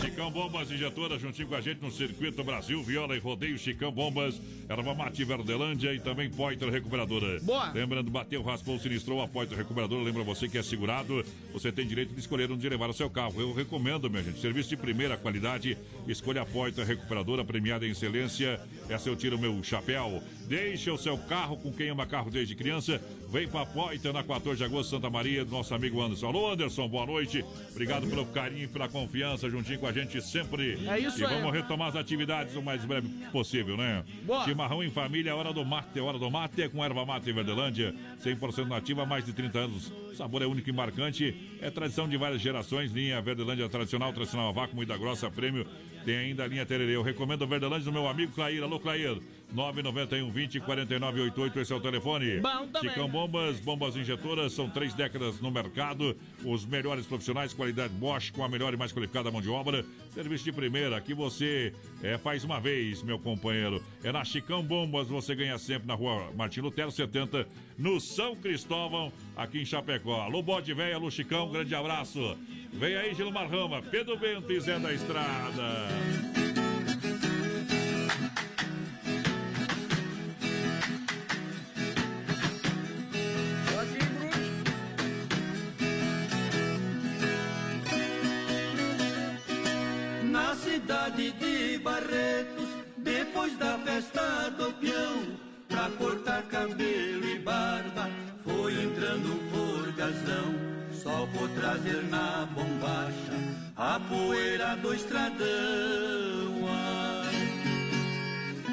Chicão 0.00 0.30
Bombas 0.30 0.70
Injetora 0.70 1.18
juntinho 1.18 1.48
com 1.48 1.54
a 1.56 1.60
gente 1.60 1.82
no 1.82 1.90
Circuito 1.90 2.42
Brasil, 2.44 2.82
Viola 2.82 3.16
e 3.16 3.18
Rodeio, 3.18 3.58
Chicão 3.58 3.90
Bombas, 3.90 4.40
Erva 4.68 4.94
Mate 4.94 5.24
Verdelândia 5.24 5.92
e 5.92 5.98
também 6.00 6.30
Poitra 6.30 6.70
Recuperadora. 6.70 7.40
Boa. 7.40 7.72
Lembrando, 7.72 8.10
bateu, 8.10 8.42
raspou, 8.42 8.78
sinistrou 8.78 9.20
a 9.20 9.28
Poitra 9.28 9.56
Recuperadora. 9.56 10.02
Lembra 10.02 10.22
você 10.22 10.48
que 10.48 10.56
é 10.56 10.62
segurado, 10.62 11.24
você 11.52 11.72
tem 11.72 11.86
direito 11.86 12.14
de 12.14 12.20
escolher 12.20 12.50
onde 12.50 12.68
levar 12.68 12.88
o 12.88 12.94
seu 12.94 13.10
carro. 13.10 13.40
Eu 13.40 13.52
recomendo, 13.52 14.08
minha 14.08 14.22
gente, 14.22 14.40
serviço 14.40 14.68
de 14.68 14.76
primeira 14.76 15.16
qualidade. 15.16 15.76
Escolha 16.06 16.42
a 16.42 16.46
Poitra 16.46 16.84
Recuperadora, 16.84 17.44
premiada 17.44 17.86
em 17.86 17.90
excelência. 17.90 18.60
Essa 18.88 19.08
eu 19.08 19.16
tiro 19.16 19.36
o 19.36 19.40
meu 19.40 19.62
chapéu. 19.64 20.22
Deixe 20.46 20.88
o 20.90 20.96
seu 20.96 21.18
carro 21.18 21.56
com 21.56 21.72
quem 21.72 21.88
ama 21.88 22.06
carro 22.06 22.30
desde 22.30 22.54
criança. 22.54 23.00
Vem 23.28 23.48
pra 23.48 23.66
Poitra 23.66 24.12
na 24.12 24.22
14 24.22 24.56
de 24.56 24.64
agosto, 24.64 24.90
Santa 24.90 25.10
Maria, 25.10 25.44
do 25.44 25.50
nosso 25.50 25.74
amigo 25.74 26.00
Anderson. 26.00 26.28
Alô, 26.28 26.52
Anderson, 26.52 26.88
boa 26.88 27.04
noite. 27.04 27.44
Obrigado 27.70 28.06
pelo 28.06 28.24
carinho 28.26 28.64
e 28.64 28.68
pela 28.68 28.88
confiança, 28.88 29.50
juntinho 29.50 29.78
com 29.80 29.86
a 29.86 29.92
gente 29.92 30.22
sempre. 30.22 30.78
É 30.86 30.98
isso 30.98 31.20
e 31.20 31.24
aí. 31.26 31.34
vamos 31.34 31.52
retomar 31.52 31.88
as 31.88 31.96
atividades 31.96 32.54
o 32.54 32.62
mais 32.62 32.84
breve 32.84 33.08
possível, 33.32 33.76
né? 33.76 34.04
Boa. 34.22 34.44
Chimarrão 34.44 34.82
em 34.82 34.90
família, 34.90 35.34
hora 35.34 35.52
do 35.52 35.64
mate, 35.64 35.98
hora 35.98 36.18
do 36.18 36.30
mate 36.30 36.68
com 36.68 36.84
erva 36.84 37.04
mate 37.04 37.28
em 37.28 37.32
Verdelândia, 37.32 37.94
100% 38.24 38.68
nativa, 38.68 39.02
há 39.02 39.06
mais 39.06 39.24
de 39.26 39.32
30 39.32 39.58
anos. 39.58 39.92
O 40.12 40.14
sabor 40.14 40.40
é 40.40 40.46
único 40.46 40.70
e 40.70 40.72
marcante, 40.72 41.34
é 41.60 41.68
tradição 41.70 42.08
de 42.08 42.16
várias 42.16 42.40
gerações, 42.40 42.92
linha 42.92 43.20
Verdelândia 43.20 43.68
tradicional, 43.68 44.12
tradicional 44.12 44.48
a 44.48 44.52
vácuo, 44.52 44.76
muita 44.76 44.96
grossa, 44.96 45.30
prêmio. 45.30 45.66
Tem 46.06 46.16
ainda 46.16 46.44
a 46.44 46.46
linha 46.46 46.64
Tererê. 46.64 46.94
Eu 46.94 47.02
recomendo 47.02 47.42
a 47.42 47.46
Verdelândia 47.48 47.84
do 47.84 47.92
meu 47.92 48.06
amigo 48.06 48.32
Clair. 48.32 48.62
Alô, 48.62 48.78
Clair. 48.78 49.20
991 49.52 50.30
20 50.30 50.60
49 50.60 51.20
88, 51.20 51.60
esse 51.60 51.72
é 51.72 51.76
o 51.76 51.80
telefone. 51.80 52.40
Bom 52.40 52.66
também. 52.68 52.90
Chicão 52.90 53.08
Bombas, 53.08 53.60
bombas 53.60 53.96
injetoras, 53.96 54.52
são 54.52 54.68
três 54.68 54.92
décadas 54.92 55.40
no 55.40 55.50
mercado. 55.50 56.16
Os 56.44 56.66
melhores 56.66 57.06
profissionais, 57.06 57.52
qualidade 57.54 57.92
Bosch, 57.94 58.30
com 58.30 58.44
a 58.44 58.48
melhor 58.48 58.74
e 58.74 58.76
mais 58.76 58.92
qualificada 58.92 59.30
mão 59.30 59.40
de 59.40 59.48
obra. 59.48 59.84
Serviço 60.12 60.44
de 60.44 60.52
primeira, 60.52 61.00
que 61.00 61.14
você 61.14 61.72
é, 62.02 62.18
faz 62.18 62.44
uma 62.44 62.60
vez, 62.60 63.02
meu 63.02 63.18
companheiro. 63.18 63.82
É 64.02 64.10
na 64.10 64.24
Chicão 64.24 64.62
Bombas, 64.62 65.08
você 65.08 65.34
ganha 65.34 65.58
sempre 65.58 65.86
na 65.86 65.94
rua 65.94 66.30
Martin 66.34 66.60
Lutero 66.60 66.90
70, 66.90 67.46
no 67.78 68.00
São 68.00 68.34
Cristóvão, 68.34 69.12
aqui 69.36 69.60
em 69.60 69.64
Chapecó. 69.64 70.22
Alô, 70.22 70.42
Bode 70.42 70.72
Véia, 70.74 70.96
alô, 70.96 71.10
Chicão, 71.10 71.50
grande 71.50 71.74
abraço. 71.74 72.36
Vem 72.72 72.96
aí, 72.96 73.14
Gilmar 73.14 73.48
Rama, 73.48 73.80
Pedro 73.82 74.18
Bento 74.18 74.52
e 74.52 74.60
Zé 74.60 74.78
da 74.78 74.92
Estrada. 74.92 76.45
Cidade 90.66 91.30
de 91.32 91.78
Barretos, 91.78 92.68
depois 92.98 93.56
da 93.56 93.78
festa 93.78 94.50
do 94.58 94.72
peão, 94.74 95.38
pra 95.68 95.88
cortar 95.96 96.42
cabelo 96.42 97.24
e 97.24 97.38
barba, 97.38 98.10
foi 98.44 98.72
entrando 98.82 99.32
um 99.32 99.40
forgazão, 99.50 100.54
só 100.92 101.26
por 101.32 101.48
trazer 101.50 102.02
na 102.10 102.46
bombacha 102.46 103.36
a 103.76 104.00
poeira 104.00 104.76
do 104.76 104.92
estradão. 104.92 105.46
Ai. 106.68 107.36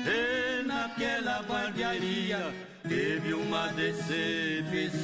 E 0.08 0.64
naquela 0.66 1.44
barbearia 1.44 2.54
teve 2.88 3.34
uma 3.36 3.68
decepção. 3.68 5.04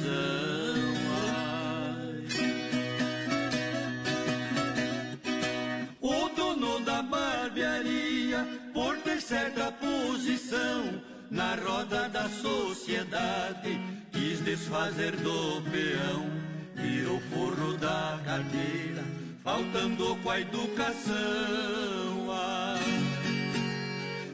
Certa 9.30 9.70
posição 9.70 11.00
na 11.30 11.54
roda 11.54 12.08
da 12.08 12.28
sociedade, 12.28 13.80
quis 14.10 14.40
desfazer 14.40 15.12
do 15.18 15.62
peão, 15.70 16.26
virou 16.74 17.20
forro 17.30 17.76
da 17.76 18.18
carteira, 18.24 19.04
faltando 19.44 20.16
com 20.16 20.30
a 20.30 20.40
educação. 20.40 21.14
Ah, 22.28 22.74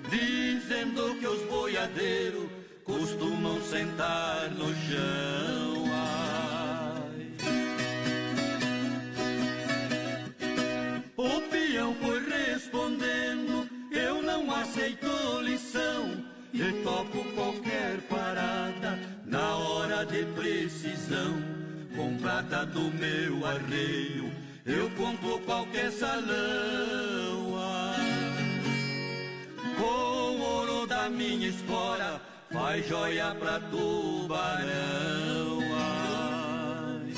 dizendo 0.09 1.15
que 1.21 1.27
os 1.27 1.43
boiadeiros 1.43 2.49
costumam 2.83 3.61
sentar 3.61 4.51
no 4.53 4.75
chão. 4.89 5.66
Lição. 16.57 16.69
E 16.69 16.83
toco 16.83 17.25
qualquer 17.35 18.01
parada 18.09 18.99
na 19.25 19.57
hora 19.57 20.05
de 20.07 20.25
precisão. 20.35 21.37
Com 21.95 22.17
prata 22.19 22.67
do 22.67 22.91
meu 22.93 23.47
arreio, 23.47 24.33
eu 24.65 24.91
compro 24.91 25.39
qualquer 25.41 25.91
salão. 25.91 27.57
Ah, 27.59 27.97
com 29.79 30.41
ouro 30.41 30.87
da 30.87 31.09
minha 31.09 31.49
espora, 31.49 32.21
faz 32.53 32.87
joia 32.87 33.35
pra 33.35 33.61
tubarão. 33.61 34.67
Ai. 35.79 37.15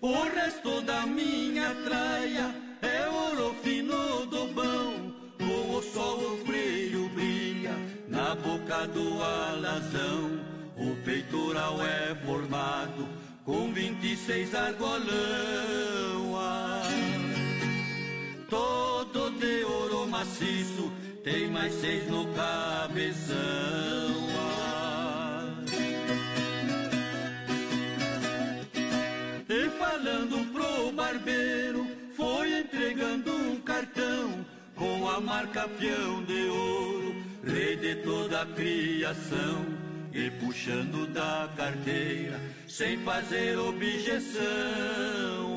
O 0.00 0.22
resto 0.34 0.82
da 0.82 1.06
minha 1.06 1.17
do 8.92 9.22
alazão. 9.22 10.40
O 10.76 10.94
peitoral 11.04 11.78
é 11.82 12.14
formado 12.24 13.08
com 13.44 13.72
26 13.72 14.54
argolão. 14.54 16.36
Ai. 16.36 16.86
Todo 18.48 19.30
de 19.38 19.64
ouro 19.64 20.06
maciço, 20.08 20.92
tem 21.24 21.48
mais 21.48 21.72
seis 21.74 22.08
no 22.08 22.26
cabeção. 22.34 23.36
Ai. 24.38 25.64
E 29.48 29.70
falando 29.78 30.52
pro 30.52 30.92
barbeiro, 30.92 31.86
foi 32.16 32.60
entregando 32.60 33.32
um 33.32 33.60
cartão 33.60 34.44
com 34.78 35.08
a 35.08 35.20
marca 35.20 35.68
peão 35.68 36.22
de 36.24 36.46
ouro, 36.48 37.14
de 37.76 37.96
toda 37.96 38.42
a 38.42 38.46
criação. 38.46 39.66
E 40.12 40.30
puxando 40.30 41.06
da 41.12 41.48
carteira, 41.56 42.40
sem 42.66 42.98
fazer 43.04 43.58
objeção. 43.58 44.40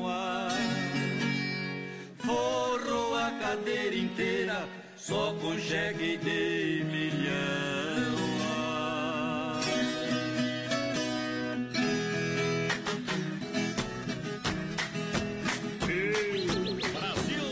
Ai. 0.06 0.82
Forrou 2.18 3.16
a 3.16 3.30
cadeira 3.40 3.96
inteira, 3.96 4.68
só 4.96 5.34
com 5.40 5.58
chegue 5.58 6.18
de 6.18 6.84
milhão. 6.84 8.22
Brasil! 16.92 17.42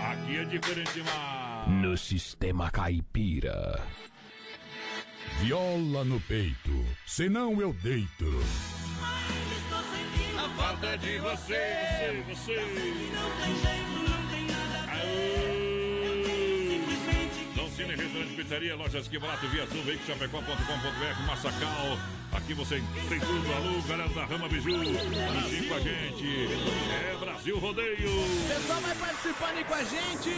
Aqui 0.00 0.38
é 0.38 0.44
diferente, 0.44 1.02
mas... 1.04 1.37
No 1.68 1.96
sistema 1.98 2.70
caipira. 2.70 3.80
Viola 5.42 6.02
no 6.02 6.18
peito, 6.20 6.84
senão 7.06 7.60
eu 7.60 7.74
deito. 7.74 8.24
A 10.36 10.48
falta 10.56 10.96
de 10.96 11.18
você, 11.18 12.24
você, 12.26 12.54
você. 13.44 14.08
Dom 17.54 17.68
Cine 17.68 17.94
Restaurante 17.94 18.07
Pizzaria, 18.38 18.76
lojas 18.76 19.08
que 19.08 19.18
barato 19.18 19.48
via 19.48 19.66
Sul, 19.66 19.82
Chapecó.com.br, 20.06 21.26
Massacal. 21.26 21.98
Aqui 22.30 22.54
você 22.54 22.80
tem 23.08 23.18
tudo. 23.18 23.52
Alô, 23.54 23.82
galera 23.82 24.08
da 24.10 24.24
Rama 24.26 24.48
Biju. 24.48 24.70
Juntinho 24.70 25.68
com 25.68 25.74
a 25.74 25.80
gente. 25.80 26.48
É 26.92 27.16
Brasil 27.18 27.58
Rodeio. 27.58 28.10
Pessoal 28.46 28.80
vai 28.80 28.94
participando 28.94 29.56
aí 29.56 29.64
com 29.64 29.74
a 29.74 29.82
gente. 29.82 30.30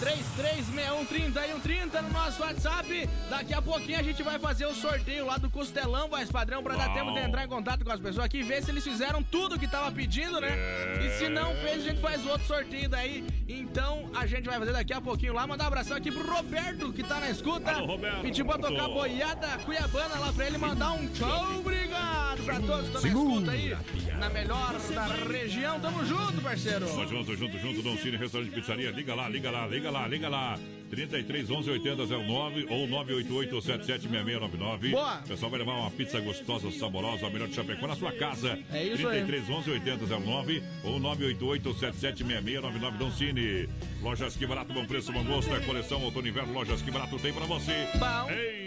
336130 0.00 2.02
no 2.02 2.10
nosso 2.10 2.42
WhatsApp. 2.42 3.08
Daqui 3.28 3.54
a 3.54 3.62
pouquinho 3.62 4.00
a 4.00 4.02
gente 4.02 4.22
vai 4.22 4.38
fazer 4.38 4.66
o 4.66 4.74
sorteio 4.74 5.26
lá 5.26 5.36
do 5.36 5.50
Costelão, 5.50 6.08
voz 6.08 6.32
padrão, 6.32 6.62
pra 6.62 6.74
dar 6.74 6.88
Uau. 6.88 6.94
tempo 6.94 7.12
de 7.12 7.20
entrar 7.20 7.44
em 7.44 7.48
contato 7.48 7.84
com 7.84 7.92
as 7.92 8.00
pessoas 8.00 8.24
aqui 8.24 8.38
e 8.38 8.42
ver 8.42 8.62
se 8.62 8.70
eles 8.70 8.82
fizeram 8.82 9.22
tudo 9.22 9.58
que 9.58 9.68
tava 9.68 9.92
pedindo, 9.92 10.40
né? 10.40 10.50
É. 10.50 11.06
E 11.06 11.18
se 11.18 11.28
não 11.28 11.54
fez, 11.56 11.84
a 11.84 11.90
gente 11.90 12.00
faz 12.00 12.24
outro 12.26 12.46
sorteio 12.46 12.88
daí. 12.88 13.24
Então 13.46 14.10
a 14.14 14.26
gente 14.26 14.46
vai 14.46 14.58
fazer 14.58 14.72
daqui 14.72 14.94
a 14.94 15.00
pouquinho 15.00 15.34
lá. 15.34 15.46
Mandar 15.46 15.64
um 15.64 15.68
abração 15.68 15.96
aqui 15.96 16.10
pro 16.10 16.26
Roberto, 16.26 16.92
que 16.92 17.02
tá 17.02 17.20
na 17.20 17.30
escuta. 17.44 17.70
Alô, 17.72 17.98
pra 17.98 18.58
tocar 18.58 18.88
boiada 18.88 19.58
cuiabana 19.58 20.18
lá 20.18 20.32
pra 20.32 20.46
ele 20.46 20.58
mandar 20.58 20.92
um 20.92 21.06
tchau, 21.08 21.58
obrigado 21.58 22.42
pra 22.44 22.60
todos 22.60 22.88
que 22.88 22.96
estão 22.96 23.02
na 23.02 23.08
escuta 23.08 23.50
aí. 23.50 23.76
Na 24.18 24.30
melhor 24.30 24.74
da 24.94 25.06
região. 25.06 25.78
Tamo 25.80 26.04
junto, 26.04 26.40
parceiro. 26.40 26.86
Tamo 26.86 27.06
junto, 27.06 27.36
junto, 27.36 27.58
junto, 27.58 27.82
Dom 27.82 27.96
Cine, 27.98 28.16
restaurante 28.16 28.50
de 28.50 28.54
pizzaria. 28.54 28.90
Liga 28.90 29.14
lá, 29.14 29.28
liga 29.28 29.50
lá, 29.50 29.66
liga 29.66 29.90
lá, 29.90 30.08
liga 30.08 30.28
lá. 30.28 30.58
33 30.94 31.50
11 31.50 31.70
80 31.70 32.06
09 32.06 32.66
ou 32.70 32.86
988 32.86 33.62
776699. 33.62 34.90
Boa. 34.90 35.20
O 35.24 35.28
pessoal 35.28 35.50
vai 35.50 35.60
levar 35.60 35.72
uma 35.72 35.90
pizza 35.90 36.20
gostosa, 36.20 36.70
saborosa, 36.70 37.26
a 37.26 37.30
melhor 37.30 37.48
de 37.48 37.54
Chapecó 37.54 37.86
na 37.86 37.96
sua 37.96 38.12
casa. 38.12 38.58
É 38.72 38.84
isso 38.84 39.08
aí. 39.08 39.24
33 39.24 39.50
11 39.50 39.70
80 39.70 40.06
09 40.20 40.62
ou 40.84 40.98
988 41.00 41.74
776699 41.74 42.98
Dom 42.98 43.10
Cine. 43.10 43.68
Lojas 44.02 44.36
que 44.36 44.46
barato, 44.46 44.72
bom 44.72 44.84
preço, 44.84 45.12
bom 45.12 45.24
gosto. 45.24 45.54
É 45.54 45.60
coleção 45.60 46.02
outono 46.02 46.28
inverno. 46.28 46.52
Lojas 46.52 46.82
que 46.82 46.90
barato 46.90 47.18
tem 47.18 47.32
pra 47.32 47.46
você. 47.46 47.88
Bom. 47.98 48.30
Ei, 48.30 48.63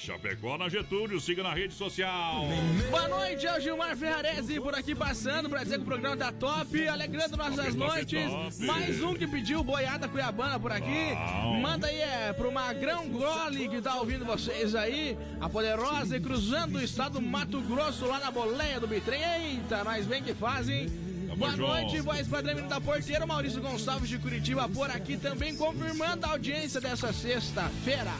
Chapecó 0.00 0.56
na 0.56 0.68
Getúlio. 0.68 1.20
Siga 1.20 1.42
na 1.42 1.52
rede 1.52 1.74
social. 1.74 2.44
Boa 2.90 3.06
noite, 3.08 3.46
é 3.46 3.56
o 3.56 3.60
Gilmar 3.60 3.94
Ferrarese 3.96 4.58
por 4.58 4.74
aqui 4.74 4.94
passando 4.94 5.48
pra 5.48 5.62
dizer 5.62 5.76
que 5.76 5.82
o 5.82 5.86
programa 5.86 6.16
tá 6.16 6.32
top, 6.32 6.88
alegrando 6.88 7.36
nossas 7.36 7.74
Top, 7.74 7.76
noites. 7.76 8.30
top. 8.30 8.66
Mais 8.66 9.02
um 9.02 9.14
que 9.14 9.26
pediu 9.26 9.62
boiada 9.62 10.08
cuiabana 10.08 10.58
por 10.58 10.72
aqui. 10.72 11.12
Uau. 11.12 11.54
Manda 11.60 11.86
aí 11.86 12.00
é, 12.00 12.32
pro 12.32 12.50
Magrão 12.50 13.08
Gole 13.08 13.68
que 13.68 13.80
tá 13.82 13.96
ouvindo 13.96 14.24
vocês 14.24 14.74
aí. 14.74 15.18
A 15.40 15.48
Poderosa 15.48 16.16
e 16.16 16.20
cruzando 16.20 16.76
o 16.78 16.82
estado 16.82 17.14
do 17.14 17.22
Mato 17.22 17.60
Grosso 17.60 18.06
lá 18.06 18.18
na 18.18 18.30
boleia 18.30 18.80
do 18.80 18.86
Bitrem. 18.86 19.20
Eita, 19.22 19.84
nós 19.84 20.06
bem 20.06 20.22
que 20.22 20.32
fazem. 20.34 20.88
Boa 21.36 21.52
junto. 21.52 21.62
noite, 21.62 22.00
voz 22.00 22.26
padrão 22.26 22.66
da 22.68 22.80
porteira, 22.80 23.24
Maurício 23.24 23.62
Gonçalves 23.62 24.08
de 24.08 24.18
Curitiba 24.18 24.68
por 24.68 24.90
aqui 24.90 25.16
também 25.16 25.56
confirmando 25.56 26.26
a 26.26 26.30
audiência 26.30 26.80
dessa 26.80 27.12
sexta-feira. 27.12 28.10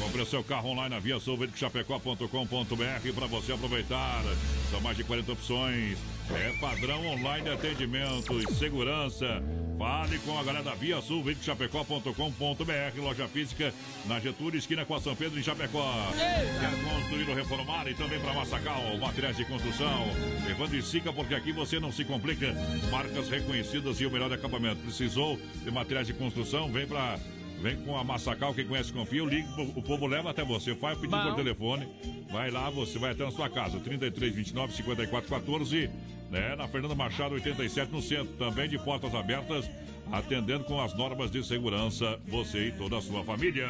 Compre 0.00 0.22
o 0.22 0.26
seu 0.26 0.42
carro 0.42 0.70
online 0.70 0.94
na 0.94 0.98
Via 0.98 1.20
Sul, 1.20 1.38
chapecó.com.br 1.54 3.12
para 3.14 3.26
você 3.26 3.52
aproveitar. 3.52 4.22
São 4.70 4.80
mais 4.80 4.96
de 4.96 5.04
40 5.04 5.32
opções. 5.32 5.98
É 6.30 6.52
padrão 6.58 7.06
online 7.06 7.44
de 7.44 7.50
atendimento 7.50 8.40
e 8.40 8.54
segurança. 8.54 9.42
Fale 9.78 10.18
com 10.20 10.38
a 10.38 10.42
galera 10.42 10.64
da 10.64 10.74
Via 10.74 11.00
Sul, 11.02 11.24
chapecó.com.br, 11.42 13.00
loja 13.00 13.28
física 13.28 13.74
na 14.06 14.18
Getúlio, 14.20 14.58
esquina 14.58 14.86
com 14.86 14.94
a 14.94 15.00
São 15.00 15.14
Pedro 15.14 15.38
em 15.38 15.42
Chapecó. 15.42 15.92
Quer 16.16 16.94
construir 16.94 17.28
ou 17.28 17.34
reformar 17.34 17.86
e 17.88 17.94
também 17.94 18.20
para 18.20 18.32
Massacal, 18.32 18.96
materiais 18.98 19.36
de 19.36 19.44
construção. 19.44 20.06
Levando 20.46 20.74
e 20.74 20.82
Sica, 20.82 21.12
porque 21.12 21.34
aqui 21.34 21.52
você 21.52 21.78
não 21.78 21.92
se 21.92 22.04
complica. 22.04 22.54
Marcas 22.90 23.28
reconhecidas 23.28 24.00
e 24.00 24.06
o 24.06 24.10
melhor 24.10 24.32
acabamento. 24.32 24.80
Precisou 24.82 25.38
de 25.62 25.70
materiais 25.70 26.06
de 26.06 26.14
construção? 26.14 26.70
Vem 26.70 26.86
para 26.86 27.18
Vem 27.60 27.76
com 27.82 27.96
a 27.96 28.02
Massacal, 28.02 28.54
quem 28.54 28.66
conhece 28.66 28.90
confia, 28.90 29.22
liga, 29.22 29.46
o 29.76 29.82
povo 29.82 30.06
leva 30.06 30.30
até 30.30 30.42
você. 30.42 30.74
Faz 30.74 30.96
o 30.96 31.00
pedido 31.02 31.22
por 31.22 31.34
telefone, 31.36 31.86
vai 32.30 32.50
lá, 32.50 32.70
você 32.70 32.98
vai 32.98 33.10
até 33.12 33.22
na 33.22 33.30
sua 33.30 33.50
casa. 33.50 33.78
33 33.78 34.34
29 34.34 34.72
54 34.74 35.28
14, 35.28 35.90
né? 36.30 36.56
Na 36.56 36.66
Fernanda 36.66 36.94
Machado 36.94 37.34
87 37.34 37.92
no 37.92 38.00
centro, 38.00 38.32
também 38.38 38.66
de 38.66 38.78
portas 38.78 39.14
abertas, 39.14 39.70
atendendo 40.12 40.64
com 40.64 40.80
as 40.80 40.94
normas 40.94 41.30
de 41.30 41.42
segurança, 41.46 42.18
você 42.26 42.68
e 42.68 42.72
toda 42.72 42.98
a 42.98 43.00
sua 43.02 43.22
família. 43.24 43.66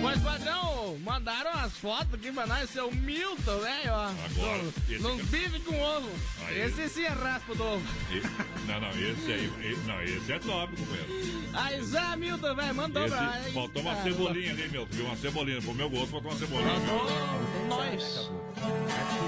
Pois, 0.00 0.20
padrão, 0.22 0.96
mandaram 1.04 1.50
as 1.52 1.72
fotos 1.76 2.14
aqui 2.14 2.32
pra 2.32 2.46
nós, 2.46 2.70
seu 2.70 2.90
Milton, 2.92 3.58
velho, 3.60 3.92
ó. 3.92 4.06
Agora, 4.24 4.62
esse 4.88 4.98
Nos 5.02 5.14
aqui- 5.20 5.22
bife 5.24 5.60
com 5.60 5.80
ovo. 5.80 6.10
Aí. 6.46 6.60
Esse 6.62 6.88
sim 6.88 7.02
é 7.04 7.08
raspa 7.08 7.54
do 7.54 7.62
ovo. 7.64 7.82
E- 8.10 8.66
não, 8.66 8.80
não, 8.80 8.90
esse 8.90 9.32
aí, 9.32 9.46
e- 9.62 9.86
não, 9.86 10.02
esse 10.02 10.32
é 10.32 10.38
top, 10.38 10.74
companheiro. 10.76 11.48
Aí, 11.52 11.82
Zé 11.82 12.16
Milton, 12.16 12.54
velho, 12.54 12.74
mandou 12.74 13.08
pra. 13.08 13.40
Esse, 13.40 13.52
faltou 13.52 13.82
uma 13.82 13.92
Ah, 13.92 14.02
cebolinha 14.02 14.50
ali, 14.52 14.68
meu, 14.68 14.86
viu? 14.86 15.04
Uma 15.06 15.16
cebolinha, 15.16 15.60
pro 15.62 15.74
meu 15.74 15.90
gosto 15.90 16.08
faltou 16.10 16.30
uma 16.30 16.38
cebolinha. 16.38 16.80
Faltou 16.80 17.66
nós. 17.68 18.30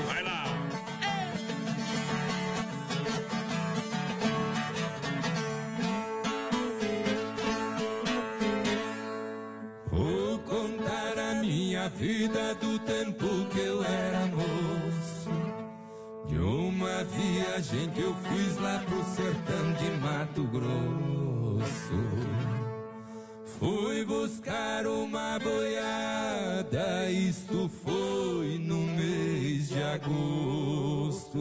Vai 0.06 0.22
lá. 0.22 0.57
Minha 11.78 11.88
vida 11.90 12.54
do 12.56 12.76
tempo 12.80 13.28
que 13.50 13.60
eu 13.60 13.84
era 13.84 14.26
moço. 14.26 15.30
De 16.26 16.36
uma 16.36 17.04
viagem 17.04 17.88
que 17.90 18.00
eu 18.00 18.14
fiz 18.16 18.56
lá 18.60 18.82
pro 18.84 19.04
sertão 19.04 19.72
de 19.74 19.90
Mato 20.00 20.42
Grosso. 20.48 21.94
Fui 23.58 24.04
buscar 24.04 24.86
uma 24.86 25.38
boiada, 25.38 27.10
isto 27.10 27.70
foi 27.84 28.58
no 28.58 28.78
mês 28.78 29.68
de 29.68 29.82
agosto. 29.82 31.38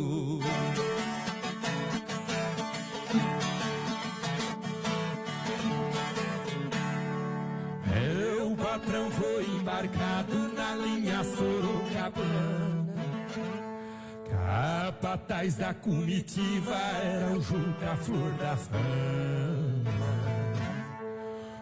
Meu 8.47 8.55
patrão 8.55 9.11
foi 9.11 9.45
embarcado 9.45 10.53
na 10.53 10.73
linha 10.75 11.21
Sorocabana. 11.21 12.95
Capataz 14.29 15.55
da 15.55 15.73
comitiva 15.73 16.73
era 17.03 17.33
o 17.37 17.41
Juca 17.41 17.97
Flor 17.97 18.31
da 18.39 18.55
Fama. 18.55 19.91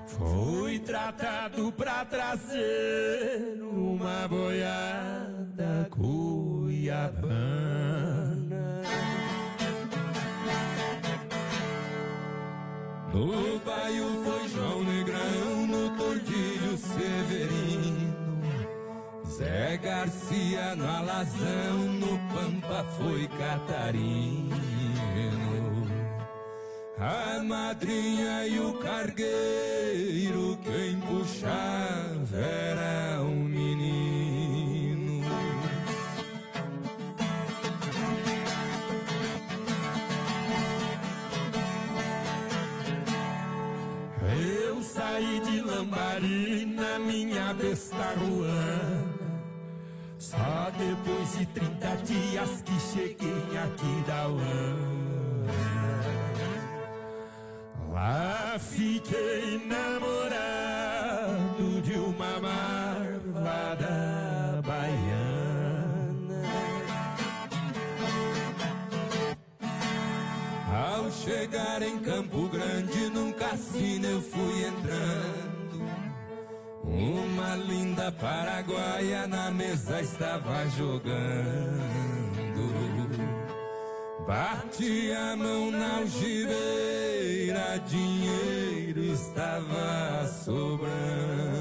Foi 0.05 0.77
tratado 0.77 1.71
pra 1.71 2.05
trazer 2.05 3.63
uma 3.63 4.27
boiada 4.27 5.87
cuiabana. 5.89 7.15
No 13.15 13.57
baio 13.59 14.23
foi 14.25 14.49
João 14.49 14.83
Negrão, 14.83 15.67
no 15.67 15.89
Tordilho 15.95 16.77
Severino. 16.77 18.41
Zé 19.25 19.77
Garcia 19.77 20.75
no 20.75 20.85
Alazão, 20.85 21.77
no 21.77 22.19
Pampa 22.33 22.83
foi 22.97 23.25
Catarino. 23.39 24.57
A 26.97 27.41
madrinha 27.41 28.47
e 28.47 28.59
o 28.59 28.73
cargueiro, 28.79 30.59
quem 30.61 30.99
puxava 30.99 32.35
era 32.35 33.21
um 33.21 33.44
saí 44.95 45.41
de 45.41 45.61
Lambari 45.61 46.65
na 46.65 46.97
minha 46.99 47.53
besta 47.53 48.13
ruana. 48.17 49.03
Só 50.17 50.71
depois 50.77 51.37
de 51.37 51.45
30 51.47 51.95
dias 51.97 52.61
que 52.65 52.79
cheguei 52.79 53.57
aqui 53.65 54.03
da 54.07 54.27
Uana. 54.29 55.55
Lá 57.91 58.57
fiquei 58.57 59.61
namorado 59.67 60.54
chegar 71.25 71.81
em 71.81 71.97
Campo 71.97 72.47
Grande, 72.49 73.09
num 73.09 73.33
cassino 73.33 74.05
eu 74.05 74.21
fui 74.21 74.63
entrando. 74.63 75.83
Uma 76.83 77.55
linda 77.55 78.11
paraguaia 78.11 79.25
na 79.25 79.49
mesa 79.49 80.01
estava 80.01 80.67
jogando. 80.77 81.95
Bati 84.27 85.11
a 85.11 85.35
mão 85.35 85.71
na 85.71 85.97
algibeira, 85.97 87.79
dinheiro 87.87 89.01
estava 89.01 90.27
sobrando. 90.27 91.54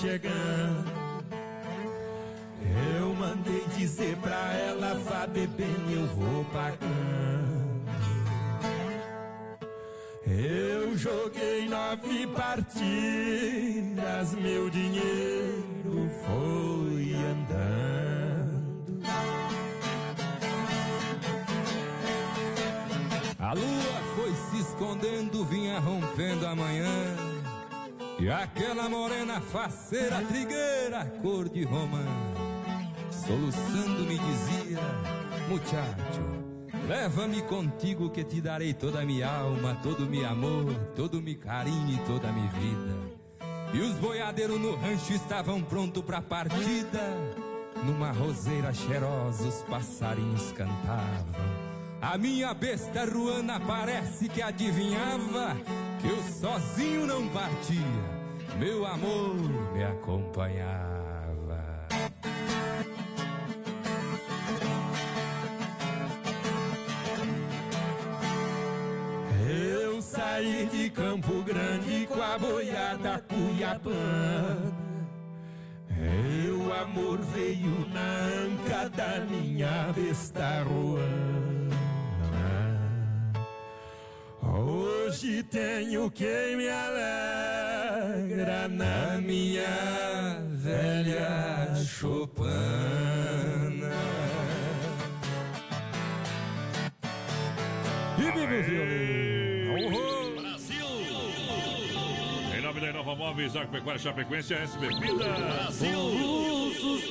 Chegando. 0.00 0.92
Eu 2.98 3.14
mandei 3.14 3.64
dizer 3.76 4.16
pra 4.18 4.52
ela, 4.54 4.94
vá 4.94 5.26
bebendo, 5.26 5.90
eu 5.90 6.06
vou 6.06 6.44
pagando. 6.46 6.78
Eu 10.26 10.96
joguei 10.96 11.68
nove 11.68 12.26
partidas, 12.28 12.64
meu 14.34 14.70
dinheiro 14.70 16.10
foi 16.24 17.14
andando. 17.14 18.68
A 23.38 23.52
lua 23.52 24.00
foi 24.14 24.32
se 24.50 24.60
escondendo, 24.62 25.44
vinha 25.44 25.80
rompendo 25.80 26.46
a 26.46 26.54
manhã. 26.54 27.17
E 28.20 28.28
aquela 28.28 28.88
morena 28.88 29.40
faceira, 29.40 30.20
trigueira, 30.22 31.04
cor 31.22 31.48
de 31.48 31.62
romã, 31.62 32.04
soluçando 33.12 34.02
me 34.02 34.18
dizia, 34.18 34.80
muchacho, 35.48 36.82
leva-me 36.88 37.40
contigo 37.42 38.10
que 38.10 38.24
te 38.24 38.40
darei 38.40 38.74
toda 38.74 39.02
a 39.02 39.04
minha 39.04 39.30
alma, 39.30 39.78
todo 39.84 40.04
o 40.04 40.10
meu 40.10 40.28
amor, 40.28 40.74
todo 40.96 41.18
o 41.18 41.22
meu 41.22 41.38
carinho 41.38 41.94
e 41.94 42.06
toda 42.06 42.28
a 42.28 42.32
minha 42.32 42.50
vida. 42.50 43.18
E 43.72 43.80
os 43.80 43.94
boiadeiros 43.94 44.60
no 44.60 44.74
rancho 44.74 45.12
estavam 45.12 45.62
prontos 45.62 46.02
pra 46.02 46.20
partida. 46.20 47.00
Numa 47.84 48.10
roseira 48.10 48.74
cheirosa 48.74 49.46
os 49.46 49.62
passarinhos 49.62 50.50
cantavam. 50.52 51.67
A 52.00 52.16
minha 52.16 52.54
besta 52.54 53.04
ruana 53.04 53.58
parece 53.58 54.28
que 54.28 54.40
adivinhava 54.40 55.56
que 56.00 56.08
eu 56.08 56.22
sozinho 56.22 57.06
não 57.06 57.28
partia. 57.28 57.76
Meu 58.56 58.86
amor 58.86 59.34
me 59.72 59.82
acompanhava. 59.82 60.88
Eu 69.48 70.00
saí 70.00 70.68
de 70.70 70.90
Campo 70.90 71.42
Grande 71.42 72.06
com 72.06 72.22
a 72.22 72.38
boiada 72.38 73.24
Cuiabana. 73.28 74.72
Meu 75.90 76.72
amor 76.74 77.18
veio 77.18 77.88
na 77.92 78.24
anca 78.46 78.88
da 78.88 79.20
minha 79.24 79.92
besta 79.92 80.62
ruana. 80.62 81.47
Hoje 84.58 85.44
tenho 85.44 86.10
quem 86.10 86.56
me 86.56 86.68
alegra 86.68 88.66
na 88.66 89.18
minha 89.18 90.42
velha 90.50 91.76
chopana. 91.86 92.18
E 98.18 98.30
vive 98.32 98.58
o 98.58 98.64
violino! 98.64 100.40
Brasil! 100.40 100.86
Em 102.56 102.60
nome 102.60 102.80
da 102.80 102.88
Inova 102.88 103.14
Móveis, 103.14 103.54
Agropecuária 103.54 104.00
Chapecoense, 104.00 104.54
S 104.54 104.76
Bebidas. 104.76 105.38
Brasil! 105.38 105.98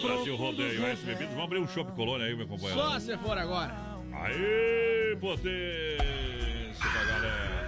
Brasil 0.01 0.35
Rodeio, 0.35 0.85
S 0.85 1.01
Bebidas. 1.05 1.29
Vamos 1.29 1.45
abrir 1.45 1.59
um 1.59 1.67
Shop 1.69 1.89
Colônia 1.93 2.27
aí, 2.27 2.35
meu 2.35 2.45
companheiro. 2.45 2.77
Só 2.77 2.99
se 2.99 3.17
for 3.19 3.37
agora. 3.37 3.73
Aê, 4.11 5.15
potência 5.21 6.46
da 6.79 7.03
galera. 7.03 7.67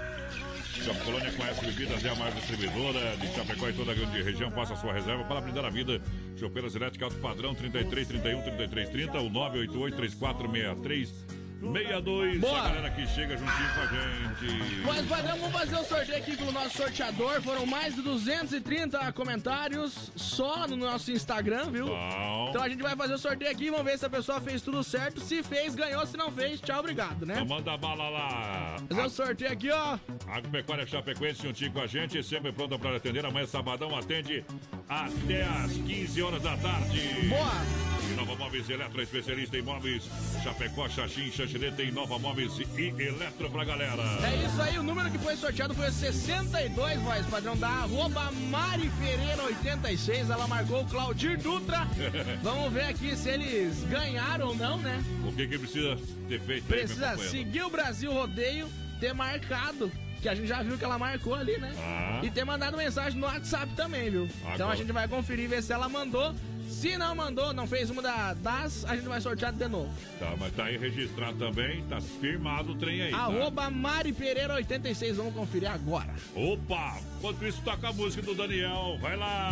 Shop 0.84 0.98
Colônia 1.03 1.31
conhece 1.34 1.65
bebidas, 1.65 2.06
é 2.06 2.10
a 2.10 2.15
maior 2.15 2.34
distribuidora 2.34 3.18
de 3.18 3.27
Chapecó 3.34 3.69
e 3.69 3.73
toda 3.73 3.91
a 3.91 3.95
grande 3.95 4.22
região. 4.22 4.49
Faça 4.52 4.76
sua 4.76 4.94
reserva 4.94 5.23
para 5.26 5.41
brindar 5.41 5.65
a 5.65 5.69
vida. 5.69 6.02
Chopeiras 6.38 6.76
elétricas 6.76 7.11
alto 7.11 7.22
padrão 7.22 7.53
33 7.53 8.07
31 8.07 8.41
33 8.41 8.90
30 8.90 9.19
ou 9.19 9.30
988 9.30 9.98
3463 9.98 11.39
62. 11.60 12.40
Boa. 12.40 12.60
A 12.60 12.68
galera 12.69 12.90
que 12.91 13.06
chega 13.07 13.38
juntinho 13.38 13.69
com 13.73 13.81
a 13.81 13.86
gente. 13.86 14.81
Mas, 14.86 15.06
vamos 15.06 15.52
fazer 15.52 15.76
o 15.76 15.84
sorteio 15.84 16.18
aqui 16.18 16.38
com 16.38 16.45
o 16.45 16.52
nosso 16.52 16.77
sorteador. 16.77 17.41
Foram 17.41 17.65
mais 17.65 17.95
de 17.95 18.02
230 18.02 19.11
comentários 19.11 20.11
só 20.15 20.68
no 20.68 20.77
nosso 20.77 21.11
Instagram, 21.11 21.69
viu? 21.72 21.88
Bom. 21.88 22.48
Então 22.49 22.64
a 22.64 22.69
gente 22.69 22.81
vai 22.81 22.95
fazer 22.95 23.14
o 23.14 23.18
sorteio 23.18 23.52
aqui, 23.52 23.69
vamos 23.69 23.86
ver 23.86 23.98
se 23.98 24.06
a 24.06 24.10
pessoa 24.10 24.40
fez 24.40 24.61
tudo 24.61 24.84
certo. 24.84 25.19
Se 25.19 25.44
fez, 25.44 25.76
ganhou. 25.76 26.06
Se 26.06 26.15
não 26.15 26.31
fez, 26.31 26.61
tchau, 26.61 26.80
obrigado, 26.80 27.26
né? 27.26 27.36
Então 27.36 27.57
manda 27.57 27.77
bala 27.77 28.10
lá. 28.10 28.76
Fazer 28.88 29.02
o 29.02 29.10
sorteio 29.10 29.52
aqui, 29.52 29.69
ó. 29.69 29.98
Agropecuária 30.27 30.88
Chapecoense 30.88 31.44
juntinho 31.44 31.72
com 31.72 31.81
a 31.81 31.88
gente, 31.88 32.23
sempre 32.23 32.52
pronta 32.52 32.80
para 32.80 32.95
atender. 32.95 33.26
Amanhã, 33.26 33.45
sabadão, 33.45 33.95
atende 33.95 34.45
até 34.88 35.44
às 35.44 35.73
15 35.73 36.22
horas 36.22 36.41
da 36.41 36.56
tarde. 36.57 37.02
Boa! 37.27 37.90
Nova 38.15 38.36
Móveis 38.36 38.69
Eletro, 38.69 39.02
especialista 39.02 39.57
em 39.57 39.61
móveis. 39.61 40.10
Chapecó, 40.44 40.90
Xaxim, 40.90 41.31
Xaxireta 41.50 41.82
e 41.82 41.92
Nova 41.92 42.20
Móveis 42.20 42.52
e 42.60 42.94
Eletro 43.02 43.50
pra 43.50 43.66
galera. 43.66 44.04
É 44.24 44.46
isso 44.46 44.62
aí, 44.62 44.78
o 44.78 44.84
número 44.84 45.10
que 45.10 45.18
foi 45.18 45.36
sorteado 45.36 45.74
foi 45.74 45.90
o 45.90 45.92
62, 45.92 47.02
voz 47.02 47.26
padrão 47.26 47.58
da 47.58 47.68
arroba 47.68 48.32
Mari 48.52 48.88
Ferreira 49.02 49.44
86. 49.44 50.30
Ela 50.30 50.48
marcou 50.48 50.82
o 50.84 50.86
Claudir 50.86 51.40
Dutra. 51.40 51.88
Vamos 52.44 52.72
ver 52.72 52.84
aqui 52.84 53.16
se 53.16 53.30
eles 53.30 53.84
ganharam 53.86 54.50
ou 54.50 54.56
não, 54.56 54.78
né? 54.78 55.04
O 55.28 55.32
que 55.32 55.48
que 55.48 55.58
precisa 55.58 55.98
ter 56.28 56.40
feito 56.40 56.72
aí, 56.72 56.80
Precisa 56.80 57.08
companheiro? 57.10 57.32
seguir 57.32 57.64
o 57.64 57.70
Brasil 57.72 58.14
Rodeio, 58.14 58.70
ter 59.00 59.14
marcado. 59.14 59.92
Que 60.22 60.30
a 60.30 60.36
gente 60.36 60.48
já 60.48 60.62
viu 60.62 60.78
que 60.78 60.84
ela 60.84 61.00
marcou 61.00 61.34
ali, 61.34 61.58
né? 61.58 61.74
Ah. 61.80 62.20
E 62.22 62.30
ter 62.30 62.44
mandado 62.46 62.78
mensagem 62.78 63.18
no 63.20 63.26
WhatsApp 63.26 63.74
também, 63.74 64.12
viu? 64.12 64.26
Então 64.42 64.52
Agora. 64.54 64.74
a 64.74 64.76
gente 64.76 64.92
vai 64.92 65.08
conferir, 65.08 65.50
ver 65.50 65.64
se 65.64 65.74
ela 65.74 65.90
mandou. 65.90 66.36
Se 66.70 66.98
não 66.98 67.16
mandou, 67.16 67.52
não 67.54 67.68
fez 67.68 67.90
uma 67.90 68.02
da- 68.02 68.34
das, 68.36 68.86
a 68.86 68.96
gente 68.96 69.08
vai 69.08 69.20
sortear 69.20 69.52
de 69.52 69.68
novo. 69.68 69.90
Tá, 70.20 70.34
mas 70.40 70.54
tá 70.54 70.66
aí 70.66 70.78
registrado 70.78 71.38
também, 71.38 71.84
tá 71.86 72.00
firmado 72.00 72.72
o 72.74 72.76
trem 72.76 73.02
aí. 73.02 73.12
tá? 73.12 73.18
Arroba 73.18 73.70
Mari 73.70 74.14
Pereira 74.14 74.54
86, 74.54 75.18
vamos 75.18 75.34
conferir 75.34 75.70
agora. 75.70 76.14
Opa! 76.36 76.98
Enquanto 77.18 77.46
isso, 77.46 77.62
toca 77.64 77.90
a 77.90 77.94
música 77.94 78.22
do 78.22 78.36
Daniel. 78.36 78.98
Vai 79.02 79.18
lá! 79.18 79.52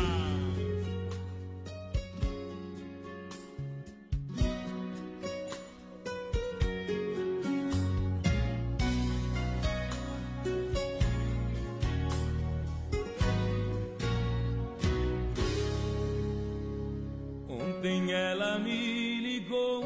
Ela 18.18 18.58
me 18.58 19.20
ligou 19.22 19.84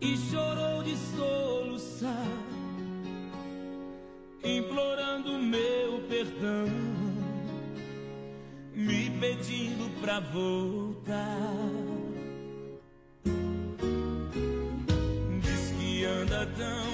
e 0.00 0.16
chorou 0.16 0.82
de 0.82 0.96
soluçar, 0.96 2.26
implorando 4.42 5.38
meu 5.38 6.00
perdão, 6.08 6.66
me 8.74 9.10
pedindo 9.20 9.84
pra 10.00 10.18
voltar. 10.20 11.52
Diz 15.40 15.72
que 15.78 16.04
anda 16.04 16.46
tão 16.56 16.87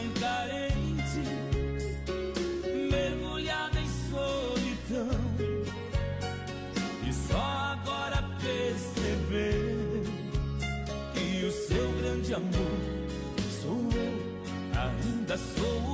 sou 15.36 15.93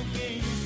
alguém 0.00 0.59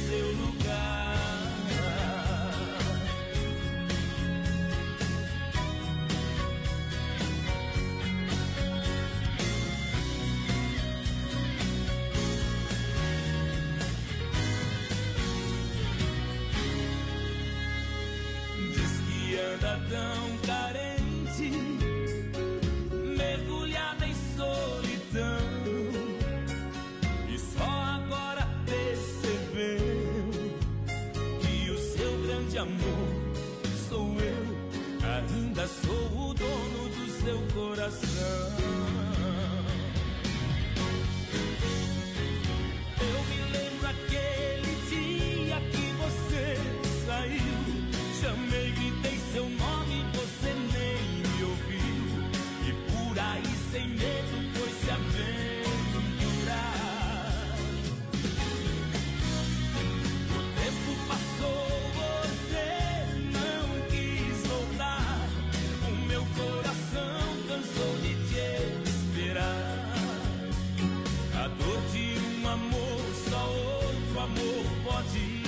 amor, 72.55 73.01
só 73.29 73.43
outro 73.51 74.21
amor 74.21 74.65
pode 74.85 75.43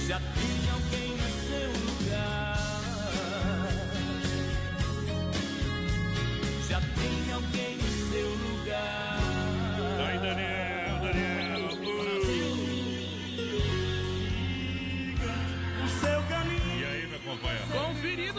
Já 0.07 0.21
tem 0.21 0.62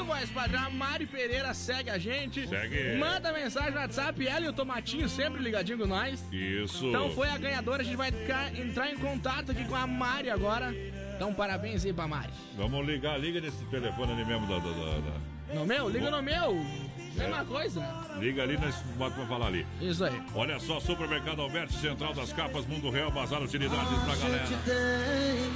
Conferido, 0.03 0.05
voz 0.05 0.29
padrão. 0.29 0.63
A 0.65 0.69
Mari 0.69 1.05
Pereira 1.05 1.53
segue 1.53 1.89
a 1.89 1.97
gente. 1.97 2.47
Segue. 2.47 2.97
Manda 2.97 3.31
mensagem 3.31 3.71
no 3.71 3.77
WhatsApp. 3.79 4.27
Ela 4.27 4.45
e 4.45 4.49
o 4.49 4.53
Tomatinho 4.53 5.07
sempre 5.09 5.41
ligadinho 5.41 5.77
com 5.79 5.85
nós. 5.87 6.23
Isso. 6.31 6.87
Então 6.87 7.09
foi 7.11 7.29
a 7.29 7.37
ganhadora. 7.37 7.81
A 7.81 7.85
gente 7.85 7.95
vai 7.97 8.09
entrar 8.55 8.91
em 8.91 8.97
contato 8.97 9.51
aqui 9.51 9.65
com 9.65 9.75
a 9.75 9.87
Mari 9.87 10.29
agora. 10.29 10.73
Então 11.15 11.33
parabéns 11.33 11.85
aí 11.85 11.93
pra 11.93 12.07
Mari. 12.07 12.31
Vamos 12.55 12.85
ligar, 12.85 13.19
liga 13.19 13.39
nesse 13.39 13.63
telefone 13.65 14.11
ali 14.13 14.25
mesmo 14.25 14.47
da. 14.47 14.59
da, 14.59 14.69
da- 14.69 14.99
da- 14.99 15.53
No 15.53 15.65
meu? 15.65 15.89
Liga 15.89 16.09
no 16.09 16.21
meu. 16.21 16.65
Mesma 17.15 17.45
coisa. 17.45 17.79
Liga 18.19 18.41
ali, 18.41 18.57
nós 18.57 18.75
bota 18.97 19.15
pra 19.15 19.25
falar 19.27 19.45
ali. 19.47 19.67
Isso 19.79 20.03
aí. 20.03 20.19
Olha 20.33 20.59
só, 20.59 20.79
Supermercado 20.79 21.41
Alberto, 21.43 21.73
Central 21.73 22.11
das 22.13 22.33
Capas, 22.33 22.65
Mundo 22.65 22.89
Real, 22.89 23.11
Bazar 23.11 23.39
Utilidades 23.43 23.99
pra 24.03 24.15
galera. 24.15 24.45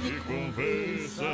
E 0.06 0.20
convença. 0.20 1.24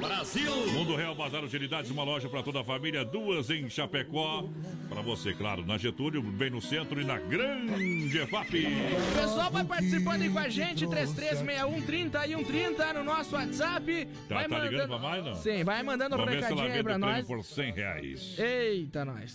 Brasil! 0.00 0.50
Mundo 0.72 0.96
Real 0.96 1.14
Bazar 1.14 1.44
Utilidades, 1.44 1.90
uma 1.90 2.02
loja 2.02 2.28
para 2.28 2.42
toda 2.42 2.60
a 2.60 2.64
família, 2.64 3.04
duas 3.04 3.50
em 3.50 3.68
Chapecó. 3.68 4.48
Para 4.88 5.02
você, 5.02 5.32
claro, 5.32 5.64
na 5.64 5.78
Getúlio, 5.78 6.22
bem 6.22 6.50
no 6.50 6.60
centro 6.60 7.00
e 7.00 7.04
na 7.04 7.18
Grande 7.18 8.18
EFAP. 8.18 8.66
O 8.66 9.20
pessoal 9.20 9.50
vai 9.50 9.64
participando 9.64 10.22
aí 10.22 10.30
com 10.30 10.38
a 10.38 10.48
gente, 10.48 10.86
336130 10.86 12.26
e 12.26 12.36
130 12.36 12.92
no 12.94 13.04
nosso 13.04 13.34
WhatsApp. 13.34 14.08
Tá, 14.28 14.34
vai 14.36 14.48
tá 14.48 14.58
ligando 14.58 14.88
pra 14.88 14.98
mais, 14.98 15.24
não? 15.24 15.34
Sim, 15.34 15.64
vai 15.64 15.82
mandando 15.82 16.16
um 16.16 16.18
Vamos 16.18 16.34
ela 16.34 16.46
recadinho 16.48 16.72
aí 16.74 16.82
pra 16.82 16.98
nós. 16.98 17.26
por 17.26 17.44
100 17.44 17.72
reais. 17.72 18.38
Eita, 18.38 19.04
nós. 19.04 19.30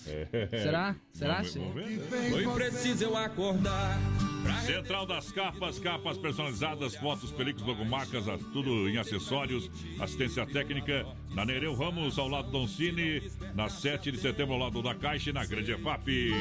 Será? 0.52 0.96
Será 1.14 1.36
Vamos, 1.36 1.52
sim? 1.52 1.60
vamos 1.60 1.76
ver. 1.76 2.32
Foi 2.32 2.54
preciso 2.54 3.04
eu 3.06 3.18
acordar. 3.18 3.98
Central 4.66 5.06
das 5.06 5.32
Capas, 5.32 5.80
capas 5.80 6.18
personalizadas, 6.18 6.96
fotos, 6.96 7.32
películas, 7.32 7.68
logomarcas, 7.68 8.26
tudo 8.54 8.88
em 8.88 8.98
acessórios, 8.98 9.70
assistência 10.00 10.46
técnica, 10.56 11.06
na 11.32 11.44
Nereu 11.44 11.76
Ramos, 11.76 12.18
ao 12.18 12.30
lado 12.30 12.46
do 12.46 12.60
Don 12.60 12.66
Cine, 12.66 13.30
na 13.54 13.68
7 13.68 14.10
de 14.10 14.18
setembro, 14.18 14.54
ao 14.54 14.60
lado 14.62 14.82
da 14.82 14.96
Caixa 14.96 15.30
e 15.30 15.34
na 15.34 15.46
Grande 15.46 15.74
EFAP. 15.74 16.32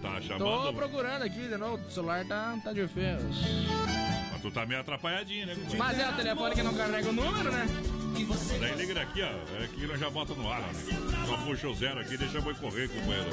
Tá, 0.00 0.08
tá 0.08 0.14
Tô 0.14 0.22
chamando? 0.22 0.74
procurando 0.74 1.22
aqui 1.22 1.48
de 1.48 1.56
novo, 1.58 1.84
o 1.86 1.90
celular 1.90 2.24
tá, 2.24 2.58
tá 2.64 2.72
de 2.72 2.88
ferros. 2.88 3.36
Mas 4.32 4.40
tu 4.40 4.50
tá 4.50 4.64
meio 4.64 4.80
atrapalhadinho, 4.80 5.48
né? 5.48 5.56
Mas 5.76 5.98
é 5.98 6.08
o 6.08 6.12
telefone 6.14 6.54
que 6.54 6.62
não 6.62 6.72
carrega 6.74 7.10
o 7.10 7.12
número, 7.12 7.52
né? 7.52 7.66
Daí 8.58 8.74
liga 8.74 8.94
daqui, 8.94 9.20
ó. 9.20 9.62
É 9.62 9.66
que 9.66 9.86
nós 9.86 10.00
já 10.00 10.08
bota 10.08 10.32
no 10.32 10.50
ar, 10.50 10.62
ó. 10.62 11.26
Só 11.26 11.36
puxa 11.44 11.68
o 11.68 11.74
zero 11.74 12.00
aqui, 12.00 12.16
deixa 12.16 12.38
eu 12.38 12.42
boi 12.42 12.54
correr, 12.54 12.88
companheiro. 12.88 13.28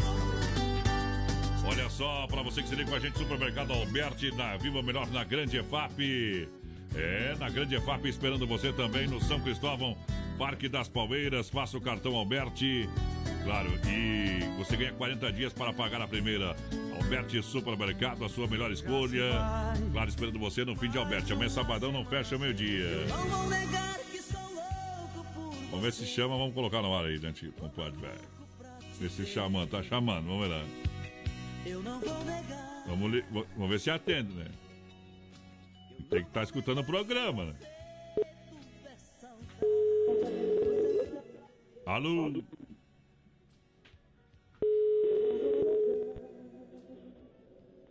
Olha 1.65 1.89
só, 1.89 2.27
pra 2.27 2.41
você 2.41 2.61
que 2.61 2.67
se 2.67 2.75
liga 2.75 2.89
com 2.89 2.95
a 2.97 2.99
gente, 2.99 3.17
Supermercado 3.17 3.71
Alberti, 3.71 4.35
na 4.35 4.57
Viva 4.57 4.83
Melhor, 4.83 5.09
na 5.11 5.23
Grande 5.23 5.57
EFAP. 5.57 6.49
É, 6.95 7.35
na 7.39 7.49
Grande 7.49 7.75
EFAP, 7.75 8.05
esperando 8.07 8.47
você 8.47 8.71
também 8.73 9.07
no 9.07 9.21
São 9.21 9.39
Cristóvão, 9.39 9.97
Parque 10.37 10.67
das 10.67 10.87
Palmeiras. 10.87 11.49
Faça 11.49 11.77
o 11.77 11.81
cartão 11.81 12.15
Alberti. 12.15 12.89
Claro, 13.43 13.69
e 13.87 14.39
você 14.57 14.75
ganha 14.75 14.91
40 14.93 15.31
dias 15.31 15.53
para 15.53 15.71
pagar 15.71 16.01
a 16.01 16.07
primeira. 16.07 16.55
Alberti 16.95 17.41
Supermercado, 17.41 18.25
a 18.25 18.29
sua 18.29 18.47
melhor 18.47 18.71
escolha. 18.71 19.31
Claro, 19.91 20.09
esperando 20.09 20.39
você 20.39 20.65
no 20.65 20.75
fim 20.75 20.89
de 20.89 20.97
Alberti. 20.97 21.31
Amanhã 21.31 21.49
sabadão 21.49 21.91
não 21.91 22.03
fecha 22.03 22.37
meio-dia. 22.37 23.05
Vamos 25.69 25.85
ver 25.85 25.93
se 25.93 26.05
chama, 26.05 26.37
vamos 26.37 26.53
colocar 26.53 26.81
no 26.81 26.95
ar 26.95 27.05
aí, 27.05 27.17
gente, 27.17 27.47
compadre, 27.59 27.99
velho. 28.01 28.37
Ver 28.99 29.09
se 29.11 29.25
chamando, 29.27 29.69
tá 29.69 29.83
chamando, 29.83 30.25
vamos 30.25 30.47
ver 30.47 30.53
lá. 30.55 30.63
Eu 31.65 31.83
não 31.83 31.99
vou 31.99 32.23
negar. 32.25 32.83
Vamos, 32.87 33.23
vamos 33.31 33.69
ver 33.69 33.79
se 33.79 33.89
atende, 33.89 34.33
né? 34.33 34.45
Tem 36.09 36.21
que 36.23 36.29
estar 36.29 36.43
escutando 36.43 36.79
o 36.79 36.85
programa, 36.85 37.45
né? 37.45 37.55
Alô? 41.85 42.27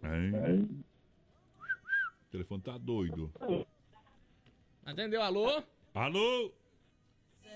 Hein? 0.02 0.84
O 2.22 2.30
telefone 2.30 2.62
tá 2.62 2.78
doido. 2.78 3.30
Atendeu, 4.84 5.20
alô? 5.22 5.62
Alô? 5.94 6.52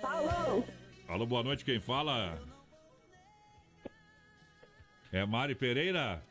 Alô? 0.03 0.65
Alô, 1.09 1.27
boa 1.27 1.43
noite, 1.43 1.65
quem 1.65 1.81
fala? 1.81 2.39
É 5.13 5.25
Mari 5.25 5.55
Pereira? 5.55 6.23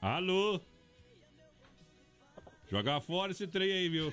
Alô? 0.00 0.60
Jogar 2.70 3.00
fora 3.00 3.32
esse 3.32 3.46
trem 3.46 3.72
aí, 3.72 3.88
viu? 3.88 4.12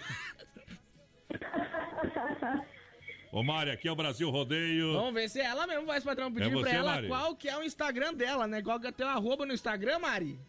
Ô 3.32 3.44
Mari, 3.44 3.72
aqui 3.72 3.88
é 3.88 3.92
o 3.92 3.96
Brasil 3.96 4.30
Rodeio. 4.30 4.94
Vamos 4.94 5.14
ver 5.14 5.30
se 5.30 5.42
é 5.42 5.46
ela 5.46 5.68
mesmo, 5.68 5.86
vai 5.86 6.00
patrão 6.00 6.32
pedir 6.32 6.48
É 6.48 6.50
você, 6.52 6.70
pra 6.70 6.74
ela 6.74 6.92
Mari? 6.96 7.08
qual 7.08 7.36
que 7.36 7.50
é 7.50 7.58
o 7.58 7.64
Instagram 7.64 8.14
dela, 8.14 8.48
né? 8.48 8.62
Qual 8.62 8.80
que 8.80 8.88
é 8.88 8.92
teu 8.94 9.08
arroba 9.10 9.46
no 9.46 9.54
Instagram, 9.54 10.00
Mari? 10.00 10.40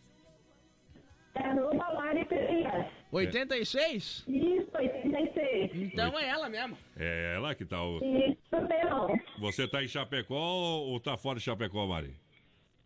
É 1.35 1.41
arroba 1.41 1.95
Mari 1.95 2.24
Pereira. 2.27 2.89
86? 3.11 4.24
Isso, 4.28 4.70
86. 4.73 5.70
Então 5.74 6.16
é 6.16 6.28
ela 6.28 6.49
mesmo. 6.49 6.78
É 6.97 7.35
ela 7.35 7.55
que 7.57 7.65
tá. 7.65 7.83
O... 7.83 7.97
Isso 7.97 8.69
mesmo. 8.69 9.20
Você 9.41 9.66
tá 9.66 9.83
em 9.83 9.89
Chapecó 9.89 10.37
ou 10.37 11.01
tá 11.01 11.16
fora 11.16 11.39
de 11.39 11.45
Chapecó, 11.45 11.87
Mari? 11.87 12.15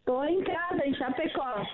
Tô 0.06 0.24
em 0.24 0.42
casa, 0.44 0.86
em 0.86 0.94
Chapecó. 0.94 1.66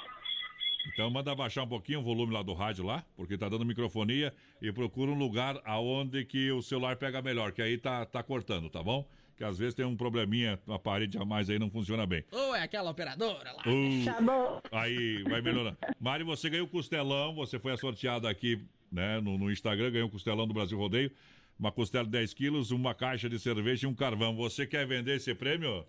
Então 0.93 1.11
manda 1.11 1.35
baixar 1.35 1.63
um 1.63 1.69
pouquinho 1.69 2.01
o 2.01 2.03
volume 2.03 2.33
lá 2.33 2.43
do 2.43 2.53
rádio 2.55 2.85
lá, 2.85 3.05
porque 3.17 3.37
tá 3.37 3.49
dando 3.49 3.65
microfonia 3.65 4.33
e 4.63 4.73
procura 4.73 5.11
um 5.11 5.19
lugar 5.19 5.61
aonde 5.65 6.25
que 6.25 6.51
o 6.53 6.63
celular 6.63 6.97
pega 6.97 7.21
melhor, 7.21 7.53
que 7.53 7.61
aí 7.61 7.77
tá, 7.77 8.05
tá 8.07 8.23
cortando, 8.23 8.71
tá 8.71 8.83
bom? 8.83 9.07
Que 9.37 9.45
às 9.45 9.59
vezes 9.59 9.75
tem 9.75 9.85
um 9.85 9.95
probleminha, 9.95 10.59
a 10.67 10.79
parede 10.79 11.19
a 11.19 11.25
mais 11.25 11.51
aí 11.51 11.59
não 11.59 11.69
funciona 11.69 12.07
bem. 12.07 12.25
Ou 12.33 12.55
é 12.57 12.63
aquela 12.63 12.91
operadora 12.91 13.53
lá. 13.53 13.63
Uh, 13.67 14.05
Tá 14.05 14.21
bom. 14.21 14.61
Aí 14.73 15.23
vai 15.25 15.43
melhorando. 15.43 15.77
Mari, 16.01 16.25
você 16.25 16.49
ganhou 16.49 16.67
o 16.67 16.71
costelão, 16.71 17.35
você 17.35 17.59
foi 17.59 17.77
sorteada 17.77 18.31
aqui, 18.31 18.65
né, 18.91 19.21
no, 19.21 19.37
no 19.37 19.51
Instagram, 19.51 19.91
ganhou 19.91 20.09
o 20.09 20.11
costelão 20.11 20.47
do 20.49 20.55
Brasil 20.55 20.79
Rodeio. 20.79 21.11
Uma 21.59 21.71
costela 21.73 22.05
de 22.05 22.11
10 22.11 22.35
quilos, 22.35 22.71
uma 22.71 22.95
caixa 22.95 23.29
de 23.29 23.39
cerveja 23.39 23.87
e 23.87 23.91
um 23.91 23.95
carvão. 23.95 24.35
Você 24.37 24.67
quer 24.67 24.87
vender 24.87 25.17
esse 25.17 25.35
prêmio? 25.35 25.85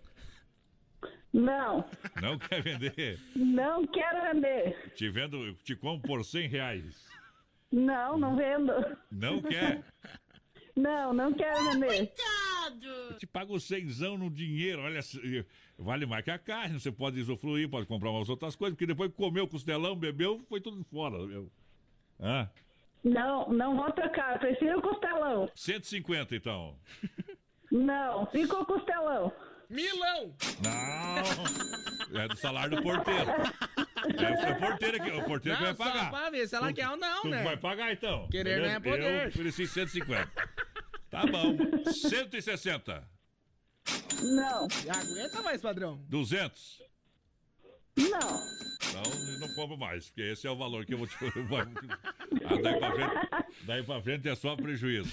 Não, 1.38 1.84
Não 2.20 2.36
quer 2.38 2.60
vender? 2.62 3.20
não 3.36 3.86
quero 3.86 4.32
vender. 4.34 4.92
Te 4.94 5.08
vendo, 5.08 5.54
te 5.62 5.76
compro 5.76 6.08
por 6.08 6.24
100 6.24 6.48
reais. 6.48 7.06
Não, 7.70 8.18
não 8.18 8.34
vendo. 8.36 8.72
Não 9.10 9.40
quer? 9.42 9.84
Não, 10.74 11.12
não 11.12 11.32
quero 11.32 11.70
vender. 11.70 12.12
Eu 13.10 13.16
te 13.18 13.26
pago 13.26 13.58
cenzão 13.60 14.18
no 14.18 14.28
dinheiro, 14.30 14.82
olha, 14.82 15.00
vale 15.78 16.06
mais 16.06 16.24
que 16.24 16.30
a 16.30 16.38
carne, 16.38 16.78
você 16.80 16.90
pode 16.90 17.20
usufruir, 17.20 17.68
pode 17.68 17.86
comprar 17.86 18.10
umas 18.10 18.28
outras 18.28 18.54
coisas, 18.56 18.74
porque 18.74 18.86
depois 18.86 19.10
que 19.10 19.16
comeu 19.16 19.44
o 19.44 19.48
costelão, 19.48 19.94
bebeu, 19.96 20.40
foi 20.48 20.60
tudo 20.60 20.84
fora, 20.84 21.18
meu. 21.26 21.50
Ah, 22.20 22.48
Não, 23.04 23.48
não 23.48 23.76
vou 23.76 23.90
trocar. 23.92 24.38
Prefiro 24.40 24.78
o 24.78 24.82
costelão. 24.82 25.48
150 25.54 26.34
então. 26.36 26.76
Não, 27.70 28.26
fica 28.26 28.58
o 28.58 28.66
costelão. 28.66 29.32
Milão! 29.68 30.34
Não! 30.62 32.20
É 32.20 32.28
do 32.28 32.36
salário 32.36 32.76
do 32.76 32.82
porteiro. 32.82 33.30
É 33.30 34.32
o 34.32 34.40
seu 34.40 34.56
porteiro 34.56 35.02
que, 35.02 35.10
o 35.10 35.24
porteiro 35.24 35.58
que 35.58 35.64
Não, 35.64 35.74
vai 35.74 35.86
só 35.86 35.92
pagar. 35.92 36.10
pra 36.10 36.30
ver 36.30 36.48
se 36.48 36.54
ela 36.56 36.68
Tu- 36.68 36.74
quer 36.74 36.88
ou 36.88 36.96
não, 36.96 37.22
tu 37.22 37.28
né? 37.28 37.42
vai 37.42 37.56
pagar 37.56 37.92
então. 37.92 38.28
Querer 38.28 38.60
não 38.60 38.66
é 38.70 38.80
poder. 38.80 39.22
Eu 39.24 39.28
ofereci 39.28 39.66
150. 39.66 40.30
Tá 41.10 41.26
bom. 41.26 41.56
160. 41.92 43.06
Não. 44.22 44.68
Aguenta 44.90 45.42
mais, 45.42 45.60
padrão. 45.60 46.02
200. 46.08 46.82
Não. 47.96 48.58
Então 48.88 49.02
não 49.40 49.54
compro 49.54 49.76
mais, 49.76 50.06
porque 50.06 50.22
esse 50.22 50.46
é 50.46 50.50
o 50.50 50.56
valor 50.56 50.86
que 50.86 50.94
eu 50.94 50.98
vou 50.98 51.06
te. 51.06 51.14
vai- 51.48 51.66
Ah, 52.44 52.56
daí, 52.62 52.78
pra 52.78 52.92
frente, 52.92 53.64
daí 53.64 53.82
pra 53.82 54.02
frente 54.02 54.28
é 54.28 54.34
só 54.34 54.56
prejuízo. 54.56 55.12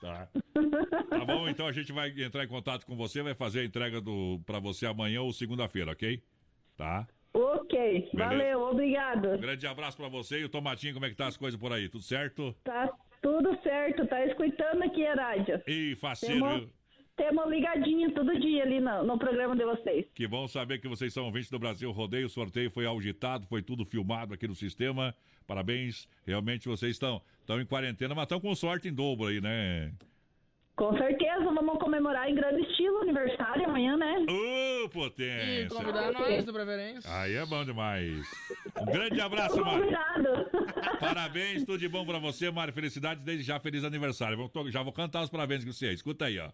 Tá. 0.00 0.28
Tá 1.08 1.24
bom, 1.24 1.48
então 1.48 1.66
a 1.66 1.72
gente 1.72 1.92
vai 1.92 2.12
entrar 2.20 2.44
em 2.44 2.48
contato 2.48 2.84
com 2.84 2.96
você, 2.96 3.22
vai 3.22 3.34
fazer 3.34 3.60
a 3.60 3.64
entrega 3.64 4.00
do 4.00 4.40
para 4.46 4.58
você 4.58 4.86
amanhã 4.86 5.22
ou 5.22 5.32
segunda-feira, 5.32 5.92
ok? 5.92 6.22
Tá? 6.76 7.06
Ok, 7.32 8.10
valeu, 8.14 8.62
obrigado. 8.62 9.28
Um 9.28 9.40
grande 9.40 9.66
abraço 9.66 9.96
pra 9.96 10.08
você 10.08 10.40
e 10.40 10.44
o 10.44 10.48
Tomatinho, 10.48 10.94
como 10.94 11.06
é 11.06 11.10
que 11.10 11.16
tá 11.16 11.26
as 11.26 11.36
coisas 11.36 11.58
por 11.58 11.72
aí? 11.72 11.88
Tudo 11.88 12.02
certo? 12.02 12.54
Tá 12.64 12.90
tudo 13.22 13.58
certo, 13.62 14.06
tá 14.06 14.24
escutando 14.24 14.82
aqui 14.82 15.06
a 15.06 15.14
rádio. 15.14 15.60
Ih, 15.66 15.94
faceiro? 15.96 16.70
Temos 17.16 17.48
ligadinho 17.48 18.12
todo 18.12 18.38
dia 18.38 18.62
ali 18.62 18.78
no, 18.78 19.02
no 19.02 19.18
programa 19.18 19.56
de 19.56 19.64
vocês. 19.64 20.06
Que 20.14 20.28
bom 20.28 20.46
saber 20.46 20.78
que 20.78 20.86
vocês 20.86 21.14
são 21.14 21.24
ouvintes 21.24 21.50
do 21.50 21.58
Brasil 21.58 21.90
Rodeio. 21.90 22.26
O 22.26 22.30
sorteio 22.30 22.70
foi 22.70 22.84
auditado, 22.84 23.46
foi 23.46 23.62
tudo 23.62 23.86
filmado 23.86 24.34
aqui 24.34 24.46
no 24.46 24.54
sistema. 24.54 25.14
Parabéns. 25.46 26.06
Realmente 26.26 26.68
vocês 26.68 26.92
estão, 26.92 27.22
estão 27.46 27.60
em 27.60 27.64
quarentena, 27.64 28.12
mas 28.12 28.24
estão 28.24 28.40
com 28.40 28.52
sorte 28.56 28.88
em 28.88 28.92
dobro 28.92 29.28
aí, 29.28 29.40
né? 29.40 29.92
Com 30.74 30.94
certeza, 30.98 31.42
vamos 31.44 31.78
comemorar 31.78 32.28
em 32.28 32.34
grande 32.34 32.60
estilo 32.60 32.98
o 32.98 33.02
aniversário 33.02 33.64
amanhã, 33.64 33.96
né? 33.96 34.26
Ô, 34.28 34.88
potência! 34.90 35.62
E 35.62 35.68
convidar 35.68 36.12
nós 36.12 36.44
do 36.44 36.52
Preferência. 36.52 37.10
Aí 37.10 37.34
é 37.34 37.46
bom 37.46 37.64
demais. 37.64 38.26
Um 38.78 38.84
grande 38.84 39.18
abraço. 39.20 39.56
Convidado. 39.62 40.28
Parabéns, 41.00 41.64
tudo 41.64 41.78
de 41.78 41.88
bom 41.88 42.04
pra 42.04 42.18
você, 42.18 42.50
Mari. 42.50 42.72
Felicidades, 42.72 43.24
desde 43.24 43.44
já, 43.44 43.58
feliz 43.58 43.84
aniversário. 43.84 44.36
Vou 44.36 44.50
to- 44.50 44.70
Já 44.70 44.82
vou 44.82 44.92
cantar 44.92 45.22
os 45.22 45.30
parabéns 45.30 45.64
com 45.64 45.72
você. 45.72 45.92
Escuta 45.92 46.26
aí, 46.26 46.38
ó. 46.38 46.50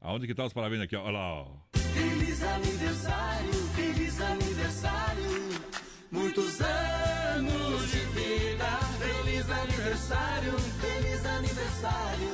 Aonde 0.00 0.26
que 0.28 0.34
tá 0.34 0.44
os 0.44 0.52
parabéns 0.52 0.82
aqui, 0.82 0.94
ó? 0.94 1.02
Olha 1.02 1.12
lá, 1.12 1.32
ó. 1.42 1.46
Feliz 1.74 2.42
aniversário, 2.44 3.52
feliz 3.74 4.20
aniversário, 4.20 5.30
muitos 6.12 6.60
anos 6.60 7.03
aniversário, 10.04 10.58
feliz 10.58 11.24
aniversário, 11.24 12.32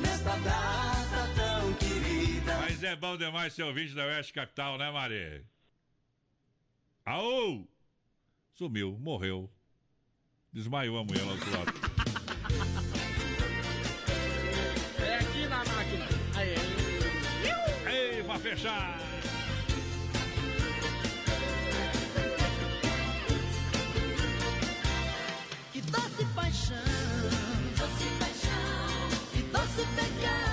nesta 0.00 0.36
data 0.38 1.34
tão 1.34 1.74
querida. 1.74 2.56
Mas 2.60 2.82
é 2.82 2.94
bom 2.94 3.16
demais 3.16 3.52
ser 3.52 3.64
ouvinte 3.64 3.94
da 3.94 4.04
Oeste 4.06 4.32
Capital, 4.32 4.78
né, 4.78 4.90
Mari? 4.90 5.44
Aô! 7.04 7.66
Sumiu, 8.54 8.96
morreu. 9.00 9.50
Desmaiou 10.52 10.98
a 10.98 11.04
mulher 11.04 11.24
lá 11.24 11.32
do 11.32 11.38
outro 11.38 11.50
lado. 11.50 11.72
É 15.04 15.14
aqui 15.16 15.46
na 15.48 15.58
máquina. 15.64 16.06
Aí, 16.36 16.54
Ei, 18.16 18.22
pra 18.22 18.38
fechar! 18.38 19.05
Que 29.94 30.02
doce 30.02 30.45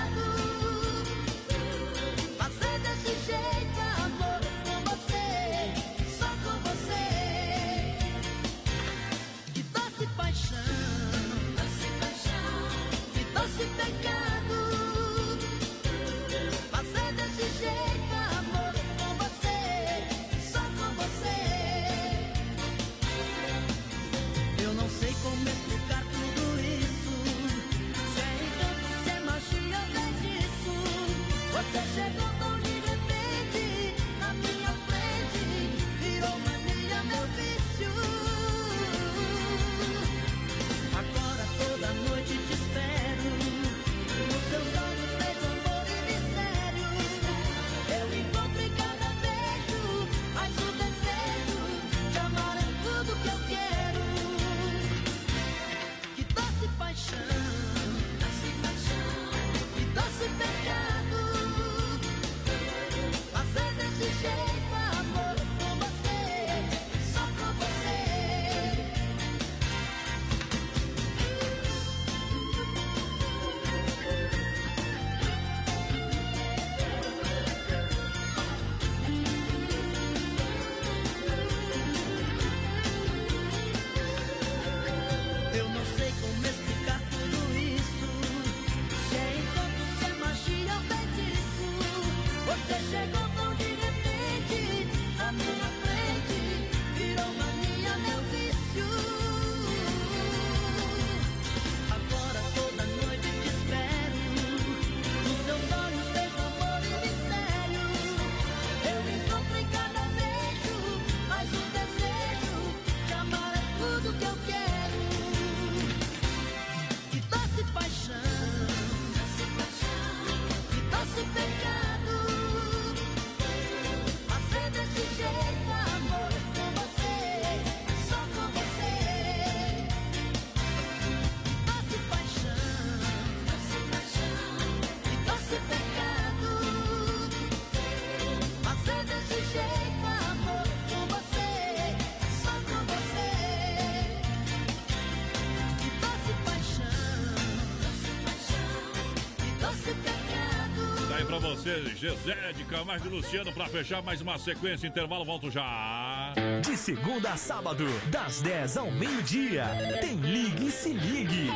Gesé 151.64 152.52
de 152.54 152.62
Camargo 152.64 153.06
e 153.06 153.08
Luciano, 153.08 153.50
pra 153.50 153.66
fechar 153.66 154.02
mais 154.02 154.20
uma 154.20 154.36
sequência. 154.36 154.86
Intervalo, 154.86 155.24
volto 155.24 155.50
já. 155.50 156.34
De 156.60 156.76
segunda 156.76 157.30
a 157.30 157.38
sábado, 157.38 157.86
das 158.10 158.42
10 158.42 158.76
ao 158.76 158.90
meio-dia, 158.90 159.64
tem 159.98 160.16
Ligue 160.16 160.66
e 160.66 160.70
Se 160.70 160.92
Ligue. 160.92 161.48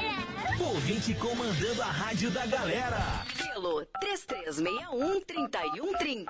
Ouvinte 0.59 1.13
comandando 1.13 1.83
a 1.83 1.91
rádio 1.91 2.31
da 2.31 2.47
galera. 2.47 3.23
Pelo 3.37 3.85
3361-3130. 4.03 6.25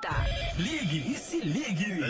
Ligue 0.57 1.13
e 1.13 1.15
Se 1.15 1.39
Ligue. 1.39 2.01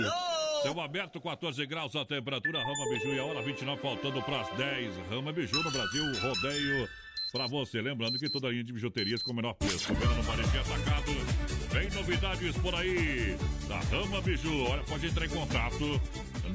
Céu 0.64 0.82
aberto, 0.82 1.22
14 1.22 1.68
graus 1.68 1.96
a 1.96 2.04
temperatura, 2.04 2.64
Rama 2.64 2.90
Biju 2.90 3.14
e 3.14 3.20
a 3.20 3.26
hora 3.26 3.44
29, 3.44 3.80
faltando 3.80 4.24
para 4.24 4.42
as 4.42 4.50
10. 4.58 4.98
Rama 5.12 5.32
Biju 5.32 5.62
no 5.62 5.70
Brasil, 5.70 6.04
rodeio 6.20 6.90
para 7.32 7.46
você. 7.48 7.82
Lembrando 7.82 8.18
que 8.18 8.30
toda 8.30 8.50
linha 8.50 8.64
de 8.64 8.74
bijuterias 8.74 9.22
com 9.22 9.32
o 9.32 9.36
menor 9.36 9.54
preço. 9.54 9.94
Vendo 9.94 10.16
no 10.16 10.24
e 10.24 10.58
atacado. 10.58 11.59
Vem 11.72 11.90
novidades 11.92 12.56
por 12.58 12.74
aí 12.74 13.38
da 13.68 13.80
Rama 13.80 14.22
Biju. 14.22 14.64
Olha, 14.66 14.84
pode 14.84 15.06
entrar 15.06 15.26
em 15.26 15.30
contato 15.30 16.02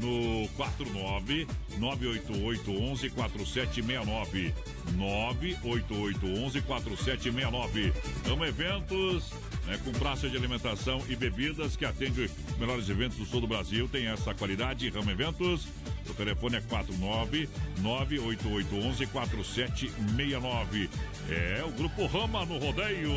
no 0.00 0.48
49 0.56 1.46
988 1.78 2.70
11 2.70 3.10
4769. 3.10 4.54
988 4.96 6.26
11 6.26 6.62
4769. 6.62 7.92
Rama 8.26 8.48
Eventos 8.48 9.32
né, 9.66 9.78
com 9.84 9.92
praça 9.92 10.28
de 10.28 10.36
alimentação 10.36 11.02
e 11.08 11.16
bebidas 11.16 11.76
que 11.76 11.84
atende 11.84 12.22
os 12.22 12.58
melhores 12.58 12.88
eventos 12.88 13.16
do 13.18 13.24
sul 13.24 13.40
do 13.40 13.46
Brasil. 13.46 13.88
Tem 13.88 14.06
essa 14.06 14.34
qualidade, 14.34 14.88
Rama 14.90 15.12
Eventos. 15.12 15.66
O 16.08 16.14
telefone 16.14 16.56
é 16.56 16.60
49 16.60 17.48
98811 17.78 19.06
4769. 19.06 20.90
É 21.30 21.64
o 21.64 21.70
Grupo 21.72 22.06
Rama 22.06 22.44
no 22.44 22.58
rodeio. 22.58 23.10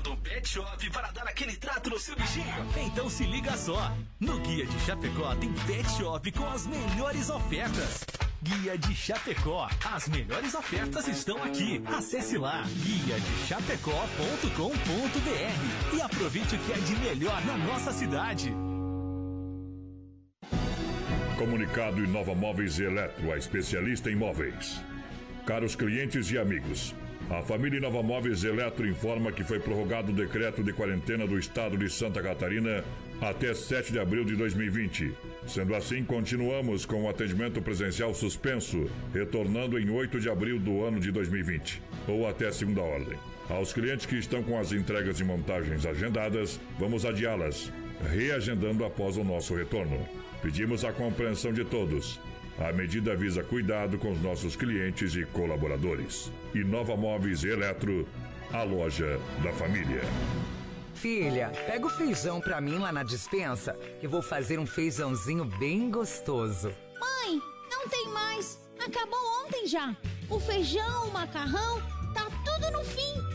Procurando 0.00 0.12
um 0.12 0.16
pet 0.16 0.48
shop 0.48 0.90
para 0.90 1.10
dar 1.10 1.24
aquele 1.24 1.54
trato 1.56 1.90
no 1.90 1.98
seu 1.98 2.16
bichinho? 2.16 2.46
Então 2.86 3.10
se 3.10 3.24
liga 3.24 3.56
só. 3.56 3.92
No 4.18 4.38
Guia 4.40 4.66
de 4.66 4.80
Chapecó 4.80 5.34
tem 5.36 5.52
pet 5.66 5.88
shop 5.90 6.32
com 6.32 6.48
as 6.48 6.66
melhores 6.66 7.30
ofertas. 7.30 8.04
Guia 8.42 8.76
de 8.78 8.94
Chapecó. 8.94 9.68
As 9.84 10.08
melhores 10.08 10.54
ofertas 10.54 11.06
estão 11.08 11.42
aqui. 11.42 11.82
Acesse 11.86 12.38
lá 12.38 12.62
guia 12.82 13.20
de 13.20 13.46
chapecó.com.br 13.46 15.96
e 15.96 16.00
aproveite 16.00 16.54
o 16.54 16.58
que 16.58 16.72
é 16.72 16.78
de 16.78 16.96
melhor 16.96 17.44
na 17.44 17.58
nossa 17.58 17.92
cidade. 17.92 18.50
Comunicado 21.36 22.02
Inova 22.02 22.34
Móveis 22.34 22.78
e 22.78 22.84
Eletro, 22.84 23.30
a 23.32 23.36
especialista 23.36 24.10
em 24.10 24.16
móveis. 24.16 24.82
Caros 25.46 25.74
clientes 25.74 26.30
e 26.30 26.38
amigos, 26.38 26.94
a 27.30 27.42
família 27.42 27.78
Inova 27.78 28.02
Móveis 28.02 28.42
Eletro 28.42 28.88
informa 28.88 29.30
que 29.30 29.44
foi 29.44 29.60
prorrogado 29.60 30.10
o 30.10 30.14
decreto 30.14 30.64
de 30.64 30.72
quarentena 30.72 31.28
do 31.28 31.38
estado 31.38 31.78
de 31.78 31.88
Santa 31.88 32.20
Catarina 32.20 32.82
até 33.20 33.54
7 33.54 33.92
de 33.92 34.00
abril 34.00 34.24
de 34.24 34.34
2020. 34.34 35.14
Sendo 35.46 35.76
assim, 35.76 36.02
continuamos 36.02 36.84
com 36.84 37.04
o 37.04 37.08
atendimento 37.08 37.62
presencial 37.62 38.12
suspenso, 38.14 38.90
retornando 39.14 39.78
em 39.78 39.88
8 39.90 40.18
de 40.18 40.28
abril 40.28 40.58
do 40.58 40.82
ano 40.82 40.98
de 40.98 41.12
2020, 41.12 41.80
ou 42.08 42.28
até 42.28 42.50
segunda 42.50 42.80
ordem. 42.80 43.16
Aos 43.48 43.72
clientes 43.72 44.06
que 44.06 44.16
estão 44.16 44.42
com 44.42 44.58
as 44.58 44.72
entregas 44.72 45.20
e 45.20 45.24
montagens 45.24 45.86
agendadas, 45.86 46.60
vamos 46.80 47.04
adiá-las, 47.04 47.72
reagendando 48.10 48.84
após 48.84 49.16
o 49.16 49.22
nosso 49.22 49.54
retorno. 49.54 50.04
Pedimos 50.42 50.84
a 50.84 50.92
compreensão 50.92 51.52
de 51.52 51.64
todos. 51.64 52.18
A 52.60 52.72
medida 52.74 53.16
visa 53.16 53.42
cuidado 53.42 53.96
com 53.98 54.12
os 54.12 54.20
nossos 54.20 54.54
clientes 54.54 55.14
e 55.14 55.24
colaboradores. 55.24 56.30
E 56.54 56.62
Nova 56.62 56.94
Móveis 56.94 57.42
e 57.42 57.48
Eletro, 57.48 58.06
a 58.52 58.62
loja 58.62 59.18
da 59.42 59.50
família. 59.52 60.02
Filha, 60.92 61.50
pega 61.66 61.86
o 61.86 61.88
feijão 61.88 62.38
pra 62.38 62.60
mim 62.60 62.78
lá 62.78 62.92
na 62.92 63.02
dispensa, 63.02 63.72
que 63.98 64.06
vou 64.06 64.20
fazer 64.20 64.58
um 64.58 64.66
feijãozinho 64.66 65.46
bem 65.46 65.90
gostoso. 65.90 66.70
Mãe, 67.00 67.40
não 67.70 67.88
tem 67.88 68.06
mais. 68.08 68.60
Acabou 68.78 69.18
ontem 69.42 69.66
já. 69.66 69.96
O 70.28 70.38
feijão, 70.38 71.08
o 71.08 71.12
macarrão, 71.12 71.80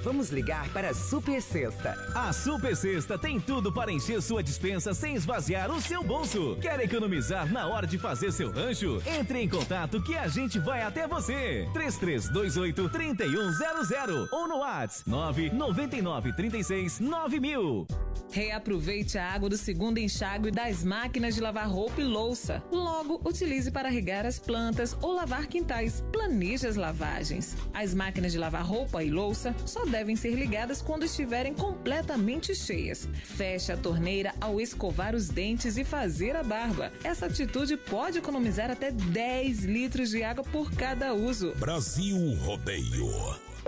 Vamos 0.05 0.29
ligar 0.29 0.69
para 0.69 0.91
a 0.91 0.93
Super 0.93 1.41
Sexta. 1.41 1.97
A 2.13 2.31
Super 2.31 2.75
Sexta 2.75 3.17
tem 3.17 3.39
tudo 3.39 3.73
para 3.73 3.91
encher 3.91 4.21
sua 4.21 4.43
dispensa 4.43 4.93
sem 4.93 5.15
esvaziar 5.15 5.71
o 5.71 5.81
seu 5.81 6.03
bolso. 6.03 6.55
Quer 6.61 6.79
economizar 6.81 7.51
na 7.51 7.65
hora 7.65 7.87
de 7.87 7.97
fazer 7.97 8.31
seu 8.31 8.51
rancho? 8.51 9.01
Entre 9.03 9.41
em 9.41 9.49
contato 9.49 9.99
que 10.03 10.15
a 10.15 10.27
gente 10.27 10.59
vai 10.59 10.83
até 10.83 11.07
você. 11.07 11.67
3328 11.73 12.87
3100 12.87 14.27
ou 14.31 14.47
no 14.47 14.59
WhatsApp 14.59 15.09
999 15.09 16.33
36 16.33 16.99
9000. 16.99 17.87
Reaproveite 18.31 19.17
a 19.17 19.31
água 19.31 19.49
do 19.49 19.57
segundo 19.57 19.97
enxágue 19.97 20.51
das 20.51 20.83
máquinas 20.83 21.35
de 21.35 21.41
lavar 21.41 21.69
roupa 21.69 22.01
e 22.01 22.03
louça. 22.03 22.61
Logo, 22.71 23.21
utilize 23.23 23.71
para 23.71 23.89
regar 23.89 24.25
as 24.25 24.39
plantas 24.39 24.97
ou 25.01 25.13
lavar 25.13 25.47
quintais. 25.47 26.03
Planeje 26.11 26.67
as 26.67 26.75
lavagens. 26.75 27.55
As 27.73 27.93
máquinas 27.93 28.31
de 28.31 28.37
lavar 28.37 28.65
roupa 28.65 29.03
e 29.03 29.09
louça 29.09 29.55
só 29.65 29.85
devem 29.95 30.17
ser 30.17 30.35
ligadas 30.35 30.81
quando 30.81 31.05
estiverem 31.05 31.53
completamente 31.53 32.53
cheias. 32.53 33.07
Feche 33.23 33.71
a 33.71 33.77
torneira 33.77 34.35
ao 34.41 34.59
escovar 34.59 35.15
os 35.15 35.29
dentes 35.29 35.77
e 35.77 35.85
fazer 35.85 36.35
a 36.35 36.43
barba. 36.43 36.91
Essa 37.01 37.27
atitude 37.27 37.77
pode 37.77 38.17
economizar 38.17 38.69
até 38.69 38.91
10 38.91 39.63
litros 39.63 40.09
de 40.09 40.21
água 40.21 40.43
por 40.43 40.69
cada 40.73 41.13
uso. 41.13 41.53
Brasil 41.55 42.17
Rodeio. 42.43 43.44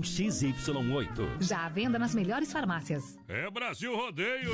XY8. 0.00 1.40
Já 1.40 1.66
à 1.66 1.68
venda 1.68 1.98
nas 1.98 2.14
melhores 2.14 2.52
farmácias. 2.52 3.18
É 3.28 3.50
Brasil 3.50 3.94
Rodeio! 3.94 4.52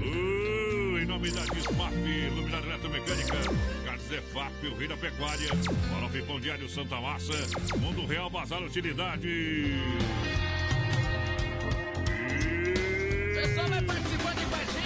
Uh, 0.00 0.98
em 0.98 1.06
nome 1.06 1.30
da 1.30 1.40
Dismap, 1.46 1.92
Luminária 2.34 2.66
Eletromecânica, 2.66 3.36
Garzefap, 3.84 4.66
o 4.66 4.76
rei 4.76 4.88
da 4.88 4.96
pecuária, 4.96 5.48
Farofa 5.90 6.22
Pão 6.26 6.40
Diário 6.40 6.68
Santa 6.68 7.00
Massa, 7.00 7.32
Mundo 7.78 8.06
Real 8.06 8.28
Bazar 8.30 8.62
Utilidade. 8.62 9.72
Pessoal, 13.34 13.68
vai 13.68 13.82
participando 13.82 14.38
aí 14.38 14.46
com 14.46 14.54
a 14.54 14.58
gente, 14.58 14.81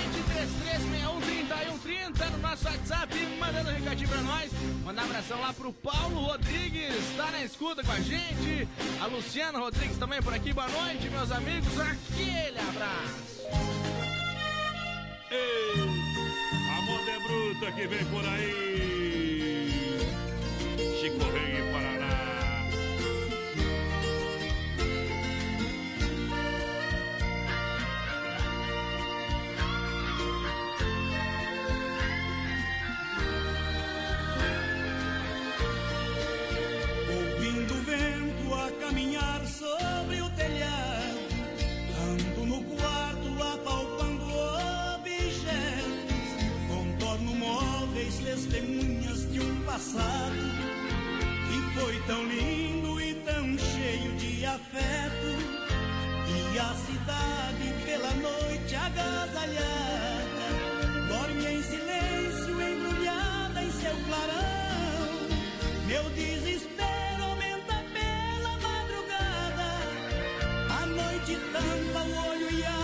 3361 2.13 2.31
no 2.31 2.39
nosso 2.39 2.65
WhatsApp, 2.67 3.15
mandando 3.39 3.71
um 3.71 3.75
recadinho 3.75 4.09
pra 4.09 4.21
nós. 4.23 4.51
Mandar 4.85 5.03
um 5.03 5.05
abração 5.07 5.41
lá 5.41 5.53
pro 5.53 5.73
Paulo 5.73 6.21
Rodrigues, 6.21 6.95
tá 7.17 7.31
na 7.31 7.43
escuta 7.43 7.83
com 7.83 7.93
a 7.93 8.01
gente. 8.01 8.69
A 9.01 9.07
Luciana 9.07 9.59
Rodrigues 9.59 9.99
também 9.99 10.23
por 10.23 10.33
aqui, 10.33 10.53
boa 10.53 10.69
noite, 10.69 11.09
meus 11.11 11.33
amigos. 11.33 11.81
Aquele 11.81 12.59
abraço. 12.59 13.43
Ei, 15.31 15.81
a 16.71 16.83
moda 16.83 17.11
é 17.11 17.19
bruta 17.19 17.73
que 17.73 17.87
vem 17.87 18.05
por 18.07 18.25
aí. 18.25 19.99
Chico 21.01 21.25
Rei, 21.33 21.73
Paraná. 21.73 21.96
Passado 49.77 50.41
que 51.47 51.79
foi 51.79 52.01
tão 52.07 52.25
lindo 52.25 52.99
e 52.99 53.13
tão 53.27 53.59
cheio 53.59 54.11
de 54.17 54.47
afeto. 54.47 55.31
E 56.35 56.59
a 56.59 56.75
cidade 56.87 57.85
pela 57.85 58.11
noite 58.15 58.75
agasalhada 58.75 60.47
dorme 61.11 61.47
em 61.47 61.63
silêncio, 61.63 62.55
embrulhada 62.59 63.63
em 63.63 63.71
seu 63.71 63.95
clarão. 64.09 65.29
Meu 65.87 66.05
desespero 66.09 67.23
aumenta 67.23 67.85
pela 67.93 68.53
madrugada. 68.67 69.69
A 70.81 70.87
noite 70.87 71.37
tampa 71.53 72.01
o 72.03 72.31
olho 72.31 72.51
e 72.51 72.65
abre 72.65 72.76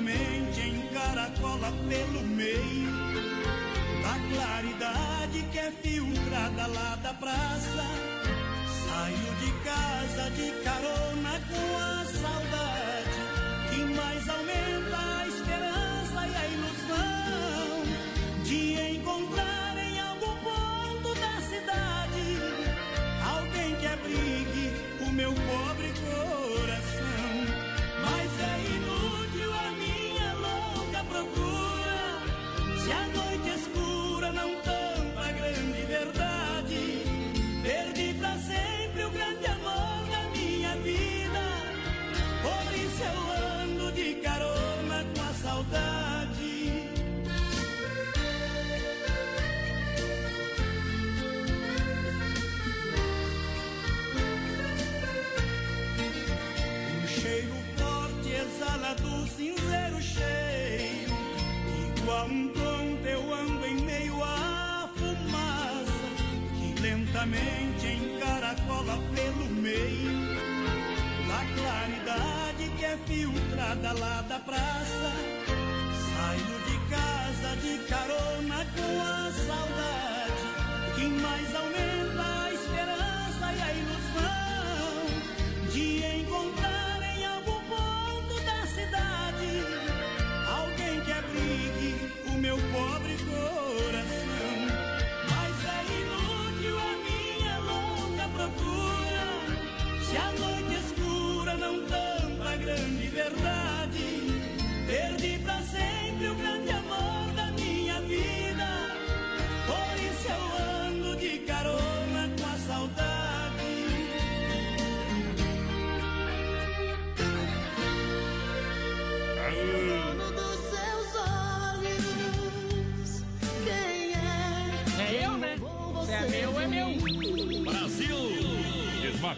lentamente 0.00 0.60
encaracola 0.60 1.72
pelo 1.88 2.22
meio. 2.26 2.90
Da 4.02 4.16
claridade 4.34 5.42
que 5.52 5.58
é 5.58 5.70
filtrada 5.70 6.66
lá 6.66 6.96
da 6.96 7.14
praça. 7.14 7.84
Saio 8.84 9.34
de 9.40 9.52
casa 9.64 10.30
de 10.30 10.50
carona 10.64 11.40
com 11.48 11.76
a 11.76 12.04
saudade 12.04 12.49
filtrada 73.10 73.92
lá 73.98 74.22
da 74.28 74.38
praça. 74.38 75.10
Saio 76.14 76.56
de 76.66 76.76
casa 76.94 77.56
de 77.56 77.78
carona 77.88 78.64
com 78.76 79.00
a 79.00 79.32
saudade 79.32 79.99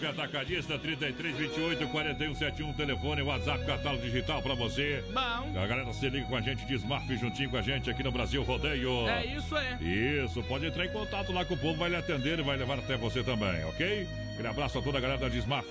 Desmaf 0.02 0.06
Atacadista 0.06 0.78
3328 0.78 1.86
4171 1.88 2.72
telefone, 2.72 3.22
WhatsApp, 3.22 3.64
catálogo 3.64 4.02
digital 4.02 4.42
pra 4.42 4.54
você. 4.54 5.02
Bom. 5.12 5.60
A 5.60 5.66
galera 5.66 5.92
se 5.92 6.08
liga 6.08 6.26
com 6.26 6.36
a 6.36 6.40
gente, 6.40 6.64
Desmaf 6.64 7.06
juntinho 7.16 7.48
com 7.48 7.56
a 7.56 7.62
gente 7.62 7.88
aqui 7.88 8.02
no 8.02 8.10
Brasil 8.10 8.42
Rodeio. 8.42 9.08
É 9.08 9.24
isso 9.26 9.54
aí. 9.54 10.24
Isso, 10.24 10.42
pode 10.42 10.66
entrar 10.66 10.84
em 10.84 10.92
contato 10.92 11.32
lá 11.32 11.44
com 11.44 11.54
o 11.54 11.56
povo, 11.56 11.78
vai 11.78 11.90
lhe 11.90 11.96
atender 11.96 12.40
e 12.40 12.42
vai 12.42 12.56
levar 12.56 12.78
até 12.78 12.96
você 12.96 13.22
também, 13.22 13.64
ok? 13.64 14.08
Aquele 14.32 14.48
abraço 14.48 14.78
a 14.78 14.82
toda 14.82 14.98
a 14.98 15.00
galera 15.00 15.20
da 15.20 15.28
Desmaf. 15.28 15.70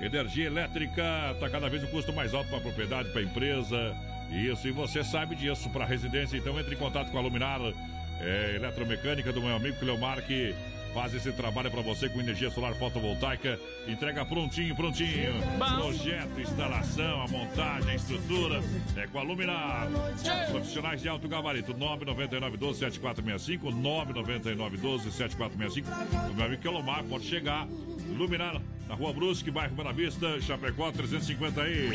Energia 0.00 0.46
elétrica 0.46 1.36
tá 1.38 1.48
cada 1.48 1.68
vez 1.68 1.84
o 1.84 1.88
custo 1.88 2.12
mais 2.12 2.34
alto 2.34 2.50
para 2.50 2.60
propriedade, 2.60 3.10
para 3.10 3.22
empresa. 3.22 3.94
Isso, 4.30 4.66
e 4.66 4.72
você 4.72 5.04
sabe 5.04 5.36
disso 5.36 5.70
para 5.70 5.84
residência, 5.84 6.36
então 6.36 6.58
entre 6.58 6.74
em 6.74 6.78
contato 6.78 7.10
com 7.10 7.18
a 7.18 7.20
Luminar 7.20 7.60
é, 8.20 8.56
Eletromecânica 8.56 9.32
do 9.32 9.40
meu 9.40 9.54
amigo 9.54 9.78
Cleomar 9.78 10.22
que 10.22 10.54
faz 10.92 11.14
esse 11.14 11.30
trabalho 11.32 11.70
para 11.70 11.80
você 11.82 12.08
com 12.08 12.20
energia 12.20 12.50
solar 12.50 12.74
fotovoltaica. 12.74 13.58
Entrega 13.86 14.24
prontinho, 14.24 14.74
prontinho. 14.74 15.34
Projeto, 15.76 16.40
instalação, 16.40 17.22
a 17.22 17.28
montagem, 17.28 17.90
a 17.90 17.94
estrutura 17.94 18.60
é 18.96 19.06
com 19.06 19.18
a 19.18 19.22
Luminar. 19.22 19.88
Profissionais 20.50 21.00
de 21.00 21.08
alto 21.08 21.28
gabarito 21.28 21.72
99912-7465 21.74 23.60
99912-7465 23.72 25.84
O 26.30 26.34
meu 26.34 26.46
amigo 26.46 26.62
Cleomar 26.62 27.04
pode 27.04 27.24
chegar. 27.24 27.66
Luminar 28.16 28.60
na 28.88 28.94
Rua 28.94 29.12
Brusque, 29.12 29.50
bairro 29.50 29.74
Bela 29.74 29.92
Vista, 29.92 30.40
Chapecó 30.40 30.90
350 30.90 31.62
aí. 31.62 31.90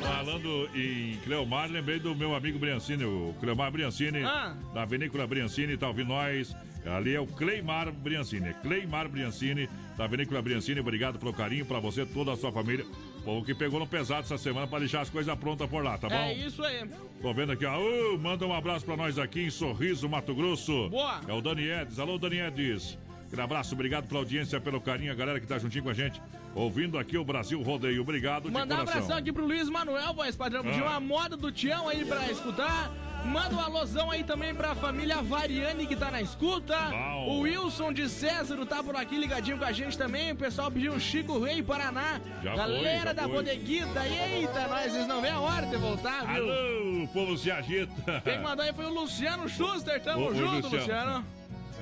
Falando 0.00 0.68
em 0.74 1.16
Cleomar, 1.24 1.68
lembrei 1.70 1.98
do 1.98 2.14
meu 2.14 2.34
amigo 2.34 2.58
Briancini, 2.58 3.04
o 3.04 3.34
Cleomar 3.40 3.70
Briancini, 3.72 4.22
Ah. 4.22 4.54
da 4.72 4.84
Vinícola 4.84 5.26
Briancini, 5.26 5.76
tá 5.76 5.88
ouvindo 5.88 6.08
nós. 6.08 6.54
Ali 6.86 7.14
é 7.14 7.20
o 7.20 7.26
Cleimar 7.26 7.92
Briancini, 7.92 8.54
Cleimar 8.62 9.08
Briancini, 9.08 9.68
da 9.96 10.06
Vinícola 10.06 10.40
Briancini. 10.40 10.80
Obrigado 10.80 11.18
pelo 11.18 11.34
carinho 11.34 11.66
pra 11.66 11.80
você, 11.80 12.06
toda 12.06 12.32
a 12.32 12.36
sua 12.36 12.50
família. 12.52 12.86
O 13.18 13.22
povo 13.22 13.44
que 13.44 13.52
pegou 13.54 13.78
no 13.80 13.86
pesado 13.86 14.20
essa 14.20 14.38
semana 14.38 14.66
pra 14.66 14.78
deixar 14.78 15.00
as 15.02 15.10
coisas 15.10 15.34
prontas 15.38 15.68
por 15.68 15.84
lá, 15.84 15.98
tá 15.98 16.08
bom? 16.08 16.14
É 16.14 16.32
isso 16.34 16.62
aí. 16.62 16.88
Tô 17.20 17.34
vendo 17.34 17.52
aqui, 17.52 17.66
ó. 17.66 17.78
Ô, 17.78 18.16
manda 18.16 18.46
um 18.46 18.54
abraço 18.54 18.86
pra 18.86 18.96
nós 18.96 19.18
aqui 19.18 19.40
em 19.42 19.50
Sorriso, 19.50 20.08
Mato 20.08 20.34
Grosso. 20.34 20.88
Boa. 20.88 21.20
É 21.28 21.32
o 21.32 21.42
Dani 21.42 21.66
Edes. 21.68 21.98
Alô, 21.98 22.16
Dani 22.16 22.38
Edes. 22.38 22.96
Aquele 23.28 23.42
abraço, 23.42 23.74
obrigado 23.74 24.08
pela 24.08 24.20
audiência, 24.20 24.58
pelo 24.58 24.80
carinho, 24.80 25.12
a 25.12 25.14
galera 25.14 25.38
que 25.38 25.46
tá 25.46 25.58
juntinho 25.58 25.84
com 25.84 25.90
a 25.90 25.94
gente, 25.94 26.20
ouvindo 26.54 26.98
aqui 26.98 27.18
o 27.18 27.24
Brasil 27.24 27.60
Rodeio. 27.62 28.00
Obrigado 28.00 28.50
Mandar 28.50 28.78
um 28.78 28.80
abração 28.80 29.16
aqui 29.18 29.30
pro 29.30 29.44
Luiz 29.44 29.68
Manuel, 29.68 30.14
voz 30.14 30.34
padrão. 30.34 30.62
Pediu 30.62 30.84
Ah. 30.86 30.92
uma 30.92 31.00
moda 31.00 31.36
do 31.36 31.52
Tião 31.52 31.86
aí 31.88 32.04
pra 32.06 32.26
escutar. 32.30 32.90
Manda 33.26 33.54
um 33.54 33.60
alôzão 33.60 34.10
aí 34.10 34.24
também 34.24 34.54
pra 34.54 34.74
família 34.76 35.20
Variane 35.20 35.86
que 35.86 35.94
tá 35.96 36.10
na 36.10 36.22
escuta. 36.22 36.74
Bom. 36.88 37.28
O 37.28 37.40
Wilson 37.40 37.92
de 37.92 38.08
César 38.08 38.56
tá 38.64 38.82
por 38.82 38.96
aqui 38.96 39.18
ligadinho 39.18 39.58
com 39.58 39.64
a 39.64 39.72
gente 39.72 39.98
também. 39.98 40.32
O 40.32 40.36
pessoal 40.36 40.70
pediu 40.70 40.92
um 40.92 41.00
Chico 41.00 41.38
Rei 41.38 41.62
Paraná. 41.62 42.20
Já 42.42 42.54
Galera 42.56 43.06
foi, 43.06 43.14
da 43.14 43.22
foi. 43.24 43.32
Bodeguita. 43.32 44.06
Eita, 44.06 44.68
nós, 44.68 44.92
vocês 44.92 45.06
não 45.06 45.20
vê 45.20 45.28
a 45.30 45.40
hora 45.40 45.66
de 45.66 45.76
voltar, 45.76 46.24
viu? 46.26 46.44
Alô, 46.50 47.02
o 47.02 47.08
povo 47.08 47.36
se 47.36 47.50
agita. 47.50 48.22
Quem 48.24 48.40
mandou 48.40 48.64
aí 48.64 48.72
foi 48.72 48.86
o 48.86 48.94
Luciano 48.94 49.48
Schuster. 49.48 50.00
Tamo 50.00 50.28
ô, 50.30 50.34
junto, 50.34 50.68
Luciano. 50.68 51.26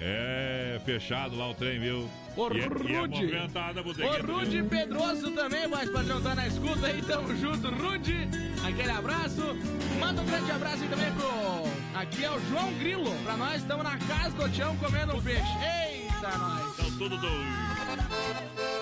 É, 0.01 0.79
fechado 0.85 1.37
lá 1.37 1.51
o 1.51 1.55
trem, 1.55 1.79
viu? 1.79 2.09
Ô, 2.37 2.53
e, 2.53 2.61
é, 2.61 2.65
é 2.65 2.67
Rude. 2.67 3.21
movimentada 3.21 3.81
a 3.81 3.83
O. 3.83 4.27
Rude 4.27 4.63
Pedroso 4.65 5.31
também, 5.33 5.67
voz 5.69 5.91
padrão, 5.91 6.21
tá 6.21 6.35
na 6.35 6.47
escuta 6.47 6.87
aí, 6.87 7.01
tamo 7.03 7.35
junto, 7.37 7.69
Rude. 7.71 8.29
Aquele 8.67 8.91
abraço. 8.91 9.57
Manda 9.99 10.21
um 10.21 10.27
grande 10.27 10.51
abraço 10.51 10.83
aí 10.83 10.89
também 10.89 11.13
pro. 11.13 11.99
Aqui 11.99 12.25
é 12.25 12.31
o 12.31 12.41
João 12.51 12.73
Grilo. 12.75 13.11
Pra 13.25 13.37
nós, 13.37 13.63
estamos 13.63 13.85
na 13.85 13.97
casa 13.99 14.37
do 14.37 14.49
Tião 14.51 14.77
comendo 14.77 15.17
um 15.17 15.23
peixe. 15.23 15.41
Eita, 15.41 16.37
nós. 16.39 16.71
Estão 16.71 16.99
tudo 16.99 17.17
doido. 17.17 18.76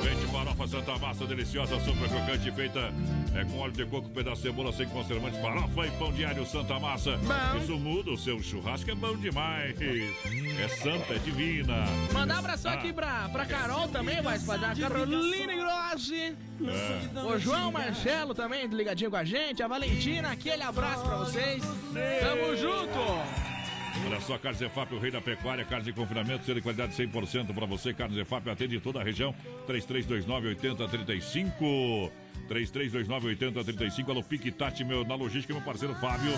Somente 0.00 0.26
farofa 0.32 0.66
Santa 0.66 0.98
Massa, 0.98 1.26
deliciosa, 1.26 1.78
super 1.80 2.08
crocante, 2.08 2.50
feita 2.52 2.92
é, 3.34 3.44
com 3.44 3.58
óleo 3.58 3.72
de 3.72 3.84
coco, 3.84 4.08
pedaço 4.08 4.36
de 4.42 4.48
cebola, 4.48 4.72
sem 4.72 4.86
conservantes, 4.88 5.38
farofa 5.40 5.86
e 5.86 5.90
pão 5.92 6.10
diário 6.12 6.46
Santa 6.46 6.78
Massa. 6.78 7.18
Isso 7.62 7.78
muda, 7.78 8.10
o 8.10 8.16
seu 8.18 8.42
churrasco 8.42 8.90
é 8.90 8.94
bom 8.94 9.14
demais. 9.16 9.74
É 9.80 10.68
santa, 10.68 11.14
é 11.14 11.18
divina. 11.18 11.84
Mandar 12.12 12.36
um 12.36 12.38
abração 12.38 12.70
Ah. 12.72 12.74
aqui 12.74 12.92
pra, 12.92 13.28
pra 13.28 13.44
Carol 13.44 13.88
também, 13.88 14.20
voz 14.22 14.42
padrão. 14.42 14.74
Caroline 14.74 15.56
Grossi. 15.56 16.34
É. 16.62 17.20
O 17.24 17.38
João 17.38 17.70
Marcelo 17.72 18.34
também 18.34 18.66
ligadinho 18.66 19.10
com 19.10 19.16
a 19.16 19.24
gente. 19.24 19.62
A 19.62 19.68
Valentina, 19.68 20.30
aquele 20.32 20.62
abraço 20.62 21.02
pra 21.04 21.16
vocês. 21.16 21.62
Tamo 21.62 22.56
junto. 22.56 23.59
Olha 24.06 24.20
só, 24.20 24.38
Carnes 24.38 24.60
EFAP, 24.60 24.94
o 24.94 24.98
rei 24.98 25.10
da 25.10 25.20
pecuária, 25.20 25.64
carnes 25.64 25.86
de 25.86 25.92
confinamento, 25.92 26.44
selo 26.44 26.56
de 26.56 26.62
qualidade 26.62 26.94
100% 26.94 27.52
para 27.54 27.66
você. 27.66 27.92
Carnes 27.92 28.16
EFAP 28.18 28.48
atende 28.48 28.80
toda 28.80 29.00
a 29.00 29.04
região. 29.04 29.34
3329-8035. 29.68 32.10
3329-8035. 32.48 34.08
Alô, 34.08 34.22
Piquitati, 34.22 34.84
meu, 34.84 35.04
na 35.04 35.14
logística, 35.14 35.52
meu 35.54 35.62
parceiro 35.62 35.94
Fábio. 35.96 36.32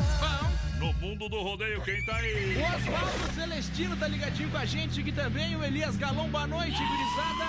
No 0.78 0.92
mundo 0.94 1.28
do 1.28 1.40
rodeio, 1.40 1.80
quem 1.82 2.04
tá 2.04 2.16
aí? 2.16 2.56
O 2.56 2.76
Oswaldo 2.76 3.32
Celestino 3.34 3.96
tá 3.96 4.08
ligadinho 4.08 4.50
com 4.50 4.58
a 4.58 4.64
gente 4.64 5.00
aqui 5.00 5.12
também. 5.12 5.54
O 5.56 5.64
Elias 5.64 5.96
Galão, 5.96 6.28
boa 6.28 6.46
noite, 6.46 6.76
gurizada. 6.76 7.44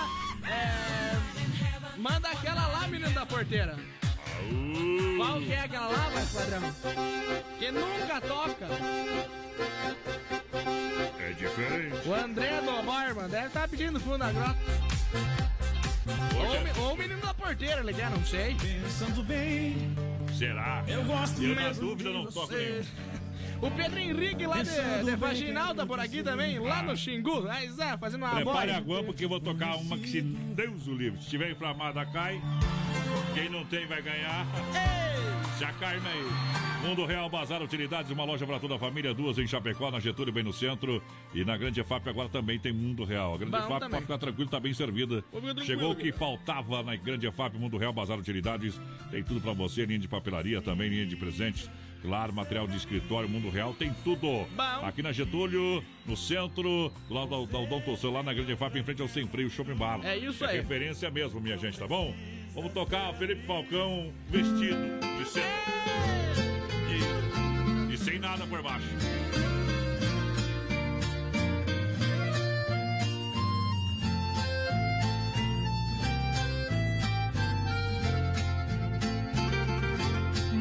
É... 0.48 1.14
Manda 1.98 2.28
aquela 2.28 2.66
lá, 2.68 2.86
menino 2.88 3.10
da 3.10 3.26
porteira. 3.26 3.76
Qual 5.16 5.40
que 5.40 5.52
é 5.52 5.60
aquela 5.60 5.86
lá, 5.86 6.10
mais 6.10 6.32
padrão? 6.32 6.60
Que 7.58 7.70
nunca 7.70 8.20
toca. 8.20 8.66
É 11.20 11.32
diferente. 11.32 12.08
O 12.08 12.14
André 12.14 12.60
do 12.60 12.82
Barman 12.82 13.28
deve 13.28 13.46
estar 13.46 13.68
pedindo 13.68 14.00
fundo 14.00 14.18
da 14.18 14.32
grota. 14.32 14.56
Ou, 16.36 16.42
o 16.60 16.64
me- 16.64 16.80
ou 16.80 16.94
o 16.94 16.96
menino 16.96 17.20
da 17.20 17.32
porteira, 17.34 17.80
ele 17.80 17.94
quer, 17.94 18.10
não 18.10 18.24
sei. 18.24 18.54
Pensando 18.56 19.22
bem. 19.22 19.94
Será? 20.36 20.82
Eu 20.86 21.04
gosto 21.04 21.42
Eu, 21.42 21.54
na 21.54 21.62
mesmo 21.62 21.88
dúvida, 21.88 22.10
de 22.10 22.16
não 22.16 22.24
você. 22.24 22.34
toco 22.40 22.52
nenhum. 22.54 22.82
O 23.60 23.70
Pedro 23.70 23.98
Henrique 23.98 24.46
lá 24.46 24.62
de, 24.62 25.04
de 25.04 25.16
Vaginal 25.16 25.74
tá 25.74 25.86
por 25.86 25.98
aqui 25.98 26.22
também, 26.22 26.58
lá 26.58 26.82
no 26.82 26.96
Xingu. 26.96 27.42
Mas 27.42 27.78
é, 27.78 27.96
fazendo 27.96 28.22
uma 28.22 28.34
Prepare 28.34 28.66
boia. 28.66 28.76
a 28.76 28.80
guampa 28.80 29.04
porque 29.04 29.24
eu 29.24 29.28
vou 29.28 29.40
tocar 29.40 29.76
uma 29.76 29.96
que 29.98 30.08
se 30.08 30.20
Deus 30.22 30.86
o 30.86 30.94
livre. 30.94 31.22
Se 31.22 31.30
tiver 31.30 31.50
inflamada, 31.50 32.04
cai. 32.06 32.40
Quem 33.34 33.48
não 33.48 33.64
tem 33.64 33.86
vai 33.86 34.02
ganhar. 34.02 34.46
Já 35.58 35.72
carne 35.74 36.06
aí. 36.06 36.88
Mundo 36.88 37.06
Real 37.06 37.30
Bazar 37.30 37.62
Utilidades, 37.62 38.10
uma 38.10 38.24
loja 38.24 38.44
para 38.44 38.58
toda 38.58 38.74
a 38.74 38.78
família, 38.78 39.14
duas 39.14 39.38
em 39.38 39.46
Chapecó, 39.46 39.90
na 39.90 39.98
Getúlio, 40.00 40.32
bem 40.32 40.42
no 40.42 40.52
centro. 40.52 41.02
E 41.32 41.42
na 41.44 41.56
Grande 41.56 41.80
EFAP 41.80 42.08
agora 42.08 42.28
também 42.28 42.58
tem 42.58 42.72
Mundo 42.72 43.04
Real. 43.04 43.34
A 43.34 43.38
Grande 43.38 43.52
Bom 43.52 43.58
EFAP 43.58 43.70
também. 43.80 43.90
pode 43.90 44.02
ficar 44.02 44.18
tranquilo, 44.18 44.50
tá 44.50 44.60
bem 44.60 44.74
servida. 44.74 45.24
Chegou 45.64 45.92
o 45.92 45.96
que 45.96 46.12
faltava 46.12 46.82
na 46.82 46.94
Grande 46.96 47.26
EFAP, 47.26 47.56
Mundo 47.56 47.78
Real 47.78 47.92
Bazar 47.92 48.18
Utilidades. 48.18 48.78
Tem 49.10 49.22
tudo 49.22 49.40
para 49.40 49.52
você, 49.54 49.86
linha 49.86 49.98
de 49.98 50.08
papelaria 50.08 50.60
também, 50.60 50.90
linha 50.90 51.06
de 51.06 51.16
presentes. 51.16 51.70
Claro, 52.04 52.34
material 52.34 52.66
de 52.66 52.76
escritório, 52.76 53.26
Mundo 53.26 53.48
Real, 53.48 53.72
tem 53.72 53.90
tudo. 54.04 54.46
Aqui 54.82 55.02
na 55.02 55.10
Getúlio, 55.10 55.82
no 56.04 56.14
centro, 56.14 56.92
do 57.08 57.14
lado 57.14 57.30
da, 57.46 57.52
da 57.52 57.58
Odonto 57.58 58.10
lá 58.10 58.22
na 58.22 58.34
Grande 58.34 58.52
EFAP, 58.52 58.78
em 58.78 58.84
frente 58.84 59.00
ao 59.00 59.08
Sem 59.08 59.26
Freio 59.26 59.48
Shopping 59.48 59.74
Bar. 59.74 60.00
É 60.04 60.14
isso 60.18 60.44
aí. 60.44 60.58
referência 60.58 61.10
mesmo, 61.10 61.40
minha 61.40 61.56
gente, 61.56 61.78
tá 61.78 61.88
bom? 61.88 62.14
Vamos 62.54 62.74
tocar 62.74 63.14
Felipe 63.14 63.46
Falcão 63.46 64.12
vestido 64.28 65.00
de 65.18 65.26
seda. 65.26 65.46
E, 67.88 67.94
e 67.94 67.96
sem 67.96 68.18
nada 68.18 68.46
por 68.46 68.60
baixo. 68.60 68.86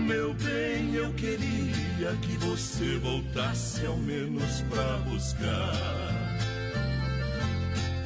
Meu 0.05 0.33
bem, 0.33 0.93
eu 0.95 1.13
queria 1.13 2.13
que 2.21 2.37
você 2.37 2.97
voltasse 2.97 3.85
ao 3.85 3.95
menos 3.95 4.61
pra 4.69 4.97
buscar 5.09 6.33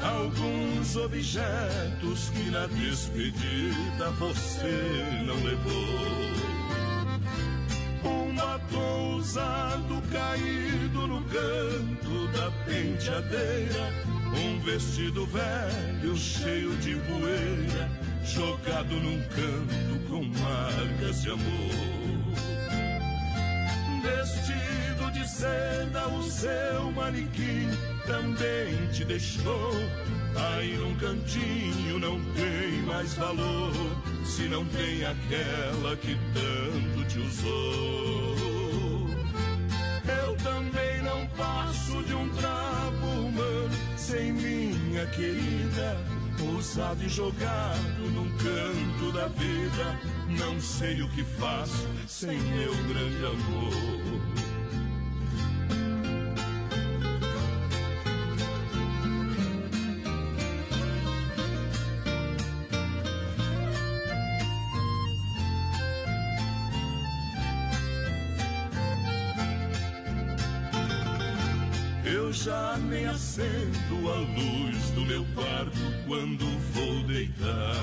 alguns 0.03 0.95
objetos 0.95 2.29
que 2.29 2.51
na 2.51 2.67
despedida 2.67 4.11
você 4.19 5.23
não 5.25 5.35
levou. 5.43 6.37
Um 8.03 8.35
batom 8.35 9.15
usado 9.15 10.01
caído 10.11 11.07
no 11.07 11.23
canto 11.23 12.27
da 12.37 12.51
penteadeira, 12.65 13.91
um 14.35 14.59
vestido 14.61 15.25
velho 15.25 16.15
cheio 16.15 16.75
de 16.77 16.95
poeira, 16.95 17.89
jogado 18.27 18.93
num 18.95 19.21
canto 19.29 20.09
com 20.09 20.23
marcas 20.41 21.21
de 21.21 21.29
amor. 21.29 21.87
Vestido 24.03 25.11
de 25.11 25.27
seda, 25.27 26.07
o 26.09 26.23
seu 26.23 26.91
manequim 26.91 27.69
também 28.05 28.87
te 28.91 29.05
deixou. 29.05 29.71
Aí 30.35 30.77
num 30.77 30.95
cantinho 30.97 31.99
não 31.99 32.19
tem 32.33 32.81
mais 32.85 33.13
valor, 33.13 33.73
se 34.25 34.43
não 34.43 34.65
tem 34.65 35.05
aquela 35.05 35.95
que 35.95 36.15
tanto 36.33 37.07
te 37.07 37.19
usou. 37.19 38.35
Eu 40.23 40.35
também 40.43 41.01
não 41.01 41.25
passo 41.27 42.03
de 42.03 42.13
um 42.13 42.29
trapo 42.29 43.05
humano 43.05 43.69
sem 43.95 44.33
minha 44.33 45.05
querida. 45.07 46.16
Usado 46.57 47.03
e 47.03 47.07
jogado 47.07 48.11
num 48.11 48.35
canto 48.37 49.11
da 49.11 49.27
vida, 49.27 49.99
não 50.39 50.59
sei 50.59 51.03
o 51.03 51.09
que 51.09 51.23
faço 51.23 51.87
sem 52.07 52.39
meu 52.39 52.73
grande 52.87 53.25
amor. 53.25 54.37
já 72.37 72.77
nem 72.77 73.07
acendo 73.07 74.11
a 74.11 74.15
luz 74.15 74.91
do 74.91 75.01
meu 75.01 75.25
quarto 75.33 75.96
quando 76.07 76.45
vou 76.73 77.03
deitar. 77.03 77.75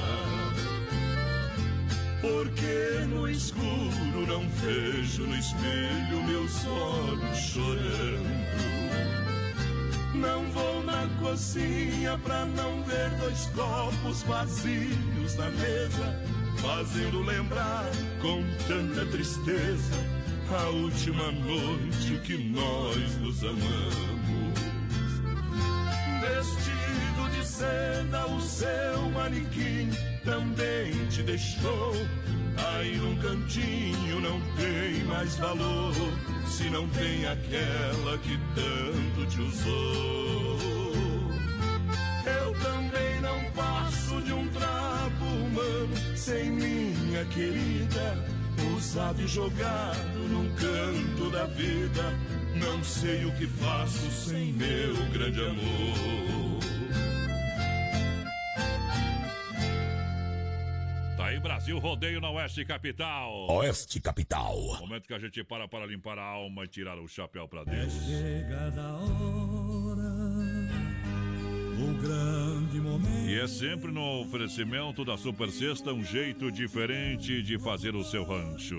Porque 2.22 3.04
no 3.06 3.28
escuro 3.28 4.26
não 4.26 4.48
vejo 4.48 5.26
no 5.26 5.36
espelho 5.36 6.24
meus 6.26 6.64
olhos 6.66 7.38
chorando. 7.38 8.44
Não 10.14 10.42
vou 10.52 10.82
na 10.84 11.06
cozinha 11.20 12.18
pra 12.18 12.46
não 12.46 12.82
ver 12.84 13.10
dois 13.20 13.46
copos 13.54 14.22
vazios 14.22 15.34
na 15.36 15.50
mesa, 15.50 16.24
fazendo 16.56 17.20
lembrar 17.20 17.90
com 18.22 18.42
tanta 18.66 19.04
tristeza 19.06 19.94
a 20.50 20.70
última 20.70 21.30
noite 21.32 22.20
que 22.24 22.38
nós 22.38 23.18
nos 23.18 23.42
amamos. 23.44 24.73
Seda, 27.56 28.26
o 28.26 28.40
seu 28.40 29.10
manequim 29.10 29.88
também 30.24 31.06
te 31.06 31.22
deixou. 31.22 31.92
Aí 32.56 32.96
num 32.96 33.16
cantinho 33.18 34.20
não 34.20 34.40
tem 34.56 35.04
mais 35.04 35.36
valor, 35.36 35.94
se 36.48 36.68
não 36.68 36.88
tem 36.88 37.24
aquela 37.26 38.18
que 38.18 38.36
tanto 38.56 39.26
te 39.30 39.40
usou. 39.40 40.58
Eu 42.26 42.52
também 42.60 43.20
não 43.20 43.52
passo 43.52 44.20
de 44.22 44.32
um 44.32 44.48
trapo 44.48 45.24
humano 45.24 46.16
sem 46.16 46.50
minha 46.50 47.24
querida, 47.26 48.18
usado 48.76 49.22
e 49.22 49.28
jogado 49.28 50.18
num 50.28 50.52
canto 50.56 51.30
da 51.30 51.44
vida 51.44 52.12
não 52.54 52.82
sei 52.84 53.24
o 53.24 53.32
que 53.32 53.46
faço 53.46 54.10
sem 54.10 54.52
meu 54.52 54.94
grande 55.12 55.40
amor. 55.40 56.53
Tá 61.24 61.30
aí 61.30 61.40
Brasil 61.40 61.78
Rodeio 61.78 62.20
na 62.20 62.28
Oeste 62.28 62.66
Capital. 62.66 63.46
Oeste 63.48 63.98
Capital. 63.98 64.58
Momento 64.78 65.08
que 65.08 65.14
a 65.14 65.18
gente 65.18 65.42
para 65.42 65.66
para 65.66 65.86
limpar 65.86 66.18
a 66.18 66.22
alma 66.22 66.64
e 66.64 66.68
tirar 66.68 66.98
o 66.98 67.08
chapéu 67.08 67.48
para 67.48 67.64
Deus. 67.64 67.94
Chega 67.94 68.70
a 68.78 68.92
hora, 68.92 70.02
o 71.80 71.94
grande 72.02 72.78
momento. 72.78 73.26
E 73.26 73.40
é 73.40 73.46
sempre 73.46 73.90
no 73.90 74.20
oferecimento 74.20 75.02
da 75.02 75.16
Super 75.16 75.48
Sexta 75.48 75.94
um 75.94 76.04
jeito 76.04 76.52
diferente 76.52 77.42
de 77.42 77.58
fazer 77.58 77.96
o 77.96 78.04
seu 78.04 78.22
rancho. 78.24 78.78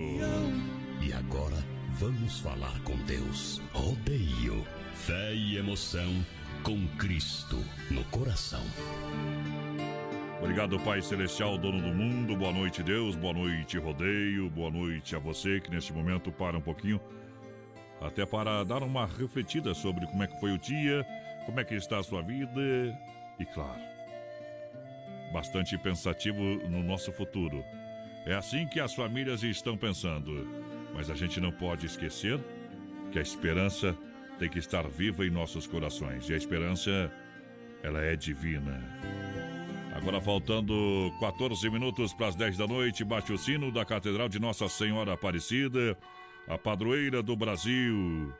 E 1.01 1.11
agora 1.13 1.57
Vamos 1.97 2.39
falar 2.39 2.77
com 2.81 2.97
Deus. 3.05 3.61
Rodeio. 3.71 4.67
Fé 4.95 5.33
e 5.33 5.55
emoção 5.55 6.25
com 6.61 6.85
Cristo 6.97 7.57
no 7.89 8.03
coração. 8.05 8.61
Obrigado, 10.39 10.79
Pai 10.79 11.01
Celestial, 11.01 11.57
dono 11.57 11.81
do 11.81 11.93
mundo. 11.93 12.35
Boa 12.35 12.51
noite, 12.51 12.83
Deus. 12.83 13.15
Boa 13.15 13.33
noite, 13.33 13.77
Rodeio. 13.77 14.49
Boa 14.49 14.69
noite 14.69 15.15
a 15.15 15.19
você 15.19 15.59
que 15.59 15.71
neste 15.71 15.93
momento 15.93 16.31
para 16.31 16.57
um 16.57 16.61
pouquinho, 16.61 16.99
até 18.01 18.25
para 18.25 18.63
dar 18.63 18.83
uma 18.83 19.05
refletida 19.05 19.73
sobre 19.73 20.05
como 20.05 20.23
é 20.23 20.27
que 20.27 20.39
foi 20.39 20.51
o 20.51 20.57
dia, 20.57 21.05
como 21.45 21.59
é 21.59 21.63
que 21.63 21.75
está 21.75 21.99
a 21.99 22.03
sua 22.03 22.21
vida 22.21 22.61
e, 23.39 23.45
claro, 23.45 23.81
bastante 25.33 25.77
pensativo 25.77 26.41
no 26.69 26.83
nosso 26.83 27.11
futuro. 27.11 27.63
É 28.25 28.33
assim 28.33 28.67
que 28.67 28.79
as 28.79 28.93
famílias 28.93 29.43
estão 29.43 29.77
pensando. 29.77 30.47
Mas 30.93 31.09
a 31.09 31.15
gente 31.15 31.41
não 31.41 31.51
pode 31.51 31.85
esquecer 31.85 32.39
que 33.11 33.19
a 33.19 33.21
esperança 33.21 33.95
tem 34.39 34.49
que 34.49 34.59
estar 34.59 34.87
viva 34.87 35.25
em 35.25 35.29
nossos 35.29 35.67
corações. 35.67 36.29
E 36.29 36.33
a 36.33 36.37
esperança, 36.37 37.11
ela 37.83 38.01
é 38.01 38.15
divina. 38.15 38.81
Agora 39.95 40.21
faltando 40.21 41.11
14 41.19 41.69
minutos 41.69 42.13
para 42.13 42.27
as 42.27 42.35
10 42.35 42.57
da 42.57 42.67
noite, 42.67 43.03
bate 43.03 43.33
o 43.33 43.37
sino 43.37 43.71
da 43.71 43.83
Catedral 43.83 44.29
de 44.29 44.39
Nossa 44.39 44.67
Senhora 44.67 45.13
Aparecida, 45.13 45.97
a 46.47 46.57
padroeira 46.57 47.23
do 47.23 47.35
Brasil, 47.35 48.31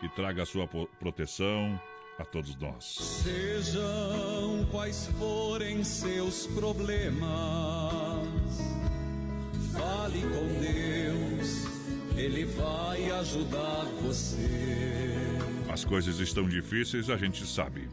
que 0.00 0.08
traga 0.08 0.42
a 0.42 0.46
sua 0.46 0.66
proteção 0.66 1.80
a 2.18 2.24
todos 2.24 2.56
nós. 2.56 2.84
Sejam 3.22 4.66
quais 4.70 5.06
forem 5.18 5.84
seus 5.84 6.46
problemas, 6.48 7.20
fale 9.72 10.22
com 10.22 10.60
Deus 10.60 11.76
ele 12.16 12.44
vai 12.46 13.10
ajudar 13.10 13.84
você. 14.02 14.48
As 15.68 15.84
coisas 15.84 16.18
estão 16.18 16.48
difíceis, 16.48 17.10
a 17.10 17.16
gente 17.16 17.46
sabe. 17.46 17.86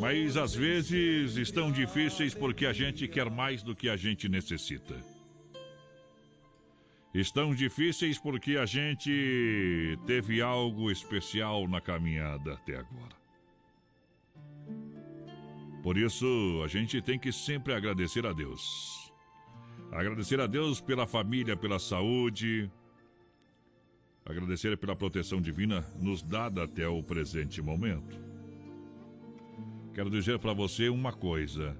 Mas 0.00 0.36
às 0.36 0.54
vezes 0.54 1.36
estão 1.36 1.70
difíceis 1.70 2.34
porque 2.34 2.66
a 2.66 2.72
gente 2.72 3.06
quer 3.06 3.30
mais 3.30 3.62
do 3.62 3.74
que 3.74 3.88
a 3.88 3.96
gente 3.96 4.28
necessita. 4.28 4.94
Estão 7.14 7.54
difíceis 7.54 8.18
porque 8.18 8.56
a 8.56 8.66
gente 8.66 9.98
teve 10.06 10.40
algo 10.40 10.90
especial 10.90 11.68
na 11.68 11.80
caminhada 11.80 12.54
até 12.54 12.76
agora. 12.76 13.22
Por 15.82 15.98
isso, 15.98 16.62
a 16.64 16.68
gente 16.68 17.02
tem 17.02 17.18
que 17.18 17.32
sempre 17.32 17.74
agradecer 17.74 18.24
a 18.24 18.32
Deus. 18.32 19.12
Agradecer 19.90 20.40
a 20.40 20.46
Deus 20.46 20.80
pela 20.80 21.06
família, 21.06 21.56
pela 21.56 21.78
saúde, 21.78 22.70
Agradecer 24.24 24.76
pela 24.76 24.94
proteção 24.94 25.40
divina 25.40 25.84
nos 26.00 26.22
dada 26.22 26.62
até 26.62 26.86
o 26.86 27.02
presente 27.02 27.60
momento. 27.60 28.31
Quero 29.94 30.08
dizer 30.08 30.38
para 30.38 30.54
você 30.54 30.88
uma 30.88 31.12
coisa. 31.12 31.76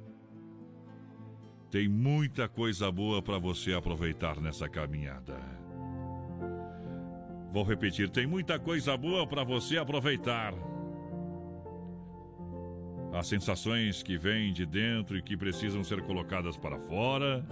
Tem 1.71 1.89
muita 1.89 2.47
coisa 2.47 2.93
boa 2.93 3.23
para 3.23 3.39
você 3.39 3.73
aproveitar 3.73 4.39
nessa 4.39 4.69
caminhada. 4.69 5.41
Vou 7.51 7.65
repetir, 7.65 8.11
tem 8.11 8.27
muita 8.27 8.59
coisa 8.59 8.95
boa 8.99 9.27
para 9.27 9.43
você 9.45 9.79
aproveitar. 9.79 10.53
As 13.15 13.27
sensações 13.27 14.03
que 14.03 14.19
vêm 14.19 14.53
de 14.53 14.67
dentro 14.67 15.17
e 15.17 15.23
que 15.23 15.35
precisam 15.35 15.83
ser 15.83 16.03
colocadas 16.03 16.59
para 16.59 16.79
fora. 16.79 17.43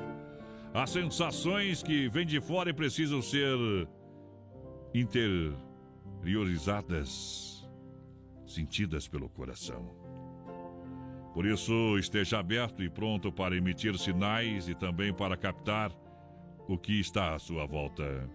As 0.74 0.90
sensações 0.90 1.82
que 1.82 2.06
vêm 2.08 2.26
de 2.26 2.38
fora 2.40 2.68
e 2.68 2.74
precisam 2.74 3.22
ser 3.22 3.56
interiorizadas, 4.94 7.66
sentidas 8.46 9.08
pelo 9.08 9.30
coração. 9.30 10.09
Por 11.32 11.46
isso, 11.46 11.96
esteja 11.98 12.40
aberto 12.40 12.82
e 12.82 12.90
pronto 12.90 13.30
para 13.30 13.56
emitir 13.56 13.96
sinais 13.96 14.68
e 14.68 14.74
também 14.74 15.12
para 15.12 15.36
captar 15.36 15.92
o 16.68 16.76
que 16.76 16.98
está 16.98 17.34
à 17.34 17.38
sua 17.38 17.66
volta. 17.66 18.28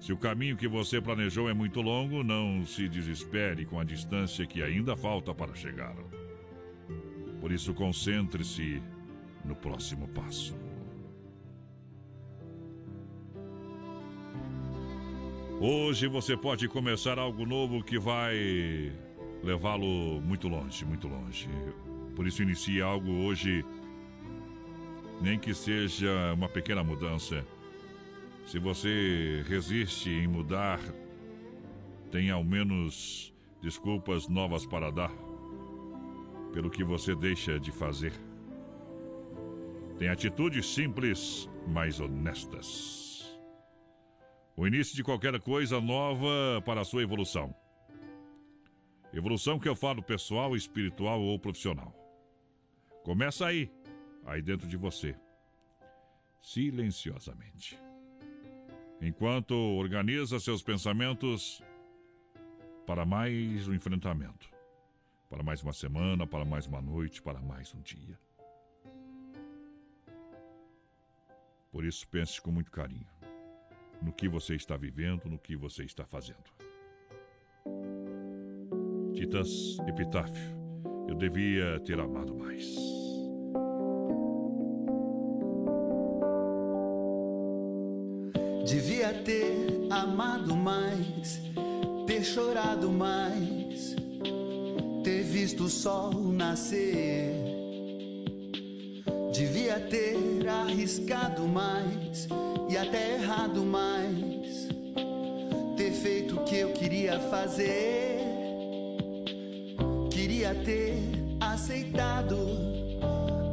Se 0.00 0.12
o 0.12 0.16
caminho 0.16 0.56
que 0.56 0.68
você 0.68 1.00
planejou 1.00 1.48
é 1.48 1.54
muito 1.54 1.80
longo, 1.80 2.22
não 2.22 2.64
se 2.64 2.88
desespere 2.88 3.64
com 3.64 3.80
a 3.80 3.84
distância 3.84 4.46
que 4.46 4.62
ainda 4.62 4.96
falta 4.96 5.34
para 5.34 5.54
chegar. 5.54 5.96
Por 7.40 7.52
isso, 7.52 7.74
concentre-se 7.74 8.82
no 9.44 9.54
próximo 9.54 10.08
passo. 10.08 10.56
Hoje 15.60 16.06
você 16.06 16.36
pode 16.36 16.68
começar 16.68 17.18
algo 17.18 17.44
novo 17.44 17.82
que 17.82 17.98
vai 17.98 18.92
levá-lo 19.42 20.20
muito 20.20 20.48
longe, 20.48 20.84
muito 20.84 21.08
longe. 21.08 21.48
Por 22.14 22.26
isso, 22.26 22.42
inicie 22.42 22.82
algo 22.82 23.10
hoje, 23.24 23.64
nem 25.20 25.38
que 25.38 25.54
seja 25.54 26.32
uma 26.34 26.48
pequena 26.48 26.82
mudança 26.82 27.44
se 28.48 28.58
você 28.58 29.44
resiste 29.46 30.08
em 30.08 30.26
mudar, 30.26 30.80
tem 32.10 32.30
ao 32.30 32.42
menos 32.42 33.30
desculpas 33.60 34.26
novas 34.26 34.64
para 34.64 34.90
dar 34.90 35.12
pelo 36.54 36.70
que 36.70 36.82
você 36.82 37.14
deixa 37.14 37.60
de 37.60 37.70
fazer. 37.70 38.14
Tem 39.98 40.08
atitudes 40.08 40.64
simples, 40.64 41.46
mas 41.66 42.00
honestas. 42.00 43.38
O 44.56 44.66
início 44.66 44.96
de 44.96 45.04
qualquer 45.04 45.38
coisa 45.40 45.78
nova 45.78 46.62
para 46.64 46.80
a 46.80 46.84
sua 46.86 47.02
evolução. 47.02 47.54
Evolução 49.12 49.58
que 49.58 49.68
eu 49.68 49.74
falo 49.74 50.02
pessoal, 50.02 50.54
espiritual 50.54 51.20
ou 51.20 51.38
profissional. 51.38 51.94
Começa 53.02 53.46
aí, 53.46 53.70
aí 54.26 54.42
dentro 54.42 54.68
de 54.68 54.76
você. 54.76 55.16
Silenciosamente 56.40 57.78
enquanto 59.00 59.54
organiza 59.54 60.40
seus 60.40 60.62
pensamentos 60.62 61.62
para 62.86 63.04
mais 63.04 63.68
um 63.68 63.74
enfrentamento, 63.74 64.50
para 65.28 65.42
mais 65.42 65.62
uma 65.62 65.72
semana, 65.72 66.26
para 66.26 66.44
mais 66.44 66.66
uma 66.66 66.80
noite, 66.80 67.22
para 67.22 67.40
mais 67.40 67.74
um 67.74 67.80
dia. 67.80 68.18
Por 71.70 71.84
isso, 71.84 72.08
pense 72.08 72.40
com 72.40 72.50
muito 72.50 72.70
carinho 72.70 73.06
no 74.00 74.12
que 74.12 74.28
você 74.28 74.54
está 74.54 74.76
vivendo, 74.76 75.26
no 75.26 75.38
que 75.38 75.54
você 75.56 75.84
está 75.84 76.04
fazendo. 76.04 76.50
Titas 79.18 79.76
Epitáfio, 79.88 80.56
eu 81.08 81.16
devia 81.16 81.80
ter 81.80 81.98
amado 81.98 82.36
mais. 82.36 82.72
Devia 88.64 89.12
ter 89.24 89.88
amado 89.90 90.54
mais, 90.54 91.42
ter 92.06 92.22
chorado 92.22 92.92
mais, 92.92 93.96
ter 95.02 95.24
visto 95.24 95.64
o 95.64 95.68
sol 95.68 96.14
nascer. 96.14 97.34
Devia 99.32 99.80
ter 99.80 100.48
arriscado 100.48 101.42
mais 101.48 102.28
e 102.70 102.76
até 102.76 103.14
errado 103.14 103.64
mais, 103.64 104.68
ter 105.76 105.90
feito 105.90 106.36
o 106.36 106.44
que 106.44 106.58
eu 106.58 106.72
queria 106.72 107.18
fazer. 107.18 108.27
Ter 110.54 110.98
aceitado 111.40 112.38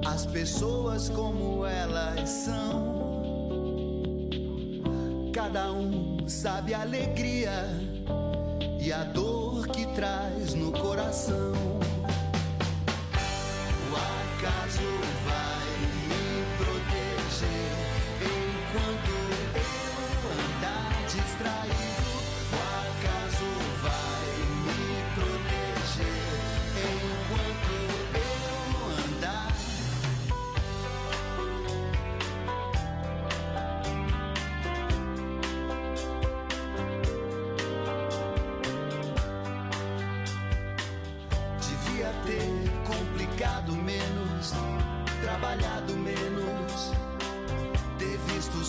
as 0.05 0.25
pessoas 0.25 1.09
como 1.09 1.65
elas 1.65 2.29
são 2.29 3.05
Cada 5.35 5.69
um 5.71 6.27
sabe 6.29 6.73
a 6.73 6.81
alegria 6.81 7.67
e 8.81 8.91
a 8.91 9.03
dor 9.03 9.67
que 9.67 9.85
traz 9.87 10.53
no 10.53 10.71
coração. 10.71 11.64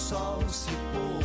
Sol 0.09 0.39
se 0.49 0.71
pôr. 0.93 1.16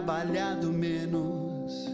Trabalhado 0.00 0.72
menos, 0.72 1.84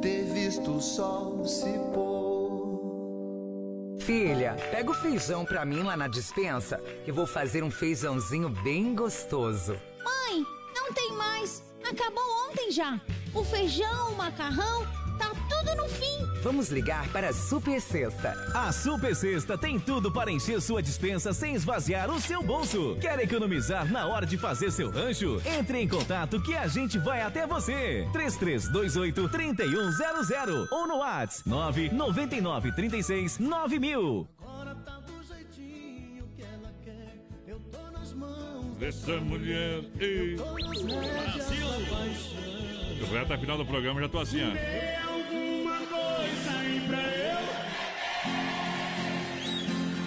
ter 0.00 0.22
visto 0.32 0.76
o 0.76 0.80
sol 0.80 1.44
se 1.44 1.72
pôr. 1.92 3.96
Filha, 3.98 4.54
pega 4.70 4.92
o 4.92 4.94
feijão 4.94 5.44
pra 5.44 5.64
mim 5.64 5.82
lá 5.82 5.96
na 5.96 6.06
dispensa, 6.06 6.80
que 7.04 7.10
vou 7.10 7.26
fazer 7.26 7.64
um 7.64 7.72
feijãozinho 7.72 8.48
bem 8.48 8.94
gostoso. 8.94 9.72
Mãe, 10.04 10.46
não 10.76 10.92
tem 10.92 11.12
mais. 11.14 11.64
Acabou 11.82 12.22
ontem 12.48 12.70
já. 12.70 13.00
O 13.34 13.42
feijão, 13.42 14.12
o 14.12 14.16
macarrão, 14.16 14.86
Vamos 16.44 16.68
ligar 16.68 17.08
para 17.08 17.30
a 17.30 17.32
Super 17.32 17.80
Sexta. 17.80 18.36
A 18.52 18.70
Super 18.70 19.16
Sexta 19.16 19.56
tem 19.56 19.80
tudo 19.80 20.12
para 20.12 20.30
encher 20.30 20.60
sua 20.60 20.82
dispensa 20.82 21.32
sem 21.32 21.54
esvaziar 21.54 22.10
o 22.10 22.20
seu 22.20 22.42
bolso. 22.42 22.98
Quer 23.00 23.18
economizar 23.20 23.90
na 23.90 24.06
hora 24.06 24.26
de 24.26 24.36
fazer 24.36 24.70
seu 24.70 24.90
rancho? 24.90 25.40
Entre 25.58 25.80
em 25.80 25.88
contato 25.88 26.38
que 26.42 26.54
a 26.54 26.66
gente 26.66 26.98
vai 26.98 27.22
até 27.22 27.46
você. 27.46 28.06
3328 28.12 29.26
3100 29.30 30.68
ou 30.70 30.86
no 30.86 30.98
WhatsApp 30.98 31.48
999 31.48 32.72
36 32.72 33.38
9000. 33.38 34.28
Agora 34.42 34.74
tá 34.74 35.00
do 35.00 35.22
jeitinho 35.26 36.28
que 36.36 36.42
ela 36.42 36.70
quer. 36.84 37.24
Eu 37.46 37.58
tô 37.72 37.90
nas 37.90 38.12
mãos 38.12 38.76
dessa 38.76 39.16
mulher. 39.18 39.82
Ei. 39.98 40.36
Brasil! 40.36 41.64
Reta 43.10 43.38
final 43.38 43.56
do 43.56 43.64
programa, 43.64 44.00
já 44.02 44.08
tô 44.10 44.18
assim, 44.18 44.40
ó. 44.42 45.03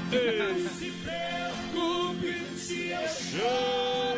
Não 0.09 0.69
se 0.69 0.91
preocupe 0.91 2.33
se 2.57 2.89
eu! 2.89 4.17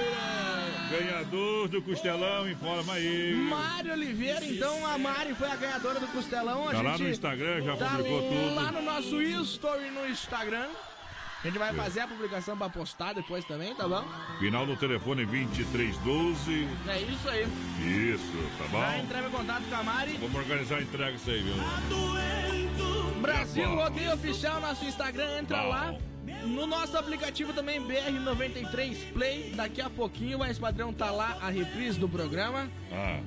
Ganhador 0.90 1.68
do 1.68 1.82
Costelão, 1.82 2.50
informa 2.50 2.94
aí. 2.94 3.34
Mário 3.36 3.94
Oliveira, 3.94 4.44
então 4.46 4.86
a 4.88 4.98
Mari 4.98 5.36
foi 5.36 5.48
a 5.50 5.56
ganhadora 5.56 6.00
do 6.00 6.08
Costelão. 6.08 6.68
A 6.68 6.72
Tá 6.72 6.82
lá 6.82 6.98
no 6.98 7.10
Instagram, 7.10 7.62
já 7.64 7.76
tá 7.76 7.90
publicou 7.90 8.22
tudo. 8.24 8.56
Lá 8.56 8.72
no 8.72 8.82
nosso 8.82 9.22
story 9.22 9.90
no 9.92 10.08
Instagram. 10.08 10.68
A 11.42 11.48
gente 11.48 11.58
vai 11.58 11.74
fazer 11.74 12.02
a 12.02 12.08
publicação 12.08 12.58
pra 12.58 12.70
postar 12.70 13.14
depois 13.14 13.46
também, 13.46 13.74
tá 13.74 13.88
bom? 13.88 14.04
Final 14.40 14.66
do 14.66 14.76
telefone 14.76 15.26
2312. 15.26 16.68
É 16.88 17.00
isso 17.02 17.30
aí. 17.30 17.48
Isso, 17.80 18.50
tá 18.58 18.66
Já 18.66 18.92
bom? 18.92 19.04
entramos 19.04 19.28
em 19.28 19.36
contato 19.38 19.64
com 19.70 19.76
a 19.76 19.84
Mari. 19.84 20.18
Vamos 20.20 20.36
organizar 20.36 20.78
a 20.78 20.82
entrega 20.82 21.12
isso 21.12 21.30
aí, 21.30 21.42
viu? 21.42 21.54
Brasil. 23.20 23.76
Rodeio 23.76 24.14
Oficial, 24.14 24.60
nosso 24.62 24.86
Instagram, 24.86 25.40
entra 25.40 25.62
lá. 25.62 25.94
No 26.44 26.68
nosso 26.68 26.96
aplicativo 26.98 27.52
também, 27.54 27.82
BR93 27.82 29.12
Play. 29.14 29.52
Daqui 29.56 29.82
a 29.82 29.90
pouquinho, 29.90 30.40
o 30.40 30.60
padrão 30.60 30.94
tá 30.94 31.10
lá, 31.12 31.38
a 31.42 31.50
reprise 31.50 32.00
do 32.00 32.08
programa. 32.08 32.70
Ah, 32.92 33.20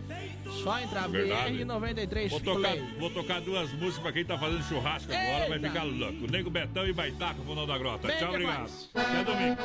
Só 0.62 0.78
entrar, 0.78 1.08
Verdade. 1.08 1.58
BR93 1.58 2.30
vou 2.30 2.40
tocar, 2.40 2.70
Play. 2.70 2.94
vou 2.98 3.10
tocar 3.10 3.40
duas 3.40 3.72
músicas 3.72 3.98
pra 4.02 4.12
quem 4.12 4.24
tá 4.24 4.38
fazendo 4.38 4.62
churrasco 4.64 5.12
agora, 5.12 5.48
vai 5.48 5.58
Eita. 5.58 5.68
ficar 5.68 5.82
louco. 5.82 6.30
Nego 6.30 6.48
Betão 6.48 6.86
e 6.86 6.92
Baitaca, 6.92 7.42
Fundão 7.44 7.66
da 7.66 7.76
Grota. 7.76 8.06
Bem 8.08 8.16
Tchau, 8.18 8.28
obrigado. 8.30 8.56
faz. 8.68 8.88
Até 8.94 9.24
domingo. 9.24 9.56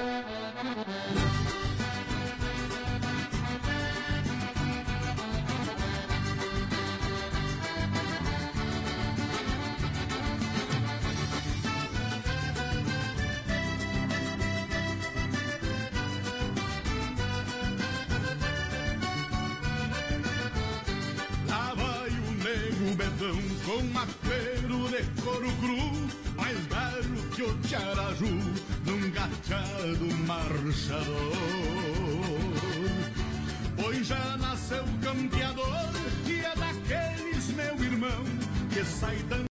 Betão 22.95 23.37
com 23.65 23.83
maqueiro 23.93 24.87
de 24.89 25.21
couro 25.21 25.51
cru, 25.59 26.35
mais 26.35 26.57
velho 26.57 27.29
que 27.35 27.43
o 27.43 27.57
Tiaraju, 27.59 28.25
num 28.85 29.11
gachado 29.11 30.07
marchador. 30.25 31.33
Pois 33.75 34.07
já 34.07 34.37
nasceu 34.37 34.85
campeador, 35.01 35.91
e 36.25 36.39
é 36.39 36.55
daqueles, 36.55 37.47
meu 37.49 37.83
irmão, 37.83 38.23
que 38.71 38.83
sai 38.85 39.17
dando 39.29 39.37